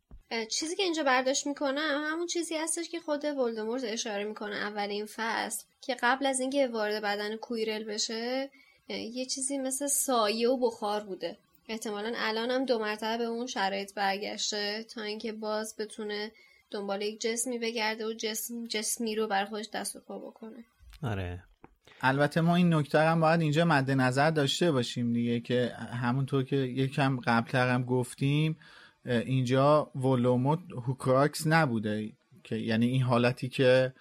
چیزی 0.52 0.76
که 0.76 0.84
اینجا 0.84 1.04
برداشت 1.04 1.48
می‌کنم 1.48 2.04
همون 2.12 2.28
چیزی 2.28 2.56
هستش 2.56 2.90
که 2.90 3.00
خود 3.00 3.26
ولدمورت 3.26 3.84
اشاره 3.84 4.24
می‌کنه 4.24 4.56
اول 4.56 4.90
این 4.90 5.06
فصل 5.06 5.66
که 5.82 5.96
قبل 6.02 6.26
از 6.26 6.40
اینکه 6.40 6.68
وارد 6.68 7.04
بدن 7.04 7.36
کویرل 7.36 7.84
بشه 7.84 8.50
یه 8.90 9.26
چیزی 9.26 9.58
مثل 9.58 9.88
سایه 9.88 10.50
و 10.50 10.58
بخار 10.58 11.04
بوده. 11.04 11.38
احتمالا 11.70 12.14
الان 12.16 12.52
هم 12.52 12.66
دو 12.66 12.80
مرتبه 12.80 13.18
به 13.18 13.24
اون 13.24 13.48
شرایط 13.48 13.94
برگشته 13.94 14.84
تا 14.84 15.02
اینکه 15.02 15.32
باز 15.32 15.76
بتونه 15.80 16.32
دنبال 16.72 17.02
یک 17.02 17.22
جسمی 17.22 17.60
بگرده 17.60 18.06
و 18.06 18.14
جسم 18.14 18.64
جسمی 18.64 19.16
رو 19.16 19.28
بر 19.28 19.46
خودش 19.46 19.70
دست 19.74 19.96
و 19.96 20.00
پا 20.00 20.20
بکنه. 20.20 20.66
آره. 21.04 21.44
البته 22.02 22.42
ما 22.42 22.56
این 22.56 22.74
نکته 22.74 23.00
هم 23.00 23.20
باید 23.20 23.42
اینجا 23.42 23.66
مد 23.66 23.92
نظر 23.92 24.32
داشته 24.32 24.72
باشیم 24.72 25.14
دیگه 25.14 25.40
که 25.40 25.72
همونطور 25.78 26.44
که 26.44 26.56
یکم 26.56 27.20
قبلتر 27.20 27.70
هم 27.70 27.84
گفتیم 27.84 28.58
اینجا 29.06 29.92
ولوموت 29.96 30.60
هوکراکس 30.86 31.48
نبوده 31.48 32.12
که 32.44 32.56
یعنی 32.56 32.86
این 32.88 33.02
حالتی 33.02 33.50
که 33.50 33.94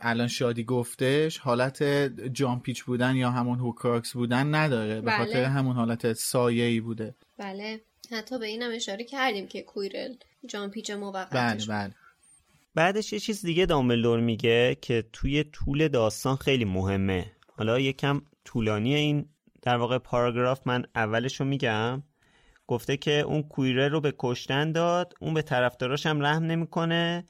الان 0.00 0.28
شادی 0.28 0.64
گفتش 0.64 1.38
حالت 1.38 1.82
جامپیچ 2.32 2.84
بودن 2.84 3.16
یا 3.16 3.30
همون 3.30 3.58
هوکراکس 3.58 4.12
بودن 4.12 4.54
نداره 4.54 5.00
به 5.00 5.10
خاطر 5.10 5.32
بله. 5.32 5.48
همون 5.48 5.76
حالت 5.76 6.12
سایه‌ای 6.12 6.80
بوده. 6.80 7.14
بله. 7.38 7.80
حتی 8.12 8.38
به 8.38 8.46
اینم 8.46 8.70
اشاره 8.74 9.04
کردیم 9.04 9.46
که 9.46 9.62
کویرل 9.62 10.14
جان 10.46 10.70
پیچ 10.70 10.90
بله 10.90 11.00
موقتش. 11.00 11.68
بله 11.68 11.94
بعدش 12.74 13.12
یه 13.12 13.20
چیز 13.20 13.42
دیگه 13.42 13.66
دامبلدور 13.66 14.20
میگه 14.20 14.76
که 14.80 15.04
توی 15.12 15.44
طول 15.44 15.88
داستان 15.88 16.36
خیلی 16.36 16.64
مهمه. 16.64 17.32
حالا 17.56 17.80
یکم 17.80 18.22
طولانی 18.44 18.94
این 18.94 19.28
در 19.62 19.76
واقع 19.76 19.98
پاراگراف 19.98 20.60
من 20.66 20.84
اولش 20.94 21.40
رو 21.40 21.46
میگم. 21.46 22.02
گفته 22.66 22.96
که 22.96 23.20
اون 23.20 23.42
کویره 23.42 23.88
رو 23.88 24.00
به 24.00 24.14
کشتن 24.18 24.72
داد 24.72 25.14
اون 25.20 25.34
به 25.34 25.42
طرفداراش 25.42 26.06
هم 26.06 26.20
رحم 26.20 26.44
نمی‌کنه. 26.44 27.24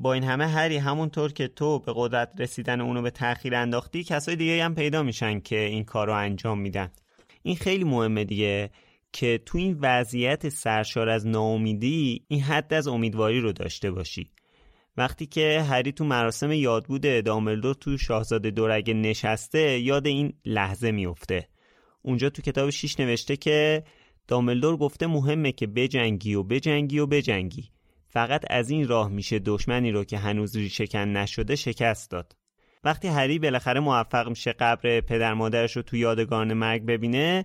با 0.00 0.12
این 0.12 0.24
همه 0.24 0.46
هری 0.46 0.76
همونطور 0.76 1.32
که 1.32 1.48
تو 1.48 1.78
به 1.78 1.92
قدرت 1.96 2.32
رسیدن 2.38 2.80
اونو 2.80 3.02
به 3.02 3.10
تاخیر 3.10 3.54
انداختی 3.54 4.04
کسای 4.04 4.36
دیگه 4.36 4.64
هم 4.64 4.74
پیدا 4.74 5.02
میشن 5.02 5.40
که 5.40 5.58
این 5.58 5.84
کار 5.84 6.06
رو 6.06 6.14
انجام 6.14 6.60
میدن. 6.60 6.90
این 7.42 7.56
خیلی 7.56 7.84
مهمه 7.84 8.24
دیگه. 8.24 8.70
که 9.12 9.40
تو 9.46 9.58
این 9.58 9.78
وضعیت 9.80 10.48
سرشار 10.48 11.08
از 11.08 11.26
ناامیدی 11.26 12.24
این 12.28 12.40
حد 12.40 12.74
از 12.74 12.88
امیدواری 12.88 13.40
رو 13.40 13.52
داشته 13.52 13.90
باشی. 13.90 14.30
وقتی 14.96 15.26
که 15.26 15.62
هری 15.62 15.92
تو 15.92 16.04
مراسم 16.04 16.52
یادبود 16.52 17.02
دامبلدور 17.02 17.74
تو 17.74 17.98
شاهزاده 17.98 18.50
دورگه 18.50 18.94
نشسته 18.94 19.78
یاد 19.78 20.06
این 20.06 20.32
لحظه 20.44 20.90
میفته 20.92 21.48
اونجا 22.02 22.30
تو 22.30 22.42
کتاب 22.42 22.70
6 22.70 23.00
نوشته 23.00 23.36
که 23.36 23.84
دامبلدور 24.28 24.76
گفته 24.76 25.06
مهمه 25.06 25.52
که 25.52 25.66
بجنگی 25.66 26.34
و 26.34 26.42
بجنگی 26.42 26.98
و 26.98 27.06
بجنگی. 27.06 27.70
فقط 28.08 28.44
از 28.50 28.70
این 28.70 28.88
راه 28.88 29.08
میشه 29.08 29.38
دشمنی 29.38 29.90
رو 29.90 30.04
که 30.04 30.18
هنوز 30.18 30.56
ریشهکن 30.56 30.98
نشده 30.98 31.56
شکست 31.56 32.10
داد. 32.10 32.36
وقتی 32.84 33.08
هری 33.08 33.38
بالاخره 33.38 33.80
موفق 33.80 34.28
میشه 34.28 34.52
قبر 34.52 35.00
پدر 35.00 35.34
مادرش 35.34 35.76
رو 35.76 35.82
تو 35.82 35.96
یادگان 35.96 36.54
مرگ 36.54 36.86
ببینه 36.86 37.44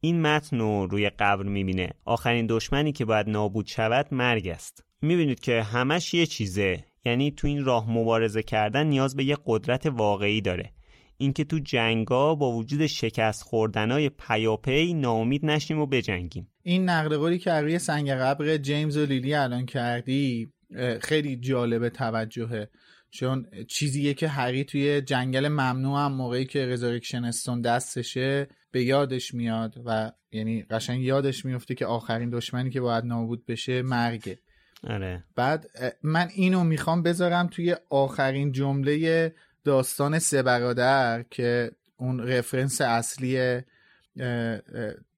این 0.00 0.22
متن 0.22 0.58
رو 0.58 0.86
روی 0.86 1.10
قبر 1.10 1.42
می‌بینه. 1.42 1.90
آخرین 2.04 2.46
دشمنی 2.46 2.92
که 2.92 3.04
باید 3.04 3.28
نابود 3.28 3.66
شود 3.66 4.06
مرگ 4.14 4.48
است. 4.48 4.84
می‌بینید 5.02 5.40
که 5.40 5.62
همش 5.62 6.14
یه 6.14 6.26
چیزه. 6.26 6.84
یعنی 7.04 7.30
تو 7.30 7.46
این 7.46 7.64
راه 7.64 7.90
مبارزه 7.90 8.42
کردن 8.42 8.86
نیاز 8.86 9.16
به 9.16 9.24
یه 9.24 9.36
قدرت 9.46 9.86
واقعی 9.86 10.40
داره. 10.40 10.72
اینکه 11.16 11.44
تو 11.44 11.58
جنگا 11.58 12.34
با 12.34 12.52
وجود 12.52 12.86
شکست 12.86 13.42
خوردنای 13.42 14.08
پیاپی 14.08 14.94
ناامید 14.94 15.46
نشیم 15.46 15.78
و 15.78 15.86
بجنگیم. 15.86 16.48
این 16.62 16.88
نقل 16.88 17.16
قولی 17.16 17.38
که 17.38 17.50
روی 17.50 17.78
سنگ 17.78 18.10
قبر 18.10 18.56
جیمز 18.56 18.96
و 18.96 19.06
لیلی 19.06 19.34
الان 19.34 19.66
کردی 19.66 20.52
خیلی 21.00 21.36
جالب 21.36 21.88
توجهه. 21.88 22.68
چون 23.10 23.46
چیزیه 23.68 24.14
که 24.14 24.28
هری 24.28 24.64
توی 24.64 25.00
جنگل 25.00 25.48
ممنوع 25.48 25.98
هم 25.98 26.12
موقعی 26.12 26.44
که 26.44 26.66
رزارکشن 26.66 27.24
استون 27.24 27.60
دستشه 27.60 28.48
به 28.70 28.84
یادش 28.84 29.34
میاد 29.34 29.74
و 29.84 30.12
یعنی 30.32 30.62
قشنگ 30.62 31.02
یادش 31.02 31.44
میفته 31.44 31.74
که 31.74 31.86
آخرین 31.86 32.30
دشمنی 32.30 32.70
که 32.70 32.80
باید 32.80 33.04
نابود 33.04 33.46
بشه 33.46 33.82
مرگه. 33.82 34.38
آره. 34.84 35.24
بعد 35.36 35.66
من 36.02 36.28
اینو 36.34 36.64
می‌خوام 36.64 37.02
بذارم 37.02 37.46
توی 37.46 37.76
آخرین 37.90 38.52
جمله 38.52 39.34
داستان 39.64 40.18
سه 40.18 40.42
برادر 40.42 41.22
که 41.22 41.70
اون 41.96 42.20
رفرنس 42.20 42.80
اصلی 42.80 43.60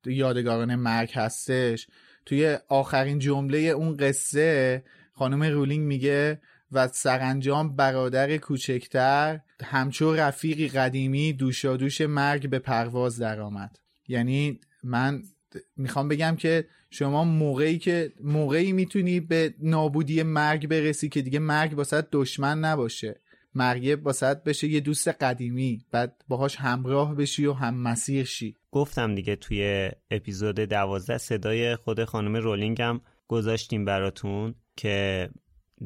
یادگاران 0.06 0.74
مرگ 0.74 1.10
هستش. 1.14 1.86
توی 2.26 2.58
آخرین 2.68 3.18
جمله 3.18 3.58
اون 3.58 3.96
قصه 3.96 4.84
خانم 5.12 5.42
رولینگ 5.42 5.86
میگه 5.86 6.40
و 6.72 6.88
سرانجام 6.88 7.76
برادر 7.76 8.36
کوچکتر 8.36 9.40
همچو 9.64 10.14
رفیقی 10.14 10.68
قدیمی 10.68 11.32
دوشادوش 11.32 12.00
مرگ 12.00 12.50
به 12.50 12.58
پرواز 12.58 13.18
درآمد. 13.18 13.78
یعنی 14.08 14.60
من 14.82 15.22
می‌خوام 15.76 16.08
بگم 16.08 16.36
که 16.36 16.66
شما 16.90 17.24
موقعی 17.24 17.78
که 17.78 18.12
موقعی 18.20 18.72
می‌تونی 18.72 19.20
به 19.20 19.54
نابودی 19.58 20.22
مرگ 20.22 20.68
برسی 20.68 21.08
که 21.08 21.22
دیگه 21.22 21.38
مرگ 21.38 21.78
واسه 21.78 22.04
دشمن 22.12 22.58
نباشه. 22.58 23.20
مرگ 23.54 24.00
واسه 24.02 24.34
بشه 24.34 24.68
یه 24.68 24.80
دوست 24.80 25.08
قدیمی 25.08 25.84
بعد 25.90 26.24
باهاش 26.28 26.56
همراه 26.56 27.14
بشی 27.14 27.46
و 27.46 27.52
هم 27.52 27.74
مسیر 27.74 28.24
شی. 28.24 28.56
گفتم 28.70 29.14
دیگه 29.14 29.36
توی 29.36 29.90
اپیزود 30.10 30.60
دوازده 30.60 31.18
صدای 31.18 31.76
خود 31.76 32.04
خانم 32.04 32.36
رولینگ 32.36 32.82
گذاشتیم 33.28 33.84
براتون 33.84 34.54
که 34.76 35.28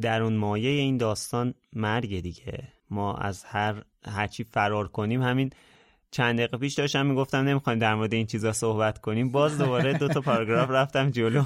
در 0.01 0.23
اون 0.23 0.37
مایه 0.37 0.71
این 0.71 0.97
داستان 0.97 1.55
مرگ 1.73 2.21
دیگه. 2.21 2.69
ما 2.91 3.15
از 3.15 3.45
هر 3.45 3.83
هرچی 4.07 4.45
فرار 4.45 4.89
کنیم 4.89 5.23
همین 5.23 5.51
چند 6.11 6.39
دقیقه 6.39 6.59
پیش 6.59 6.75
داشتم 6.75 7.07
می‌گفتم 7.07 7.39
نمی‌خوایم 7.39 7.79
در 7.79 7.95
مورد 7.95 8.15
این 8.15 8.27
چیزا 8.27 8.53
صحبت 8.53 8.99
کنیم. 8.99 9.33
باز 9.33 9.59
دوباره 9.59 9.93
دو 9.93 10.09
تا 10.09 10.21
پاراگراف 10.21 10.71
رفتم 10.71 11.11
جلو. 11.11 11.45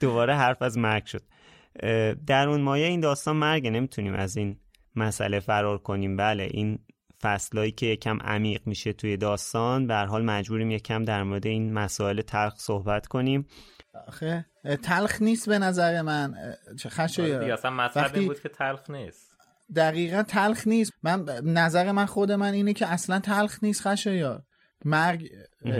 دوباره 0.00 0.36
حرف 0.36 0.62
از 0.62 0.78
مرگ 0.78 1.04
شد. 1.06 1.22
در 2.26 2.48
اون 2.48 2.60
مایه 2.60 2.86
این 2.86 3.00
داستان 3.00 3.36
مرگ 3.36 3.66
نمی‌تونیم 3.66 4.14
از 4.14 4.36
این 4.36 4.56
مسئله 4.96 5.40
فرار 5.40 5.78
کنیم. 5.78 6.16
بله 6.16 6.48
این 6.50 6.78
فصلایی 7.22 7.72
که 7.72 7.86
یکم 7.86 8.18
عمیق 8.20 8.60
میشه 8.66 8.92
توی 8.92 9.16
داستان 9.16 9.86
به 9.86 9.96
حال 9.96 10.24
مجبوریم 10.24 10.70
یکم 10.70 11.04
در 11.04 11.22
مورد 11.22 11.46
این 11.46 11.72
مسائل 11.72 12.20
تلخ 12.20 12.54
صحبت 12.56 13.06
کنیم. 13.06 13.46
آخه 14.08 14.46
تلخ 14.82 15.22
نیست 15.22 15.48
به 15.48 15.58
نظر 15.58 16.02
من. 16.02 16.34
چه 16.78 16.88
خشویا 16.88 17.36
آره 17.36 17.52
اصلا 17.52 17.70
مطلب 17.70 18.14
این 18.14 18.26
بود 18.28 18.40
که 18.40 18.48
تلخ 18.48 18.90
نیست. 18.90 19.30
دقیقا 19.76 20.22
تلخ 20.22 20.66
نیست. 20.66 20.92
من 21.02 21.24
نظر 21.44 21.92
من 21.92 22.06
خود 22.06 22.32
من 22.32 22.52
اینه 22.52 22.72
که 22.72 22.86
اصلا 22.86 23.18
تلخ 23.18 23.58
نیست 23.62 23.82
خشویا 23.82 24.42
مرگ 24.84 25.30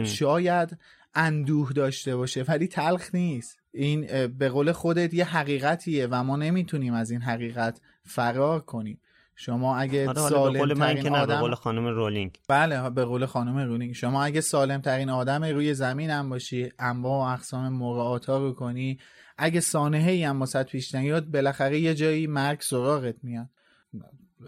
شاید 0.04 0.78
اندوه 1.14 1.72
داشته 1.72 2.16
باشه 2.16 2.42
ولی 2.42 2.66
تلخ 2.66 3.14
نیست. 3.14 3.58
این 3.72 4.26
به 4.26 4.48
قول 4.48 4.72
خودت 4.72 5.14
یه 5.14 5.24
حقیقتیه 5.24 6.06
و 6.06 6.24
ما 6.24 6.36
نمی‌تونیم 6.36 6.94
از 6.94 7.10
این 7.10 7.20
حقیقت 7.20 7.80
فرار 8.04 8.60
کنیم. 8.60 9.00
شما 9.40 9.76
اگه 9.76 10.08
آره 10.08 10.18
سالم 10.18 10.52
به 10.52 10.58
قول 10.58 10.78
من 10.78 11.02
که 11.02 11.10
آدم 11.10 11.26
به 11.26 11.40
قول 11.40 11.54
خانم 11.54 11.86
رولینگ. 11.86 12.38
بله 12.48 12.90
به 12.90 13.04
قول 13.04 13.26
خانم 13.26 13.58
رولینگ. 13.58 13.92
شما 13.92 14.24
اگه 14.24 14.40
سالم 14.40 14.80
ترین 14.80 15.10
آدم 15.10 15.44
روی 15.44 15.74
زمین 15.74 16.10
هم 16.10 16.28
باشی 16.28 16.72
انواع 16.78 17.28
و 17.28 17.32
اقسام 17.32 17.68
موقعات 17.68 18.26
ها 18.26 18.38
رو 18.38 18.52
کنی 18.52 18.98
اگه 19.38 19.60
سانحه 19.60 20.10
ای 20.10 20.24
هم 20.24 20.40
واسط 20.40 20.66
پیش 20.66 20.94
نیاد 20.94 21.26
بالاخره 21.26 21.80
یه 21.80 21.94
جایی 21.94 22.26
مرگ 22.26 22.60
سراغت 22.60 23.14
میاد. 23.22 23.48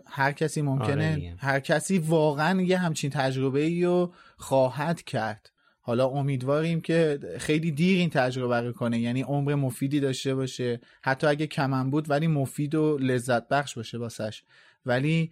هر 0.06 0.32
کسی 0.32 0.62
ممکنه 0.62 1.12
آره 1.12 1.36
هر 1.38 1.60
کسی 1.60 1.98
واقعا 1.98 2.60
یه 2.62 2.78
همچین 2.78 3.10
تجربه 3.10 3.60
ای 3.60 3.84
رو 3.84 4.12
خواهد 4.36 5.02
کرد. 5.02 5.50
حالا 5.80 6.06
امیدواریم 6.06 6.80
که 6.80 7.18
خیلی 7.38 7.70
دیر 7.70 7.98
این 7.98 8.10
تجربه 8.10 8.60
رو 8.60 8.72
کنه 8.72 8.98
یعنی 8.98 9.22
عمر 9.22 9.54
مفیدی 9.54 10.00
داشته 10.00 10.34
باشه. 10.34 10.80
حتی 11.02 11.26
اگه 11.26 11.46
کمن 11.46 11.90
بود 11.90 12.10
ولی 12.10 12.26
مفید 12.26 12.74
و 12.74 12.98
لذت 12.98 13.48
بخش 13.48 13.74
باشه 13.74 13.98
واسش. 13.98 14.42
ولی 14.86 15.30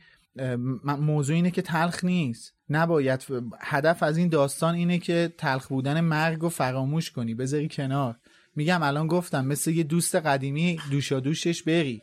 موضوع 0.85 1.37
اینه 1.37 1.51
که 1.51 1.63
تلخ 1.63 2.05
نیست. 2.05 2.55
نباید 2.69 3.27
هدف 3.61 4.03
از 4.03 4.17
این 4.17 4.29
داستان 4.29 4.75
اینه 4.75 4.99
که 4.99 5.33
تلخ 5.39 5.69
بودن 5.69 6.01
مرگ 6.01 6.41
رو 6.41 6.49
فراموش 6.49 7.11
کنی. 7.11 7.35
بذاری 7.35 7.69
کنار. 7.69 8.19
میگم 8.57 8.83
الان 8.83 9.07
گفتم 9.07 9.47
مثل 9.47 9.71
یه 9.71 9.83
دوست 9.83 10.15
قدیمی 10.15 10.79
دوشا 10.91 11.21
دوشش 11.21 11.63
بری. 11.63 12.03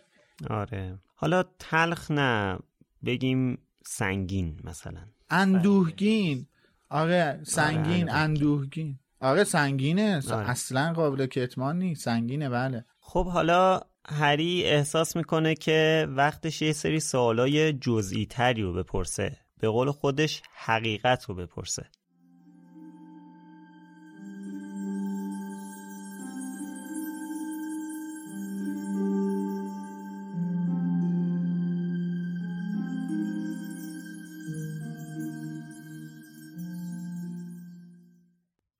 آره. 0.50 1.00
حالا 1.16 1.44
تلخ 1.60 2.12
نه. 2.12 2.60
بگیم 3.06 3.58
سنگین 3.86 4.60
مثلا. 4.64 5.02
اندوهگین. 5.30 6.48
آره 6.90 7.40
سنگین 7.44 8.10
آره. 8.10 8.20
اندوهگین. 8.20 9.00
آره 9.20 9.44
سنگینه. 9.44 10.22
آره. 10.32 10.50
اصلا 10.50 10.94
قابل 10.94 11.26
کتمان 11.26 11.80
نیست. 11.80 12.06
سنگینه 12.06 12.50
بله. 12.50 12.86
خب 13.00 13.26
حالا 13.26 13.82
هری 14.10 14.64
احساس 14.64 15.16
می‌کنه 15.16 15.56
که 15.56 16.08
وقتش 16.10 16.62
یه 16.62 16.74
سری 16.74 17.00
سوالای 17.00 17.74
جزئی 17.74 18.26
تری 18.26 18.62
رو 18.62 18.74
بپرسه. 18.74 19.38
به 19.60 19.70
قول 19.70 19.92
خودش 19.92 20.42
حقیقت 20.54 21.26
رو 21.26 21.36
بپرسه. 21.36 21.90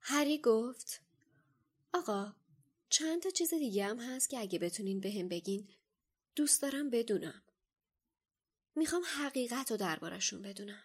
هری 0.02 0.42
گفت 0.42 1.02
آقا 1.94 2.34
چند 2.90 3.22
تا 3.22 3.30
چیز 3.30 3.54
دیگه 3.54 3.86
هم 3.86 4.00
هست 4.00 4.30
که 4.30 4.40
اگه 4.40 4.60
بتونین 4.60 5.00
بهم 5.00 5.28
بگین 5.28 5.70
دوست 6.36 6.62
دارم 6.62 6.90
بدونم. 6.90 7.44
می‌خوام 8.76 9.04
حقیقت 9.18 9.72
رو 9.72 9.78
دربارشون 9.78 10.42
بدونم. 10.42 10.84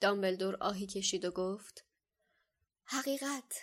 دامبلدور 0.00 0.56
آهی 0.60 0.86
کشید 0.86 1.24
و 1.24 1.30
گفت 1.30 1.84
حقیقت 2.84 3.54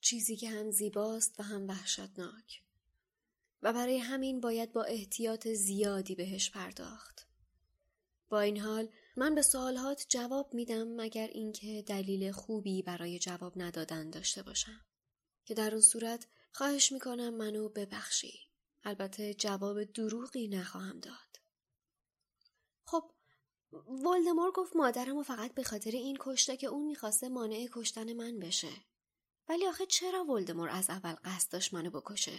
چیزی 0.00 0.36
که 0.36 0.50
هم 0.50 0.70
زیباست 0.70 1.40
و 1.40 1.42
هم 1.42 1.68
وحشتناک 1.68 2.62
و 3.62 3.72
برای 3.72 3.98
همین 3.98 4.40
باید 4.40 4.72
با 4.72 4.82
احتیاط 4.82 5.48
زیادی 5.48 6.14
بهش 6.14 6.50
پرداخت. 6.50 7.26
با 8.28 8.40
این 8.40 8.60
حال 8.60 8.88
من 9.16 9.34
به 9.34 9.42
سوالات 9.42 10.06
جواب 10.08 10.54
میدم 10.54 10.88
مگر 10.88 11.26
اینکه 11.26 11.82
دلیل 11.86 12.32
خوبی 12.32 12.82
برای 12.82 13.18
جواب 13.18 13.52
ندادن 13.56 14.10
داشته 14.10 14.42
باشم. 14.42 14.80
که 15.44 15.54
در 15.54 15.70
اون 15.72 15.80
صورت 15.80 16.26
خواهش 16.52 16.92
می‌کنم 16.92 17.34
منو 17.34 17.68
ببخشی. 17.68 18.48
البته 18.84 19.34
جواب 19.34 19.84
دروغی 19.84 20.48
نخواهم 20.48 21.00
داد. 21.00 21.40
خب 22.84 23.10
ولدمور 23.72 24.52
گفت 24.52 24.76
مادرم 24.76 25.16
و 25.16 25.22
فقط 25.22 25.54
به 25.54 25.62
خاطر 25.62 25.90
این 25.90 26.16
کشته 26.20 26.56
که 26.56 26.66
اون 26.66 26.86
می‌خواسته 26.86 27.28
مانع 27.28 27.68
کشتن 27.72 28.12
من 28.12 28.38
بشه. 28.38 28.72
ولی 29.48 29.66
آخه 29.66 29.86
چرا 29.86 30.24
ولدمور 30.24 30.68
از 30.68 30.90
اول 30.90 31.14
قصد 31.24 31.52
داشت 31.52 31.74
منو 31.74 31.90
بکشه؟ 31.90 32.38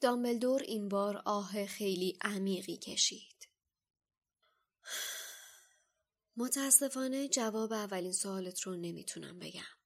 دامبلدور 0.00 0.62
این 0.62 0.88
بار 0.88 1.22
آه 1.24 1.66
خیلی 1.66 2.18
عمیقی 2.20 2.76
کشید. 2.76 3.48
متاسفانه 6.36 7.28
جواب 7.28 7.72
اولین 7.72 8.12
سوالت 8.12 8.60
رو 8.60 8.76
نمی‌تونم 8.76 9.38
بگم. 9.38 9.81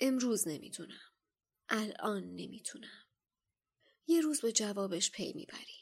امروز 0.00 0.48
نمی‌تونم. 0.48 1.12
الان 1.68 2.24
نمی‌تونم. 2.24 3.04
یه 4.06 4.20
روز 4.20 4.40
به 4.40 4.52
جوابش 4.52 5.10
پی 5.10 5.32
می‌بری. 5.32 5.78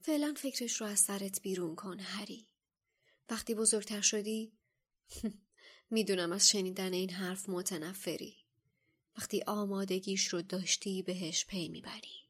فعلا 0.00 0.34
فکرش 0.36 0.80
رو 0.80 0.86
از 0.86 1.00
سرت 1.00 1.42
بیرون 1.42 1.74
کن 1.74 2.00
هری. 2.00 2.48
وقتی 3.30 3.54
بزرگتر 3.54 4.00
شدی 4.00 4.52
می‌دونم 5.90 6.32
از 6.32 6.50
شنیدن 6.50 6.92
این 6.92 7.10
حرف 7.10 7.48
متنفری. 7.48 8.36
وقتی 9.18 9.42
آمادگیش 9.46 10.28
رو 10.28 10.42
داشتی 10.42 11.02
بهش 11.02 11.46
پی 11.46 11.68
می‌بری. 11.68 12.28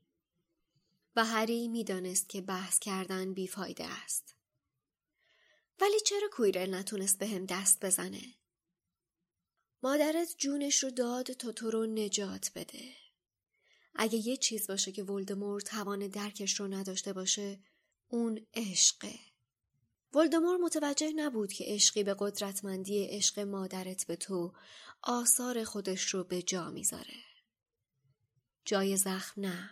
و 1.17 1.25
هری 1.25 1.69
می‌دانست 1.69 2.29
که 2.29 2.41
بحث 2.41 2.79
کردن 2.79 3.35
بیفایده 3.35 3.85
است. 3.85 4.37
ولی 5.81 6.01
چرا 6.01 6.29
کویرل 6.33 6.75
نتونست 6.75 7.19
به 7.19 7.27
هم 7.27 7.47
دست 7.47 7.85
بزنه؟ 7.85 8.35
مادرت 9.83 10.35
جونش 10.39 10.83
رو 10.83 10.91
داد 10.91 11.33
تا 11.33 11.53
تو 11.53 11.71
رو 11.71 11.87
نجات 11.87 12.51
بده. 12.55 12.93
اگه 13.95 14.29
یه 14.29 14.37
چیز 14.37 14.67
باشه 14.67 14.93
که 14.93 15.03
ولدمور 15.03 15.61
توان 15.61 16.09
درکش 16.09 16.61
رو 16.61 16.69
نداشته 16.69 17.13
باشه 17.13 17.59
اون 18.09 18.47
عشقه. 18.55 19.19
ولدمور 20.15 20.57
متوجه 20.57 21.13
نبود 21.13 21.53
که 21.53 21.65
عشقی 21.69 22.03
به 22.03 22.17
قدرتمندی 22.19 23.05
عشق 23.05 23.39
مادرت 23.39 24.07
به 24.07 24.17
تو 24.17 24.53
آثار 25.03 25.65
خودش 25.65 26.15
رو 26.15 26.25
به 26.25 26.43
جا 26.43 26.71
می‌ذاره. 26.71 27.17
جای 28.65 28.97
زخم 28.97 29.41
نه. 29.41 29.71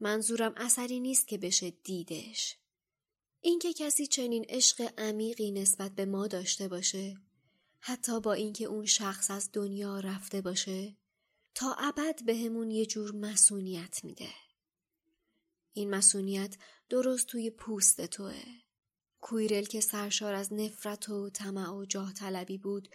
منظورم 0.00 0.54
اثری 0.56 1.00
نیست 1.00 1.28
که 1.28 1.38
بشه 1.38 1.70
دیدش. 1.70 2.56
اینکه 3.40 3.72
کسی 3.72 4.06
چنین 4.06 4.44
عشق 4.48 4.92
عمیقی 4.98 5.50
نسبت 5.50 5.92
به 5.92 6.04
ما 6.04 6.26
داشته 6.26 6.68
باشه 6.68 7.16
حتی 7.80 8.20
با 8.20 8.32
اینکه 8.32 8.64
اون 8.64 8.86
شخص 8.86 9.30
از 9.30 9.50
دنیا 9.52 10.00
رفته 10.00 10.40
باشه 10.40 10.96
تا 11.54 11.74
ابد 11.78 12.24
بهمون 12.24 12.70
یه 12.70 12.86
جور 12.86 13.14
مسئولیت 13.14 14.04
میده. 14.04 14.30
این 15.72 15.90
مسئولیت 15.90 16.56
درست 16.88 17.26
توی 17.26 17.50
پوست 17.50 18.06
توه. 18.06 18.42
کویرل 19.20 19.64
که 19.64 19.80
سرشار 19.80 20.34
از 20.34 20.52
نفرت 20.52 21.08
و 21.08 21.30
طمع 21.30 21.70
و 21.70 21.84
جاه 21.84 22.12
طلبی 22.12 22.58
بود 22.58 22.88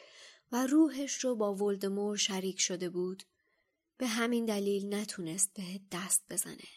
و 0.52 0.68
روحش 0.68 1.24
رو 1.24 1.36
با 1.36 1.56
ولدمور 1.56 2.18
شریک 2.18 2.60
شده 2.60 2.90
بود 2.90 3.24
به 3.98 4.08
همین 4.08 4.46
دلیل 4.46 4.96
نتونست 4.96 5.54
به 5.54 5.82
دست 5.92 6.26
بزنه. 6.30 6.68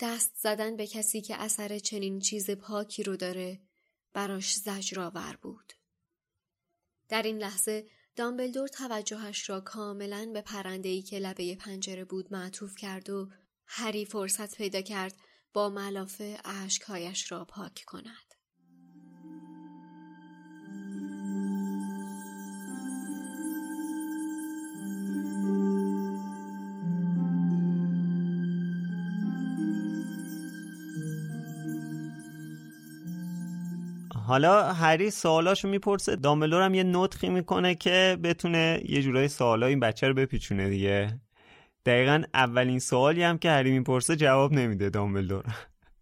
دست 0.00 0.32
زدن 0.36 0.76
به 0.76 0.86
کسی 0.86 1.20
که 1.20 1.36
اثر 1.36 1.78
چنین 1.78 2.20
چیز 2.20 2.50
پاکی 2.50 3.02
رو 3.02 3.16
داره 3.16 3.60
براش 4.12 4.54
زجرآور 4.54 5.38
بود. 5.42 5.72
در 7.10 7.22
این 7.22 7.38
لحظه 7.38 7.86
دامبلدور 8.16 8.68
توجهش 8.68 9.50
را 9.50 9.60
کاملا 9.60 10.30
به 10.32 10.40
پرندهی 10.40 11.02
که 11.02 11.18
لبه 11.18 11.56
پنجره 11.56 12.04
بود 12.04 12.32
معطوف 12.32 12.76
کرد 12.76 13.10
و 13.10 13.28
هری 13.66 14.04
فرصت 14.04 14.56
پیدا 14.56 14.80
کرد 14.80 15.14
با 15.52 15.68
ملافه 15.68 16.38
اشکهایش 16.44 17.32
را 17.32 17.44
پاک 17.44 17.84
کند. 17.86 18.29
حالا 34.30 34.72
هری 34.72 35.10
سوالاشو 35.10 35.68
می‌پرسه. 35.68 36.16
دامبلور 36.16 36.62
هم 36.62 36.74
یه 36.74 36.82
نطخی 36.82 37.28
می‌کنه 37.28 37.74
که 37.74 38.18
بتونه 38.22 38.82
یه 38.88 39.02
جورای 39.02 39.28
سوالا 39.28 39.66
این 39.66 39.80
بچه 39.80 40.08
رو 40.08 40.14
بپیچونه 40.14 40.68
دیگه. 40.68 41.20
دقیقا 41.86 42.22
اولین 42.34 42.78
سوالی 42.78 43.22
هم 43.22 43.38
که 43.38 43.50
هری 43.50 43.70
می‌پرسه 43.70 44.16
جواب 44.16 44.52
نمیده 44.52 44.90
دامبلدور. 44.90 45.44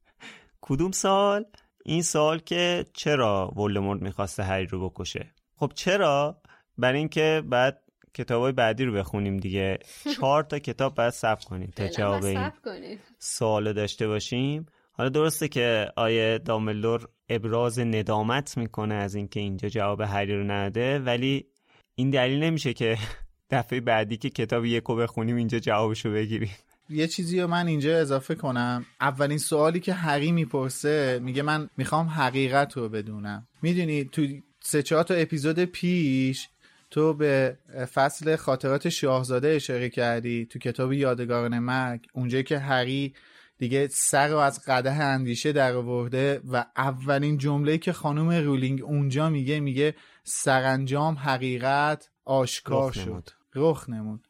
کدوم 0.61 0.91
سال؟ 0.91 1.45
این 1.85 2.03
سال 2.03 2.39
که 2.39 2.85
چرا 2.93 3.53
ولدمورت 3.57 4.03
می‌خواسته 4.03 4.43
هری 4.43 4.67
رو 4.67 4.89
بکشه؟ 4.89 5.27
خب 5.57 5.73
چرا؟ 5.75 6.43
برای 6.79 6.99
اینکه 6.99 7.43
بعد 7.47 7.83
کتابای 8.15 8.53
بعدی 8.53 8.85
رو 8.85 8.93
بخونیم 8.93 9.37
دیگه. 9.37 9.79
چهار 10.17 10.43
تا 10.43 10.59
کتاب 10.59 10.95
بعد 10.95 11.13
صبر 11.13 11.45
کنیم 11.45 11.73
تا 11.77 11.89
جواب 11.89 12.25
این 12.25 12.51
سوال 13.19 13.73
داشته 13.73 14.09
باشیم. 14.09 14.67
حالا 14.99 15.11
درسته 15.11 15.49
که 15.49 15.87
آیه 15.97 16.39
داملور 16.39 17.09
ابراز 17.29 17.79
ندامت 17.79 18.59
می‌کنه 18.59 18.95
از 18.95 19.15
اینکه 19.15 19.41
اینجا 19.41 19.69
جواب 19.69 20.01
هری 20.01 20.37
رو 20.37 20.45
نده 20.45 20.99
ولی 20.99 21.47
این 21.95 22.11
دلیل 22.11 22.43
نمیشه 22.43 22.73
که 22.73 22.99
دفعه 23.51 23.81
بعدی 23.81 24.17
که 24.17 24.31
کتاب 24.31 24.65
یکو 24.65 24.97
بخونیم 24.97 25.37
اینجا 25.37 25.59
جوابشو 25.59 26.13
بگیریم. 26.13 26.51
یه 26.91 27.07
چیزی 27.07 27.41
رو 27.41 27.47
من 27.47 27.67
اینجا 27.67 27.99
اضافه 27.99 28.35
کنم. 28.35 28.85
اولین 29.01 29.39
سوالی 29.39 29.81
که 29.81 29.95
هری 29.95 30.33
می‌پرسه 30.33 31.21
میگه 31.23 31.43
من 31.43 31.71
می‌خوام 31.77 32.07
حقیقت 32.07 32.77
رو 32.77 32.89
بدونم. 32.89 33.49
می‌دونی 33.63 34.05
تو 34.05 34.27
سه 34.61 34.83
چهار 34.83 35.03
تا 35.03 35.15
اپیزود 35.15 35.65
پیش 35.65 36.49
تو 36.91 37.15
به 37.15 37.59
فصل 37.95 38.37
خاطرات 38.37 38.89
شاهزاده 38.89 39.49
اشاره 39.49 39.89
کردی 39.89 40.47
تو 40.47 40.59
کتاب 40.59 40.93
یادگاران 40.93 41.59
مرگ. 41.59 42.07
اونجایی 42.13 42.45
که 42.45 42.59
هری 42.59 43.15
دیگه 43.59 43.89
سر 43.89 44.29
رو 44.29 44.37
از 44.37 44.61
قده 44.67 44.93
اندیشه 44.93 45.53
در 45.53 45.73
آورده 45.73 46.41
و 46.53 46.65
اولین 46.77 47.39
جمله 47.39 47.79
که 47.79 47.93
خانم 47.93 48.31
رولینگ 48.31 48.83
اونجا 48.83 49.31
میگه 49.31 49.61
میگه 49.61 49.95
سرانجام 50.25 51.15
حقیقت 51.15 52.11
آشکار 52.25 52.93
شد. 52.93 53.29
رخ 53.55 53.89
نمود. 53.89 54.29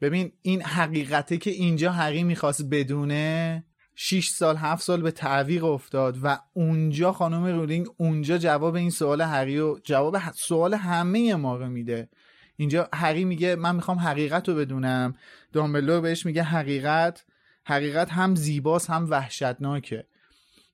ببین 0.00 0.32
این 0.42 0.62
حقیقته 0.62 1.36
که 1.36 1.50
اینجا 1.50 1.92
هری 1.92 2.22
می‌خواست 2.22 2.68
بدونه 2.70 3.64
6 3.94 4.28
سال 4.28 4.56
7 4.56 4.82
سال 4.82 5.02
به 5.02 5.10
تعویق 5.10 5.64
افتاد 5.64 6.18
و 6.22 6.38
اونجا 6.52 7.12
خانم 7.12 7.44
رولینگ 7.44 7.86
اونجا 7.96 8.38
جواب 8.38 8.74
این 8.74 8.90
سوال 8.90 9.20
هری 9.20 9.58
و 9.58 9.78
جواب 9.84 10.18
سوال 10.34 10.74
همه 10.74 11.34
ما 11.34 11.56
رو 11.56 11.68
میده. 11.68 12.08
اینجا 12.56 12.88
هری 12.92 13.24
میگه 13.24 13.56
من 13.56 13.74
می‌خوام 13.74 13.98
حقیقت 13.98 14.48
رو 14.48 14.54
بدونم. 14.54 15.14
دامبلور 15.52 16.00
بهش 16.00 16.26
میگه 16.26 16.42
حقیقت 16.42 17.24
حقیقت 17.68 18.12
هم 18.12 18.34
زیباست 18.34 18.90
هم 18.90 19.10
وحشتناکه. 19.10 20.04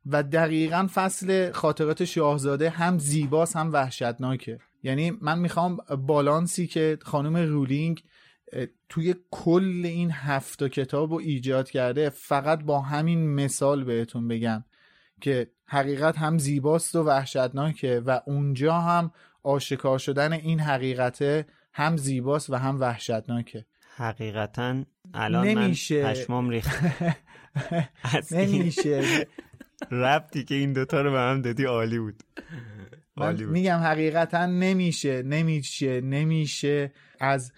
و 0.07 0.23
دقیقا 0.23 0.89
فصل 0.95 1.53
خاطرات 1.53 2.05
شاهزاده 2.05 2.71
هم 2.71 2.99
زیباست 2.99 3.57
هم 3.57 3.73
وحشتناکه. 3.73 4.59
یعنی 4.83 5.11
من 5.11 5.39
می‌خوام 5.39 5.77
بالانسی 6.07 6.67
که 6.67 6.99
خانم 7.03 7.37
رولینگ 7.37 8.03
توی 8.89 9.15
کل 9.31 9.83
این 9.85 10.11
هفت 10.11 10.65
کتاب 10.69 11.11
رو 11.13 11.19
ایجاد 11.19 11.71
کرده 11.71 12.11
فقط 12.11 12.63
با 12.63 12.81
همین 12.81 13.35
مثال 13.35 13.85
بهتون 13.85 14.29
بگم 14.29 14.65
که 15.21 15.51
حقیقت 15.67 16.19
هم 16.19 16.39
زیباست 16.39 16.97
و 16.97 17.03
وحشتناکه 17.03 18.03
و 18.07 18.21
اونجا 18.27 18.75
هم 18.75 19.13
آشکار 19.43 19.99
شدن 19.99 20.33
این 20.33 20.61
حقیقته 20.61 21.47
هم 21.73 21.97
زیباست 21.97 22.51
و 22.51 22.55
هم 22.55 22.81
وحشتناکه. 22.81 23.67
حقیقتا 23.97 24.85
الان 25.15 25.47
نمیشه. 25.47 26.03
من 26.03 26.11
پشمام 26.11 26.49
ریخت. 26.49 26.85
نمیشه. 28.31 29.27
ربطی 29.91 30.45
که 30.45 30.55
این 30.55 30.73
دوتا 30.73 31.01
رو 31.01 31.11
به 31.13 31.19
هم 31.19 31.43
دادی 31.43 31.65
عالی 31.65 31.99
بود. 31.99 32.23
عالی 33.17 33.45
بود. 33.45 33.53
میگم 33.53 33.79
حقیقتا 33.79 34.47
نمیشه 34.47 35.23
نمیشه 35.23 36.01
نمیشه 36.01 36.93
از 37.21 37.53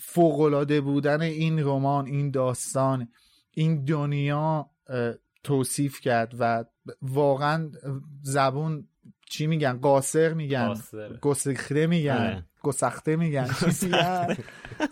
فوقالعاده 0.00 0.80
بودن 0.80 1.20
این 1.20 1.58
رمان 1.58 2.06
این 2.06 2.30
داستان 2.30 3.08
این 3.50 3.84
دنیا 3.84 4.70
توصیف 5.44 6.00
کرد 6.00 6.34
و 6.38 6.64
واقعا 7.02 7.70
زبون 8.22 8.88
چی 9.30 9.46
میگن؟ 9.46 9.72
قاصر 9.72 10.32
میگن. 10.34 10.74
گسخته 11.20 11.86
میگن. 11.86 12.12
آره. 12.12 12.44
گسخته 12.62 13.16
میگن. 13.16 13.48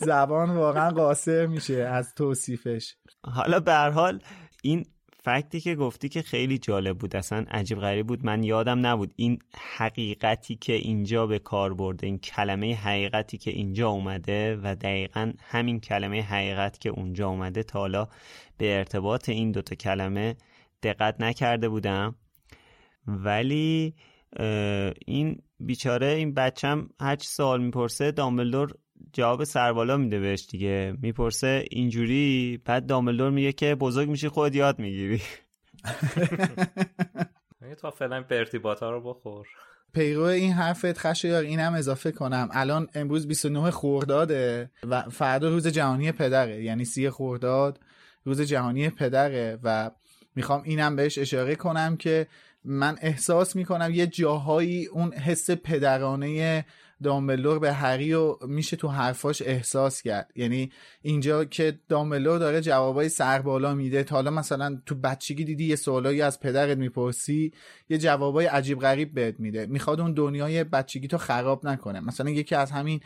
زبان 0.00 0.50
واقعا 0.50 0.90
قاصر 0.90 1.46
میشه 1.46 1.74
از 1.74 2.14
توصیفش. 2.14 2.94
حالا 3.24 3.60
به 3.60 3.74
حال 3.74 4.22
این 4.62 4.84
فکتی 5.22 5.60
که 5.60 5.74
گفتی 5.74 6.08
که 6.08 6.22
خیلی 6.22 6.58
جالب 6.58 6.98
بود 6.98 7.16
اصلا 7.16 7.44
عجیب 7.50 7.78
غریب 7.78 8.06
بود. 8.06 8.24
من 8.24 8.44
یادم 8.44 8.86
نبود 8.86 9.12
این 9.16 9.38
حقیقتی 9.76 10.56
که 10.56 10.72
اینجا 10.72 11.26
به 11.26 11.38
کار 11.38 11.74
برده 11.74 12.06
این 12.06 12.18
کلمه 12.18 12.74
حقیقتی 12.74 13.38
که 13.38 13.50
اینجا 13.50 13.88
اومده 13.88 14.56
و 14.56 14.74
دقیقا 14.74 15.32
همین 15.40 15.80
کلمه 15.80 16.22
حقیقت 16.22 16.78
که 16.78 16.88
اونجا 16.88 17.28
اومده. 17.28 17.62
تا 17.62 17.78
حالا 17.78 18.08
به 18.58 18.76
ارتباط 18.76 19.28
این 19.28 19.52
دوتا 19.52 19.74
کلمه 19.74 20.36
دقت 20.82 21.20
نکرده 21.20 21.68
بودم. 21.68 22.14
ولی 23.06 23.94
این 25.06 25.42
بیچاره 25.60 26.06
این 26.06 26.34
بچم 26.34 26.88
هرچی 27.00 27.28
سوال 27.28 27.62
می‌پرسه 27.62 28.12
دامبلدور 28.12 28.74
جواب 29.12 29.44
سربالا 29.44 29.96
میده 29.96 30.18
بهش 30.18 30.46
دیگه. 30.50 30.94
می‌پرسه 31.02 31.64
اینجوری؟ 31.70 32.62
بعد 32.64 32.86
دامبلدور 32.86 33.30
میگه 33.30 33.52
که 33.52 33.74
بزرگ 33.74 34.08
میشی 34.08 34.28
خود 34.28 34.54
یاد 34.54 34.78
می‌گیری. 34.78 35.22
تا 37.80 37.90
فعلا 37.90 38.20
به 38.20 38.38
ارتباطا 38.38 38.90
رو 38.90 39.00
بخور. 39.00 39.46
پیرو 39.92 40.22
این 40.22 40.52
حرفت 40.52 40.98
خشایار 40.98 41.42
اینم 41.42 41.74
اضافه 41.74 42.12
کنم. 42.12 42.48
الان 42.52 42.88
امروز 42.94 43.28
29 43.28 43.70
خورداده 43.70 44.70
و 44.88 45.02
فردا 45.02 45.48
روز 45.48 45.66
جهانی 45.66 46.12
پدره. 46.12 46.62
یعنی 46.62 46.84
سی 46.84 47.10
خورداد 47.10 47.80
روز 48.24 48.40
جهانی 48.40 48.90
پدره 48.90 49.58
و 49.62 49.90
می‌خوام 50.34 50.62
اینم 50.64 50.96
بهش 50.96 51.18
اشاره 51.18 51.54
کنم 51.54 51.96
که 51.96 52.26
من 52.64 52.98
احساس 53.00 53.56
می‌کنم 53.56 53.90
یه 53.94 54.06
جاهایی 54.06 54.86
اون 54.86 55.12
حس 55.12 55.50
پدرانه 55.50 56.64
دامبلور 57.02 57.58
به 57.58 57.72
هری 57.72 58.12
و 58.12 58.36
میشه 58.46 58.76
تو 58.76 58.88
حرفاش 58.88 59.42
احساس 59.42 60.02
کرد. 60.02 60.30
یعنی 60.36 60.72
اینجا 61.02 61.44
که 61.44 61.80
دامبلور 61.88 62.38
داره 62.38 62.60
جوابای 62.60 63.08
سربالا 63.08 63.74
میده. 63.74 64.02
تا 64.02 64.16
حالا 64.16 64.30
مثلا 64.30 64.80
تو 64.86 64.94
بچگی 64.94 65.44
دیدی 65.44 65.64
یه 65.64 65.76
سوالایی 65.76 66.22
از 66.22 66.40
پدرت 66.40 66.78
می‌پرسی 66.78 67.52
یه 67.88 67.98
جوابای 67.98 68.46
عجیب 68.46 68.80
غریب 68.80 69.14
بهت 69.14 69.40
میده. 69.40 69.66
می‌خواد 69.66 70.00
اون 70.00 70.12
دنیای 70.12 70.64
بچگی 70.64 71.08
تو 71.08 71.18
خراب 71.18 71.66
نکنه. 71.66 72.00
مثلا 72.00 72.30
یکی 72.30 72.54
از 72.54 72.70
همین 72.70 73.00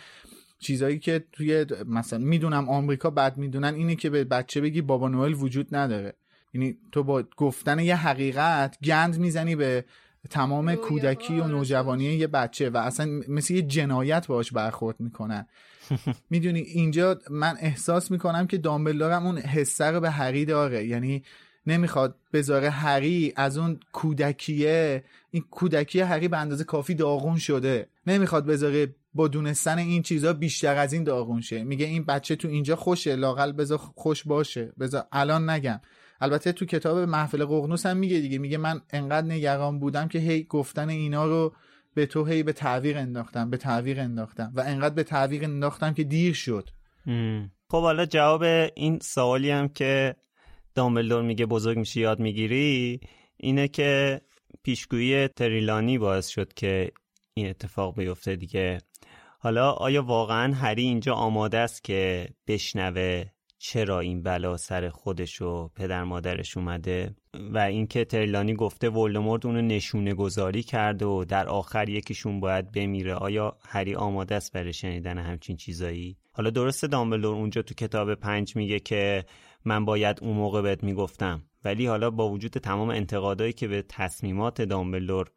چیزایی 0.59 0.99
که 0.99 1.25
توی 1.33 1.67
مثلا 1.87 2.19
می‌دونم 2.19 2.69
آمریکا 2.69 3.11
بد 3.11 3.37
می‌دونن 3.37 3.75
اینه 3.75 3.97
که 3.97 4.11
به 4.11 4.25
بچه 4.25 4.61
بگی 4.61 4.81
بابا 4.83 5.09
نوئل 5.09 5.35
وجود 5.35 5.75
نداره. 5.77 6.15
یعنی 6.55 6.77
تو 6.93 7.03
با 7.03 7.25
گفتن 7.37 7.79
یه 7.79 7.97
حقیقت 7.97 8.77
گند 8.85 9.19
می‌زنی 9.19 9.57
به 9.57 9.85
تمام 10.31 10.75
کودکی 10.75 11.41
و 11.41 11.47
نوجوانی 11.47 12.05
یه 12.05 12.27
بچه 12.27 12.71
و 12.71 12.77
اصلا 12.77 13.21
مثل 13.29 13.55
یه 13.55 13.63
جنایت 13.63 14.27
باش 14.27 14.53
برخورد 14.53 15.01
می‌کنن. 15.01 15.47
می‌دونی 16.31 16.61
اینجا 16.61 17.19
من 17.31 17.57
احساس 17.61 18.11
می‌کنم 18.11 18.47
که 18.47 18.59
دامبلدورم 18.59 19.27
اون 19.27 19.39
حسه 19.39 19.85
رو 19.85 20.01
به 20.01 20.11
هری 20.11 20.45
داره. 20.45 20.87
یعنی 20.87 21.23
نمی‌خواد 21.67 22.17
بذاره 22.33 22.71
هری 22.71 23.33
از 23.37 23.59
اون 23.59 23.81
کودکیه. 23.93 25.05
این 25.31 25.45
کودکی 25.51 26.01
هری 26.01 26.29
به 26.29 26.39
اندازه 26.39 26.65
کافی 26.65 26.95
داغون 26.95 27.37
شده. 27.39 27.89
نمی‌خواد 28.07 28.47
بذاره 28.47 28.95
با 29.15 29.29
دونستن 29.29 29.79
این 29.79 30.03
چیزها 30.03 30.33
بیشتر 30.33 30.77
از 30.77 30.93
این 30.93 31.05
داغون 31.05 31.41
شه. 31.41 31.65
میگه 31.65 31.87
این 31.87 32.05
بچه 32.05 32.37
تو 32.37 32.49
اینجا 32.49 32.77
خوشه 32.77 33.17
لاقل 33.17 33.53
بذار 33.53 33.79
خوش 33.79 34.25
باشه. 34.25 34.73
بذار 34.81 35.07
الان 35.13 35.51
نگم. 35.51 35.81
البته 36.21 36.53
تو 36.53 36.65
کتاب 36.67 36.99
محفل 36.99 37.45
ققنوس 37.45 37.87
هم 37.87 37.97
میگه 37.97 38.19
دیگه 38.21 38.39
میگه 38.39 38.59
من 38.59 38.81
انقدر 38.91 39.27
نگران 39.27 39.79
بودم 39.79 40.09
که 40.09 40.19
هی 40.19 40.45
گفتن 40.45 40.89
اینا 40.89 41.27
رو 41.27 41.55
به 41.95 42.07
تو 42.07 42.25
هی 42.25 42.43
به 42.43 42.53
تعویق 42.53 42.97
انداختم 42.97 43.51
به 43.51 43.57
تعویق 43.57 43.99
انداختم 43.99 44.53
و 44.55 44.61
انقدر 44.61 44.95
به 44.95 45.03
تعویق 45.03 45.43
انداختم 45.43 45.95
که 45.95 46.05
دیر 46.05 46.35
شد. 46.35 46.71
خب 47.71 47.81
حالا 47.83 48.07
جواب 48.07 48.43
این 48.75 48.99
سوالی 49.03 49.51
هم 49.51 49.69
که 49.69 50.17
دامبلدور 50.75 51.23
میگه 51.23 51.47
بزرگ 51.47 51.79
میشی 51.79 52.01
یاد 52.01 52.21
می‌گیری 52.21 53.01
اینه 53.37 53.69
که 53.69 54.21
پیشگویی 54.63 55.29
تریلانی 55.29 55.99
باعث 55.99 56.29
شد 56.29 56.53
که 56.53 56.93
این 57.35 57.49
اتفاق 57.49 57.97
بیفته 57.97 58.37
دیگه. 58.37 58.79
حالا 59.39 59.71
آیا 59.71 60.03
واقعا 60.03 60.55
هری 60.55 60.83
اینجا 60.83 61.15
آماده 61.15 61.59
است 61.59 61.85
که 61.85 62.29
بشنوه 62.47 63.25
چرا 63.67 64.01
این 64.01 64.23
بلا 64.23 64.57
سر 64.57 64.89
خودش 64.89 65.43
و 65.43 65.69
پدر 65.69 66.05
مادرش 66.05 66.57
اومده؟ 66.57 67.15
و 67.53 67.59
اینکه 67.59 68.05
ترلانی 68.05 68.55
گفته 68.55 68.91
ولدمورت 68.91 69.47
اونو 69.47 69.63
نشونه 69.63 70.15
گذاری 70.15 70.63
کرده 70.63 71.07
و 71.07 71.25
در 71.25 71.49
آخر 71.49 71.89
یکیشون 71.89 72.41
باید 72.41 72.73
بمیره. 72.73 73.15
آیا 73.15 73.57
هری 73.69 73.95
آماده 73.95 74.35
است 74.35 74.53
برای 74.53 74.73
شنیدن 74.73 75.19
همچین 75.19 75.57
چیزایی؟ 75.57 76.17
حالا 76.33 76.51
درسته 76.51 76.87
دامبلور 76.87 77.35
اونجا 77.35 77.63
تو 77.63 77.75
کتاب 77.75 78.15
پنج 78.15 78.57
میگه 78.57 78.81
که 78.81 79.25
من 79.65 79.85
باید 79.85 80.19
اون 80.23 80.37
موقع 80.37 80.63
بهت 80.63 80.85
می‌گفتم. 80.85 81.43
ولی 81.65 81.87
حالا 81.87 82.11
با 82.11 82.31
وجود 82.31 82.53
تمام 82.53 82.91
انتقادایی 82.91 83.53
که 83.53 83.69
به 83.69 83.85
تصمیمات 83.89 84.63
دامبلور 84.63 85.31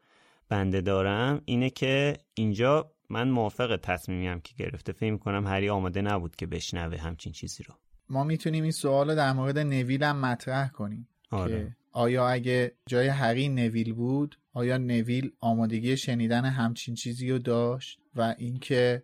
بنده 0.49 0.81
دارم 0.81 1.41
اینه 1.45 1.69
که 1.69 2.17
اینجا 2.33 2.91
من 3.09 3.29
موافق 3.29 3.79
تصمیمیم 3.83 4.39
که 4.39 4.53
گرفته. 4.57 4.91
فکر 4.91 5.11
می‌کنم 5.11 5.47
هری 5.47 5.69
آماده 5.69 6.01
نبود 6.01 6.35
که 6.35 6.47
بشنوه 6.47 6.97
همچین 6.97 7.33
چیزی 7.33 7.63
رو. 7.63 7.75
ما 8.09 8.23
می‌تونیم 8.23 8.63
این 8.63 8.71
سوال 8.71 9.09
رو 9.09 9.15
در 9.15 9.33
مورد 9.33 9.59
نویل 9.59 10.03
هم 10.03 10.19
مطرح 10.19 10.69
کنیم 10.69 11.07
آره. 11.31 11.65
که 11.65 11.75
آیا 11.91 12.29
اگه 12.29 12.71
جای 12.85 13.07
هری 13.07 13.49
نویل 13.49 13.93
بود 13.93 14.37
آیا 14.53 14.77
نویل 14.77 15.31
آمادگی 15.39 15.97
شنیدن 15.97 16.45
همچین 16.45 16.95
چیزی 16.95 17.31
رو 17.31 17.39
داشت 17.39 17.99
و 18.15 18.35
اینکه 18.37 19.03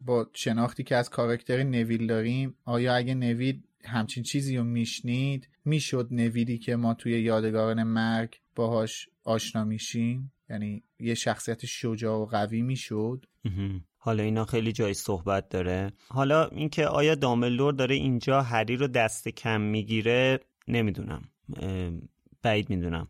با 0.00 0.30
شناختی 0.34 0.82
که 0.82 0.96
از 0.96 1.10
کاراکتر 1.10 1.62
نویل 1.62 2.06
داریم 2.06 2.54
آیا 2.64 2.94
اگه 2.94 3.14
نویل 3.14 3.62
همچین 3.84 4.22
چیزی 4.22 4.56
رو 4.56 4.64
میشنید 4.64 5.48
می‌شد 5.64 6.08
نویلی 6.10 6.58
که 6.58 6.76
ما 6.76 6.94
توی 6.94 7.20
یادگاران 7.20 7.82
مرگ 7.82 8.40
باهاش 8.54 9.08
آشنا 9.24 9.64
میشیم؟ 9.64 10.32
یعنی 10.50 10.82
یه 11.00 11.14
شخصیت 11.14 11.66
شجاع 11.66 12.18
و 12.18 12.26
قوی 12.26 12.62
می‌شد؟ 12.62 13.26
حالا 14.08 14.22
اینا 14.22 14.44
خیلی 14.44 14.72
جای 14.72 14.94
صحبت 14.94 15.48
داره. 15.48 15.92
حالا 16.08 16.46
اینکه 16.46 16.86
آیا 16.86 17.14
داملور 17.14 17.72
داره 17.72 17.94
اینجا 17.94 18.42
هری 18.42 18.76
رو 18.76 18.86
دست 18.86 19.28
کم 19.28 19.60
می‌گیره 19.60 20.40
نمی‌دونم. 20.68 21.22
بعید 22.42 22.70
می‌دونم. 22.70 23.08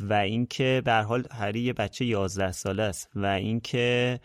و 0.00 0.12
اینکه 0.12 0.82
به 0.84 0.92
حال 0.92 1.24
هری 1.30 1.60
یه 1.60 1.72
بچه 1.72 2.04
11 2.04 2.52
ساله 2.52 2.82
است 2.82 3.10
و 3.14 3.26
اینکه 3.26 4.20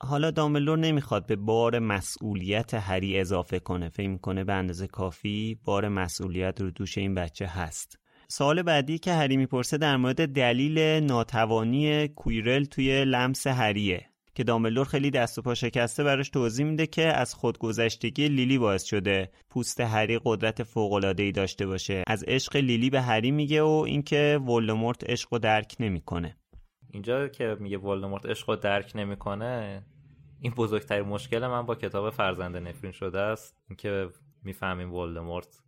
حالا 0.00 0.30
داملور 0.30 0.78
نمی‌خواد 0.78 1.26
به 1.26 1.36
بار 1.36 1.78
مسئولیت 1.78 2.74
هری 2.74 3.20
اضافه 3.20 3.58
کنه. 3.58 3.88
فکر 3.88 4.08
می‌کنه 4.08 4.44
به 4.44 4.52
اندازه 4.52 4.86
کافی 4.86 5.58
بار 5.64 5.88
مسئولیت 5.88 6.60
رو 6.60 6.70
دوش 6.70 6.98
این 6.98 7.14
بچه 7.14 7.46
هست. 7.46 7.98
سوال 8.28 8.62
بعدی 8.62 8.98
که 8.98 9.12
هری 9.12 9.36
می‌پرسه 9.36 9.78
در 9.78 9.96
مورد 9.96 10.28
دلیل 10.28 10.78
ناتوانی 10.78 12.08
کویرل 12.08 12.64
توی 12.64 13.04
لمس 13.04 13.46
هریه. 13.46 14.11
که 14.34 14.44
داملور 14.44 14.84
خیلی 14.84 15.10
دست 15.10 15.38
و 15.38 15.42
پا 15.42 15.54
شکسته 15.54 16.04
براش 16.04 16.30
توضیح 16.30 16.66
میده 16.66 16.86
که 16.86 17.06
از 17.06 17.34
خودگذشتگی 17.34 18.28
لیلی 18.28 18.58
باعث 18.58 18.84
شده 18.84 19.30
پوست 19.50 19.80
هری 19.80 20.20
قدرت 20.24 20.62
فوق 20.62 21.14
ای 21.18 21.32
داشته 21.32 21.66
باشه. 21.66 22.02
از 22.06 22.24
عشق 22.28 22.56
لیلی 22.56 22.90
به 22.90 23.00
هری 23.00 23.30
میگه 23.30 23.62
و 23.62 23.84
اینکه 23.86 24.40
ولدمورت 24.46 25.10
عشق 25.10 25.32
و 25.32 25.38
درک 25.38 25.76
نمی‌کنه. 25.80 26.36
اینجا 26.90 27.28
که 27.28 27.56
میگه 27.60 27.78
ولدمورت 27.78 28.26
عشق 28.26 28.48
و 28.48 28.56
درک 28.56 28.92
نمی‌کنه 28.94 29.82
این 30.40 30.52
بزرگترین 30.56 31.06
مشکل 31.06 31.46
من 31.46 31.66
با 31.66 31.74
کتاب 31.74 32.10
فرزند 32.10 32.56
نفرین 32.56 32.92
شده 32.92 33.20
است. 33.20 33.56
اینکه 33.68 34.08
می‌فهمیم 34.42 34.94
ولدمورت 34.94 35.58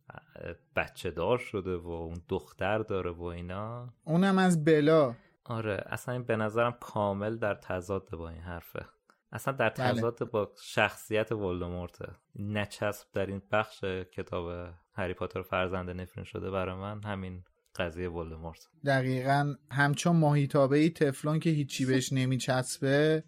بچه 0.77 1.11
دار 1.11 1.39
شده 1.39 1.77
و 1.77 1.89
اون 1.89 2.21
دختر 2.29 2.79
داره 2.79 3.11
و 3.11 3.23
اینا. 3.23 3.89
اونم 4.05 4.39
از 4.39 4.65
بلا. 4.65 5.15
آره 5.45 5.85
اصلا 5.87 6.19
به 6.19 6.37
نظرم 6.37 6.77
کامل 6.81 7.37
در 7.37 7.55
تضاد 7.55 8.11
با 8.11 8.29
این 8.29 8.41
حرفه 8.41 8.87
اصلا 9.33 9.55
در 9.55 9.69
بله. 9.69 9.93
تضاد 9.93 10.19
بله. 10.19 10.29
با 10.29 10.53
شخصیت 10.63 11.33
ولدمورته 11.33 12.07
نچسب 12.37 13.07
در 13.13 13.27
این 13.27 13.43
بخش 13.53 13.85
کتاب 14.13 14.75
هری 14.93 15.15
پاتر 15.15 15.43
فرزند 15.43 15.91
نفرین 15.91 16.25
شده 16.25 16.51
برای 16.51 16.75
من 16.75 17.03
همین 17.03 17.45
قضیه 17.77 18.09
ولدمورت 18.09 18.69
دقیقا 18.85 19.55
همچون 19.71 20.17
ماهیتابه 20.17 20.79
ای 20.79 20.91
تفلون 20.91 21.41
که 21.41 21.51
هیچی 21.51 21.87
بهش 21.87 22.13
نمیچسبه 22.13 23.25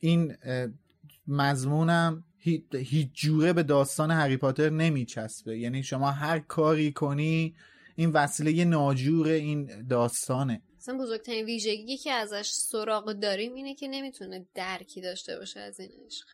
این 0.00 0.36
مضمونم 1.28 2.24
هیچ 2.72 3.08
جوره 3.12 3.52
به 3.52 3.62
داستان 3.62 4.10
هری 4.10 4.36
پاتر 4.36 4.70
نمیچسبه 4.70 5.58
یعنی 5.58 5.82
شما 5.82 6.10
هر 6.10 6.38
کاری 6.38 6.92
کنی 6.92 7.56
این 7.94 8.10
وسیله 8.10 8.64
ناجور 8.64 9.28
این 9.28 9.86
داستانه 9.88 10.62
اصلا 10.86 10.98
بزرگترین 10.98 11.44
ویژگی 11.44 11.96
که 11.96 12.12
ازش 12.12 12.50
سراغ 12.50 13.12
داریم 13.12 13.54
اینه 13.54 13.74
که 13.74 13.88
نمی‌تونه 13.88 14.46
درکی 14.54 15.00
داشته 15.00 15.38
باشه 15.38 15.60
از 15.60 15.80
این 15.80 15.90
عشق. 16.06 16.26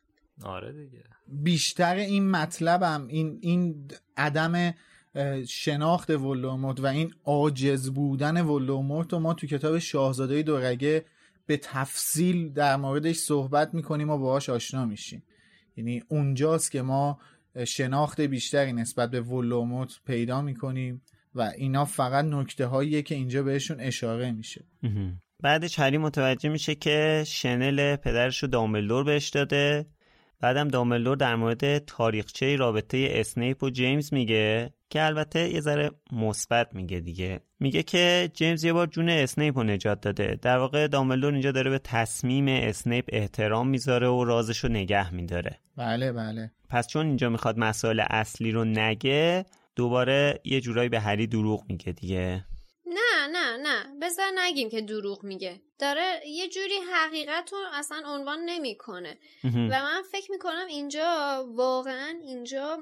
آره 0.44 0.72
دیگه. 0.72 1.04
بیشتر 1.28 1.96
این 1.96 2.30
مطلبم 2.30 3.06
این 3.08 3.38
این 3.42 3.90
عدم 4.16 4.74
شناخت 5.48 6.10
ولوموت 6.10 6.80
و 6.80 6.86
این 6.86 7.14
عاجز 7.24 7.90
بودن 7.90 8.44
ولوموت 8.44 9.14
و 9.14 9.18
ما 9.18 9.34
تو 9.34 9.46
کتاب 9.46 9.78
شاهزاده 9.78 10.42
دورگه 10.42 11.04
به 11.46 11.56
تفصیل 11.56 12.52
در 12.52 12.76
موردش 12.76 13.16
صحبت 13.16 13.74
می‌کنیم 13.74 14.10
و 14.10 14.18
باهاش 14.18 14.48
آشنا 14.48 14.84
میشیم. 14.84 15.22
یعنی 15.76 16.02
اونجاست 16.08 16.70
که 16.70 16.82
ما 16.82 17.20
شناخت 17.66 18.20
بیشتری 18.20 18.72
نسبت 18.72 19.10
به 19.10 19.20
ولوموت 19.20 20.00
پیدا 20.06 20.42
می‌کنیم. 20.42 21.02
و 21.34 21.52
اینا 21.56 21.84
فقط 21.84 22.24
نکته 22.24 22.66
هاییه 22.66 23.02
که 23.02 23.14
اینجا 23.14 23.42
بهشون 23.42 23.80
اشاره 23.80 24.32
میشه. 24.32 24.64
بعدش 25.42 25.78
هری 25.78 25.98
متوجه 25.98 26.48
میشه 26.48 26.74
که 26.74 27.24
شنل 27.26 27.96
پدرش 27.96 28.42
رو 28.42 28.48
دامبلدور 28.48 29.04
بهش 29.04 29.28
داده. 29.28 29.86
بعدم 30.40 30.68
دامبلدور 30.68 31.16
در 31.16 31.36
مورد 31.36 31.78
تاریخچه 31.78 32.56
رابطه 32.56 33.08
اسنیپ 33.10 33.62
و 33.62 33.70
جیمز 33.70 34.12
میگه 34.14 34.70
که 34.90 35.02
البته 35.02 35.48
یه 35.48 35.60
ذره 35.60 35.90
مثبت 36.12 36.74
میگه 36.74 37.00
دیگه. 37.00 37.40
میگه 37.60 37.82
که 37.82 38.30
جیمز 38.34 38.64
یه 38.64 38.72
بار 38.72 38.86
جون 38.86 39.08
اسنیپ 39.08 39.58
رو 39.58 39.64
نجات 39.64 40.00
داده. 40.00 40.38
در 40.42 40.58
واقع 40.58 40.86
دامبلدور 40.86 41.32
اینجا 41.32 41.52
داره 41.52 41.70
به 41.70 41.78
تصمیم 41.78 42.48
اسنیپ 42.48 43.04
احترام 43.08 43.68
می‌ذاره 43.68 44.08
و 44.08 44.24
رازش 44.24 44.58
رو 44.58 44.70
نگه 44.70 45.14
میداره. 45.14 45.58
بله 45.76 46.12
بله. 46.12 46.50
پس 46.68 46.88
چون 46.88 47.06
اینجا 47.06 47.28
می‌خواد 47.28 47.58
مسائل 47.58 48.02
اصلی 48.10 48.50
رو 48.50 48.64
نگه 48.64 49.44
دوباره 49.76 50.40
یه 50.44 50.60
جورایی 50.60 50.88
به 50.88 51.00
هری 51.00 51.26
دروغ 51.26 51.64
میگه 51.68 51.92
دیگه. 51.92 52.44
نه 52.86 53.26
نه 53.26 53.56
نه. 53.56 53.98
بذار 54.02 54.30
نگیم 54.38 54.70
که 54.70 54.80
دروغ 54.80 55.24
میگه. 55.24 55.60
داره 55.78 56.20
یه 56.26 56.48
جوری 56.48 56.78
حقیقت 56.92 57.52
رو 57.52 57.58
اصلا 57.72 58.02
عنوان 58.06 58.38
نمی‌کنه. 58.44 59.18
و 59.44 59.82
من 59.82 60.02
فکر 60.12 60.30
می‌کنم 60.30 60.66
اینجا 60.68 61.44
واقعا 61.48 62.20
اینجا 62.22 62.78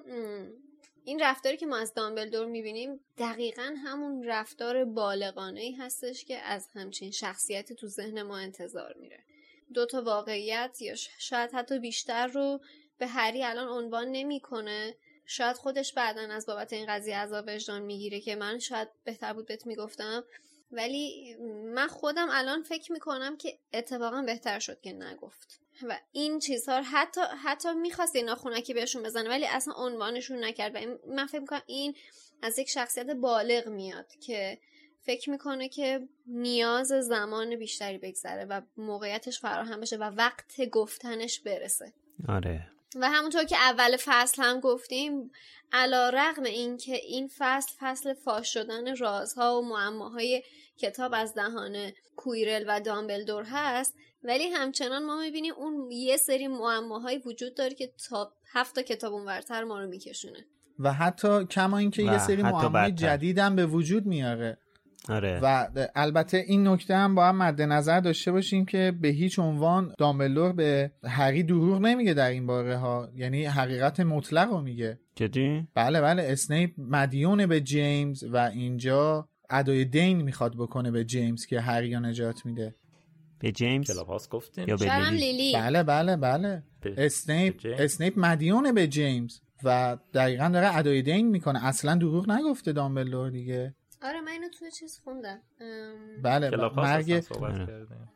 این 1.04 1.20
رفتاری 1.20 1.56
که 1.56 1.66
ما 1.66 1.76
از 1.76 1.94
دامبلدور 1.94 2.46
می‌بینیم 2.46 3.00
دقیقا 3.18 3.74
همون 3.84 4.24
رفتار 4.24 4.84
بالغانه 4.84 5.60
ای 5.60 5.72
هستش 5.72 6.24
که 6.24 6.38
از 6.38 6.68
همچین 6.74 7.10
شخصیتی 7.10 7.74
تو 7.74 7.86
ذهن 7.86 8.22
ما 8.22 8.38
انتظار 8.38 8.94
میره. 9.00 9.24
دوتا 9.74 10.02
واقعیت 10.02 10.76
یا 10.80 10.94
شاید 11.18 11.50
حتی 11.52 11.78
بیشتر 11.78 12.26
رو 12.26 12.60
به 12.98 13.06
هری 13.06 13.44
الان 13.44 13.68
عنوان 13.68 14.08
نمی‌کنه. 14.08 14.94
شاید 15.30 15.56
خودش 15.56 15.92
بعدا 15.92 16.20
از 16.20 16.46
بابت 16.46 16.72
این 16.72 16.86
قضیه 16.88 17.18
عذاب 17.18 17.44
وجدان 17.48 17.82
می‌گیره 17.82 18.20
که 18.20 18.36
من 18.36 18.58
شاید 18.58 18.88
بهتر 19.04 19.32
بود 19.32 19.46
بهت 19.46 19.66
می‌گفتم. 19.66 20.24
ولی 20.72 21.36
من 21.74 21.86
خودم 21.86 22.28
الان 22.30 22.62
فکر 22.62 22.92
می‌کنم 22.92 23.36
که 23.36 23.58
اتفاقا 23.72 24.22
بهتر 24.22 24.58
شد 24.58 24.80
که 24.80 24.92
نگفت. 24.92 25.60
و 25.88 25.98
این 26.12 26.38
چیزها 26.38 26.82
حتی 26.82 27.20
حتی 27.44 27.74
می‌خواست 27.74 28.16
اینا 28.16 28.34
خونکی 28.34 28.74
بهشون 28.74 29.02
بزنه 29.02 29.28
ولی 29.28 29.46
اصلا 29.46 29.74
عنوانشون 29.74 30.44
نکرد. 30.44 30.74
و 30.74 30.78
من 31.06 31.26
فکر 31.26 31.40
می‌کنم 31.40 31.62
این 31.66 31.96
از 32.42 32.58
یک 32.58 32.68
شخصیت 32.68 33.06
بالغ 33.06 33.68
میاد 33.68 34.06
که 34.20 34.58
فکر 35.00 35.30
می‌کنه 35.30 35.68
که 35.68 36.08
نیاز 36.26 36.88
زمان 36.88 37.56
بیشتری 37.56 37.98
بگذره 37.98 38.44
و 38.44 38.60
موقعیتش 38.76 39.40
فراهم 39.40 39.80
بشه 39.80 39.96
و 39.96 40.02
وقت 40.02 40.64
گفتنش 40.64 41.40
برسه. 41.40 41.92
آره. 42.28 42.79
و 42.96 43.10
همونطور 43.10 43.44
که 43.44 43.56
اول 43.56 43.96
فصل 43.96 44.42
هم 44.42 44.60
گفتیم 44.60 45.30
علا 45.72 46.08
رقم 46.08 46.42
این 46.42 46.76
که 46.76 46.94
این 46.94 47.30
فصل 47.38 47.72
فصل 47.78 48.14
فاش 48.14 48.52
شدن 48.52 48.96
رازها 48.96 49.58
و 49.58 49.68
معماهای 49.68 50.42
کتاب 50.78 51.14
از 51.14 51.34
دهان 51.34 51.92
کویرل 52.16 52.64
و 52.68 52.80
دامبلدور 52.80 53.44
هست 53.50 53.94
ولی 54.22 54.48
همچنان 54.48 55.04
ما 55.04 55.20
می‌بینیم 55.20 55.54
اون 55.54 55.90
یه 55.90 56.16
سری 56.16 56.48
معماهایی 56.48 57.18
وجود 57.18 57.54
داره 57.56 57.74
که 57.74 57.92
تا 58.08 58.32
هفت 58.52 58.74
تا 58.74 58.82
کتاب 58.82 59.12
اونورتر 59.12 59.64
ما 59.64 59.80
رو 59.80 59.88
میکشونه. 59.88 60.46
و 60.78 60.92
حتی 60.92 61.44
کما 61.44 61.78
اینکه 61.78 62.02
یه 62.02 62.18
سری 62.18 62.42
معماهای 62.42 62.92
جدید 62.92 63.38
هم 63.38 63.56
به 63.56 63.66
وجود 63.66 64.06
میاره. 64.06 64.58
آره. 65.08 65.40
و 65.42 65.68
البته 65.94 66.44
این 66.46 66.68
نکته 66.68 66.96
هم 66.96 67.14
با 67.14 67.26
هم 67.26 67.36
مد 67.36 67.62
نظر 67.62 68.00
داشته 68.00 68.32
باشیم 68.32 68.64
که 68.64 68.92
به 69.00 69.08
هیچ 69.08 69.38
عنوان 69.38 69.94
دامبلور 69.98 70.52
به 70.52 70.92
هری 71.04 71.42
دروغ 71.42 71.80
نمیگه 71.80 72.14
در 72.14 72.28
این 72.30 72.46
باره 72.46 72.76
ها. 72.76 73.08
یعنی 73.14 73.44
حقیقت 73.44 74.00
مطلق 74.00 74.50
رو 74.50 74.60
میگه. 74.60 74.98
جدی؟ 75.14 75.66
بله 75.74 76.00
بله. 76.00 76.22
اسنیپ 76.26 76.70
مدیون 76.78 77.46
به 77.46 77.60
جیمز 77.60 78.24
و 78.24 78.36
اینجا 78.36 79.28
ادای 79.50 79.84
دین 79.84 80.22
می‌خواد 80.22 80.56
بکنه 80.56 80.90
به 80.90 81.04
جیمز 81.04 81.46
که 81.46 81.60
هری 81.60 81.96
نجات 81.96 82.46
میده. 82.46 82.74
به 83.38 83.52
جیمز؟ 83.52 83.90
گفتیم. 84.30 84.68
یا 84.68 84.76
به 84.76 85.10
لیلی؟ 85.10 85.16
لیلی. 85.16 85.52
بله 85.54 85.82
بله 85.82 86.16
بله. 86.16 86.62
به- 86.80 86.94
اسنیپ. 86.98 87.66
اسنیپ 87.78 88.14
مدیونه 88.16 88.72
به 88.72 88.86
جیمز. 88.86 89.40
و 89.64 89.96
دقیقا 90.14 90.48
داره 90.48 90.76
ادای 90.76 91.02
دین 91.02 91.28
می‌کنه. 91.28 91.66
اصلا 91.66 91.94
دروغ 91.94 92.30
نگفته 92.30 92.72
دامبلدور 92.72 93.30
دیگه. 93.30 93.74
آره 94.02 94.20
من 94.20 94.32
اینو 94.32 94.48
توی 94.48 94.70
چیز 94.70 95.00
خوندم. 95.04 95.40
ام، 95.60 96.22
بله 96.22 96.50
مرگ 96.50 97.10
آره. 97.40 97.66
کردیم. 97.66 98.08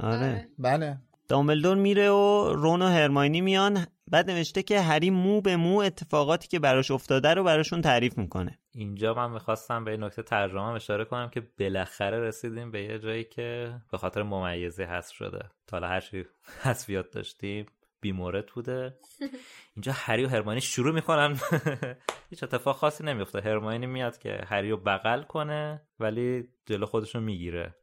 آره. 0.00 0.48
بله. 0.58 0.98
دامبلدور 1.28 1.76
میره 1.76 2.10
و 2.10 2.52
رون 2.54 2.82
و 2.82 2.86
هرماینی 2.86 3.40
میان. 3.40 3.86
بعد 4.10 4.30
نوشته 4.30 4.62
که 4.62 4.80
هری 4.80 5.10
مو 5.10 5.40
به 5.40 5.56
مو 5.56 5.78
اتفاقاتی 5.78 6.48
که 6.48 6.58
براش 6.58 6.90
افتاده 6.90 7.34
رو 7.34 7.44
براشون 7.44 7.80
تعریف 7.80 8.18
می‌کنه. 8.18 8.58
اینجا 8.74 9.14
من 9.14 9.30
می‌خواستم 9.30 9.84
به 9.84 9.90
این 9.90 10.04
نکته 10.04 10.22
ترجمه 10.22 10.72
اشاره 10.72 11.04
کنم 11.04 11.30
که 11.30 11.42
بالاخره 11.58 12.20
رسیدیم 12.20 12.70
به 12.70 12.82
یه 12.82 12.98
جایی 12.98 13.24
که 13.24 13.74
به 13.92 13.98
خاطر 13.98 14.22
ممیزی 14.22 14.82
حذف 14.82 15.14
شده. 15.14 15.38
تا 15.66 15.76
حالا 15.76 15.88
هر 15.88 16.00
چی 16.00 16.24
حذفیات 16.62 17.10
داشتیم 17.10 17.66
بیمورد 18.04 18.46
بوده. 18.46 18.96
اینجا 19.76 19.92
هری 19.92 20.24
و 20.24 20.28
هرمانی 20.28 20.60
شروع 20.60 20.94
می‌کنن. 20.94 21.38
هیچ 22.30 22.42
اتفاق 22.42 22.76
خاصی 22.76 23.04
نمیفته 23.04 23.40
هرمانی 23.40 23.86
میاد 23.86 24.18
که 24.18 24.40
هری 24.46 24.70
رو 24.70 24.76
بغل 24.76 25.22
کنه 25.22 25.82
ولی 26.00 26.48
جلو 26.66 26.86
خودشو 26.86 27.20
می‌گیره. 27.20 27.74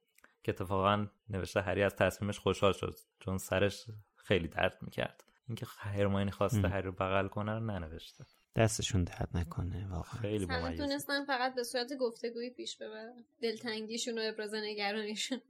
که 0.43 0.51
اتفاقا 0.51 1.07
نوشته 1.29 1.61
هری 1.61 1.83
از 1.83 1.95
تصمیمش 1.95 2.39
خوشحال 2.39 2.73
شد 2.73 2.97
چون 3.19 3.37
سرش 3.37 3.85
خیلی 4.15 4.47
درد 4.47 4.77
می‌کرد. 4.81 5.23
اینکه 5.47 5.65
هرمانی 5.79 6.31
خواسته. 6.31 6.67
هری 6.67 6.83
رو 6.83 6.91
بغل 6.91 7.27
کنه 7.27 7.53
رو 7.53 7.59
ننوشته. 7.59 8.25
دستشون 8.55 9.03
درد 9.03 9.29
نکنه 9.33 9.87
واقعا. 9.89 10.21
خیلی 10.21 10.45
ممیزه. 10.45 10.87
تونستن 10.87 11.25
فقط 11.25 11.55
به 11.55 11.63
صورت 11.63 11.93
گفتگویی 11.99 12.49
پیش 12.49 12.77
ببرن. 12.77 13.25
دلتنگیشون 13.41 14.17
و 14.17 14.21
ابراز 14.23 14.53
نگرانیشون. 14.53 15.41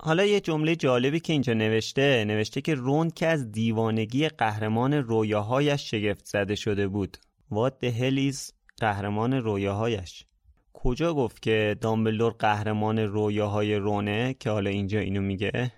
حالا 0.00 0.24
یه 0.24 0.40
جمله 0.40 0.76
جالبی 0.76 1.20
که 1.20 1.32
اینجا 1.32 1.52
نوشته 1.52 2.24
نوشته 2.24 2.60
که 2.60 2.74
رون 2.74 3.10
که 3.10 3.26
از 3.26 3.52
دیوانگی 3.52 4.28
قهرمان 4.28 4.94
رویاهایش 4.94 5.90
شگفت 5.90 6.26
زده 6.26 6.54
شده 6.54 6.88
بود. 6.88 7.16
What 7.52 7.72
the 7.84 7.90
hell 7.90 8.32
is 8.32 8.52
قهرمان 8.76 9.32
رویاهایش؟ 9.32 10.24
کجا 10.72 11.14
گفت 11.14 11.42
که 11.42 11.76
دامبلدور 11.80 12.32
قهرمان 12.32 12.98
رویاهای 12.98 13.76
رونه 13.76 14.34
که 14.34 14.50
حالا 14.50 14.70
اینجا 14.70 14.98
اینو 14.98 15.20
میگه؟ 15.20 15.72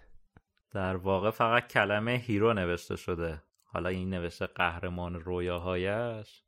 در 0.73 0.97
واقع 0.97 1.31
فقط 1.31 1.69
کلمه 1.69 2.12
hero 2.12 2.55
نوشته 2.55 2.97
شده. 2.97 3.43
حالا 3.65 3.89
این 3.89 4.11
نوشته 4.11 4.47
قهرمان 4.47 5.15
رویاهایش؟ 5.15 6.43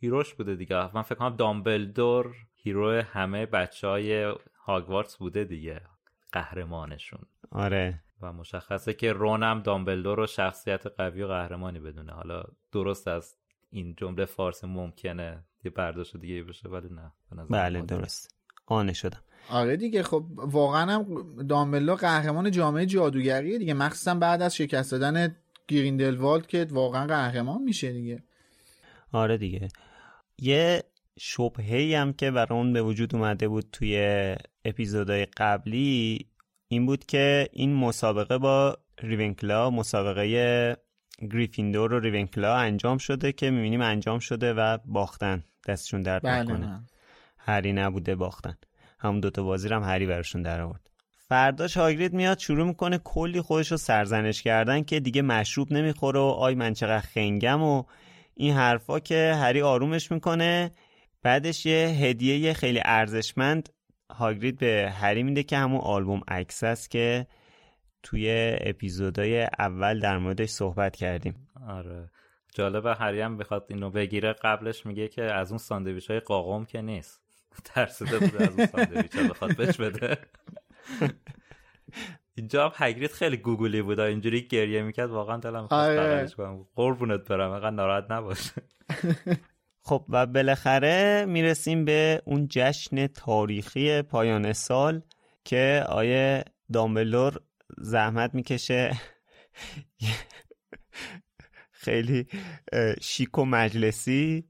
hero 0.00 0.23
ش 0.23 0.34
بوده 0.34 0.54
دیگه. 0.54 0.96
من 0.96 1.02
فکر 1.02 1.14
کنم 1.14 1.36
دامبلدور 1.36 2.34
hero 2.56 3.02
همه 3.02 3.46
بچه 3.46 3.88
های 3.88 4.34
هاگوارتس 4.64 5.16
بوده 5.16 5.44
دیگه 5.44 5.80
قهرمانشون. 6.32 7.20
آره. 7.50 8.00
و 8.22 8.32
مشخصه 8.32 8.94
که 8.94 9.12
رونم 9.12 9.60
دامبلدور 9.60 10.16
رو 10.16 10.26
شخصیت 10.26 10.86
قوی 10.86 11.22
و 11.22 11.28
قهرمانی 11.28 11.78
بدونه. 11.78 12.12
حالا 12.12 12.44
درست 12.72 13.08
از 13.08 13.36
این 13.70 13.94
جمله 13.96 14.24
فارسی 14.24 14.66
ممکنه 14.66 15.44
یه 15.64 15.70
برداشت 15.70 16.16
دیگه 16.16 16.42
بشه 16.42 16.68
ولی 16.68 16.88
نه 16.88 17.12
به 17.30 17.36
نظر 17.36 17.48
بله 17.50 17.82
درست. 17.82 18.34
آنه 18.66 18.92
شدم. 18.92 19.20
آره 19.50 19.76
دیگه 19.76 20.02
خب 20.02 20.24
واقعا 20.36 20.92
هم 20.92 21.46
دامبلدور 21.46 21.94
قهرمان 21.94 22.50
جامعه 22.50 22.86
جادوگریه 22.86 23.58
دیگه. 23.58 23.74
مخصوصا 23.74 24.14
بعد 24.14 24.42
از 24.42 24.56
شکست 24.56 24.92
دادن 24.92 25.36
گریندلوالد 25.68 26.46
که 26.46 26.66
واقعا 26.70 27.06
قهرمان 27.06 27.62
میشه 27.62 27.92
دیگه. 27.92 28.22
آره 29.14 29.36
دیگه. 29.36 29.68
یه 30.38 30.82
شبهه 31.18 31.98
هم 32.00 32.12
که 32.12 32.30
برای 32.30 32.58
اون 32.58 32.72
به 32.72 32.82
وجود 32.82 33.14
اومده 33.14 33.48
بود 33.48 33.68
توی 33.72 34.36
اپیزودهای 34.64 35.24
قبلی 35.24 36.26
این 36.68 36.86
بود 36.86 37.06
که 37.06 37.48
این 37.52 37.74
مسابقه 37.74 38.38
با 38.38 38.78
ریونکلا 39.02 39.70
مسابقه 39.70 40.76
گریفیندور 41.32 41.92
و 41.92 42.00
ریونکلا 42.00 42.56
انجام 42.56 42.98
شده 42.98 43.32
که 43.32 43.50
می‌بینیم 43.50 43.80
انجام 43.80 44.18
شده 44.18 44.54
و 44.54 44.78
باختن 44.84 45.44
دستشون 45.68 46.02
درد 46.02 46.22
بله 46.22 46.42
نکنه. 46.42 46.84
هری 47.38 47.72
نبوده 47.72 48.14
باختن. 48.14 48.56
همون 48.98 49.20
دوتا 49.20 49.42
بازی 49.42 49.68
هم 49.68 49.82
هری 49.82 50.06
براشون 50.06 50.42
در 50.42 50.60
آورد 50.60 50.90
فرداش 51.28 51.76
هاگرید 51.76 52.12
میاد 52.12 52.38
شروع 52.38 52.66
می‌کنه 52.66 52.98
کلی 52.98 53.40
خودش 53.40 53.70
رو 53.70 53.76
سرزنش 53.76 54.42
کردن 54.42 54.82
که 54.82 55.00
دیگه 55.00 55.22
مشروب 55.22 55.72
نمی‌خوره 55.72 56.20
و 56.20 56.22
آی 56.22 56.54
من 56.54 56.72
چقدر 56.74 57.00
خنگم 57.00 57.62
و 57.62 57.84
این 58.34 58.54
حرفا 58.54 59.00
که 59.00 59.34
هری 59.34 59.62
آرومش 59.62 60.12
می‌کنه. 60.12 60.70
بعدش 61.22 61.66
یه 61.66 61.86
هدیه 61.86 62.52
خیلی 62.52 62.80
ارزشمند 62.84 63.68
هاگرید 64.10 64.58
به 64.58 64.92
هری 64.94 65.22
میده 65.22 65.42
که 65.42 65.56
همون 65.56 65.80
آلبوم 65.80 66.20
عکس 66.28 66.64
است 66.64 66.90
که 66.90 67.26
توی 68.02 68.56
اپیزودهای 68.60 69.48
اول 69.58 70.00
در 70.00 70.18
موردش 70.18 70.48
صحبت 70.48 70.96
کردیم. 70.96 71.48
آره. 71.68 72.10
جالبه 72.54 72.94
هری 72.94 73.20
هم 73.20 73.36
بخواد 73.36 73.66
اینو 73.68 73.90
بگیره. 73.90 74.32
قبلش 74.32 74.86
میگه 74.86 75.08
که 75.08 75.22
از 75.22 75.50
اون 75.50 75.58
ساندویچ 75.58 76.10
های 76.10 76.20
قاقم 76.20 76.64
که 76.64 76.82
نیست. 76.82 77.20
ترسیده 77.74 78.18
بوده 78.18 78.44
از 78.44 78.58
اون 78.58 78.66
ساندویچ 78.66 79.16
ها 79.16 79.28
بخواد 79.28 79.56
بهش 79.56 79.76
بده. 79.76 80.18
اینجا 82.36 82.68
هم 82.68 82.72
هگرید 82.74 83.10
خیلی 83.10 83.36
گوگلی 83.36 83.82
بود. 83.82 84.00
اینجوری 84.00 84.48
گریه 84.48 84.82
می‌کرد 84.82 85.10
واقعا 85.10 85.36
دلم 85.36 85.66
خواست 85.66 85.98
آره. 85.98 86.28
کنم. 86.28 86.66
قربونت 86.74 87.28
برم 87.28 87.50
اینقدر 87.50 87.70
ناراحت 87.70 88.10
نباش. 88.10 88.50
خب 89.86 90.04
و 90.08 90.26
بالاخره 90.26 91.24
می‌رسیم 91.28 91.84
به 91.84 92.22
اون 92.24 92.46
جشن 92.50 93.06
تاریخی 93.06 94.02
پایان 94.02 94.52
سال 94.52 95.02
که 95.44 95.84
آیه 95.88 96.44
دامبلور 96.72 97.40
زحمت 97.78 98.34
می‌کشه. 98.34 98.90
خیلی 101.84 102.26
شیک 103.00 103.38
و 103.38 103.44
مجلسی 103.44 104.44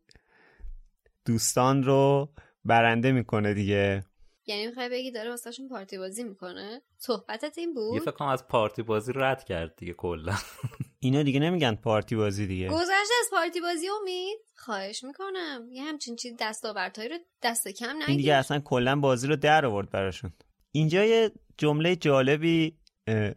دوستان 1.24 1.82
رو 1.82 2.32
برنده 2.64 3.12
می‌کنه 3.12 3.54
دیگه. 3.54 4.04
یعنی 4.46 4.66
می‌خوای 4.66 4.88
بگی 4.88 5.10
داره 5.10 5.30
واسهشون 5.30 5.68
پارتی 5.68 5.98
بازی 5.98 6.24
می‌کنه؟ 6.24 6.82
صحبتت 6.96 7.58
این 7.58 7.68
یه 7.68 7.74
بود 7.74 8.00
فکر 8.00 8.10
کنم 8.10 8.28
از 8.28 8.48
پارتی 8.48 8.82
بازی 8.82 9.12
رد 9.14 9.44
کرد 9.44 9.76
دیگه 9.76 9.92
کلا. 9.92 10.34
اینا 11.00 11.22
دیگه 11.22 11.40
نمیگن 11.40 11.74
پارتی 11.74 12.16
بازی 12.16 12.46
دیگه. 12.46 12.68
گذشته 12.68 13.14
از 13.20 13.30
پارتی 13.32 13.60
بازی 13.60 13.86
امید. 14.00 14.38
خواهش 14.56 15.04
می‌کنم. 15.04 15.68
یه 15.70 15.82
همچین 15.82 16.16
چیز 16.16 16.34
دستاوردهایی 16.40 17.08
رو 17.10 17.18
دست 17.42 17.68
کم 17.68 17.88
این 17.88 18.02
نگیر. 18.02 18.16
دیگه 18.16 18.34
اصلا 18.34 18.60
کلا 18.60 18.96
بازی 19.00 19.26
رو 19.26 19.36
در 19.36 19.66
آورد 19.66 19.90
براشون. 19.90 20.32
اینجا 20.72 21.04
یه 21.04 21.30
جمله 21.58 21.96
جالبی 21.96 22.78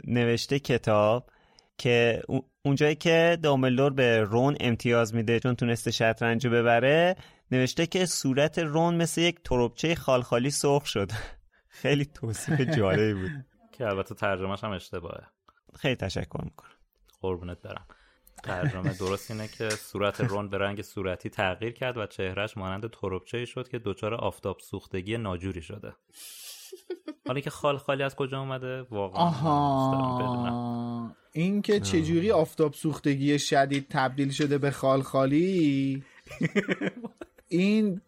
نوشته 0.07 0.59
کتاب 0.59 1.29
که 1.77 2.21
اون- 2.27 2.41
اونجایی 2.65 2.95
که 2.95 3.37
دامبلدور 3.43 3.93
به 3.93 4.19
رون 4.19 4.57
امتیاز 4.59 5.15
میده 5.15 5.39
چون 5.39 5.55
تونسته 5.55 5.91
شطرنج 5.91 6.47
ببره 6.47 7.15
نوشته 7.51 7.87
که 7.87 8.05
صورت 8.05 8.59
رون 8.59 8.95
مثل 8.95 9.21
یک 9.21 9.39
تربچه 9.43 9.95
خالخالی 9.95 10.49
سرخ 10.49 10.85
شد. 10.85 11.11
خیلی 11.81 12.05
توصیف 12.05 12.61
جالبی 12.61 13.13
بود. 13.13 13.45
که 13.71 13.87
البته 13.87 14.15
ترجمهش 14.15 14.63
هم 14.63 14.71
اشتباهه. 14.71 15.27
خیلی 15.75 15.95
تشکر 15.95 16.41
می‌کنم. 16.43 16.71
قربونت 17.21 17.61
برم. 17.61 17.85
ترجمه 18.43 18.93
درست 18.93 19.31
اینه 19.31 19.47
که 19.47 19.69
صورت 19.69 20.21
رون 20.21 20.49
به 20.49 20.57
رنگ 20.57 20.81
صورتی 20.81 21.29
تغییر 21.29 21.73
کرد 21.73 21.97
و 21.97 22.05
چهرهش 22.05 22.57
مانند 22.57 22.89
تربچه 22.89 23.45
شد 23.45 23.67
که 23.67 23.79
دچار 23.79 24.13
آفتاب 24.13 24.59
سوختگی 24.59 25.17
ناجوری 25.17 25.61
شده. 25.61 25.93
حالا 27.27 27.39
که 27.39 27.49
خال 27.49 27.77
خالی 27.77 28.03
از 28.03 28.15
کجا 28.15 28.39
اومده؟ 28.39 28.81
واقعا 28.81 29.21
آها. 29.21 31.15
این 31.33 31.61
که 31.61 31.79
چجوری 31.79 32.31
آفتاب 32.31 32.73
سوختگی 32.73 33.39
شدید 33.39 33.87
تبدیل 33.89 34.31
شده 34.31 34.57
به 34.57 34.71
خال 34.71 35.01
خالی 35.01 36.03
این 37.49 38.01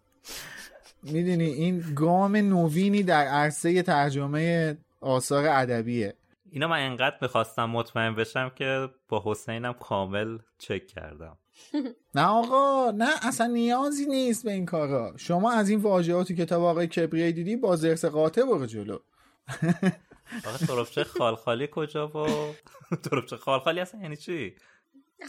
می‌دونی 1.04 1.46
این 1.46 1.94
گام 1.96 2.36
نوینی 2.36 3.04
در 3.04 3.26
عرصه 3.26 3.82
ترجمه 3.82 4.78
آثار 5.02 5.48
ادبیه. 5.48 6.14
اینا 6.52 6.68
من 6.68 6.80
انقدر 6.80 7.18
می‌خواستم 7.22 7.66
مطمئن 7.66 8.16
بشم 8.16 8.52
که 8.56 8.90
با 9.10 9.22
حسینم 9.26 9.74
کامل 9.74 10.38
چک 10.58 10.88
کردم. 10.88 11.38
نه 12.16 12.26
آقا 12.26 12.92
نه 12.92 13.10
اصلا 13.28 13.48
نیازی 13.48 14.06
نیست 14.06 14.44
به 14.44 14.52
این 14.52 14.66
کارا. 14.66 15.14
شما 15.18 15.52
از 15.52 15.70
این 15.70 15.80
واژهات 15.80 16.28
تو 16.28 16.34
کتاب 16.34 16.64
آقای 16.64 16.88
کبریه 16.88 17.32
دیدی 17.32 17.56
با 17.56 17.76
زرس 17.76 18.06
قاطع 18.06 18.42
برو 18.44 18.66
جلو. 18.66 19.00
آقا 20.46 20.58
تربچه 20.58 21.04
خال 21.04 21.36
خالی 21.36 21.70
کجا 21.72 22.08
و 22.08 22.28
تربچه 23.10 23.38
خال 23.38 23.60
خالی 23.60 23.80
اصلا 23.80 24.02
یعنی 24.02 24.18
چی؟ 24.18 24.56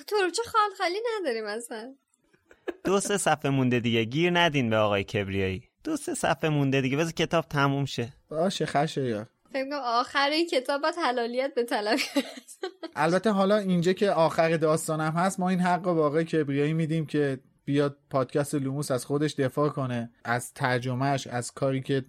تربچه 0.06 0.42
خال 0.46 0.70
خالی 0.78 0.98
نداریم 1.20 1.44
اصلا. 1.44 1.94
دو 2.84 3.00
سه 3.00 3.16
صفحه 3.16 3.50
مونده 3.50 3.80
دیگه. 3.80 4.04
گیر 4.04 4.30
ندین 4.38 4.70
به 4.70 4.76
آقای 4.76 5.04
کبریایی. 5.04 5.62
دو 5.84 5.96
سه 5.96 6.14
صفحه 6.14 6.50
مونده 6.50 6.80
دیگه. 6.80 6.96
بذار 6.96 7.12
کتاب 7.12 7.44
تموم 7.48 7.84
شه. 7.84 8.12
باشه 8.28 8.66
خشه 8.66 9.04
یا. 9.04 9.26
فکر 9.52 9.64
کنم 9.64 9.80
آخر 9.84 10.30
این 10.30 10.46
کتاب 10.46 10.82
باید 10.82 10.94
حلالیت 11.04 11.54
به 11.54 11.64
طلب 11.64 11.98
البته 12.96 13.30
حالا 13.30 13.56
اینجا 13.56 13.92
که 13.92 14.10
آخر 14.10 14.56
داستانم 14.56 15.12
هست 15.12 15.40
ما 15.40 15.48
این 15.48 15.60
حق 15.60 15.86
رو 15.86 15.94
به 15.94 16.02
آقای 16.02 16.24
کبریایی 16.24 16.72
میدیم 16.72 17.06
که 17.06 17.40
بیاد 17.64 17.96
پادکست 18.10 18.54
لوموس 18.54 18.90
از 18.90 19.04
خودش 19.04 19.34
دفاع 19.34 19.68
کنه 19.68 20.10
از 20.24 20.52
ترجمهش 20.52 21.26
از 21.26 21.52
کاری 21.52 21.80
که 21.80 22.04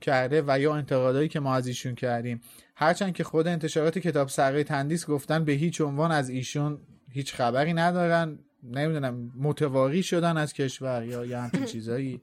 کرده 0.00 0.44
و 0.46 0.60
یا 0.60 0.74
انتقادایی 0.74 1.28
که 1.28 1.40
ما 1.40 1.54
از 1.54 1.66
ایشون 1.66 1.94
کردیم. 1.94 2.40
هرچند 2.76 3.14
که 3.14 3.24
خود 3.24 3.46
انتشارات 3.46 3.98
کتاب 3.98 4.28
سرقه 4.28 4.64
تندیس 4.64 5.06
گفتن 5.06 5.44
به 5.44 5.52
هیچ 5.52 5.80
عنوان 5.80 6.12
از 6.12 6.28
ایشون 6.28 6.78
هیچ 7.10 7.34
خبری 7.34 7.72
ندارن. 7.72 8.38
نمی‌دونم 8.64 9.32
متواقی 9.36 10.02
شدن 10.02 10.36
از 10.36 10.52
کشور 10.52 11.04
یا 11.04 11.24
یه 11.24 11.38
همچین 11.38 11.64
چیزایی. 11.74 12.20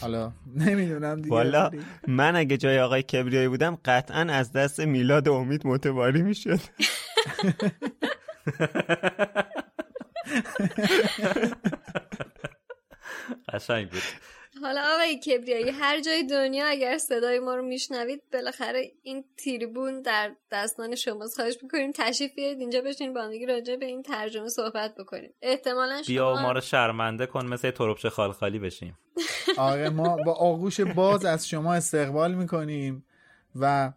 حالا 0.00 0.32
نمی‌دونم 0.56 1.16
دیگه. 1.16 1.30
والا 1.30 1.70
من 2.08 2.36
اگه 2.36 2.56
جای 2.56 2.80
آقای 2.80 3.02
کبریایی 3.02 3.48
بودم 3.48 3.78
قطعا 3.84 4.20
از 4.20 4.52
دست 4.52 4.80
میلاد 4.80 5.28
امید 5.28 5.66
متواری 5.66 6.22
می‌شد. 6.22 6.60
قشنگ 13.52 13.90
بود. 13.90 14.02
حالا 14.62 14.82
آقای 14.94 15.18
کبریایی 15.18 15.70
هر 15.70 16.00
جای 16.00 16.22
دنیا 16.22 16.66
اگر 16.66 16.98
صدای 16.98 17.38
ما 17.38 17.54
رو 17.54 17.62
میشنوید 17.62 18.22
بالاخره 18.32 18.92
این 19.02 19.24
تیریبون 19.36 20.02
در 20.02 20.32
دستان 20.52 20.94
شماست 20.94 21.34
خواهش 21.36 21.58
می‌کنیم 21.62 21.92
تشریف 21.94 22.34
بیارید. 22.34 22.60
اینجا 22.60 22.80
بشین 22.80 23.14
با 23.14 23.30
راجع 23.48 23.76
به 23.76 23.86
این 23.86 24.02
ترجمه 24.02 24.48
صحبت 24.48 24.94
بکنیم. 24.94 25.34
احتمالا 25.42 26.02
شما 26.02 26.14
بیا 26.14 26.42
ما 26.42 26.52
رو 26.52 26.60
شرمنده 26.60 27.26
کن 27.26 27.46
مثل 27.46 27.70
تربچه 27.70 28.10
خالخالی 28.10 28.58
بشیم. 28.58 28.98
آره 29.58 29.88
ما 29.88 30.16
با 30.16 30.32
آغوش 30.32 30.80
باز 30.80 31.24
از 31.24 31.48
شما 31.48 31.74
استقبال 31.74 32.34
می‌کنیم 32.34 33.04
و 33.60 33.92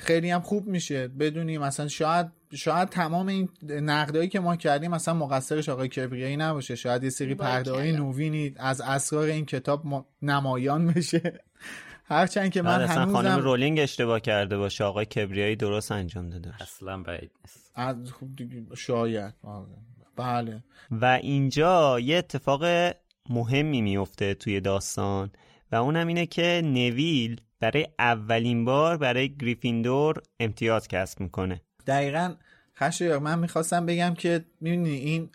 خیلی 0.00 0.30
هم 0.30 0.40
خوب 0.40 0.66
میشه. 0.66 1.08
بدونیم 1.08 1.60
مثلا 1.60 1.88
شاید 1.88 2.26
شاید 2.56 2.88
تمام 2.88 3.26
این 3.26 3.48
نقدایی 3.70 4.28
که 4.28 4.40
ما 4.40 4.56
کردیم 4.56 4.90
مثلا 4.90 5.14
مقصرش 5.14 5.68
آقای 5.68 5.88
کبریایی 5.88 6.36
نباشه 6.36 6.74
شاید 6.74 7.04
یه 7.04 7.10
سری 7.10 7.34
پرده 7.34 7.72
های 7.72 7.92
نوینی 7.92 8.54
از 8.56 8.80
اسرار 8.80 9.24
این 9.24 9.46
کتاب 9.46 10.06
نمایان 10.22 10.86
بشه. 10.86 11.40
هرچند 12.04 12.50
که 12.50 12.62
من 12.62 12.84
هنوزم 12.84 13.12
خانم 13.12 13.38
رولینگ 13.38 13.80
اشتباه 13.80 14.20
کرده 14.20 14.56
باشه. 14.56 14.84
آقای 14.84 15.04
کبریایی 15.04 15.56
درست 15.56 15.92
انجام 15.92 16.30
داده 16.30 16.54
اصلا 16.62 17.02
بعید 17.02 17.30
نیست. 17.40 17.70
از 17.74 17.98
شاید. 18.76 19.34
آره. 19.42 19.66
بله. 20.16 20.64
و 20.90 21.04
اینجا 21.04 22.00
یه 22.00 22.16
اتفاق 22.16 22.64
مهمی 23.28 23.82
میفته 23.82 24.34
توی 24.34 24.60
داستان 24.60 25.30
و 25.72 25.76
اونم 25.76 26.06
اینه 26.06 26.26
که 26.26 26.62
نویل 26.64 27.40
برای 27.60 27.86
اولین 27.98 28.64
بار 28.64 28.96
برای 28.96 29.36
گریفیندور 29.36 30.22
امتیاز 30.40 30.88
کسب 30.88 31.20
می‌کنه. 31.20 31.60
دقیقا 31.86 32.34
خشایار 32.78 33.18
من 33.18 33.38
می‌خواستم 33.38 33.86
بگم 33.86 34.14
که 34.14 34.44
می‌بینی 34.60 34.90
این 34.90 35.30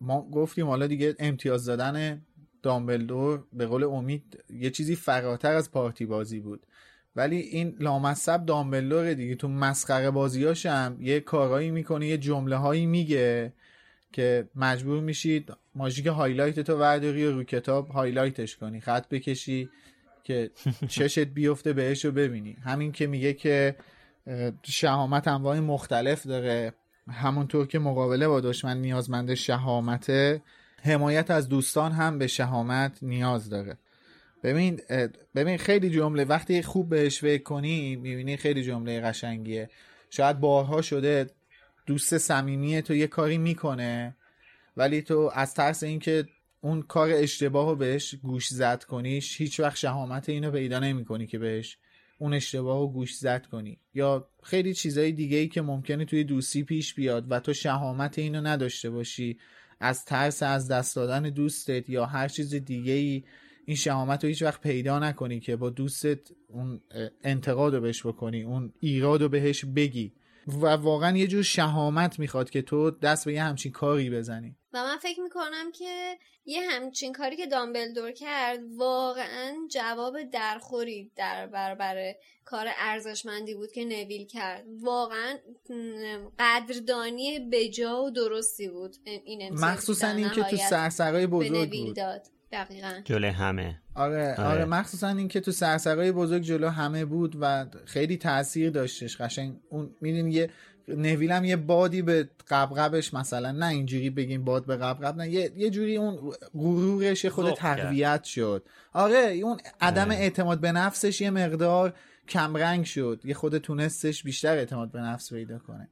ما 0.00 0.30
گفتیم 0.30 0.66
حالا 0.66 0.86
دیگه 0.86 1.14
امتیاز 1.18 1.64
دادن 1.64 2.22
دامبلدور 2.62 3.44
به 3.52 3.66
قول 3.66 3.84
امید 3.84 4.44
یه 4.50 4.70
چیزی 4.70 4.96
فراتر 4.96 5.52
از 5.52 5.70
پارتی 5.70 6.06
بازی 6.06 6.40
بود. 6.40 6.66
ولی 7.16 7.36
این 7.36 7.76
لامصب 7.80 8.46
دامبلدور 8.46 9.14
دیگه. 9.14 9.34
تو 9.34 9.48
مسخره 9.48 10.10
بازیاش 10.10 10.66
هم 10.66 10.96
یه 11.00 11.20
کارایی 11.20 11.70
می‌کنه 11.70 12.06
یه 12.06 12.18
جمله 12.18 12.56
هایی 12.56 12.86
میگه 12.86 13.52
که 14.12 14.48
مجبور 14.54 15.00
میشید 15.00 15.52
ماژیک 15.74 16.06
highlight 16.06 16.60
تو 16.60 16.78
ورداری 16.78 17.26
و 17.26 17.32
رو 17.32 17.44
کتاب 17.44 17.88
highlight 17.88 18.44
ش 18.44 18.56
کنی. 18.56 18.80
خط 18.80 19.08
بکشی 19.08 19.68
که 20.24 20.50
چشت 20.88 21.18
بیفته 21.18 21.72
بهش 21.72 22.04
رو 22.04 22.12
ببینی. 22.12 22.52
همین 22.52 22.92
که 22.92 23.06
میگه 23.06 23.32
که 23.32 23.76
شهامت 24.62 25.28
انواع 25.28 25.60
مختلف 25.60 26.26
داره. 26.26 26.72
همونطور 27.10 27.66
که 27.66 27.78
مقابله 27.78 28.28
با 28.28 28.40
دشمن 28.40 28.76
نیازمند 28.80 29.34
شهامت 29.34 30.10
حمایت 30.82 31.30
از 31.30 31.48
دوستان 31.48 31.92
هم 31.92 32.18
به 32.18 32.26
شهامت 32.26 32.98
نیاز 33.02 33.50
داره. 33.50 33.78
ببین 34.42 34.80
ببین 35.34 35.58
خیلی 35.58 35.90
جمله 35.90 36.24
وقتی 36.24 36.62
خوب 36.62 36.88
بهش 36.88 37.20
فکر 37.20 37.42
کنی 37.42 37.96
می‌بینی 37.96 38.36
خیلی 38.36 38.62
جمله 38.62 39.00
قشنگیه. 39.00 39.70
شاید 40.10 40.40
بارها 40.40 40.82
شده 40.82 41.30
دوست 41.86 42.18
صمیمی 42.18 42.82
تو 42.82 42.94
یه 42.94 43.06
کاری 43.06 43.38
می‌کنه 43.38 44.16
ولی 44.76 45.02
تو 45.02 45.30
از 45.34 45.54
ترس 45.54 45.82
اینکه 45.82 46.28
اون 46.60 46.82
کار 46.82 47.10
اشتباه 47.12 47.70
رو 47.70 47.76
بهش 47.76 48.14
گوش 48.14 48.48
زد 48.48 48.84
کنیش 48.84 49.40
هیچ 49.40 49.60
وقت 49.60 49.76
شهامت 49.76 50.28
اینو 50.28 50.50
پیدا 50.50 50.78
نمی 50.78 51.04
کنی 51.04 51.26
که 51.26 51.38
بهش 51.38 51.78
اون 52.18 52.34
اشتباه 52.34 52.78
رو 52.78 52.88
گوش 52.88 53.16
زد 53.16 53.46
کنی. 53.46 53.78
یا 53.94 54.28
خیلی 54.42 54.74
چیزهای 54.74 55.12
دیگه 55.12 55.36
ای 55.36 55.48
که 55.48 55.62
ممکنه 55.62 56.04
توی 56.04 56.24
دوستی 56.24 56.62
پیش 56.62 56.94
بیاد 56.94 57.26
و 57.30 57.40
تو 57.40 57.52
شهامت 57.52 58.18
اینو 58.18 58.40
نداشته 58.40 58.90
باشی. 58.90 59.38
از 59.80 60.04
ترس 60.04 60.42
از 60.42 60.68
دست 60.68 60.96
دادن 60.96 61.22
دوستت 61.22 61.90
یا 61.90 62.06
هر 62.06 62.28
چیز 62.28 62.54
دیگه 62.54 62.92
ای 62.92 63.24
این 63.64 63.76
شهامت 63.76 64.24
رو 64.24 64.28
هیچ 64.28 64.42
وقت 64.42 64.60
پیدا 64.60 64.98
نکنی 64.98 65.40
که 65.40 65.56
با 65.56 65.70
دوستت 65.70 66.18
اون 66.48 66.80
انتقاد 67.24 67.74
رو 67.74 67.80
بهش 67.80 68.06
بکنی 68.06 68.42
اون 68.42 68.72
ایراد 68.80 69.22
رو 69.22 69.28
بهش 69.28 69.64
بگی. 69.64 70.12
و 70.46 70.66
واقعا 70.66 71.16
یه 71.16 71.26
جور 71.26 71.42
شهامت 71.42 72.18
می‌خواد 72.18 72.50
که 72.50 72.62
تو 72.62 72.90
دست 72.90 73.24
به 73.24 73.32
یه 73.32 73.42
همچین 73.42 73.72
کاری 73.72 74.10
بزنی. 74.10 74.56
و 74.76 74.84
من 74.84 74.96
فکر 74.96 75.20
می‌کنم 75.20 75.72
که 75.72 76.18
یه 76.44 76.70
همچین 76.70 77.12
کاری 77.12 77.36
که 77.36 77.46
دامبلدور 77.46 78.12
کرد 78.12 78.60
واقعا 78.76 79.54
جواب 79.70 80.22
درخوری 80.22 81.12
در 81.16 81.46
برابر 81.46 82.14
کار 82.44 82.66
ارزشمندی 82.78 83.54
بود 83.54 83.72
که 83.72 83.84
نویل 83.84 84.26
کرد. 84.26 84.64
واقعا 84.80 85.36
قدردانی 86.38 87.38
بجا 87.52 88.02
و 88.02 88.10
درستی 88.10 88.68
بود. 88.68 88.96
این 89.04 89.54
مخصوصا 89.54 90.08
این 90.08 90.30
که 90.30 90.42
تو 90.42 90.56
سرسرای 90.56 91.26
بزرگ 91.26 91.70
بود. 91.70 91.96
داد. 91.96 92.26
دقیقا. 92.52 93.00
جلو 93.04 93.30
همه. 93.30 93.80
آره 93.94 94.34
آره, 94.34 94.48
آره 94.48 94.64
مخصوصا 94.64 95.08
اینکه 95.08 95.40
تو 95.40 95.52
سرسرای 95.52 96.12
بزرگ 96.12 96.42
جلو 96.42 96.68
همه 96.68 97.04
بود 97.04 97.36
و 97.40 97.66
خیلی 97.84 98.16
تاثیر 98.16 98.70
داشتش. 98.70 99.20
قشنگ 99.20 99.56
اون 99.70 99.96
میدین 100.00 100.28
یه 100.28 100.50
نویلم 100.88 101.44
یه 101.44 101.56
بادی 101.56 102.02
به 102.02 102.28
قبقبش 102.48 103.14
مثلا 103.14 103.52
نه 103.52 103.66
اینجوری 103.66 104.10
بگیم 104.10 104.44
باد 104.44 104.66
به 104.66 104.76
قبقب 104.76 105.16
نه 105.16 105.28
یه, 105.28 105.52
یه 105.56 105.70
جوری 105.70 105.96
اون 105.96 106.32
غرورش 106.54 107.26
خود 107.26 107.54
تقویت 107.54 108.24
شد. 108.24 108.62
آره 108.92 109.40
اون 109.42 109.56
عدم 109.80 110.10
اعتماد 110.10 110.60
به 110.60 110.72
نفسش 110.72 111.20
یه 111.20 111.30
مقدار 111.30 111.94
کمرنگ 112.28 112.84
شد. 112.84 113.20
یه 113.24 113.34
خود 113.34 113.58
تونستش 113.58 114.22
بیشتر 114.22 114.56
اعتماد 114.56 114.90
به 114.90 115.00
نفس 115.00 115.32
پیدا 115.32 115.58
کنه. 115.58 115.88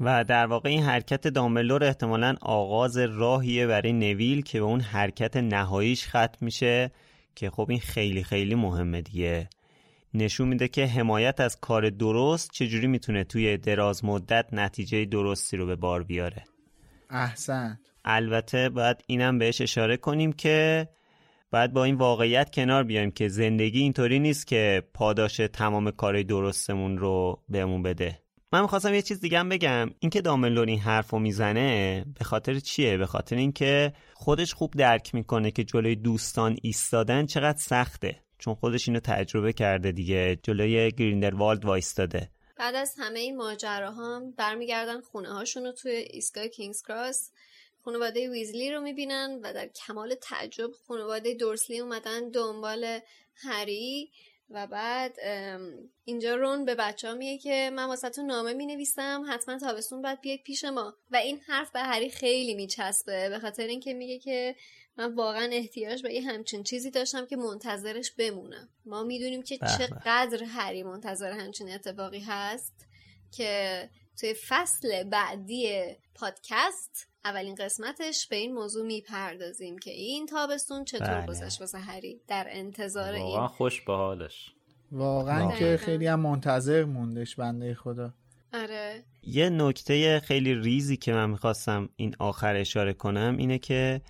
و 0.00 0.24
در 0.24 0.46
واقع 0.46 0.68
این 0.68 0.82
حرکت 0.82 1.28
دامبلور 1.28 1.84
احتمالا 1.84 2.34
آغاز 2.40 2.96
راهیه 2.96 3.66
برای 3.66 3.92
نویل 3.92 4.42
که 4.42 4.58
به 4.58 4.64
اون 4.64 4.80
حرکت 4.80 5.36
نهاییش 5.36 6.08
ختم 6.08 6.38
میشه 6.40 6.90
که 7.34 7.50
خب 7.50 7.66
این 7.70 7.80
خیلی 7.80 8.24
خیلی 8.24 8.54
مهمه 8.54 9.02
دیگه. 9.02 9.48
نشون 10.14 10.48
میده 10.48 10.68
که 10.68 10.86
حمایت 10.86 11.40
از 11.40 11.60
کار 11.60 11.90
درست 11.90 12.50
چجوری 12.52 12.86
می‌تونه 12.86 13.24
توی 13.24 13.56
دراز 13.56 14.04
مدت 14.04 14.46
نتیجه 14.52 15.04
درستی 15.04 15.56
رو 15.56 15.66
به 15.66 15.76
بار 15.76 16.02
بیاره. 16.02 16.44
احسن. 17.10 17.78
البته 18.04 18.68
باید 18.68 18.96
اینم 19.06 19.38
بهش 19.38 19.60
اشاره 19.60 19.96
کنیم 19.96 20.32
که 20.32 20.88
باید 21.50 21.72
با 21.72 21.84
این 21.84 21.94
واقعیت 21.94 22.54
کنار 22.54 22.84
بیایم 22.84 23.10
که 23.10 23.28
زندگی 23.28 23.80
اینطوری 23.80 24.18
نیست 24.18 24.46
که 24.46 24.82
پاداش 24.94 25.36
تمام 25.36 25.90
کار 25.90 26.22
درستمون 26.22 26.98
رو 26.98 27.42
بهمون 27.48 27.82
بده. 27.82 28.18
من 28.52 28.60
می‌خواستم 28.60 28.94
یه 28.94 29.02
چیز 29.02 29.20
دیگه 29.20 29.38
هم 29.38 29.48
بگم. 29.48 29.90
اینکه 29.98 30.20
داملور 30.20 30.66
این 30.66 30.78
حرف 30.78 31.10
رو 31.10 31.18
می‌زنه 31.18 32.04
به 32.18 32.24
خاطر 32.24 32.58
چیه؟ 32.58 32.96
به 32.96 33.06
خاطر 33.06 33.36
اینکه 33.36 33.92
خودش 34.14 34.54
خوب 34.54 34.72
درک 34.76 35.14
می‌کنه 35.14 35.50
که 35.50 35.64
جلوی 35.64 35.96
دوستان 35.96 36.56
ایستادن 36.62 37.26
چقدر 37.26 37.58
سخته. 37.58 38.23
چون 38.44 38.54
خودش 38.54 38.88
اینو 38.88 39.00
تجربه 39.00 39.52
کرده 39.52 39.92
دیگه 39.92 40.38
جلوی 40.42 40.90
گریندروالد 40.90 41.64
وایستاده. 41.64 42.30
بعد 42.56 42.74
از 42.74 42.94
همه 42.98 43.18
این 43.18 43.36
ماجراها 43.36 44.16
هم 44.16 44.30
برمیگردن 44.30 45.00
خونه 45.00 45.28
هاشون 45.28 45.64
رو 45.64 45.72
توی 45.72 45.92
ایستگاه 45.92 46.48
کینگز 46.48 46.82
کراس. 46.82 47.30
خانواده 47.84 48.30
ویزلی 48.30 48.72
رو 48.72 48.80
می‌بینن 48.80 49.40
و 49.42 49.52
در 49.52 49.66
کمال 49.66 50.14
تعجب 50.14 50.70
خانواده 50.88 51.34
دورسلی 51.34 51.78
اومدن 51.78 52.30
دنبال 52.30 52.98
هری 53.34 54.10
و 54.50 54.66
بعد 54.66 55.16
اینجا 56.04 56.34
رون 56.34 56.64
به 56.64 56.74
بچه 56.74 57.08
ها 57.08 57.14
میگه 57.14 57.38
که 57.38 57.70
من 57.74 57.84
واسه 57.84 58.22
نامه 58.22 58.52
می 58.52 58.66
نویسم 58.66 59.24
حتما 59.28 59.58
تابستون 59.58 60.02
باید 60.02 60.20
بیاید 60.20 60.42
پیش 60.42 60.64
ما. 60.64 60.94
و 61.10 61.16
این 61.16 61.40
حرف 61.46 61.72
به 61.72 61.80
هری 61.80 62.10
خیلی 62.10 62.54
میچسبه 62.54 63.28
به 63.28 63.38
خاطر 63.38 63.66
اینکه 63.66 63.94
میگه 63.94 64.18
که 64.18 64.56
من 64.98 65.14
واقعا 65.14 65.48
احتیاج 65.52 66.02
به 66.02 66.14
یه 66.14 66.22
همچین 66.22 66.62
چیزی 66.62 66.90
داشتم 66.90 67.26
که 67.26 67.36
منتظرش 67.36 68.12
بمونم. 68.12 68.68
ما 68.86 69.02
می‌دونیم 69.02 69.42
که 69.42 69.58
چقدر 69.58 70.44
هری 70.44 70.82
منتظر 70.82 71.32
همچین 71.32 71.70
اتفاقی 71.70 72.20
هست 72.20 72.86
که 73.30 73.88
توی 74.20 74.34
فصل 74.48 75.04
بعدی 75.04 75.82
پادکست 76.14 77.08
اولین 77.24 77.54
قسمتش 77.54 78.26
به 78.26 78.36
این 78.36 78.54
موضوع 78.54 78.86
می‌پردازیم 78.86 79.78
که 79.78 79.90
این 79.90 80.26
تابستون 80.26 80.84
چطور 80.84 81.20
بله. 81.20 81.26
گذشت 81.26 81.60
واسه 81.60 81.78
هری 81.78 82.20
در 82.28 82.46
انتظار 82.50 83.14
واقعا 83.14 83.38
این 83.40 83.46
خوش 83.46 83.80
به 83.80 83.92
حالش. 83.92 84.52
واقعا. 84.92 85.58
که 85.58 85.76
خیلی 85.76 86.06
هم 86.06 86.20
منتظر 86.20 86.84
موندش 86.84 87.36
بنده 87.36 87.74
خدا. 87.74 88.14
آره. 88.52 89.04
یه 89.22 89.50
نکته 89.50 90.20
خیلی 90.20 90.54
ریزی 90.54 90.96
که 90.96 91.12
من 91.12 91.30
می‌خواستم 91.30 91.88
این 91.96 92.16
آخر 92.18 92.56
اشاره 92.56 92.92
کنم 92.92 93.36
اینه 93.38 93.58
که 93.58 94.00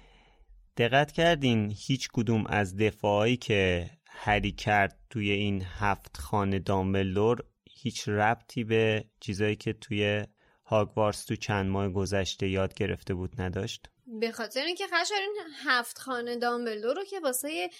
دقت 0.76 1.12
کردین 1.12 1.74
هیچ 1.76 2.08
کدوم 2.12 2.46
از 2.46 2.76
دفاعی 2.76 3.36
که 3.36 3.90
هری 4.08 4.52
کرد 4.52 4.98
توی 5.10 5.30
این 5.30 5.62
هفت 5.78 6.16
خانه 6.16 6.58
دامبلدور 6.58 7.44
هیچ 7.70 8.08
ربطی 8.08 8.64
به 8.64 9.04
چیزایی 9.20 9.56
که 9.56 9.72
توی 9.72 10.24
هاگوارس 10.64 11.24
تو 11.24 11.36
چند 11.36 11.70
ماه 11.70 11.88
گذشته 11.88 12.48
یاد 12.48 12.74
گرفته 12.74 13.14
بود 13.14 13.40
نداشت؟ 13.40 13.88
به 14.06 14.32
خاطر 14.32 14.60
اینکه 14.60 14.84
این 15.14 15.34
هفت 15.64 15.98
خانه 15.98 16.36
دامبلدور 16.36 16.96
رو 16.96 17.04
که 17.04 17.20
واسه 17.20 17.70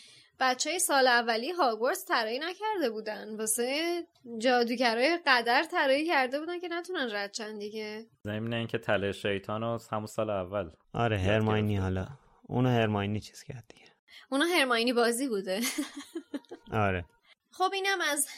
بچه 0.40 0.70
های 0.70 0.78
سال 0.78 1.06
اولی 1.06 1.50
هاگوارتس 1.50 2.04
طراحی 2.04 2.38
نکرده 2.38 2.90
بودن 2.90 3.36
واسه 3.36 4.02
جادوگرای 4.38 5.18
قدر 5.26 5.64
طراحی 5.70 6.06
کرده 6.06 6.40
بودن 6.40 6.60
که 6.60 6.68
نتونن 6.68 7.08
رد 7.12 7.32
چند 7.32 7.58
دیگه. 7.58 8.06
زمین 8.24 8.54
اینکه 8.54 8.78
تله 8.78 9.12
شیطان 9.12 9.62
و 9.62 9.78
همون 9.92 10.06
سال 10.06 10.30
اول 10.30 10.70
آره 10.92 11.18
هرماینی 11.18 11.76
حالا. 11.76 12.06
اونو 12.48 12.68
هرماینی 12.68 13.20
چیز 13.20 13.42
کرد 13.42 13.64
دیگه. 13.68 13.92
اونو 14.30 14.44
هرماینی 14.44 14.92
بازی 14.92 15.28
بوده. 15.28 15.60
آره. 16.72 17.04
خب 17.50 17.70
اینم 17.72 18.00
از 18.00 18.28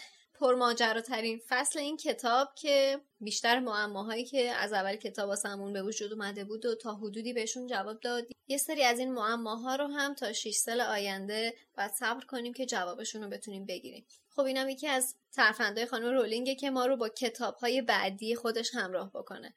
پرماجراترین 0.40 1.40
فصل 1.48 1.78
این 1.78 1.96
کتاب 1.96 2.48
که 2.54 3.00
بیشتر 3.20 3.60
معماهایی 3.60 4.24
که 4.24 4.50
از 4.50 4.72
اول 4.72 4.96
کتاب 4.96 5.28
واسمون 5.28 5.72
به 5.72 5.82
وجود 5.82 6.12
اومده 6.12 6.44
بود 6.44 6.66
و 6.66 6.74
تا 6.74 6.94
حدودی 6.94 7.32
بهشون 7.32 7.66
جواب 7.66 8.00
داد 8.00 8.26
یه 8.48 8.58
سری 8.58 8.84
از 8.84 8.98
این 8.98 9.12
معماها 9.12 9.76
رو 9.76 9.86
هم 9.86 10.14
تا 10.14 10.32
6 10.32 10.54
سال 10.54 10.80
آینده 10.80 11.54
باید 11.76 11.90
صبر 11.90 12.24
کنیم 12.24 12.52
که 12.52 12.66
جوابشون 12.66 13.22
رو 13.22 13.28
بتونیم 13.28 13.66
بگیریم. 13.66 14.06
خب 14.28 14.42
اینم 14.42 14.68
یکی 14.68 14.88
از 14.88 15.16
ترفندهای 15.32 15.86
خانم 15.86 16.14
رولینگه 16.14 16.54
که 16.54 16.70
ما 16.70 16.86
رو 16.86 16.96
با 16.96 17.08
کتابهای 17.08 17.82
بعدی 17.82 18.34
خودش 18.34 18.70
همراه 18.74 19.10
بکنه. 19.14 19.54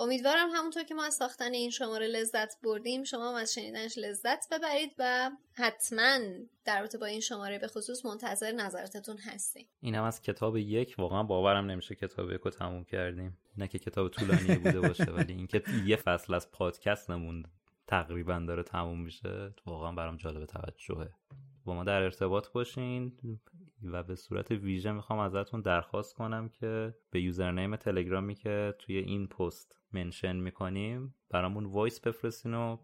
امیدوارم 0.00 0.48
همونطور 0.54 0.82
که 0.82 0.94
ما 0.94 1.04
از 1.04 1.14
ساختن 1.14 1.52
این 1.52 1.70
شماره 1.70 2.06
لذت 2.06 2.60
بردیم 2.62 3.04
شما 3.04 3.28
هم 3.28 3.34
از 3.34 3.54
شنیدنش 3.54 3.98
لذت 3.98 4.54
ببرید 4.54 4.94
و 4.98 5.30
حتما 5.52 6.18
در 6.64 6.80
رابطه 6.80 6.98
با 6.98 7.06
این 7.06 7.20
شماره 7.20 7.58
به 7.58 7.68
خصوص 7.68 8.06
منتظر 8.06 8.52
نظراتتون 8.52 9.16
هستیم. 9.18 9.66
اینم 9.80 10.02
از 10.02 10.22
کتاب 10.22 10.56
یک. 10.56 10.94
واقعا 10.98 11.22
باورم 11.22 11.70
نمیشه 11.70 11.94
کتاب 11.94 12.32
یک 12.32 12.40
رو 12.40 12.50
تموم 12.50 12.84
کردیم. 12.84 13.38
نه 13.56 13.68
که 13.68 13.78
کتاب 13.78 14.08
طولانی 14.08 14.54
بوده 14.58 14.80
باشه 14.80 15.04
ولی 15.16 15.32
اینکه 15.32 15.62
یه 15.86 15.96
فصل 15.96 16.34
از 16.34 16.50
پادکست 16.50 17.10
نموند 17.10 17.48
تقریبا 17.86 18.44
داره 18.48 18.62
تموم 18.62 19.00
میشه 19.00 19.54
واقعا 19.66 19.92
برام 19.92 20.16
جالب 20.16 20.46
توجهه. 20.46 21.10
با 21.64 21.74
ما 21.74 21.84
در 21.84 22.02
ارتباط 22.02 22.48
باشین. 22.48 23.18
و 23.84 24.02
به 24.02 24.14
صورت 24.14 24.50
ویژه 24.50 24.92
می‌خوام 24.92 25.18
ازتون 25.18 25.60
درخواست 25.60 26.14
کنم 26.14 26.48
که 26.48 26.94
به 27.10 27.20
username 27.20 27.76
تلگرامی 27.76 28.34
که 28.34 28.74
توی 28.78 28.96
این 28.98 29.26
پست 29.26 29.78
mention 29.92 30.36
می‌کنیم 30.36 31.14
برامون 31.30 31.64
voice 31.64 32.00
بفرستین 32.00 32.54
و 32.54 32.76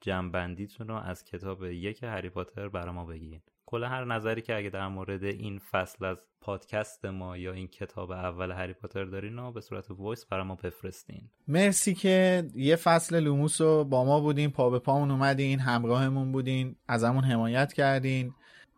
جمع‌بندیتون 0.00 0.88
رو 0.88 0.94
از 0.94 1.24
کتاب 1.24 1.64
یک 1.64 2.02
هری 2.02 2.30
پاتر 2.30 2.68
برا 2.68 2.92
ما 2.92 3.04
بگین 3.04 3.40
کل 3.72 3.84
هر 3.84 4.04
نظری 4.04 4.42
که 4.42 4.56
اگه 4.56 4.70
در 4.70 4.88
مورد 4.88 5.24
این 5.24 5.58
فصل 5.58 6.04
از 6.04 6.26
پادکست 6.40 7.04
ما 7.04 7.36
یا 7.36 7.52
این 7.52 7.68
کتاب 7.68 8.10
اول 8.10 8.52
هری 8.52 8.72
پاتر 8.72 9.04
دارین 9.04 9.38
و 9.38 9.52
به 9.52 9.60
صورت 9.60 9.90
voice 9.90 10.26
برای 10.26 10.44
ما 10.44 10.54
بفرستین. 10.54 11.30
مرسی 11.48 11.94
که 11.94 12.44
یه 12.54 12.76
فصل 12.76 13.20
لوموس 13.20 13.60
رو 13.60 13.84
با 13.84 14.04
ما 14.04 14.20
بودین 14.20 14.50
پا 14.50 14.70
به 14.70 14.78
پامون 14.78 15.10
اومدین 15.10 15.58
همراهمون 15.58 16.32
بودین 16.32 16.76
ازمون 16.88 17.24
حمایت 17.24 17.72
کردین. 17.72 18.34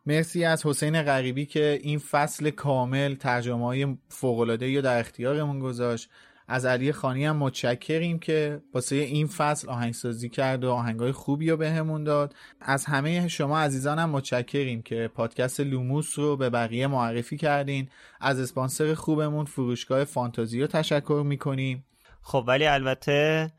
مرسی 0.06 0.44
از 0.44 0.66
حسین 0.66 1.02
غریبی 1.02 1.46
که 1.46 1.78
این 1.82 1.98
فصل 1.98 2.50
کامل 2.50 3.14
ترجمه 3.14 3.64
های 3.64 3.96
فوق‌العاده 4.08 4.76
رو 4.76 4.82
در 4.82 5.00
اختیارمون 5.00 5.58
گذاشت. 5.58 6.10
از 6.48 6.64
علی 6.66 6.92
خانی 6.92 7.24
هم 7.24 7.36
متشکریم 7.36 8.18
که 8.18 8.62
واسه 8.74 8.96
این 8.96 9.26
فصل 9.26 9.68
آهنگسازی 9.68 10.28
کرد 10.28 10.64
و 10.64 10.70
آهنگای 10.70 11.12
خوبی 11.12 11.50
رو 11.50 11.56
بهمون 11.56 12.04
داد. 12.04 12.34
از 12.60 12.84
همه 12.84 13.28
شما 13.28 13.58
عزیزانم 13.58 14.10
متشکریم 14.10 14.82
که 14.82 15.10
پادکست 15.14 15.60
لوموس 15.60 16.18
رو 16.18 16.36
به 16.36 16.50
بقیه 16.50 16.86
معرفی 16.86 17.36
کردین. 17.36 17.88
از 18.20 18.40
اسپانسر 18.40 18.94
خوبمون 18.94 19.44
فروشگاه 19.44 20.04
فانتازیو 20.04 20.66
تشکر 20.66 21.22
می‌کنیم. 21.26 21.84
خب 22.22 22.44
ولی 22.46 22.66
البته 22.66 23.52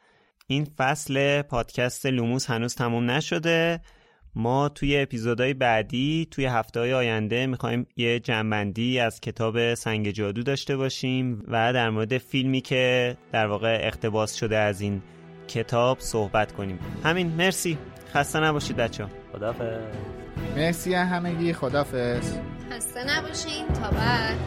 این 0.48 0.68
فصل 0.78 1.42
پادکست 1.42 2.06
لوموس 2.06 2.50
هنوز 2.50 2.76
تموم 2.76 3.12
نشده. 3.12 3.82
ما 4.36 4.70
توی 4.70 4.98
اپیزودهای 4.98 5.54
بعدی 5.54 6.28
توی 6.32 6.46
هفته 6.46 6.80
های 6.80 6.94
آینده 6.94 7.48
می‌خوایم 7.48 7.88
یه 7.96 8.20
جمع‌بندی 8.20 9.00
از 9.00 9.22
کتاب 9.22 9.74
سنگ 9.74 10.12
جادو 10.12 10.44
داشته 10.44 10.78
باشیم 10.78 11.44
و 11.48 11.74
در 11.74 11.90
مورد 11.90 12.18
فیلمی 12.18 12.62
که 12.62 13.18
در 13.32 13.48
واقع 13.48 13.80
اقتباس 13.82 14.36
شده 14.36 14.58
از 14.58 14.82
این 14.82 15.02
کتاب 15.48 16.00
صحبت 16.00 16.52
کنیم. 16.52 16.80
همین 17.04 17.28
مرسی. 17.28 17.78
خسته 18.14 18.40
نباشید 18.40 18.76
بچه 18.76 19.04
ها 19.04 19.10
خدافز 19.34 19.78
مرسی 20.56 20.94
همگی. 20.94 21.54
خدافز 21.54 22.38
خسته 22.72 23.18
نباشین. 23.18 23.68
تا 23.68 23.92
بعد. 23.92 24.38